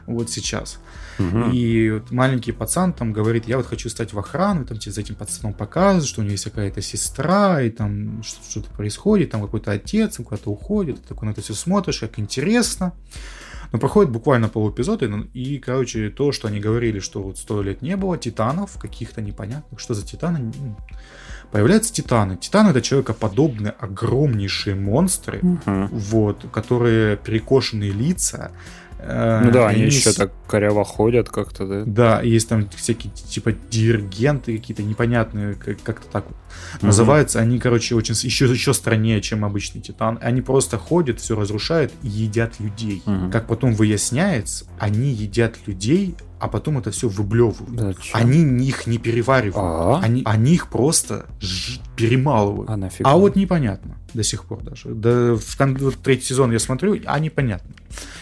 Вот 0.08 0.30
сейчас. 0.30 0.80
Мгм. 1.22 1.52
И 1.52 1.90
вот 1.92 2.12
маленький 2.12 2.52
пацан 2.52 2.94
там 2.94 3.14
говорит, 3.14 3.48
я 3.48 3.58
вот 3.58 3.66
хочу 3.68 3.90
стать 3.90 4.14
в 4.14 4.20
охрану, 4.20 4.62
и 4.64 4.66
там 4.66 4.78
тебе 4.78 4.92
за 4.92 5.02
этим 5.02 5.16
пацаном 5.16 5.54
показывают, 5.54 6.08
что 6.08 6.22
у 6.22 6.24
него 6.24 6.32
есть 6.32 6.44
какая-то 6.46 6.82
сестра, 6.82 7.62
и 7.62 7.70
там 7.70 8.24
что- 8.24 8.44
что-то 8.50 8.70
происходит, 8.72 9.32
там 9.32 9.42
какой-то 9.42 9.72
отец, 9.72 10.20
он 10.20 10.26
куда-то 10.26 10.50
уходит, 10.50 11.02
ты 11.02 11.08
такой 11.10 11.28
на 11.28 11.32
это 11.32 11.42
все 11.42 11.54
смотришь, 11.54 12.00
как 12.00 12.20
интересно. 12.20 12.94
Но 13.74 13.80
проходит 13.80 14.12
буквально 14.12 14.50
полэпизода, 14.50 15.06
и, 15.06 15.08
ну, 15.08 15.28
короче, 15.64 16.10
то, 16.10 16.34
что 16.34 16.50
они 16.50 16.60
говорили, 16.60 17.00
что 17.00 17.22
вот 17.24 17.38
сто 17.38 17.62
лет 17.62 17.82
не 17.82 17.96
было 17.96 18.18
титанов, 18.18 18.78
каких-то 18.78 19.22
непонятных, 19.22 19.80
что 19.80 19.94
за 19.94 20.06
титаны, 20.06 20.40
м, 20.40 20.76
появляются 21.54 21.94
титаны. 21.94 22.36
Титаны 22.36 22.70
это 22.72 22.82
человекоподобные, 22.82 23.72
огромнейшие 23.80 24.76
монстры, 24.76 25.40
Мгм. 25.42 25.88
вот, 25.88 26.46
которые 26.52 27.16
перекошенные 27.16 27.92
лица. 27.92 28.52
Ну 29.04 29.52
да, 29.52 29.68
они 29.70 29.90
с- 29.90 29.96
еще 29.96 30.14
так 30.14 30.32
коряво 30.48 30.84
ходят 30.84 31.30
как-то, 31.30 31.66
да? 31.68 31.84
да, 31.86 32.22
есть 32.22 32.48
там 32.50 32.70
всякие 32.70 33.12
типа 33.14 33.54
диригенты 33.70 34.58
какие-то 34.58 34.84
непонятные, 34.84 35.56
как- 35.56 35.82
как-то 35.82 36.08
так 36.12 36.26
вот 36.28 36.36
Мгм. 36.78 36.88
называются. 36.88 37.40
Они, 37.40 37.58
короче, 37.60 37.96
очень 37.96 38.14
с- 38.16 38.24
еще, 38.24 38.46
еще 38.46 38.74
страннее, 38.74 39.22
чем 39.22 39.44
обычный 39.46 39.82
титан. 39.82 40.20
Они 40.22 40.42
просто 40.42 40.78
ходят, 40.78 41.20
все 41.20 41.36
разрушают 41.36 41.92
и 42.04 42.08
едят 42.08 42.60
людей. 42.60 43.02
Мгм. 43.06 43.32
Как 43.32 43.48
потом 43.48 43.74
выясняется, 43.74 44.66
они 44.80 45.10
едят 45.12 45.56
людей, 45.66 46.16
а 46.42 46.48
потом 46.48 46.78
это 46.80 46.92
все 46.92 47.08
выблевывают. 47.08 47.76
Да? 47.76 47.94
Они 48.14 48.66
их 48.68 48.88
не 48.88 48.98
переваривают. 48.98 49.56
А? 49.58 50.00
Они, 50.04 50.24
они 50.26 50.54
их 50.56 50.68
просто 50.70 51.26
ж- 51.40 51.80
перемалывают. 51.96 52.70
А 52.70 52.78
нафига? 52.78 53.10
А 53.10 53.16
вот 53.18 53.36
непонятно 53.36 53.98
до 54.14 54.24
сих 54.24 54.44
пор 54.46 54.62
даже. 54.64 54.90
Да, 54.90 55.36
в 55.36 55.58
кон- 55.58 55.78
вот 55.78 55.96
третий 56.04 56.26
сезон 56.26 56.52
я 56.52 56.60
смотрю, 56.60 56.98
а 57.06 57.20
непонятно. 57.20 57.72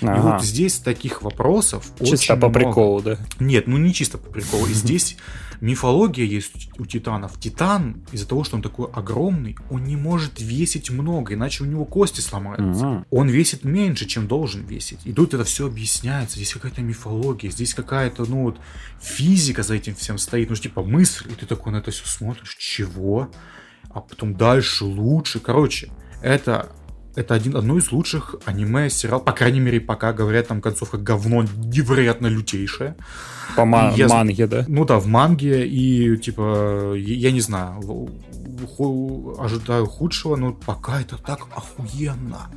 И 0.01 0.05
Ага. 0.05 0.33
вот 0.33 0.43
здесь 0.43 0.79
таких 0.79 1.21
вопросов 1.21 1.85
Чисто 1.99 2.13
очень 2.13 2.27
по 2.41 2.49
много. 2.49 2.53
приколу, 2.53 3.01
да? 3.01 3.17
Нет, 3.39 3.67
ну 3.67 3.77
не 3.77 3.93
чисто 3.93 4.17
по 4.17 4.29
приколу. 4.29 4.65
И 4.67 4.73
здесь 4.73 5.17
мифология 5.61 6.26
есть 6.26 6.69
у 6.77 6.86
титанов. 6.86 7.40
Титан, 7.40 8.03
из-за 8.11 8.27
того, 8.27 8.44
что 8.44 8.56
он 8.56 8.61
такой 8.61 8.88
огромный, 8.91 9.57
он 9.69 9.84
не 9.84 9.95
может 9.95 10.40
весить 10.40 10.90
много, 10.90 11.34
иначе 11.34 11.64
у 11.64 11.68
него 11.68 11.86
кости 11.86 12.22
сломаются. 12.22 12.86
Мгм. 12.86 13.06
Он 13.10 13.30
весит 13.30 13.64
меньше, 13.64 14.06
чем 14.06 14.27
должен 14.27 14.65
весить. 14.65 14.99
И 15.06 15.14
тут 15.14 15.34
это 15.34 15.44
все 15.44 15.68
объясняется. 15.68 16.38
Здесь 16.38 16.53
какая-то 16.53 16.81
мифология, 16.81 17.52
здесь 17.52 17.73
какая-то, 17.73 18.26
ну 18.26 18.44
вот, 18.44 18.60
физика 19.02 19.64
за 19.64 19.76
этим 19.76 19.95
всем 19.95 20.18
стоит. 20.18 20.49
Ну, 20.49 20.56
типа, 20.56 20.84
мысль. 20.84 21.30
И 21.30 21.36
ты 21.36 21.45
такой 21.45 21.72
на 21.73 21.77
это 21.77 21.91
все 21.91 22.06
смотришь. 22.06 22.56
Чего? 22.57 23.30
А 23.90 24.02
потом 24.02 24.36
дальше 24.36 24.86
лучше. 24.86 25.40
Короче, 25.40 25.90
это 26.22 26.69
это 27.19 27.33
один, 27.33 27.55
одно 27.55 27.77
из 27.77 27.91
лучших 27.91 28.35
аниме 28.45 28.89
сериал, 28.89 29.19
по 29.19 29.31
крайней 29.33 29.59
мере, 29.59 29.79
пока 29.81 30.13
говорят, 30.13 30.47
там 30.47 30.61
концовка 30.61 30.97
говно 30.97 31.43
невероятно 31.43 32.27
лютейшая. 32.27 32.95
По 33.55 33.65
ма- 33.65 33.93
Я- 33.95 34.07
манге, 34.07 34.47
да? 34.47 34.65
Ну 34.67 34.85
да, 34.85 34.99
в 34.99 35.07
манге 35.07 35.67
и 35.67 36.17
типа, 36.17 36.93
я, 36.95 37.15
я 37.15 37.31
не 37.31 37.41
знаю, 37.41 37.81
ху- 38.75 39.35
ожидаю 39.39 39.85
худшего, 39.85 40.35
но 40.35 40.53
пока 40.53 41.01
это 41.01 41.17
так 41.17 41.47
охуенно. 41.55 42.49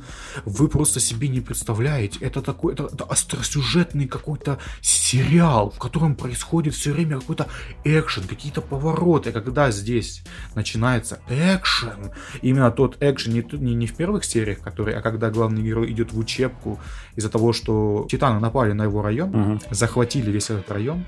Вы 0.45 0.67
просто 0.67 0.99
себе 0.99 1.27
не 1.27 1.41
представляете. 1.41 2.19
Это 2.21 2.41
такой, 2.41 2.73
это, 2.73 2.89
это 2.93 3.05
остросюжетный 3.05 4.07
какой-то 4.07 4.59
сериал, 4.81 5.71
в 5.71 5.79
котором 5.79 6.15
происходит 6.15 6.73
все 6.75 6.91
время 6.91 7.19
какой-то 7.19 7.47
экшен, 7.83 8.23
какие-то 8.23 8.61
повороты. 8.61 9.31
Когда 9.31 9.71
здесь 9.71 10.23
начинается 10.55 11.19
экшен, 11.27 12.11
именно 12.41 12.71
тот 12.71 12.97
экшен 13.01 13.33
не, 13.33 13.43
не, 13.57 13.73
не 13.75 13.87
в 13.87 13.95
первых 13.95 14.25
сериях, 14.25 14.52
который, 14.61 14.93
а 14.95 15.01
когда 15.01 15.29
главный 15.29 15.61
герой 15.61 15.91
идет 15.91 16.13
в 16.13 16.17
учебку 16.19 16.79
из-за 17.15 17.29
того, 17.29 17.53
что 17.53 18.07
титаны 18.09 18.39
напали 18.39 18.73
на 18.73 18.83
его 18.83 19.01
район, 19.01 19.29
Мгм. 19.29 19.59
захватили 19.71 20.31
весь 20.31 20.49
этот 20.49 20.69
район, 20.71 21.05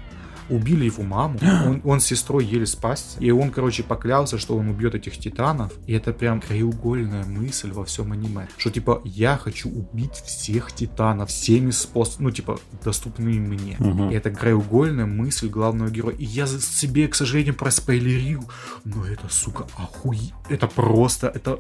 убили 0.48 0.86
его 0.86 1.02
маму, 1.02 1.40
он, 1.66 1.82
он 1.84 2.00
с 2.00 2.06
сестрой 2.06 2.46
еле 2.46 2.68
спасся, 2.68 3.18
и 3.20 3.32
он, 3.32 3.50
короче, 3.50 3.82
поклялся, 3.82 4.38
что 4.38 4.56
он 4.56 4.70
убьет 4.70 4.94
этих 4.94 5.18
титанов, 5.18 5.74
и 5.88 5.94
это 5.94 6.14
прям 6.14 6.40
краеугольная 6.40 7.26
мысль 7.26 7.72
во 7.72 7.84
всем 7.84 8.12
аниме, 8.12 8.48
что, 8.58 8.70
типа, 8.70 9.02
я 9.04 9.38
хочу 9.38 9.70
убить 9.70 10.14
всех 10.14 10.72
титанов 10.72 11.30
всеми 11.30 11.72
способами, 11.72 12.26
ну, 12.28 12.32
типа, 12.32 12.60
доступными 12.84 13.40
мне. 13.40 13.76
Мгм. 13.80 14.12
И 14.12 14.14
это 14.14 14.30
краеугольная 14.30 15.08
мысль 15.08 15.50
главного 15.50 15.90
героя. 15.90 16.16
И 16.16 16.26
я 16.26 16.46
себе, 16.48 17.08
к 17.08 17.16
сожалению, 17.16 17.56
проспойлерил, 17.56 18.48
но 18.84 19.04
это, 19.06 19.28
сука, 19.30 19.66
охуе... 19.78 20.32
Это 20.50 20.68
просто, 20.68 21.28
это 21.28 21.60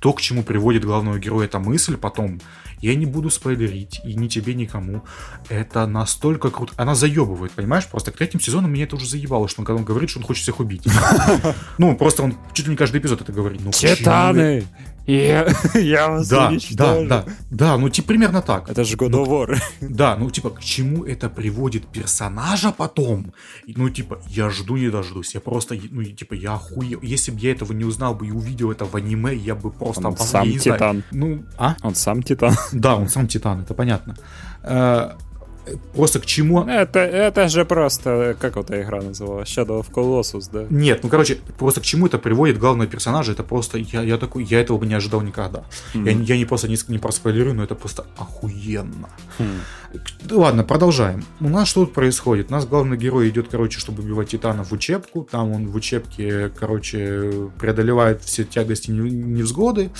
то, 0.00 0.12
к 0.12 0.20
чему 0.20 0.42
приводит 0.42 0.84
главного 0.84 1.18
героя 1.18 1.46
эта 1.46 1.58
мысль 1.58 1.96
потом, 1.96 2.40
я 2.80 2.94
не 2.94 3.06
буду 3.06 3.30
спойлерить, 3.30 4.00
и 4.04 4.14
ни 4.14 4.28
тебе, 4.28 4.54
никому. 4.54 5.02
Это 5.48 5.86
настолько 5.86 6.50
круто. 6.50 6.72
Она 6.76 6.94
заебывает, 6.94 7.52
понимаешь? 7.52 7.86
Просто 7.86 8.12
к 8.12 8.16
третьим 8.16 8.40
сезонам 8.40 8.72
меня 8.72 8.84
это 8.84 8.96
уже 8.96 9.06
заебало, 9.06 9.48
что 9.48 9.62
он 9.62 9.66
когда 9.66 9.80
он 9.80 9.84
говорит, 9.84 10.10
что 10.10 10.20
он 10.20 10.24
хочет 10.24 10.42
всех 10.42 10.60
убить. 10.60 10.84
Ну, 11.78 11.96
просто 11.96 12.22
он 12.22 12.34
чуть 12.52 12.66
ли 12.66 12.72
не 12.72 12.76
каждый 12.76 13.00
эпизод 13.00 13.20
это 13.20 13.32
говорит. 13.32 13.60
Ну, 13.64 13.70
Титаны! 13.70 14.64
Я, 15.08 15.46
я 15.74 16.08
вас 16.08 16.28
Да, 16.28 16.36
да, 16.36 16.48
уничтожу. 16.48 17.08
да, 17.08 17.24
да, 17.50 17.78
ну 17.78 17.88
типа 17.88 18.08
примерно 18.08 18.42
так. 18.42 18.68
Это 18.68 18.84
же 18.84 18.96
God 18.96 19.12
of 19.12 19.26
War. 19.26 19.58
Да, 19.80 20.16
ну 20.16 20.30
типа 20.30 20.50
к 20.50 20.60
чему 20.60 21.04
это 21.04 21.30
приводит 21.30 21.86
персонажа 21.86 22.72
потом? 22.72 23.32
Ну 23.66 23.88
типа 23.88 24.20
я 24.28 24.50
жду 24.50 24.76
не 24.76 24.90
дождусь, 24.90 25.34
я 25.34 25.40
просто, 25.40 25.76
ну 25.90 26.04
типа 26.04 26.34
я 26.34 26.54
охуел. 26.54 27.00
Если 27.00 27.30
бы 27.30 27.40
я 27.40 27.52
этого 27.52 27.72
не 27.72 27.84
узнал 27.84 28.14
бы 28.14 28.26
и 28.26 28.30
увидел 28.30 28.70
это 28.70 28.84
в 28.84 28.94
аниме, 28.96 29.34
я 29.34 29.54
бы 29.54 29.70
просто... 29.70 30.08
Он 30.08 30.16
сам. 30.18 30.52
Титан. 30.52 31.02
Ну, 31.10 31.42
а? 31.56 31.76
Он 31.82 31.94
сам 31.94 32.22
Титан. 32.22 32.54
Да, 32.72 32.96
он 32.96 33.08
сам 33.08 33.28
Титан, 33.28 33.62
это 33.62 33.72
понятно. 33.72 34.14
Просто 35.94 36.20
к 36.20 36.26
чему... 36.26 36.64
Это, 36.64 37.00
это 37.00 37.48
же 37.48 37.64
просто, 37.64 38.36
как 38.40 38.56
эта 38.56 38.82
игра 38.82 39.02
называлась? 39.02 39.48
Shadow 39.48 39.80
of 39.80 39.92
Colossus, 39.92 40.48
да? 40.52 40.66
Нет, 40.70 41.00
ну, 41.02 41.08
короче, 41.08 41.38
просто 41.58 41.80
к 41.80 41.84
чему 41.84 42.06
это 42.06 42.18
приводит 42.18 42.58
главного 42.58 42.88
персонажа, 42.88 43.32
это 43.32 43.42
просто, 43.42 43.78
я, 43.78 44.02
я 44.02 44.18
такой, 44.18 44.44
я 44.44 44.60
этого 44.60 44.78
бы 44.78 44.86
не 44.86 44.94
ожидал 44.94 45.22
никогда. 45.22 45.64
Mm. 45.94 46.04
Я, 46.04 46.34
я 46.34 46.36
не 46.36 46.44
просто 46.44 46.68
не, 46.68 46.76
не 46.88 46.98
проспойлерую, 46.98 47.54
но 47.54 47.64
это 47.64 47.74
просто 47.74 48.06
охуенно. 48.16 49.08
Mm. 49.38 49.60
Ладно, 50.30 50.64
продолжаем. 50.64 51.24
У 51.40 51.48
нас 51.48 51.68
что 51.68 51.84
тут 51.84 51.94
происходит? 51.94 52.50
У 52.50 52.52
нас 52.52 52.66
главный 52.66 52.98
герой 52.98 53.30
идет, 53.30 53.48
короче, 53.50 53.78
чтобы 53.78 54.02
убивать 54.02 54.28
титанов 54.28 54.70
в 54.70 54.72
учебку. 54.72 55.26
Там 55.30 55.52
он 55.52 55.68
в 55.68 55.74
учебке, 55.74 56.50
короче, 56.50 57.50
преодолевает 57.58 58.22
все 58.22 58.44
тягости 58.44 58.90
невзгоды, 58.90 59.90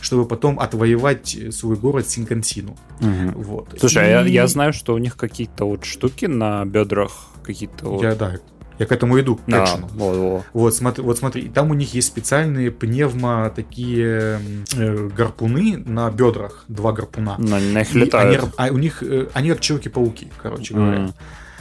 чтобы 0.00 0.26
потом 0.26 0.60
отвоевать 0.60 1.36
свой 1.50 1.76
город 1.76 2.08
Синкансину. 2.08 2.76
Угу. 3.00 3.42
Вот. 3.42 3.74
Слушай, 3.78 4.04
И... 4.04 4.06
а 4.06 4.22
я, 4.22 4.26
я 4.26 4.46
знаю, 4.46 4.72
что 4.72 4.94
у 4.94 4.98
них 4.98 5.16
какие-то 5.18 5.66
вот 5.66 5.84
штуки 5.84 6.26
на 6.26 6.64
бедрах 6.64 7.12
какие-то 7.42 7.86
вот... 7.86 8.02
Я, 8.02 8.14
да, 8.14 8.36
я 8.78 8.86
к 8.86 8.92
этому 8.92 9.18
иду, 9.20 9.36
к 9.36 9.40
а, 9.48 9.64
экшену. 9.64 10.44
Вот, 10.52 10.74
смотри, 10.74 11.02
вот 11.02 11.18
смотри, 11.18 11.48
там 11.48 11.70
у 11.70 11.74
них 11.74 11.94
есть 11.94 12.08
специальные 12.08 12.70
пневмо 12.70 13.50
такие 13.54 14.40
э, 14.76 15.08
гарпуны 15.08 15.78
на 15.78 16.10
бедрах, 16.10 16.64
два 16.68 16.92
гарпуна. 16.92 17.36
На, 17.38 17.58
на 17.58 17.80
них 17.80 17.94
летают. 17.94 18.44
Они, 18.56 18.70
а 18.70 18.72
у 18.72 18.78
них, 18.78 19.02
э, 19.02 19.28
они 19.34 19.50
как 19.50 19.60
Человеки-пауки, 19.60 20.30
короче 20.40 20.74
говоря. 20.74 20.98
Mm. 20.98 21.14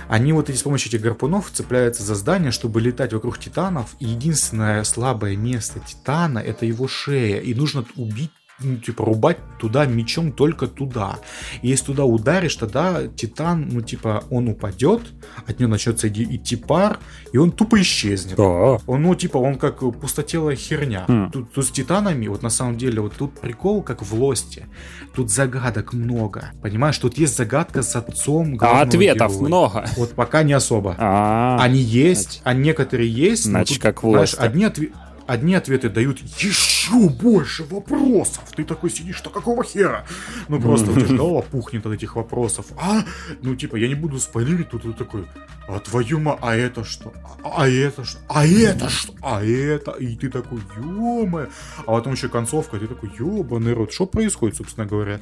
Они 0.10 0.32
вот 0.32 0.50
эти 0.50 0.58
с 0.58 0.64
помощью 0.64 0.90
этих 0.90 1.02
гарпунов 1.02 1.50
цепляются 1.52 2.04
за 2.04 2.16
здание, 2.16 2.52
чтобы 2.52 2.80
летать 2.80 3.14
вокруг 3.14 3.40
титанов. 3.40 3.96
И 4.00 4.06
единственное 4.06 4.84
слабое 4.84 5.36
место 5.36 5.80
титана 5.80 6.40
это 6.40 6.66
его 6.66 6.88
шея. 6.88 7.40
И 7.40 7.54
нужно 7.54 7.84
убить 7.96 8.32
ну, 8.60 8.78
типа, 8.78 9.06
рубать 9.06 9.38
туда 9.60 9.86
мечом 9.86 10.32
только 10.32 10.68
туда. 10.68 11.20
И 11.62 11.68
если 11.68 11.86
туда 11.86 12.06
ударишь, 12.06 12.56
тогда 12.56 13.08
Титан, 13.08 13.70
ну, 13.72 13.82
типа, 13.82 14.24
он 14.32 14.50
упадет, 14.50 15.02
от 15.46 15.60
него 15.60 15.70
начнется 15.70 16.10
идти 16.10 16.56
пар, 16.56 17.00
и 17.32 17.38
он 17.38 17.52
тупо 17.52 17.80
исчезнет. 17.82 18.38
Да. 18.38 18.80
Он, 18.88 19.04
ну, 19.04 19.14
типа, 19.14 19.38
он 19.38 19.58
как 19.58 19.80
пустотелая 20.00 20.56
херня. 20.56 21.06
Mm. 21.08 21.32
Тут, 21.32 21.54
тут 21.54 21.66
с 21.66 21.72
Титанами, 21.72 22.28
вот 22.28 22.42
на 22.42 22.50
самом 22.50 22.78
деле, 22.78 23.02
вот 23.02 23.14
тут 23.14 23.40
прикол, 23.40 23.84
как 23.84 24.02
в 24.02 24.14
Лосте. 24.14 24.68
Тут 25.14 25.30
загадок 25.30 25.94
много. 25.94 26.52
Понимаешь, 26.62 26.98
тут 26.98 27.18
есть 27.18 27.38
загадка 27.38 27.84
с 27.84 27.96
отцом 27.96 28.58
А 28.60 28.82
ответов 28.82 29.34
героя. 29.34 29.48
много. 29.48 29.86
Вот 29.98 30.14
пока 30.14 30.42
не 30.44 30.54
особо. 30.54 30.96
А-а-а. 30.98 31.64
Они 31.64 31.80
есть, 31.80 32.42
а 32.44 32.54
некоторые 32.54 33.12
есть. 33.12 33.44
Значит, 33.44 33.78
тут, 33.78 33.84
как 33.84 34.04
в 34.04 34.08
Лосте. 34.08 34.38
Одни 34.38 34.64
ответы 34.66 34.94
одни 35.28 35.54
ответы 35.56 35.90
дают 35.90 36.20
еще 36.20 37.10
больше 37.10 37.64
вопросов. 37.66 38.44
Ты 38.56 38.64
такой 38.64 38.90
сидишь, 38.90 39.18
что 39.18 39.30
какого 39.30 39.64
хера? 39.64 40.06
Ну 40.48 40.60
просто 40.60 40.92
у 40.92 40.96
тебя 40.96 41.16
голова 41.18 41.42
пухнет 41.42 41.86
от 41.86 41.94
этих 41.94 42.16
вопросов. 42.16 42.68
А, 42.78 43.04
ну 43.42 43.56
типа, 43.56 43.76
я 43.76 43.88
не 43.88 43.96
буду 43.96 44.20
спойлерить, 44.20 44.70
тут 44.70 44.84
ты 44.84 44.94
такой, 44.94 45.28
а 45.68 45.80
твою 45.80 46.20
ма, 46.20 46.38
а 46.42 46.56
это 46.56 46.84
что? 46.84 47.14
А, 47.44 47.64
а 47.64 47.70
это 47.70 48.06
что? 48.06 48.20
А 48.30 48.48
это 48.48 48.90
что? 48.90 49.14
А 49.22 49.44
это? 49.44 49.92
И 49.92 50.16
ты 50.16 50.30
такой, 50.30 50.60
ё 50.78 51.48
А 51.80 51.84
потом 51.84 52.14
еще 52.14 52.30
концовка, 52.30 52.80
ты 52.80 52.88
такой, 52.88 53.12
ёбаный 53.20 53.74
рот, 53.74 53.92
что 53.92 54.06
происходит, 54.06 54.56
собственно 54.58 54.88
говоря? 54.88 55.20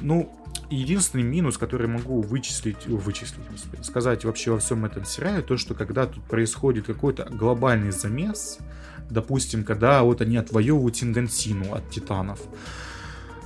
Ну, 0.00 0.30
единственный 0.70 1.24
минус, 1.24 1.58
который 1.58 1.86
могу 1.86 2.20
вычислить, 2.20 2.86
вычислить, 2.86 3.48
господи, 3.50 3.82
сказать 3.82 4.24
вообще 4.24 4.50
во 4.50 4.58
всем 4.58 4.84
этом 4.84 5.04
сериале, 5.04 5.42
то, 5.42 5.56
что 5.56 5.74
когда 5.74 6.06
тут 6.06 6.24
происходит 6.24 6.86
какой-то 6.86 7.24
глобальный 7.30 7.90
замес, 7.90 8.58
допустим, 9.10 9.64
когда 9.64 10.02
вот 10.02 10.20
они 10.20 10.36
отвоевывают 10.36 10.96
Синденсину 10.96 11.74
от 11.74 11.88
Титанов. 11.90 12.40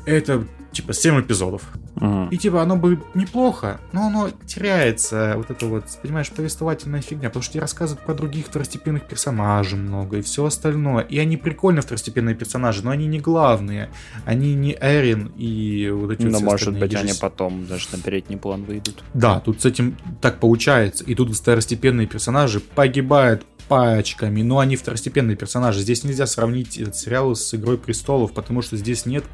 Это 0.07 0.45
типа 0.73 0.93
7 0.93 1.21
эпизодов. 1.21 1.63
Uh-huh. 1.97 2.29
И 2.31 2.39
типа 2.39 2.63
оно 2.63 2.77
бы 2.77 3.01
неплохо, 3.15 3.81
но 3.93 4.07
оно 4.07 4.31
теряется, 4.47 5.35
вот 5.37 5.51
это 5.51 5.67
вот, 5.67 5.85
понимаешь, 6.03 6.31
повествовательная 6.31 7.03
фигня, 7.03 7.29
потому 7.29 7.43
что 7.43 7.55
тебе 7.55 7.63
рассказывают 7.63 8.07
про 8.07 8.15
других 8.15 8.47
второстепенных 8.47 9.05
персонажей 9.05 9.79
много 9.79 10.19
и 10.19 10.23
все 10.23 10.45
остальное. 10.45 11.03
И 11.03 11.19
они 11.19 11.37
прикольные 11.37 11.83
второстепенные 11.83 12.35
персонажи, 12.35 12.83
но 12.85 12.91
они 12.91 13.07
не 13.07 13.21
главные. 13.21 13.91
Они 14.25 14.55
не 14.55 14.77
Эрин 14.81 15.33
и 15.37 15.91
вот 15.91 16.13
эти 16.13 16.23
Но 16.23 16.39
вот 16.39 16.43
может 16.43 16.79
быть 16.79 16.95
они 16.95 17.13
потом 17.21 17.67
даже 17.67 17.89
на 17.93 17.99
передний 17.99 18.39
план 18.39 18.65
выйдут. 18.65 19.03
Да, 19.13 19.41
тут 19.41 19.61
с 19.61 19.67
этим 19.67 19.97
так 20.21 20.39
получается. 20.39 21.05
И 21.05 21.15
тут 21.15 21.35
второстепенные 21.37 22.07
персонажи 22.07 22.61
погибают 22.61 23.45
пачками, 23.71 24.43
но 24.43 24.59
они 24.59 24.75
второстепенные 24.75 25.37
персонажи. 25.37 25.81
Здесь 25.81 26.03
нельзя 26.03 26.27
сравнить 26.27 26.77
этот 26.77 26.97
сериал 26.97 27.37
с 27.37 27.55
Игрой 27.55 27.79
престолов, 27.79 28.33
потому 28.35 28.63
что 28.63 28.77
здесь 28.77 29.07
нет... 29.07 29.25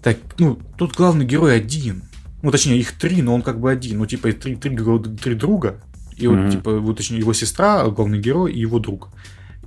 Так, 0.00 0.16
ну, 0.38 0.58
тут 0.78 0.94
главный 0.94 1.26
герой 1.26 1.56
один. 1.56 2.04
Ну, 2.42 2.52
точнее, 2.52 2.78
их 2.78 2.92
три, 2.92 3.20
но 3.20 3.34
он 3.34 3.42
как 3.42 3.60
бы 3.60 3.70
один. 3.70 3.98
Ну, 3.98 4.06
типа, 4.06 4.32
три, 4.32 4.54
три, 4.54 4.76
три 5.20 5.34
друга. 5.34 5.82
И 6.16 6.24
mm-hmm. 6.24 6.44
вот, 6.44 6.52
типа, 6.52 6.78
вот, 6.78 6.96
точнее, 6.96 7.18
его 7.18 7.32
сестра, 7.32 7.84
главный 7.88 8.20
герой, 8.20 8.52
и 8.52 8.60
его 8.60 8.78
друг. 8.78 9.08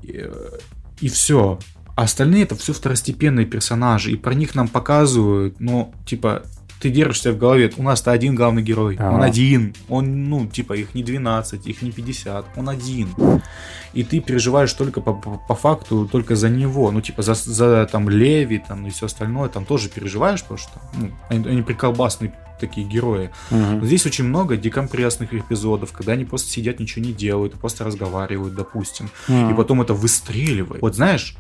И, 0.02 0.26
и 1.02 1.10
все. 1.10 1.60
А 1.96 2.04
остальные 2.04 2.44
это 2.44 2.56
все 2.56 2.72
второстепенные 2.72 3.46
персонажи. 3.46 4.12
И 4.12 4.16
про 4.16 4.34
них 4.34 4.56
нам 4.56 4.70
показывают, 4.70 5.60
ну, 5.60 5.94
типа, 6.06 6.44
ты 6.84 6.90
держишься 6.90 7.32
в 7.32 7.38
голове, 7.38 7.72
у 7.78 7.84
нас-то 7.84 8.12
один 8.12 8.36
главный 8.36 8.62
герой, 8.62 8.98
А-а-а. 9.00 9.16
он 9.16 9.24
один, 9.24 9.74
он, 9.88 10.30
ну, 10.30 10.48
типа, 10.48 10.74
их 10.74 10.94
не 10.94 11.02
12, 11.02 11.66
их 11.66 11.82
не 11.82 11.92
50, 11.92 12.46
он 12.58 12.68
один. 12.68 13.08
И 13.94 14.04
ты 14.04 14.20
переживаешь 14.20 14.74
только 14.74 15.00
по, 15.00 15.14
по, 15.14 15.38
по 15.38 15.56
факту, 15.56 16.10
только 16.12 16.36
за 16.36 16.50
него, 16.50 16.92
ну, 16.92 17.00
типа, 17.00 17.22
за, 17.22 17.36
за 17.36 17.88
там 17.90 18.10
Леви, 18.10 18.58
там, 18.68 18.86
и 18.86 18.90
все 18.90 19.06
остальное, 19.06 19.48
там 19.48 19.64
тоже 19.64 19.88
переживаешь, 19.88 20.42
потому 20.42 20.58
что 20.58 20.82
ну, 21.00 21.12
они, 21.30 21.48
они 21.48 21.62
приколбасные 21.62 22.34
такие 22.60 22.86
герои. 22.86 23.30
Угу. 23.50 23.60
Но 23.60 23.86
здесь 23.86 24.06
очень 24.06 24.26
много 24.26 24.58
декомпрессных 24.58 25.34
эпизодов, 25.34 25.94
когда 25.94 26.14
они 26.14 26.26
просто 26.26 26.50
сидят, 26.50 26.82
ничего 26.82 27.06
не 27.06 27.14
делают, 27.14 27.54
просто 27.54 27.86
разговаривают, 27.86 28.56
допустим. 28.56 29.10
Угу. 29.30 29.52
И 29.52 29.54
потом 29.54 29.82
это 29.82 29.94
выстреливает. 29.94 30.82
Вот 30.82 30.96
знаешь, 30.96 31.38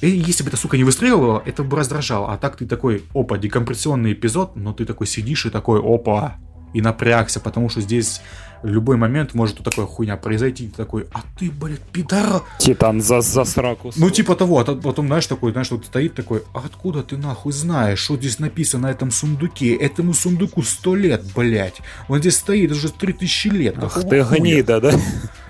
и 0.00 0.08
если 0.08 0.42
бы 0.42 0.48
эта 0.48 0.56
сука 0.56 0.76
не 0.76 0.84
выстреливала, 0.84 1.42
это 1.44 1.62
бы 1.62 1.76
раздражало. 1.76 2.32
А 2.32 2.36
так 2.36 2.56
ты 2.56 2.66
такой, 2.66 3.04
опа, 3.14 3.38
декомпрессионный 3.38 4.12
эпизод, 4.12 4.56
но 4.56 4.72
ты 4.72 4.84
такой 4.84 5.06
сидишь 5.06 5.46
и 5.46 5.50
такой, 5.50 5.80
опа, 5.80 6.36
и 6.74 6.80
напрягся, 6.80 7.40
потому 7.40 7.68
что 7.68 7.80
здесь 7.80 8.20
в 8.62 8.68
любой 8.68 8.96
момент 8.96 9.34
может 9.34 9.58
вот 9.58 9.64
такая 9.64 9.86
хуйня 9.86 10.16
произойти. 10.16 10.68
Ты 10.68 10.76
такой, 10.76 11.06
а 11.12 11.20
ты, 11.38 11.50
блядь, 11.50 11.80
пидор. 11.80 12.42
Титан 12.58 13.00
за, 13.00 13.20
за 13.20 13.44
сраку. 13.44 13.92
Ну, 13.96 14.10
типа 14.10 14.34
того, 14.34 14.58
а 14.58 14.64
потом, 14.64 15.06
знаешь, 15.06 15.26
такой, 15.26 15.52
знаешь, 15.52 15.70
вот 15.70 15.84
стоит 15.84 16.14
такой, 16.14 16.42
а 16.54 16.62
откуда 16.64 17.02
ты 17.02 17.16
нахуй 17.16 17.52
знаешь, 17.52 17.98
что 17.98 18.16
здесь 18.16 18.38
написано 18.38 18.88
на 18.88 18.90
этом 18.90 19.10
сундуке? 19.10 19.74
Этому 19.74 20.14
сундуку 20.14 20.62
сто 20.62 20.94
лет, 20.94 21.22
блядь. 21.36 21.80
Он 22.08 22.18
здесь 22.20 22.36
стоит 22.36 22.72
уже 22.72 22.90
три 22.90 23.12
тысячи 23.12 23.48
лет. 23.48 23.76
Ах 23.80 24.00
ты 24.08 24.22
гнида, 24.22 24.80
да? 24.80 24.92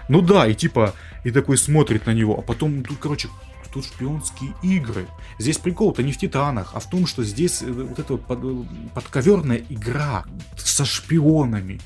Ну 0.08 0.20
да, 0.20 0.46
и 0.46 0.54
типа, 0.54 0.92
и 1.22 1.30
такой 1.30 1.56
смотрит 1.56 2.06
на 2.06 2.12
него, 2.12 2.36
а 2.38 2.42
потом 2.42 2.82
тут, 2.82 2.98
короче, 3.00 3.28
тут 3.74 3.84
шпионские 3.84 4.54
игры. 4.62 5.06
Здесь 5.38 5.58
прикол-то 5.58 6.02
не 6.02 6.12
в 6.12 6.18
Титанах, 6.18 6.70
а 6.74 6.80
в 6.80 6.88
том, 6.88 7.06
что 7.06 7.24
здесь 7.24 7.60
э, 7.60 7.70
вот 7.70 7.98
эта 7.98 8.12
вот 8.12 8.24
под, 8.24 8.38
э, 8.44 8.64
подковерная 8.94 9.62
игра 9.68 10.24
со 10.56 10.84
шпионами, 10.84 11.80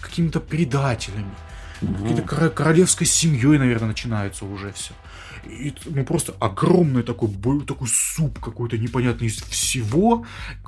какими-то 0.00 0.40
предателями, 0.40 1.34
угу. 1.80 1.94
какой-то 1.94 2.50
королевской 2.50 3.06
семьей, 3.06 3.58
наверное, 3.58 3.88
начинается 3.88 4.44
уже 4.44 4.72
все. 4.72 4.92
И, 5.44 5.74
ну, 5.86 6.04
просто 6.04 6.34
огромный 6.40 7.02
такой, 7.02 7.30
такой 7.66 7.88
суп 7.88 8.38
какой-то 8.38 8.78
непонятный 8.78 9.28
из 9.28 9.36
всего, 9.36 10.26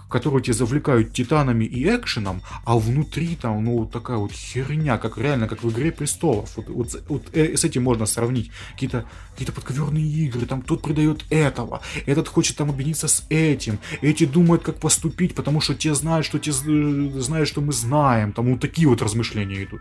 который 0.09 0.43
тебя 0.43 0.55
завлекают 0.55 1.12
титанами 1.12 1.65
и 1.65 1.85
экшеном, 1.85 2.43
а 2.65 2.78
внутри 2.78 3.36
там, 3.36 3.65
ну, 3.65 3.78
вот 3.78 3.90
такая 3.90 4.16
вот 4.16 4.32
херня, 4.32 4.99
как 4.99 5.19
реально, 5.19 5.49
как 5.49 5.62
в 5.62 5.70
«Игре 5.70 5.93
престолов». 5.93 6.57
Вот, 6.57 6.69
вот, 6.69 7.03
вот 7.09 7.23
э, 7.32 7.57
с 7.57 7.65
этим 7.65 7.82
можно 7.82 8.07
сравнить. 8.07 8.51
Какие-то 8.73 9.05
какие 9.32 9.51
подковерные 9.51 10.05
игры, 10.05 10.47
там 10.47 10.62
тот 10.62 10.82
придает 10.82 11.24
этого, 11.31 11.81
этот 12.07 12.28
хочет 12.28 12.57
там 12.57 12.70
объединиться 12.70 13.09
с 13.09 13.24
этим, 13.31 13.78
эти 14.03 14.24
думают, 14.24 14.62
как 14.62 14.78
поступить, 14.78 15.35
потому 15.35 15.61
что 15.61 15.74
те 15.74 15.94
знают, 15.94 16.27
что 16.27 16.39
те 16.39 16.53
знают, 16.53 17.49
что 17.49 17.61
мы 17.61 17.73
знаем. 17.73 18.32
Там 18.32 18.51
вот 18.53 18.61
такие 18.61 18.89
вот 18.89 19.03
размышления 19.03 19.65
идут. 19.65 19.81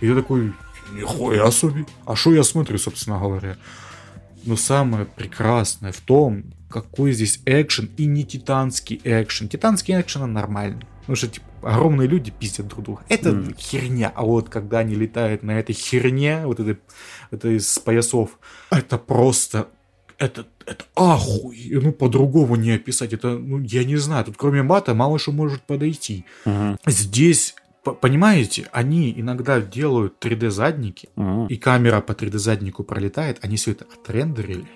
И 0.00 0.06
я 0.06 0.14
такой, 0.14 0.52
нихуя 0.92 1.50
себе. 1.50 1.86
А 2.06 2.16
что 2.16 2.34
я 2.34 2.44
смотрю, 2.44 2.78
собственно 2.78 3.18
говоря? 3.18 3.56
Но 4.44 4.56
самое 4.56 5.04
прекрасное 5.04 5.92
в 5.92 6.00
том, 6.00 6.44
какой 6.68 7.12
здесь 7.12 7.40
экшен 7.46 7.90
и 7.96 8.06
не 8.06 8.24
титанский 8.24 9.00
экшен. 9.04 9.48
Титанский 9.48 10.00
экшен 10.00 10.32
нормальный. 10.32 10.86
Потому 11.00 11.16
что 11.16 11.28
типа, 11.28 11.46
огромные 11.62 12.08
люди 12.08 12.30
пиздят 12.30 12.68
друг 12.68 12.84
друга. 12.84 13.02
Это 13.08 13.30
mm. 13.30 13.56
херня. 13.58 14.12
А 14.14 14.22
вот 14.22 14.48
когда 14.48 14.78
они 14.78 14.94
летают 14.94 15.42
на 15.42 15.58
этой 15.58 15.72
херне, 15.72 16.42
вот 16.44 16.60
это, 16.60 16.78
это 17.30 17.48
из 17.48 17.78
поясов, 17.78 18.38
это 18.70 18.98
просто 18.98 19.68
это, 20.20 20.46
это 20.66 20.84
ахуй, 20.94 21.70
ну 21.82 21.92
по-другому 21.92 22.54
не 22.54 22.72
описать, 22.72 23.14
это, 23.14 23.38
ну 23.38 23.58
я 23.60 23.84
не 23.84 23.96
знаю, 23.96 24.26
тут 24.26 24.36
кроме 24.36 24.62
мата 24.62 24.94
мало 24.94 25.18
что 25.18 25.32
может 25.32 25.62
подойти. 25.62 26.26
Uh-huh. 26.44 26.76
Здесь 26.86 27.54
Понимаете, 27.82 28.68
они 28.72 29.12
иногда 29.16 29.60
делают 29.60 30.22
3D-задники, 30.22 31.08
uh-huh. 31.16 31.48
и 31.48 31.56
камера 31.56 32.00
по 32.00 32.12
3D-заднику 32.12 32.84
пролетает, 32.84 33.38
они 33.42 33.56
все 33.56 33.72
это 33.72 33.86
отрендерили, 33.86 34.68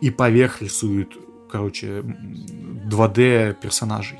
и 0.00 0.10
поверх 0.10 0.62
рисуют 0.62 1.16
короче, 1.50 2.00
2D 2.00 3.54
персонажей. 3.60 4.18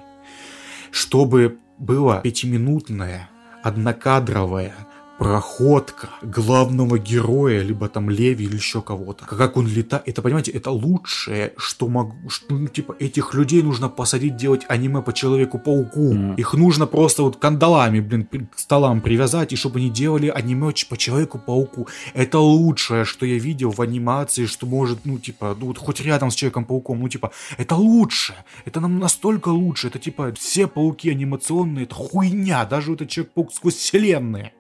Чтобы 0.90 1.58
была 1.78 2.20
пятиминутная, 2.20 3.28
однокадровая 3.62 4.74
проходка 5.18 6.10
главного 6.22 6.98
героя, 6.98 7.62
либо 7.62 7.88
там 7.88 8.10
Леви 8.10 8.44
или 8.44 8.56
еще 8.56 8.82
кого-то. 8.82 9.24
Как 9.24 9.56
он 9.56 9.66
летает, 9.66 10.02
это, 10.06 10.22
понимаете, 10.22 10.50
это 10.52 10.70
лучшее, 10.70 11.52
что 11.56 11.88
могу, 11.88 12.28
что, 12.28 12.54
ну, 12.54 12.68
типа, 12.68 12.94
этих 12.98 13.34
людей 13.34 13.62
нужно 13.62 13.88
посадить 13.88 14.36
делать 14.36 14.64
аниме 14.68 15.02
по 15.02 15.12
Человеку-пауку. 15.12 16.12
Mm. 16.12 16.36
Их 16.36 16.54
нужно 16.54 16.86
просто 16.86 17.22
вот 17.22 17.36
кандалами, 17.36 18.00
блин, 18.00 18.26
к 18.26 18.58
столам 18.58 19.00
привязать, 19.00 19.52
и 19.52 19.56
чтобы 19.56 19.78
они 19.78 19.90
делали 19.90 20.28
аниме 20.28 20.72
по 20.88 20.96
Человеку-пауку. 20.96 21.88
Это 22.14 22.38
лучшее, 22.38 23.04
что 23.04 23.24
я 23.24 23.38
видел 23.38 23.70
в 23.70 23.80
анимации, 23.80 24.46
что 24.46 24.66
может, 24.66 25.04
ну, 25.04 25.18
типа, 25.18 25.56
ну, 25.58 25.66
вот 25.66 25.78
хоть 25.78 26.00
рядом 26.00 26.30
с 26.30 26.34
Человеком-пауком, 26.34 27.00
ну, 27.00 27.08
типа, 27.08 27.32
это 27.56 27.76
лучше. 27.76 28.34
Это 28.64 28.80
нам 28.80 28.98
настолько 28.98 29.48
лучше. 29.48 29.88
Это, 29.88 29.98
типа, 29.98 30.32
все 30.38 30.66
пауки 30.66 31.10
анимационные, 31.10 31.84
это 31.84 31.94
хуйня. 31.94 32.64
Даже 32.64 32.90
вот 32.90 33.00
этот 33.00 33.10
Человек-паук 33.10 33.52
сквозь 33.54 33.76
вселенные. 33.76 34.52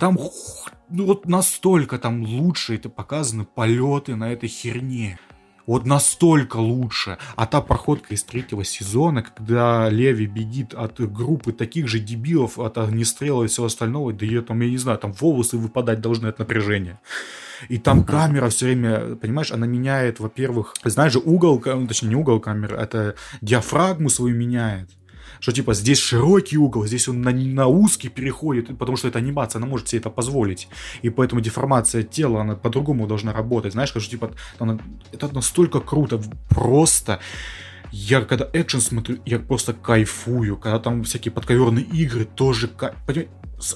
Там 0.00 0.18
ну, 0.88 1.06
вот 1.06 1.26
настолько 1.26 1.98
там 1.98 2.22
лучше 2.22 2.74
это 2.74 2.90
показаны 2.90 3.44
полеты 3.44 4.14
на 4.14 4.30
этой 4.32 4.48
херне. 4.48 5.18
Вот 5.66 5.86
настолько 5.86 6.56
лучше. 6.56 7.18
А 7.36 7.46
та 7.46 7.62
проходка 7.62 8.14
из 8.14 8.24
третьего 8.24 8.64
сезона, 8.64 9.22
когда 9.22 9.88
Леви 9.88 10.26
бегит 10.26 10.74
от 10.74 11.00
группы 11.00 11.52
таких 11.52 11.88
же 11.88 11.98
дебилов, 11.98 12.58
от 12.58 12.78
огнестрела 12.78 13.44
и 13.44 13.46
всего 13.46 13.66
остального, 13.66 14.12
да 14.12 14.26
я 14.26 14.42
там, 14.42 14.60
я 14.60 14.68
не 14.68 14.76
знаю, 14.76 14.98
там 14.98 15.12
волосы 15.12 15.56
выпадать 15.56 16.00
должны 16.00 16.26
от 16.26 16.38
напряжения. 16.38 17.00
И 17.68 17.78
там 17.78 18.04
камера 18.04 18.48
все 18.48 18.66
время, 18.66 19.14
понимаешь, 19.14 19.52
она 19.52 19.66
меняет, 19.66 20.18
во-первых, 20.18 20.74
знаешь 20.84 21.12
же, 21.12 21.20
угол, 21.20 21.60
точнее 21.60 22.08
не 22.08 22.16
угол 22.16 22.40
камеры, 22.40 22.76
это 22.76 23.14
диафрагму 23.40 24.10
свою 24.10 24.36
меняет 24.36 24.90
что 25.42 25.50
типа 25.50 25.74
здесь 25.74 25.98
широкий 25.98 26.56
угол, 26.56 26.86
здесь 26.86 27.08
он 27.08 27.20
на, 27.20 27.32
на 27.32 27.66
узкий 27.66 28.08
переходит, 28.08 28.78
потому 28.78 28.96
что 28.96 29.08
это 29.08 29.18
анимация, 29.18 29.58
она 29.58 29.66
может 29.66 29.88
себе 29.88 29.98
это 29.98 30.08
позволить. 30.08 30.68
И 31.02 31.10
поэтому 31.10 31.40
деформация 31.40 32.04
тела, 32.04 32.42
она 32.42 32.54
по-другому 32.54 33.08
должна 33.08 33.32
работать. 33.32 33.72
Знаешь, 33.72 33.88
что 33.88 34.00
типа 34.00 34.30
она, 34.60 34.78
это 35.10 35.34
настолько 35.34 35.80
круто, 35.80 36.22
просто 36.48 37.18
я 37.92 38.22
когда 38.22 38.48
экшен 38.52 38.80
смотрю, 38.80 39.18
я 39.26 39.38
просто 39.38 39.74
кайфую. 39.74 40.56
Когда 40.56 40.78
там 40.78 41.04
всякие 41.04 41.30
подковерные 41.30 41.84
игры, 41.84 42.24
тоже 42.24 42.68
кайф 42.68 42.96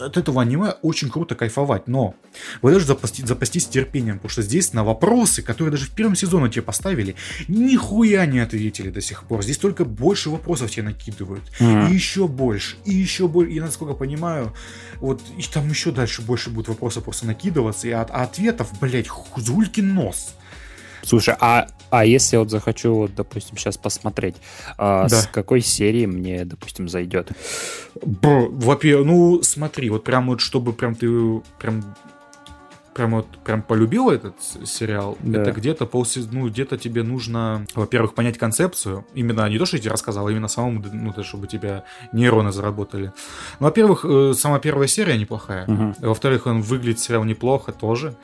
от 0.00 0.16
этого 0.16 0.42
аниме 0.42 0.74
очень 0.82 1.08
круто 1.10 1.34
кайфовать, 1.34 1.86
но 1.86 2.14
вы 2.62 2.70
должны 2.70 2.88
запастись, 2.88 3.24
запастись 3.24 3.66
терпением, 3.66 4.16
потому 4.16 4.30
что 4.30 4.42
здесь 4.42 4.72
на 4.72 4.84
вопросы, 4.84 5.42
которые 5.42 5.70
даже 5.70 5.86
в 5.86 5.90
первом 5.90 6.16
сезоне 6.16 6.50
тебе 6.50 6.62
поставили, 6.62 7.14
нихуя 7.48 8.26
не 8.26 8.40
ответили 8.40 8.90
до 8.90 9.00
сих 9.00 9.24
пор. 9.24 9.42
Здесь 9.42 9.58
только 9.58 9.84
больше 9.84 10.30
вопросов 10.30 10.70
тебе 10.70 10.82
накидывают. 10.84 11.44
Mm-hmm. 11.60 11.90
И 11.90 11.94
еще 11.94 12.26
больше, 12.26 12.76
и 12.84 12.92
еще 12.92 13.28
больше. 13.28 13.52
И 13.52 13.60
насколько 13.60 13.94
понимаю, 13.94 14.52
вот 14.96 15.22
и 15.38 15.42
там 15.42 15.68
еще 15.68 15.92
дальше 15.92 16.22
больше 16.22 16.50
будет 16.50 16.68
вопросов 16.68 17.04
просто 17.04 17.26
накидываться, 17.26 17.86
и 17.86 17.92
от, 17.92 18.10
а 18.10 18.22
ответов, 18.22 18.68
блять, 18.80 19.08
хузулькин 19.08 19.94
нос. 19.94 20.34
Слушай, 21.06 21.36
а, 21.40 21.68
а 21.90 22.04
если 22.04 22.36
вот 22.36 22.50
захочу, 22.50 22.94
вот, 22.94 23.14
допустим, 23.14 23.56
сейчас 23.56 23.78
посмотреть, 23.78 24.34
а, 24.76 25.08
да. 25.08 25.22
с 25.22 25.26
какой 25.28 25.60
серии 25.60 26.06
мне, 26.06 26.44
допустим, 26.44 26.88
зайдет? 26.88 27.30
Во-первых, 27.94 29.06
ну 29.06 29.42
смотри, 29.42 29.88
вот 29.88 30.02
прям 30.02 30.26
вот 30.26 30.40
чтобы 30.40 30.72
прям 30.72 30.96
ты 30.96 31.08
прям 31.60 31.94
прям 32.92 33.10
вот 33.10 33.26
прям 33.44 33.62
полюбил 33.62 34.10
этот 34.10 34.34
сериал, 34.64 35.16
да. 35.20 35.42
это 35.42 35.52
где-то 35.52 35.86
полсезона, 35.86 36.40
ну 36.40 36.48
где-то 36.48 36.78
тебе 36.78 37.02
нужно, 37.02 37.66
во-первых, 37.74 38.14
понять 38.14 38.38
концепцию, 38.38 39.06
именно 39.14 39.48
не 39.48 39.58
то, 39.58 39.66
что 39.66 39.76
я 39.76 39.82
тебе 39.82 39.92
рассказал, 39.92 40.26
а 40.26 40.32
именно 40.32 40.48
самому, 40.48 40.82
ну 40.92 41.12
то, 41.12 41.22
чтобы 41.22 41.46
тебя 41.46 41.84
нейроны 42.12 42.52
заработали. 42.52 43.12
Ну, 43.60 43.66
во-первых, 43.66 44.04
э, 44.08 44.32
сама 44.34 44.58
первая 44.60 44.88
серия 44.88 45.18
неплохая, 45.18 45.66
угу. 45.66 45.94
во-вторых, 46.00 46.46
он 46.46 46.62
выглядит 46.62 46.98
сериал 46.98 47.24
неплохо 47.24 47.70
тоже 47.70 48.16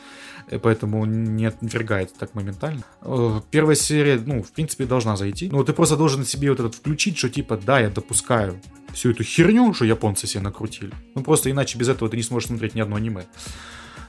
поэтому 0.62 1.04
не 1.06 1.46
отвергает 1.46 2.12
так 2.18 2.34
моментально. 2.34 2.82
Э, 3.02 3.40
первая 3.50 3.76
серия, 3.76 4.20
ну, 4.24 4.42
в 4.42 4.52
принципе, 4.52 4.84
должна 4.84 5.16
зайти. 5.16 5.48
Ну, 5.50 5.64
ты 5.64 5.72
просто 5.72 5.96
должен 5.96 6.24
себе 6.24 6.50
вот 6.50 6.60
этот 6.60 6.74
включить, 6.74 7.18
что 7.18 7.28
типа, 7.28 7.56
да, 7.56 7.80
я 7.80 7.90
допускаю 7.90 8.60
всю 8.92 9.10
эту 9.10 9.24
херню, 9.24 9.72
что 9.74 9.84
японцы 9.84 10.26
себе 10.26 10.42
накрутили. 10.42 10.92
Ну, 11.14 11.22
просто 11.22 11.50
иначе 11.50 11.78
без 11.78 11.88
этого 11.88 12.10
ты 12.10 12.16
не 12.16 12.22
сможешь 12.22 12.48
смотреть 12.48 12.74
ни 12.74 12.80
одно 12.80 12.96
аниме. 12.96 13.24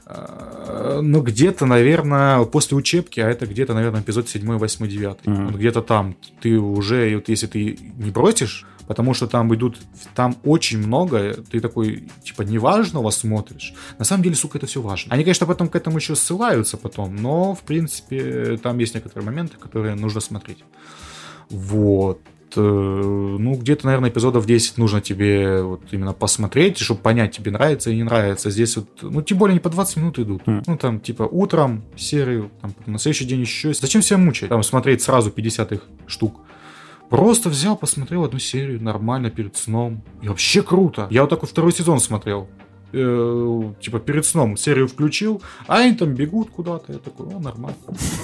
Э, 0.06 1.00
ну, 1.02 1.22
где-то, 1.22 1.66
наверное, 1.66 2.44
после 2.44 2.76
учебки, 2.76 3.20
а 3.20 3.28
это 3.28 3.46
где-то, 3.46 3.74
наверное, 3.74 4.00
эпизод 4.00 4.28
7, 4.28 4.58
8, 4.58 4.88
9. 4.88 5.16
Mm-hmm. 5.24 5.46
Вот 5.46 5.54
где-то 5.54 5.82
там 5.82 6.16
ты 6.40 6.58
уже, 6.58 7.14
вот 7.16 7.28
если 7.28 7.46
ты 7.46 7.78
не 7.96 8.10
бросишь, 8.10 8.66
потому 8.86 9.14
что 9.14 9.26
там 9.26 9.54
идут, 9.54 9.78
там 10.14 10.36
очень 10.44 10.78
много, 10.78 11.34
ты 11.50 11.60
такой, 11.60 12.08
типа, 12.22 12.42
неважного 12.42 13.10
смотришь. 13.10 13.74
На 13.98 14.04
самом 14.04 14.22
деле, 14.22 14.34
сука, 14.34 14.58
это 14.58 14.66
все 14.66 14.80
важно. 14.80 15.12
Они, 15.14 15.24
конечно, 15.24 15.46
потом 15.46 15.68
к 15.68 15.76
этому 15.76 15.98
еще 15.98 16.14
ссылаются 16.14 16.76
потом, 16.76 17.16
но, 17.16 17.54
в 17.54 17.60
принципе, 17.62 18.58
там 18.62 18.78
есть 18.78 18.94
некоторые 18.94 19.26
моменты, 19.26 19.56
которые 19.56 19.94
нужно 19.94 20.20
смотреть. 20.20 20.64
Вот 21.50 22.20
э, 22.56 22.60
ну, 22.60 23.54
где-то, 23.54 23.86
наверное, 23.86 24.10
эпизодов 24.10 24.46
10 24.46 24.78
нужно 24.78 25.00
тебе 25.00 25.62
вот 25.62 25.82
именно 25.90 26.12
посмотреть, 26.12 26.78
чтобы 26.78 27.00
понять, 27.00 27.36
тебе 27.36 27.50
нравится 27.50 27.90
или 27.90 27.96
не 27.96 28.04
нравится. 28.04 28.50
Здесь 28.50 28.76
вот, 28.76 28.88
ну, 29.02 29.22
тем 29.22 29.38
более 29.38 29.54
не 29.54 29.60
по 29.60 29.70
20 29.70 29.96
минут 29.96 30.18
идут. 30.18 30.42
Mm. 30.42 30.62
Ну, 30.66 30.76
там, 30.76 31.00
типа, 31.00 31.24
утром 31.24 31.84
серию, 31.96 32.50
там, 32.60 32.74
на 32.86 32.98
следующий 32.98 33.24
день 33.24 33.40
еще. 33.40 33.74
Зачем 33.74 34.02
себя 34.02 34.18
мучать? 34.18 34.48
Там, 34.48 34.62
смотреть 34.62 35.02
сразу 35.02 35.30
50 35.30 35.72
их 35.72 35.82
штук. 36.06 36.40
Просто 37.10 37.48
взял, 37.48 37.76
посмотрел 37.76 38.24
одну 38.24 38.38
серию 38.38 38.82
нормально 38.82 39.30
перед 39.30 39.56
сном. 39.56 40.02
И 40.22 40.28
вообще 40.28 40.62
круто. 40.62 41.06
Я 41.10 41.22
вот 41.22 41.30
такой 41.30 41.48
второй 41.48 41.72
сезон 41.72 42.00
смотрел. 42.00 42.48
Э, 42.92 43.72
типа 43.80 43.98
перед 43.98 44.24
сном 44.24 44.56
серию 44.56 44.86
включил, 44.86 45.42
а 45.66 45.78
они 45.78 45.94
там 45.94 46.14
бегут 46.14 46.50
куда-то. 46.50 46.92
Я 46.92 46.98
такой, 46.98 47.26
ну 47.26 47.40
нормально. 47.40 47.76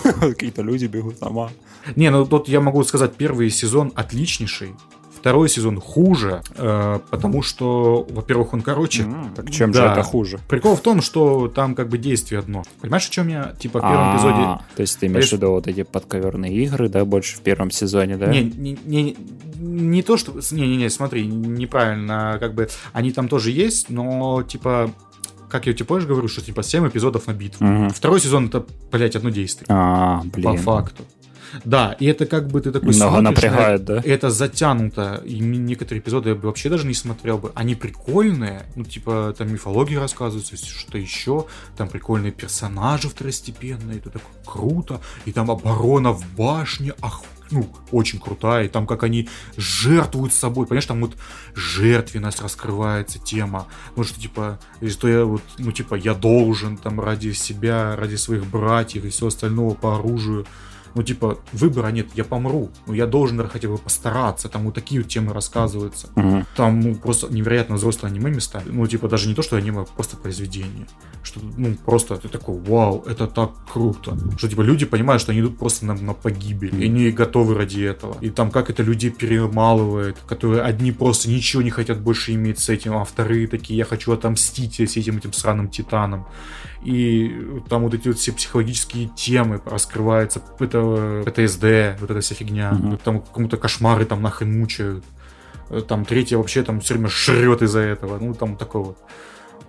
Какие-то 0.20 0.62
люди 0.62 0.86
бегут 0.86 1.18
сама. 1.18 1.50
Не, 1.96 2.10
ну 2.10 2.24
тут 2.24 2.48
я 2.48 2.60
могу 2.60 2.84
сказать, 2.84 3.14
первый 3.14 3.50
сезон 3.50 3.92
отличнейший. 3.96 4.74
Второй 5.20 5.50
сезон 5.50 5.80
хуже, 5.80 6.42
э, 6.56 6.98
потому 7.10 7.42
что, 7.42 8.06
во-первых, 8.08 8.54
он 8.54 8.62
короче. 8.62 9.02
Mm, 9.02 9.34
так 9.34 9.50
чем 9.50 9.70
да. 9.70 9.80
же 9.80 9.92
это 9.92 10.02
хуже? 10.02 10.40
Прикол 10.48 10.76
в 10.76 10.80
том, 10.80 11.02
что 11.02 11.48
там 11.48 11.74
как 11.74 11.88
бы 11.90 11.98
действие 11.98 12.38
одно. 12.38 12.62
Понимаешь, 12.80 13.06
о 13.06 13.10
чем 13.10 13.28
я, 13.28 13.54
типа, 13.58 13.80
в 13.80 13.82
первом 13.82 13.98
А-а-а. 13.98 14.16
эпизоде... 14.16 14.64
То 14.76 14.80
есть 14.80 14.98
ты 14.98 15.06
имеешь 15.06 15.28
в 15.28 15.32
виду 15.32 15.50
вот 15.50 15.66
эти 15.68 15.82
подковерные 15.82 16.54
игры, 16.64 16.88
да, 16.88 17.04
больше 17.04 17.36
в 17.36 17.40
первом 17.40 17.70
сезоне, 17.70 18.16
да? 18.16 18.26
Не, 18.28 18.44
не, 18.44 18.78
не, 18.84 19.16
не 19.58 20.02
то, 20.02 20.16
что... 20.16 20.32
Не-не-не, 20.32 20.88
смотри, 20.88 21.26
неправильно, 21.26 22.38
как 22.40 22.54
бы, 22.54 22.70
они 22.94 23.12
там 23.12 23.28
тоже 23.28 23.50
есть, 23.50 23.90
но, 23.90 24.42
типа, 24.42 24.90
как 25.50 25.66
я 25.66 25.74
тебе 25.74 25.84
позже 25.84 26.06
говорю, 26.06 26.28
что 26.28 26.40
типа 26.40 26.62
7 26.62 26.88
эпизодов 26.88 27.26
на 27.26 27.32
битву. 27.32 27.66
Угу. 27.66 27.90
Второй 27.90 28.20
сезон 28.20 28.46
это, 28.46 28.64
блядь, 28.90 29.16
одно 29.16 29.28
действие. 29.30 29.66
А, 29.68 30.22
блин. 30.24 30.44
По 30.44 30.56
факту. 30.56 31.04
Да, 31.64 31.96
и 31.98 32.06
это 32.06 32.26
как 32.26 32.48
бы 32.48 32.60
ты 32.60 32.72
такой 32.72 32.94
Много 32.94 33.20
смотришь, 33.20 33.42
напрягает, 33.42 33.84
да? 33.84 34.02
Это 34.04 34.30
затянуто, 34.30 35.22
и 35.24 35.40
некоторые 35.40 36.00
эпизоды 36.00 36.30
я 36.30 36.34
бы 36.34 36.46
вообще 36.46 36.68
даже 36.68 36.86
не 36.86 36.94
смотрел 36.94 37.38
бы. 37.38 37.52
Они 37.54 37.74
прикольные, 37.74 38.66
ну, 38.76 38.84
типа, 38.84 39.34
там 39.36 39.52
мифологии 39.52 39.96
рассказываются, 39.96 40.56
что 40.56 40.98
еще, 40.98 41.46
там 41.76 41.88
прикольные 41.88 42.32
персонажи 42.32 43.08
второстепенные, 43.08 43.98
это 43.98 44.10
так 44.10 44.22
круто, 44.44 45.00
и 45.24 45.32
там 45.32 45.50
оборона 45.50 46.12
в 46.12 46.24
башне, 46.34 46.94
ах, 47.00 47.22
ну, 47.50 47.68
очень 47.90 48.20
крутая, 48.20 48.66
и 48.66 48.68
там 48.68 48.86
как 48.86 49.02
они 49.02 49.28
жертвуют 49.56 50.32
собой, 50.32 50.66
понимаешь, 50.66 50.86
там 50.86 51.00
вот 51.00 51.16
жертвенность 51.54 52.40
раскрывается 52.40 53.18
тема, 53.18 53.66
ну, 53.96 54.04
что, 54.04 54.20
типа, 54.20 54.58
что 54.88 55.08
я 55.08 55.24
вот, 55.24 55.42
ну, 55.58 55.72
типа, 55.72 55.96
я 55.96 56.14
должен 56.14 56.76
там 56.76 57.00
ради 57.00 57.32
себя, 57.32 57.96
ради 57.96 58.16
своих 58.16 58.46
братьев 58.46 59.04
и 59.04 59.10
всего 59.10 59.28
остального 59.28 59.74
по 59.74 59.96
оружию 59.96 60.46
ну, 60.94 61.02
типа, 61.02 61.38
выбора 61.52 61.88
нет, 61.88 62.08
я 62.14 62.24
помру, 62.24 62.70
ну, 62.86 62.94
я 62.94 63.06
должен 63.06 63.46
хотя 63.48 63.68
бы 63.68 63.78
постараться, 63.78 64.48
там 64.48 64.64
вот 64.64 64.74
такие 64.74 65.00
вот 65.00 65.10
темы 65.10 65.32
рассказываются. 65.32 66.08
Угу. 66.16 66.44
Там, 66.56 66.80
ну, 66.80 66.94
просто 66.94 67.32
невероятно 67.32 67.76
взрослые 67.76 68.10
аниме 68.10 68.30
места, 68.30 68.62
ну, 68.66 68.86
типа, 68.86 69.08
даже 69.08 69.28
не 69.28 69.34
то, 69.34 69.42
что 69.42 69.56
аниме, 69.56 69.80
а 69.80 69.84
просто 69.84 70.16
произведение. 70.16 70.86
Что, 71.22 71.40
ну, 71.56 71.74
просто 71.84 72.16
ты 72.16 72.28
такой, 72.28 72.58
вау, 72.58 73.04
это 73.06 73.26
так 73.26 73.50
круто. 73.72 74.16
Что, 74.36 74.48
типа, 74.48 74.62
люди 74.62 74.86
понимают, 74.86 75.22
что 75.22 75.32
они 75.32 75.40
идут 75.40 75.58
просто 75.58 75.86
на, 75.86 75.94
на 75.94 76.14
погибель, 76.14 76.82
и 76.82 76.86
они 76.86 77.10
готовы 77.10 77.54
ради 77.54 77.82
этого. 77.82 78.16
И 78.20 78.30
там, 78.30 78.50
как 78.50 78.70
это 78.70 78.82
людей 78.82 79.10
перемалывает, 79.10 80.16
которые 80.26 80.62
одни 80.62 80.92
просто 80.92 81.30
ничего 81.30 81.62
не 81.62 81.70
хотят 81.70 82.00
больше 82.00 82.32
иметь 82.32 82.58
с 82.58 82.68
этим, 82.68 82.96
а 82.96 83.04
вторые 83.04 83.46
такие, 83.46 83.76
я 83.76 83.84
хочу 83.84 84.12
отомстить 84.12 84.80
всем 84.88 85.18
этим 85.18 85.32
сраным 85.32 85.68
титанам 85.68 86.26
и 86.82 87.60
там 87.68 87.82
вот 87.82 87.94
эти 87.94 88.08
вот 88.08 88.18
все 88.18 88.32
психологические 88.32 89.08
темы 89.08 89.60
раскрываются, 89.64 90.42
это 90.58 91.22
ПТСД, 91.26 92.00
вот 92.00 92.10
эта 92.10 92.20
вся 92.20 92.34
фигня, 92.34 92.72
mm-hmm. 92.72 93.00
там 93.04 93.20
кому-то 93.20 93.56
кошмары 93.56 94.06
там 94.06 94.22
нахрен 94.22 94.58
мучают, 94.58 95.04
там 95.88 96.04
третья 96.04 96.38
вообще 96.38 96.62
там 96.62 96.80
все 96.80 96.94
время 96.94 97.08
шрет 97.08 97.62
из-за 97.62 97.80
этого, 97.80 98.18
ну 98.18 98.34
там 98.34 98.56
такое 98.56 98.82
вот. 98.82 98.98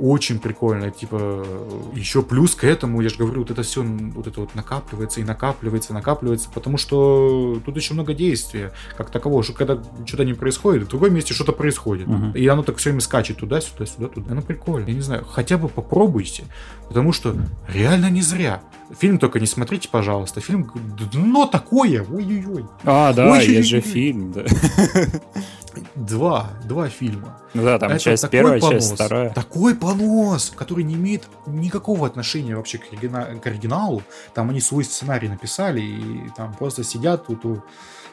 Очень 0.01 0.39
прикольно, 0.39 0.89
типа, 0.89 1.45
еще 1.93 2.23
плюс 2.23 2.55
к 2.55 2.63
этому, 2.63 3.01
я 3.01 3.09
же 3.09 3.17
говорю, 3.17 3.41
вот 3.41 3.51
это 3.51 3.61
все, 3.61 3.83
вот 3.83 4.25
это 4.25 4.41
вот 4.41 4.55
накапливается 4.55 5.21
и 5.21 5.23
накапливается, 5.23 5.93
накапливается, 5.93 6.49
потому 6.51 6.77
что 6.77 7.61
тут 7.63 7.75
еще 7.75 7.93
много 7.93 8.15
действия, 8.15 8.71
как 8.97 9.11
такового, 9.11 9.43
что 9.43 9.53
когда 9.53 9.81
что-то 10.05 10.25
не 10.25 10.33
происходит, 10.33 10.83
в 10.83 10.87
другом 10.87 11.13
месте 11.13 11.35
что-то 11.35 11.51
происходит, 11.51 12.07
uh-huh. 12.07 12.33
и 12.35 12.47
оно 12.47 12.63
так 12.63 12.77
все 12.77 12.89
время 12.89 13.01
скачет 13.01 13.37
туда-сюда, 13.37 13.85
сюда-туда, 13.85 14.31
оно 14.31 14.41
прикольно, 14.41 14.87
я 14.87 14.95
не 14.95 15.01
знаю, 15.01 15.23
хотя 15.23 15.57
бы 15.57 15.69
попробуйте, 15.69 16.45
потому 16.87 17.11
что 17.13 17.35
реально 17.67 18.09
не 18.09 18.21
зря. 18.21 18.61
Фильм 18.99 19.19
только 19.19 19.39
не 19.39 19.45
смотрите, 19.45 19.87
пожалуйста, 19.89 20.41
фильм 20.41 20.69
дно 21.13 21.45
такое, 21.45 22.03
ой-ой-ой. 22.03 22.65
А, 22.83 23.13
да, 23.13 23.31
ой, 23.31 23.45
есть 23.45 23.69
же 23.69 23.81
фильм, 23.81 24.33
да. 24.33 24.45
Два, 25.95 26.49
два 26.65 26.89
фильма. 26.89 27.39
Ну 27.53 27.63
да, 27.63 27.79
там 27.79 27.91
Это 27.91 27.99
часть 27.99 28.29
первая, 28.29 28.59
понос, 28.59 28.75
часть 28.75 28.93
вторая. 28.93 29.29
Такой 29.31 29.75
понос, 29.75 30.51
который 30.55 30.83
не 30.83 30.95
имеет 30.95 31.27
никакого 31.45 32.07
отношения 32.07 32.55
вообще 32.55 32.77
к, 32.77 32.91
оригина... 32.91 33.39
к 33.41 33.47
оригиналу. 33.47 34.03
Там 34.33 34.49
они 34.49 34.61
свой 34.61 34.83
сценарий 34.83 35.29
написали, 35.29 35.81
и 35.81 36.29
там 36.35 36.53
просто 36.53 36.83
сидят 36.83 37.27
тут 37.27 37.45
у 37.45 37.63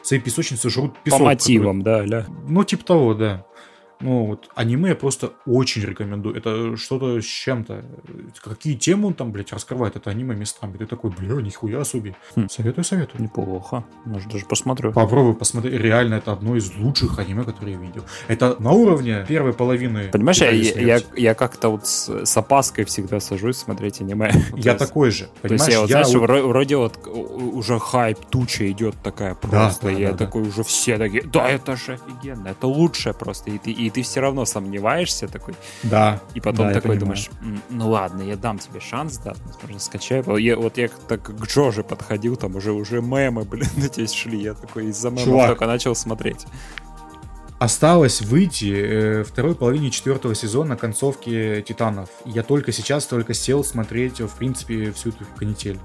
своей 0.01 0.21
песочницы 0.21 0.69
жрут 0.69 0.97
песок. 1.03 1.19
По 1.19 1.25
мотивам, 1.25 1.79
который... 1.79 2.07
да, 2.07 2.21
да. 2.21 2.33
Ну, 2.47 2.63
типа 2.63 2.85
того, 2.85 3.13
да. 3.13 3.45
Ну, 4.01 4.27
вот 4.27 4.49
аниме 4.55 4.95
просто 4.95 5.33
очень 5.45 5.81
рекомендую. 5.81 6.35
Это 6.35 6.77
что-то 6.77 7.21
с 7.21 7.25
чем-то. 7.25 7.83
Какие 8.41 8.75
темы 8.75 9.07
он 9.07 9.13
там, 9.13 9.31
блядь, 9.31 9.51
раскрывает 9.51 9.95
это 9.95 10.09
аниме 10.09 10.35
местами. 10.35 10.77
Ты 10.77 10.85
такой, 10.85 11.11
бля, 11.11 11.41
нихуя 11.41 11.83
себе. 11.83 12.15
Хм. 12.35 12.47
Советую, 12.49 12.85
советую. 12.85 13.21
Неплохо. 13.21 13.83
Может, 14.05 14.31
даже 14.31 14.45
посмотрю. 14.45 14.93
Попробуй 14.93 15.35
посмотри. 15.35 15.77
Реально, 15.77 16.15
это 16.15 16.31
одно 16.31 16.55
из 16.55 16.73
лучших 16.75 17.19
аниме, 17.19 17.43
которые 17.43 17.75
я 17.75 17.81
видел. 17.81 18.03
Это 18.27 18.55
на 18.59 18.71
уровне 18.71 19.25
первой 19.27 19.53
половины. 19.53 20.09
Понимаешь, 20.11 20.37
я, 20.41 20.51
я, 20.51 21.01
я 21.15 21.33
как-то 21.33 21.69
вот 21.69 21.85
с, 21.85 22.25
с 22.25 22.37
опаской 22.37 22.85
всегда 22.85 23.19
сажусь 23.19 23.57
смотреть 23.57 24.01
аниме. 24.01 24.31
Я 24.55 24.73
есть, 24.73 24.77
такой 24.77 25.11
же. 25.11 25.29
Понимаешь, 25.41 25.47
то 25.47 25.53
есть 25.53 25.69
я, 25.69 25.81
вот, 25.81 25.89
я 25.89 26.03
знаешь, 26.03 26.29
вот... 26.29 26.47
вроде 26.47 26.77
вот 26.77 27.07
уже 27.07 27.79
хайп, 27.79 28.17
туча 28.29 28.69
идет 28.71 28.95
такая 29.03 29.35
просто. 29.35 29.87
Да, 29.87 29.91
да, 29.91 29.97
я 29.97 30.11
да, 30.11 30.17
такой 30.17 30.43
да. 30.43 30.49
уже 30.49 30.63
все 30.63 30.97
такие, 30.97 31.23
да, 31.23 31.47
это 31.49 31.75
же 31.75 31.93
офигенно, 31.93 32.49
это 32.49 32.67
лучшее 32.67 33.13
просто. 33.13 33.51
И 33.51 33.57
ты, 33.57 33.71
и 33.89 33.91
ты 33.91 34.03
все 34.03 34.21
равно 34.21 34.45
сомневаешься 34.45 35.27
такой. 35.27 35.55
Да. 35.83 36.21
И 36.35 36.39
потом 36.39 36.67
да, 36.67 36.73
такой 36.73 36.97
думаешь, 36.97 37.29
ну 37.69 37.89
ладно, 37.89 38.21
я 38.21 38.37
дам 38.37 38.59
тебе 38.59 38.79
шанс, 38.79 39.17
да, 39.17 39.33
возможно, 39.45 39.79
скачаю. 39.79 40.37
Я, 40.37 40.55
вот 40.55 40.77
я 40.77 40.89
так 41.07 41.23
к 41.23 41.45
Джоже 41.45 41.83
подходил, 41.83 42.35
там 42.35 42.55
уже, 42.55 42.71
уже 42.71 43.01
мемы, 43.01 43.43
блин, 43.43 43.67
здесь 43.77 44.13
шли. 44.13 44.41
Я 44.41 44.53
такой 44.53 44.87
из-за 44.87 45.09
мемов 45.09 45.25
Чувак. 45.25 45.47
только 45.49 45.65
начал 45.65 45.95
смотреть. 45.95 46.45
Осталось 47.57 48.21
выйти 48.21 48.73
э, 48.73 49.23
второй 49.23 49.53
половине 49.53 49.91
четвертого 49.91 50.33
сезона 50.33 50.77
концовки 50.77 51.63
Титанов. 51.67 52.09
Я 52.25 52.43
только 52.43 52.71
сейчас 52.71 53.05
только 53.05 53.33
сел 53.33 53.65
смотреть, 53.65 54.21
в 54.21 54.33
принципе, 54.37 54.91
всю 54.91 55.09
эту 55.09 55.25
канитель. 55.35 55.79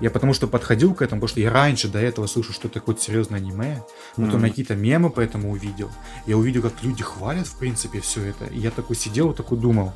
Я 0.00 0.10
потому 0.10 0.32
что 0.32 0.46
подходил 0.46 0.94
к 0.94 1.02
этому, 1.02 1.20
потому 1.20 1.28
что 1.28 1.40
я 1.40 1.50
раньше 1.50 1.88
до 1.88 1.98
этого 1.98 2.26
слышал, 2.26 2.54
что 2.54 2.68
это 2.68 2.80
какое-то 2.80 3.02
серьезное 3.02 3.38
аниме, 3.38 3.82
потом 4.16 4.44
mm. 4.44 4.48
какие-то 4.48 4.76
мемы 4.76 5.10
поэтому 5.10 5.50
увидел. 5.50 5.90
Я 6.26 6.36
увидел, 6.36 6.62
как 6.62 6.82
люди 6.82 7.02
хвалят, 7.02 7.46
в 7.46 7.58
принципе, 7.58 8.00
все 8.00 8.24
это. 8.24 8.46
И 8.46 8.58
я 8.58 8.70
такой 8.70 8.96
сидел, 8.96 9.32
такой 9.32 9.58
думал, 9.58 9.92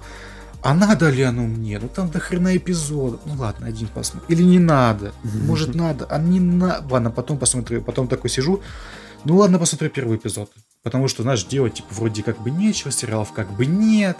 а 0.62 0.74
надо 0.74 1.10
ли 1.10 1.22
оно 1.22 1.42
мне? 1.42 1.78
Ну 1.78 1.88
там 1.88 2.08
до 2.10 2.20
хрена 2.20 2.56
эпизодов. 2.56 3.20
Ну 3.24 3.34
ладно, 3.36 3.66
один 3.66 3.88
посмотрим. 3.88 4.28
Или 4.28 4.44
не 4.44 4.60
надо? 4.60 5.12
Может 5.24 5.74
надо? 5.74 6.06
А 6.06 6.18
не 6.18 6.38
надо? 6.38 6.86
Ладно, 6.88 7.10
потом 7.10 7.36
посмотрю. 7.38 7.82
Потом 7.82 8.06
такой 8.06 8.30
сижу. 8.30 8.60
Ну 9.24 9.36
ладно, 9.36 9.58
посмотрю 9.58 9.90
первый 9.90 10.18
эпизод. 10.18 10.50
Потому 10.82 11.06
что, 11.08 11.22
знаешь, 11.22 11.44
делать, 11.44 11.74
типа, 11.74 11.88
вроде 11.90 12.22
как 12.22 12.40
бы 12.40 12.50
нечего, 12.50 12.90
сериалов 12.90 13.32
как 13.32 13.52
бы 13.52 13.66
нет. 13.66 14.18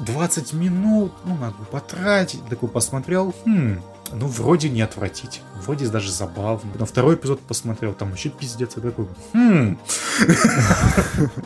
20 0.00 0.52
минут, 0.52 1.12
ну, 1.24 1.36
надо 1.36 1.56
потратить. 1.70 2.44
Такой 2.48 2.68
посмотрел, 2.68 3.34
хм, 3.44 3.80
ну, 4.12 4.26
вроде 4.26 4.68
не 4.68 4.82
отвратить, 4.82 5.42
вроде 5.62 5.88
даже 5.88 6.10
забавно. 6.12 6.72
Но 6.78 6.86
второй 6.86 7.14
эпизод 7.14 7.40
посмотрел, 7.40 7.94
там 7.94 8.10
вообще 8.10 8.28
пиздец, 8.28 8.76
и 8.76 8.80
такой, 8.80 9.06
хм. 9.32 9.78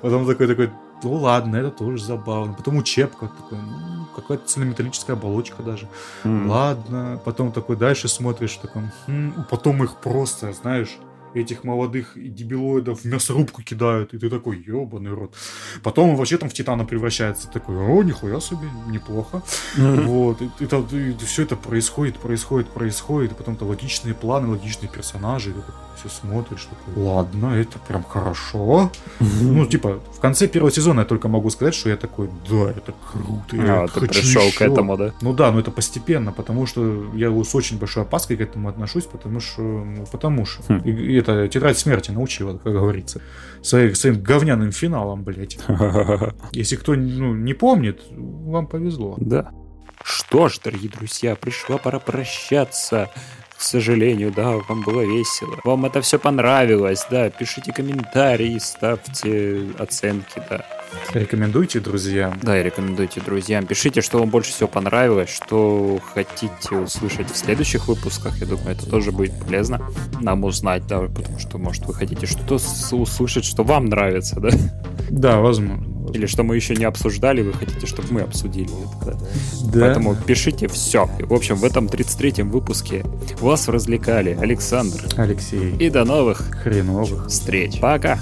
Потом 0.00 0.26
такой, 0.26 0.46
такой, 0.46 0.70
ну 1.02 1.14
ладно, 1.14 1.56
это 1.56 1.70
тоже 1.70 2.04
забавно. 2.04 2.54
Потом 2.54 2.76
учебка, 2.78 3.28
такой, 3.28 3.58
ну, 3.58 4.06
какая-то 4.16 4.46
цельнометаллическая 4.46 5.16
оболочка 5.16 5.62
даже. 5.62 5.88
Mm. 6.24 6.46
Ладно. 6.48 7.20
Потом 7.24 7.52
такой 7.52 7.76
дальше 7.76 8.08
смотришь, 8.08 8.56
такой, 8.56 8.82
хм. 9.06 9.44
потом 9.50 9.82
их 9.84 9.96
просто, 9.96 10.52
знаешь, 10.52 10.98
этих 11.34 11.64
молодых 11.64 12.12
дебилоидов 12.16 13.00
в 13.00 13.04
мясорубку 13.04 13.62
кидают, 13.62 14.14
и 14.14 14.18
ты 14.18 14.28
такой, 14.28 14.58
ебаный 14.58 15.12
рот. 15.12 15.34
Потом 15.82 16.10
он 16.10 16.16
вообще 16.16 16.38
там 16.38 16.48
в 16.48 16.52
Титана 16.52 16.84
превращается, 16.84 17.48
такой, 17.48 17.76
о, 17.76 18.02
нихуя 18.02 18.40
себе, 18.40 18.68
неплохо. 18.88 19.42
Вот, 19.76 20.42
и, 20.42 20.50
и, 20.60 21.16
все 21.24 21.42
это 21.42 21.56
происходит, 21.56 22.18
происходит, 22.18 22.68
происходит, 22.68 23.36
потом-то 23.36 23.64
логичные 23.64 24.14
планы, 24.14 24.48
логичные 24.48 24.88
персонажи, 24.88 25.52
ты 25.52 25.62
все 25.96 26.08
смотришь, 26.08 26.66
такой, 26.66 27.02
ладно, 27.02 27.54
это 27.54 27.78
прям 27.78 28.04
хорошо. 28.04 28.90
Ну, 29.20 29.66
типа, 29.66 30.00
в 30.16 30.20
конце 30.20 30.48
первого 30.48 30.72
сезона 30.72 31.00
я 31.00 31.06
только 31.06 31.28
могу 31.28 31.50
сказать, 31.50 31.74
что 31.74 31.90
я 31.90 31.96
такой, 31.96 32.30
да, 32.48 32.70
это 32.70 32.94
круто, 33.12 33.56
я 33.56 33.82
а, 33.82 33.88
ты 33.88 34.00
пришел 34.00 34.42
еще. 34.42 34.58
к 34.58 34.62
этому, 34.62 34.96
да? 34.96 35.12
Ну 35.20 35.32
да, 35.32 35.50
но 35.52 35.60
это 35.60 35.70
постепенно, 35.70 36.32
потому 36.32 36.66
что 36.66 37.04
я 37.14 37.30
с 37.44 37.54
очень 37.54 37.78
большой 37.78 38.02
опаской 38.02 38.36
к 38.36 38.40
этому 38.40 38.68
отношусь, 38.68 39.04
потому 39.04 39.40
что, 39.40 39.62
ну, 39.62 40.06
потому 40.10 40.46
что. 40.46 40.62
Хм. 40.68 40.78
И 40.84 41.19
это 41.20 41.48
тетрадь 41.48 41.78
смерти 41.78 42.10
научила, 42.10 42.58
как 42.58 42.72
говорится, 42.72 43.20
своим, 43.62 43.94
своим 43.94 44.22
говняным 44.22 44.72
финалом, 44.72 45.22
блядь. 45.22 45.58
Если 46.52 46.76
кто 46.76 46.94
ну, 46.94 47.34
не 47.34 47.54
помнит, 47.54 48.02
вам 48.10 48.66
повезло. 48.66 49.16
Да. 49.18 49.52
Что 50.02 50.48
ж, 50.48 50.58
дорогие 50.64 50.90
друзья, 50.90 51.36
пришла 51.36 51.78
пора 51.78 51.98
прощаться 51.98 53.10
к 53.60 53.62
сожалению, 53.62 54.32
да, 54.34 54.56
вам 54.56 54.80
было 54.80 55.02
весело. 55.02 55.58
Вам 55.64 55.84
это 55.84 56.00
все 56.00 56.18
понравилось, 56.18 57.06
да, 57.10 57.28
пишите 57.28 57.74
комментарии, 57.74 58.56
ставьте 58.58 59.66
оценки, 59.78 60.42
да. 60.48 60.64
Рекомендуйте 61.12 61.80
друзьям. 61.80 62.38
Да, 62.42 62.58
и 62.58 62.62
рекомендуйте 62.62 63.20
друзьям. 63.20 63.66
Пишите, 63.66 64.00
что 64.00 64.18
вам 64.18 64.30
больше 64.30 64.52
всего 64.52 64.68
понравилось, 64.68 65.30
что 65.30 65.98
хотите 66.14 66.74
услышать 66.74 67.30
в 67.30 67.36
следующих 67.36 67.88
выпусках. 67.88 68.38
Я 68.38 68.46
думаю, 68.46 68.70
это 68.70 68.88
тоже 68.88 69.12
будет 69.12 69.38
полезно 69.40 69.82
нам 70.20 70.44
узнать, 70.44 70.86
да, 70.86 71.00
потому 71.00 71.38
что, 71.38 71.58
может, 71.58 71.86
вы 71.86 71.94
хотите 71.94 72.26
что-то 72.26 72.58
услышать, 72.94 73.44
что 73.44 73.64
вам 73.64 73.86
нравится, 73.86 74.40
да? 74.40 74.50
Да, 75.10 75.40
возможно. 75.40 75.86
Или 76.12 76.26
что 76.26 76.42
мы 76.42 76.56
еще 76.56 76.74
не 76.74 76.84
обсуждали, 76.84 77.42
вы 77.42 77.52
хотите, 77.52 77.86
чтобы 77.86 78.08
мы 78.12 78.22
обсудили 78.22 78.70
это. 79.00 79.18
Да. 79.64 79.80
Поэтому 79.80 80.16
пишите 80.16 80.66
все. 80.68 81.06
В 81.20 81.32
общем, 81.32 81.56
в 81.56 81.64
этом 81.64 81.86
33-м 81.86 82.50
выпуске 82.50 83.04
вас 83.40 83.68
развлекали 83.68 84.36
Александр, 84.40 85.04
Алексей 85.16 85.76
и 85.76 85.90
до 85.90 86.04
новых 86.04 86.38
хреновых 86.62 87.28
встреч. 87.28 87.80
Пока. 87.80 88.18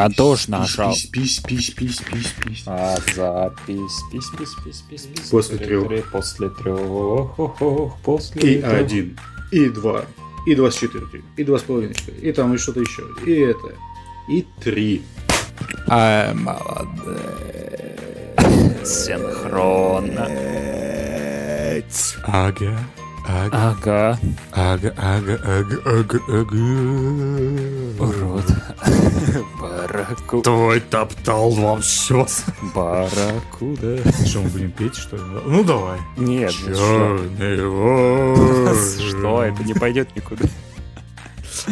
Я 0.00 0.08
тоже 0.08 0.50
нажал. 0.50 0.92
Пись, 0.92 1.06
пись, 1.12 1.40
пись, 1.40 1.70
пись, 1.70 2.00
пись, 2.00 2.34
пись. 2.42 2.62
А, 2.66 2.96
запись, 3.14 4.00
пись, 4.10 4.30
пись, 4.38 4.54
пись, 4.64 4.82
пись, 4.88 5.02
пись. 5.02 5.28
После 5.28 5.58
трех. 5.58 6.10
После 6.10 6.48
трех, 6.48 7.36
после 8.02 8.40
И 8.40 8.62
один, 8.62 9.18
и 9.52 9.68
два, 9.68 10.06
и 10.46 10.54
два 10.54 10.70
с 10.70 10.76
четвертью, 10.76 11.22
и 11.36 11.44
два 11.44 11.58
с 11.58 11.62
половиной, 11.62 11.94
и 12.22 12.32
там 12.32 12.54
и 12.54 12.56
что-то 12.56 12.80
еще, 12.80 13.02
и 13.26 13.32
это, 13.40 13.74
и 14.30 14.46
три. 14.62 15.02
А, 15.86 16.32
молодец. 16.32 17.18
Синхронно. 18.82 20.30
Ага, 22.24 22.78
ага, 23.28 24.18
Ага, 24.52 24.94
ага, 24.96 25.38
ага, 25.44 25.78
ага, 25.84 26.20
ага. 26.28 27.39
Бараку... 30.30 30.42
Твой 30.42 30.80
топтал 30.80 31.50
вам 31.50 31.82
все. 31.82 32.26
Барракуда. 32.74 33.98
Что, 34.24 34.40
мы 34.40 34.48
будем 34.48 34.70
петь, 34.72 34.94
что 34.94 35.16
ли? 35.16 35.22
Ну, 35.44 35.64
давай. 35.64 35.98
Нет, 36.16 36.54
ну 36.66 36.74
что? 36.74 37.18
Черный 37.28 37.66
ворон. 37.66 38.76
Что? 39.08 39.42
Это 39.42 39.64
не 39.64 39.74
пойдет 39.74 40.14
никуда. 40.14 40.44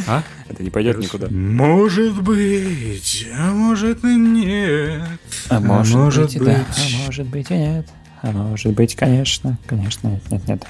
А? 0.06 0.22
Это 0.48 0.62
не 0.62 0.70
пойдет 0.70 0.98
никуда. 0.98 1.28
Может 1.30 2.20
быть, 2.22 3.26
а 3.36 3.52
может 3.52 4.04
и 4.04 4.16
нет. 4.16 5.02
А 5.48 5.60
может, 5.60 5.94
может 5.94 6.24
быть, 6.24 6.36
и 6.36 6.40
да. 6.40 6.66
А 6.66 7.04
может 7.06 7.26
быть 7.26 7.50
и 7.50 7.54
нет. 7.54 7.86
А 8.22 8.30
может 8.32 8.72
быть, 8.72 8.96
конечно. 8.96 9.56
Конечно, 9.66 10.08
нет, 10.08 10.30
нет, 10.30 10.48
нет. 10.48 10.66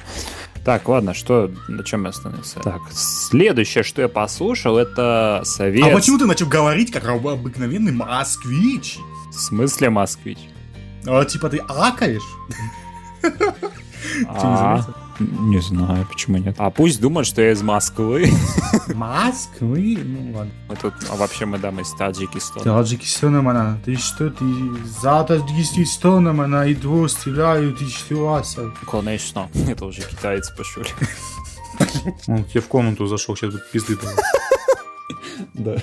Так, 0.64 0.89
ладно, 0.89 1.14
что, 1.14 1.51
на 1.68 1.82
чем 1.82 2.05
я 2.05 2.10
остановился? 2.10 2.60
Так, 2.60 2.80
следующее, 2.93 3.85
что 3.85 4.02
я 4.02 4.09
послушал, 4.09 4.76
это 4.76 5.40
совет... 5.44 5.86
А 5.86 5.94
почему 5.94 6.18
ты 6.18 6.26
начал 6.26 6.47
говорить, 6.47 6.90
как 6.90 7.06
обыкновенный 7.06 7.93
москвич? 7.93 8.98
В 9.30 9.35
смысле 9.35 9.90
москвич? 9.90 10.39
А, 11.06 11.24
типа 11.24 11.48
ты 11.48 11.59
акаешь? 11.59 12.22
А, 14.26 14.85
Не 15.19 15.61
знаю, 15.61 16.07
почему 16.11 16.39
нет. 16.39 16.55
А 16.59 16.70
пусть 16.70 17.01
думают, 17.01 17.27
что 17.27 17.43
я 17.43 17.53
из 17.53 17.62
Москвы. 17.62 18.31
Москвы? 18.95 19.99
Ну 20.05 20.36
ладно. 20.36 20.53
Мы 20.69 20.77
тут, 20.77 20.95
а 21.11 21.16
вообще 21.16 21.45
мы 21.45 21.59
дам 21.59 21.81
из 21.81 21.93
Таджикистана. 21.93 22.65
Таджикистаном 22.65 23.49
она. 23.49 23.78
Ты 23.85 23.97
что, 23.97 24.31
ты 24.31 24.45
за 24.85 25.24
Таджикистаном 25.24 26.40
она 26.40 26.66
и 26.66 26.74
двор 26.74 27.11
стреляют, 27.11 27.82
и 27.82 27.89
что, 27.89 28.35
Аса? 28.35 28.73
Конечно. 28.90 29.49
Это 29.69 29.86
уже 29.86 30.03
китайцы 30.03 30.55
пошли. 30.57 30.85
Он 32.27 32.45
тебе 32.45 32.61
в 32.61 32.69
комнату 32.69 33.07
зашел, 33.07 33.36
сейчас 33.36 33.53
будет 33.53 33.70
пизды. 33.70 33.97
Да. 35.55 35.77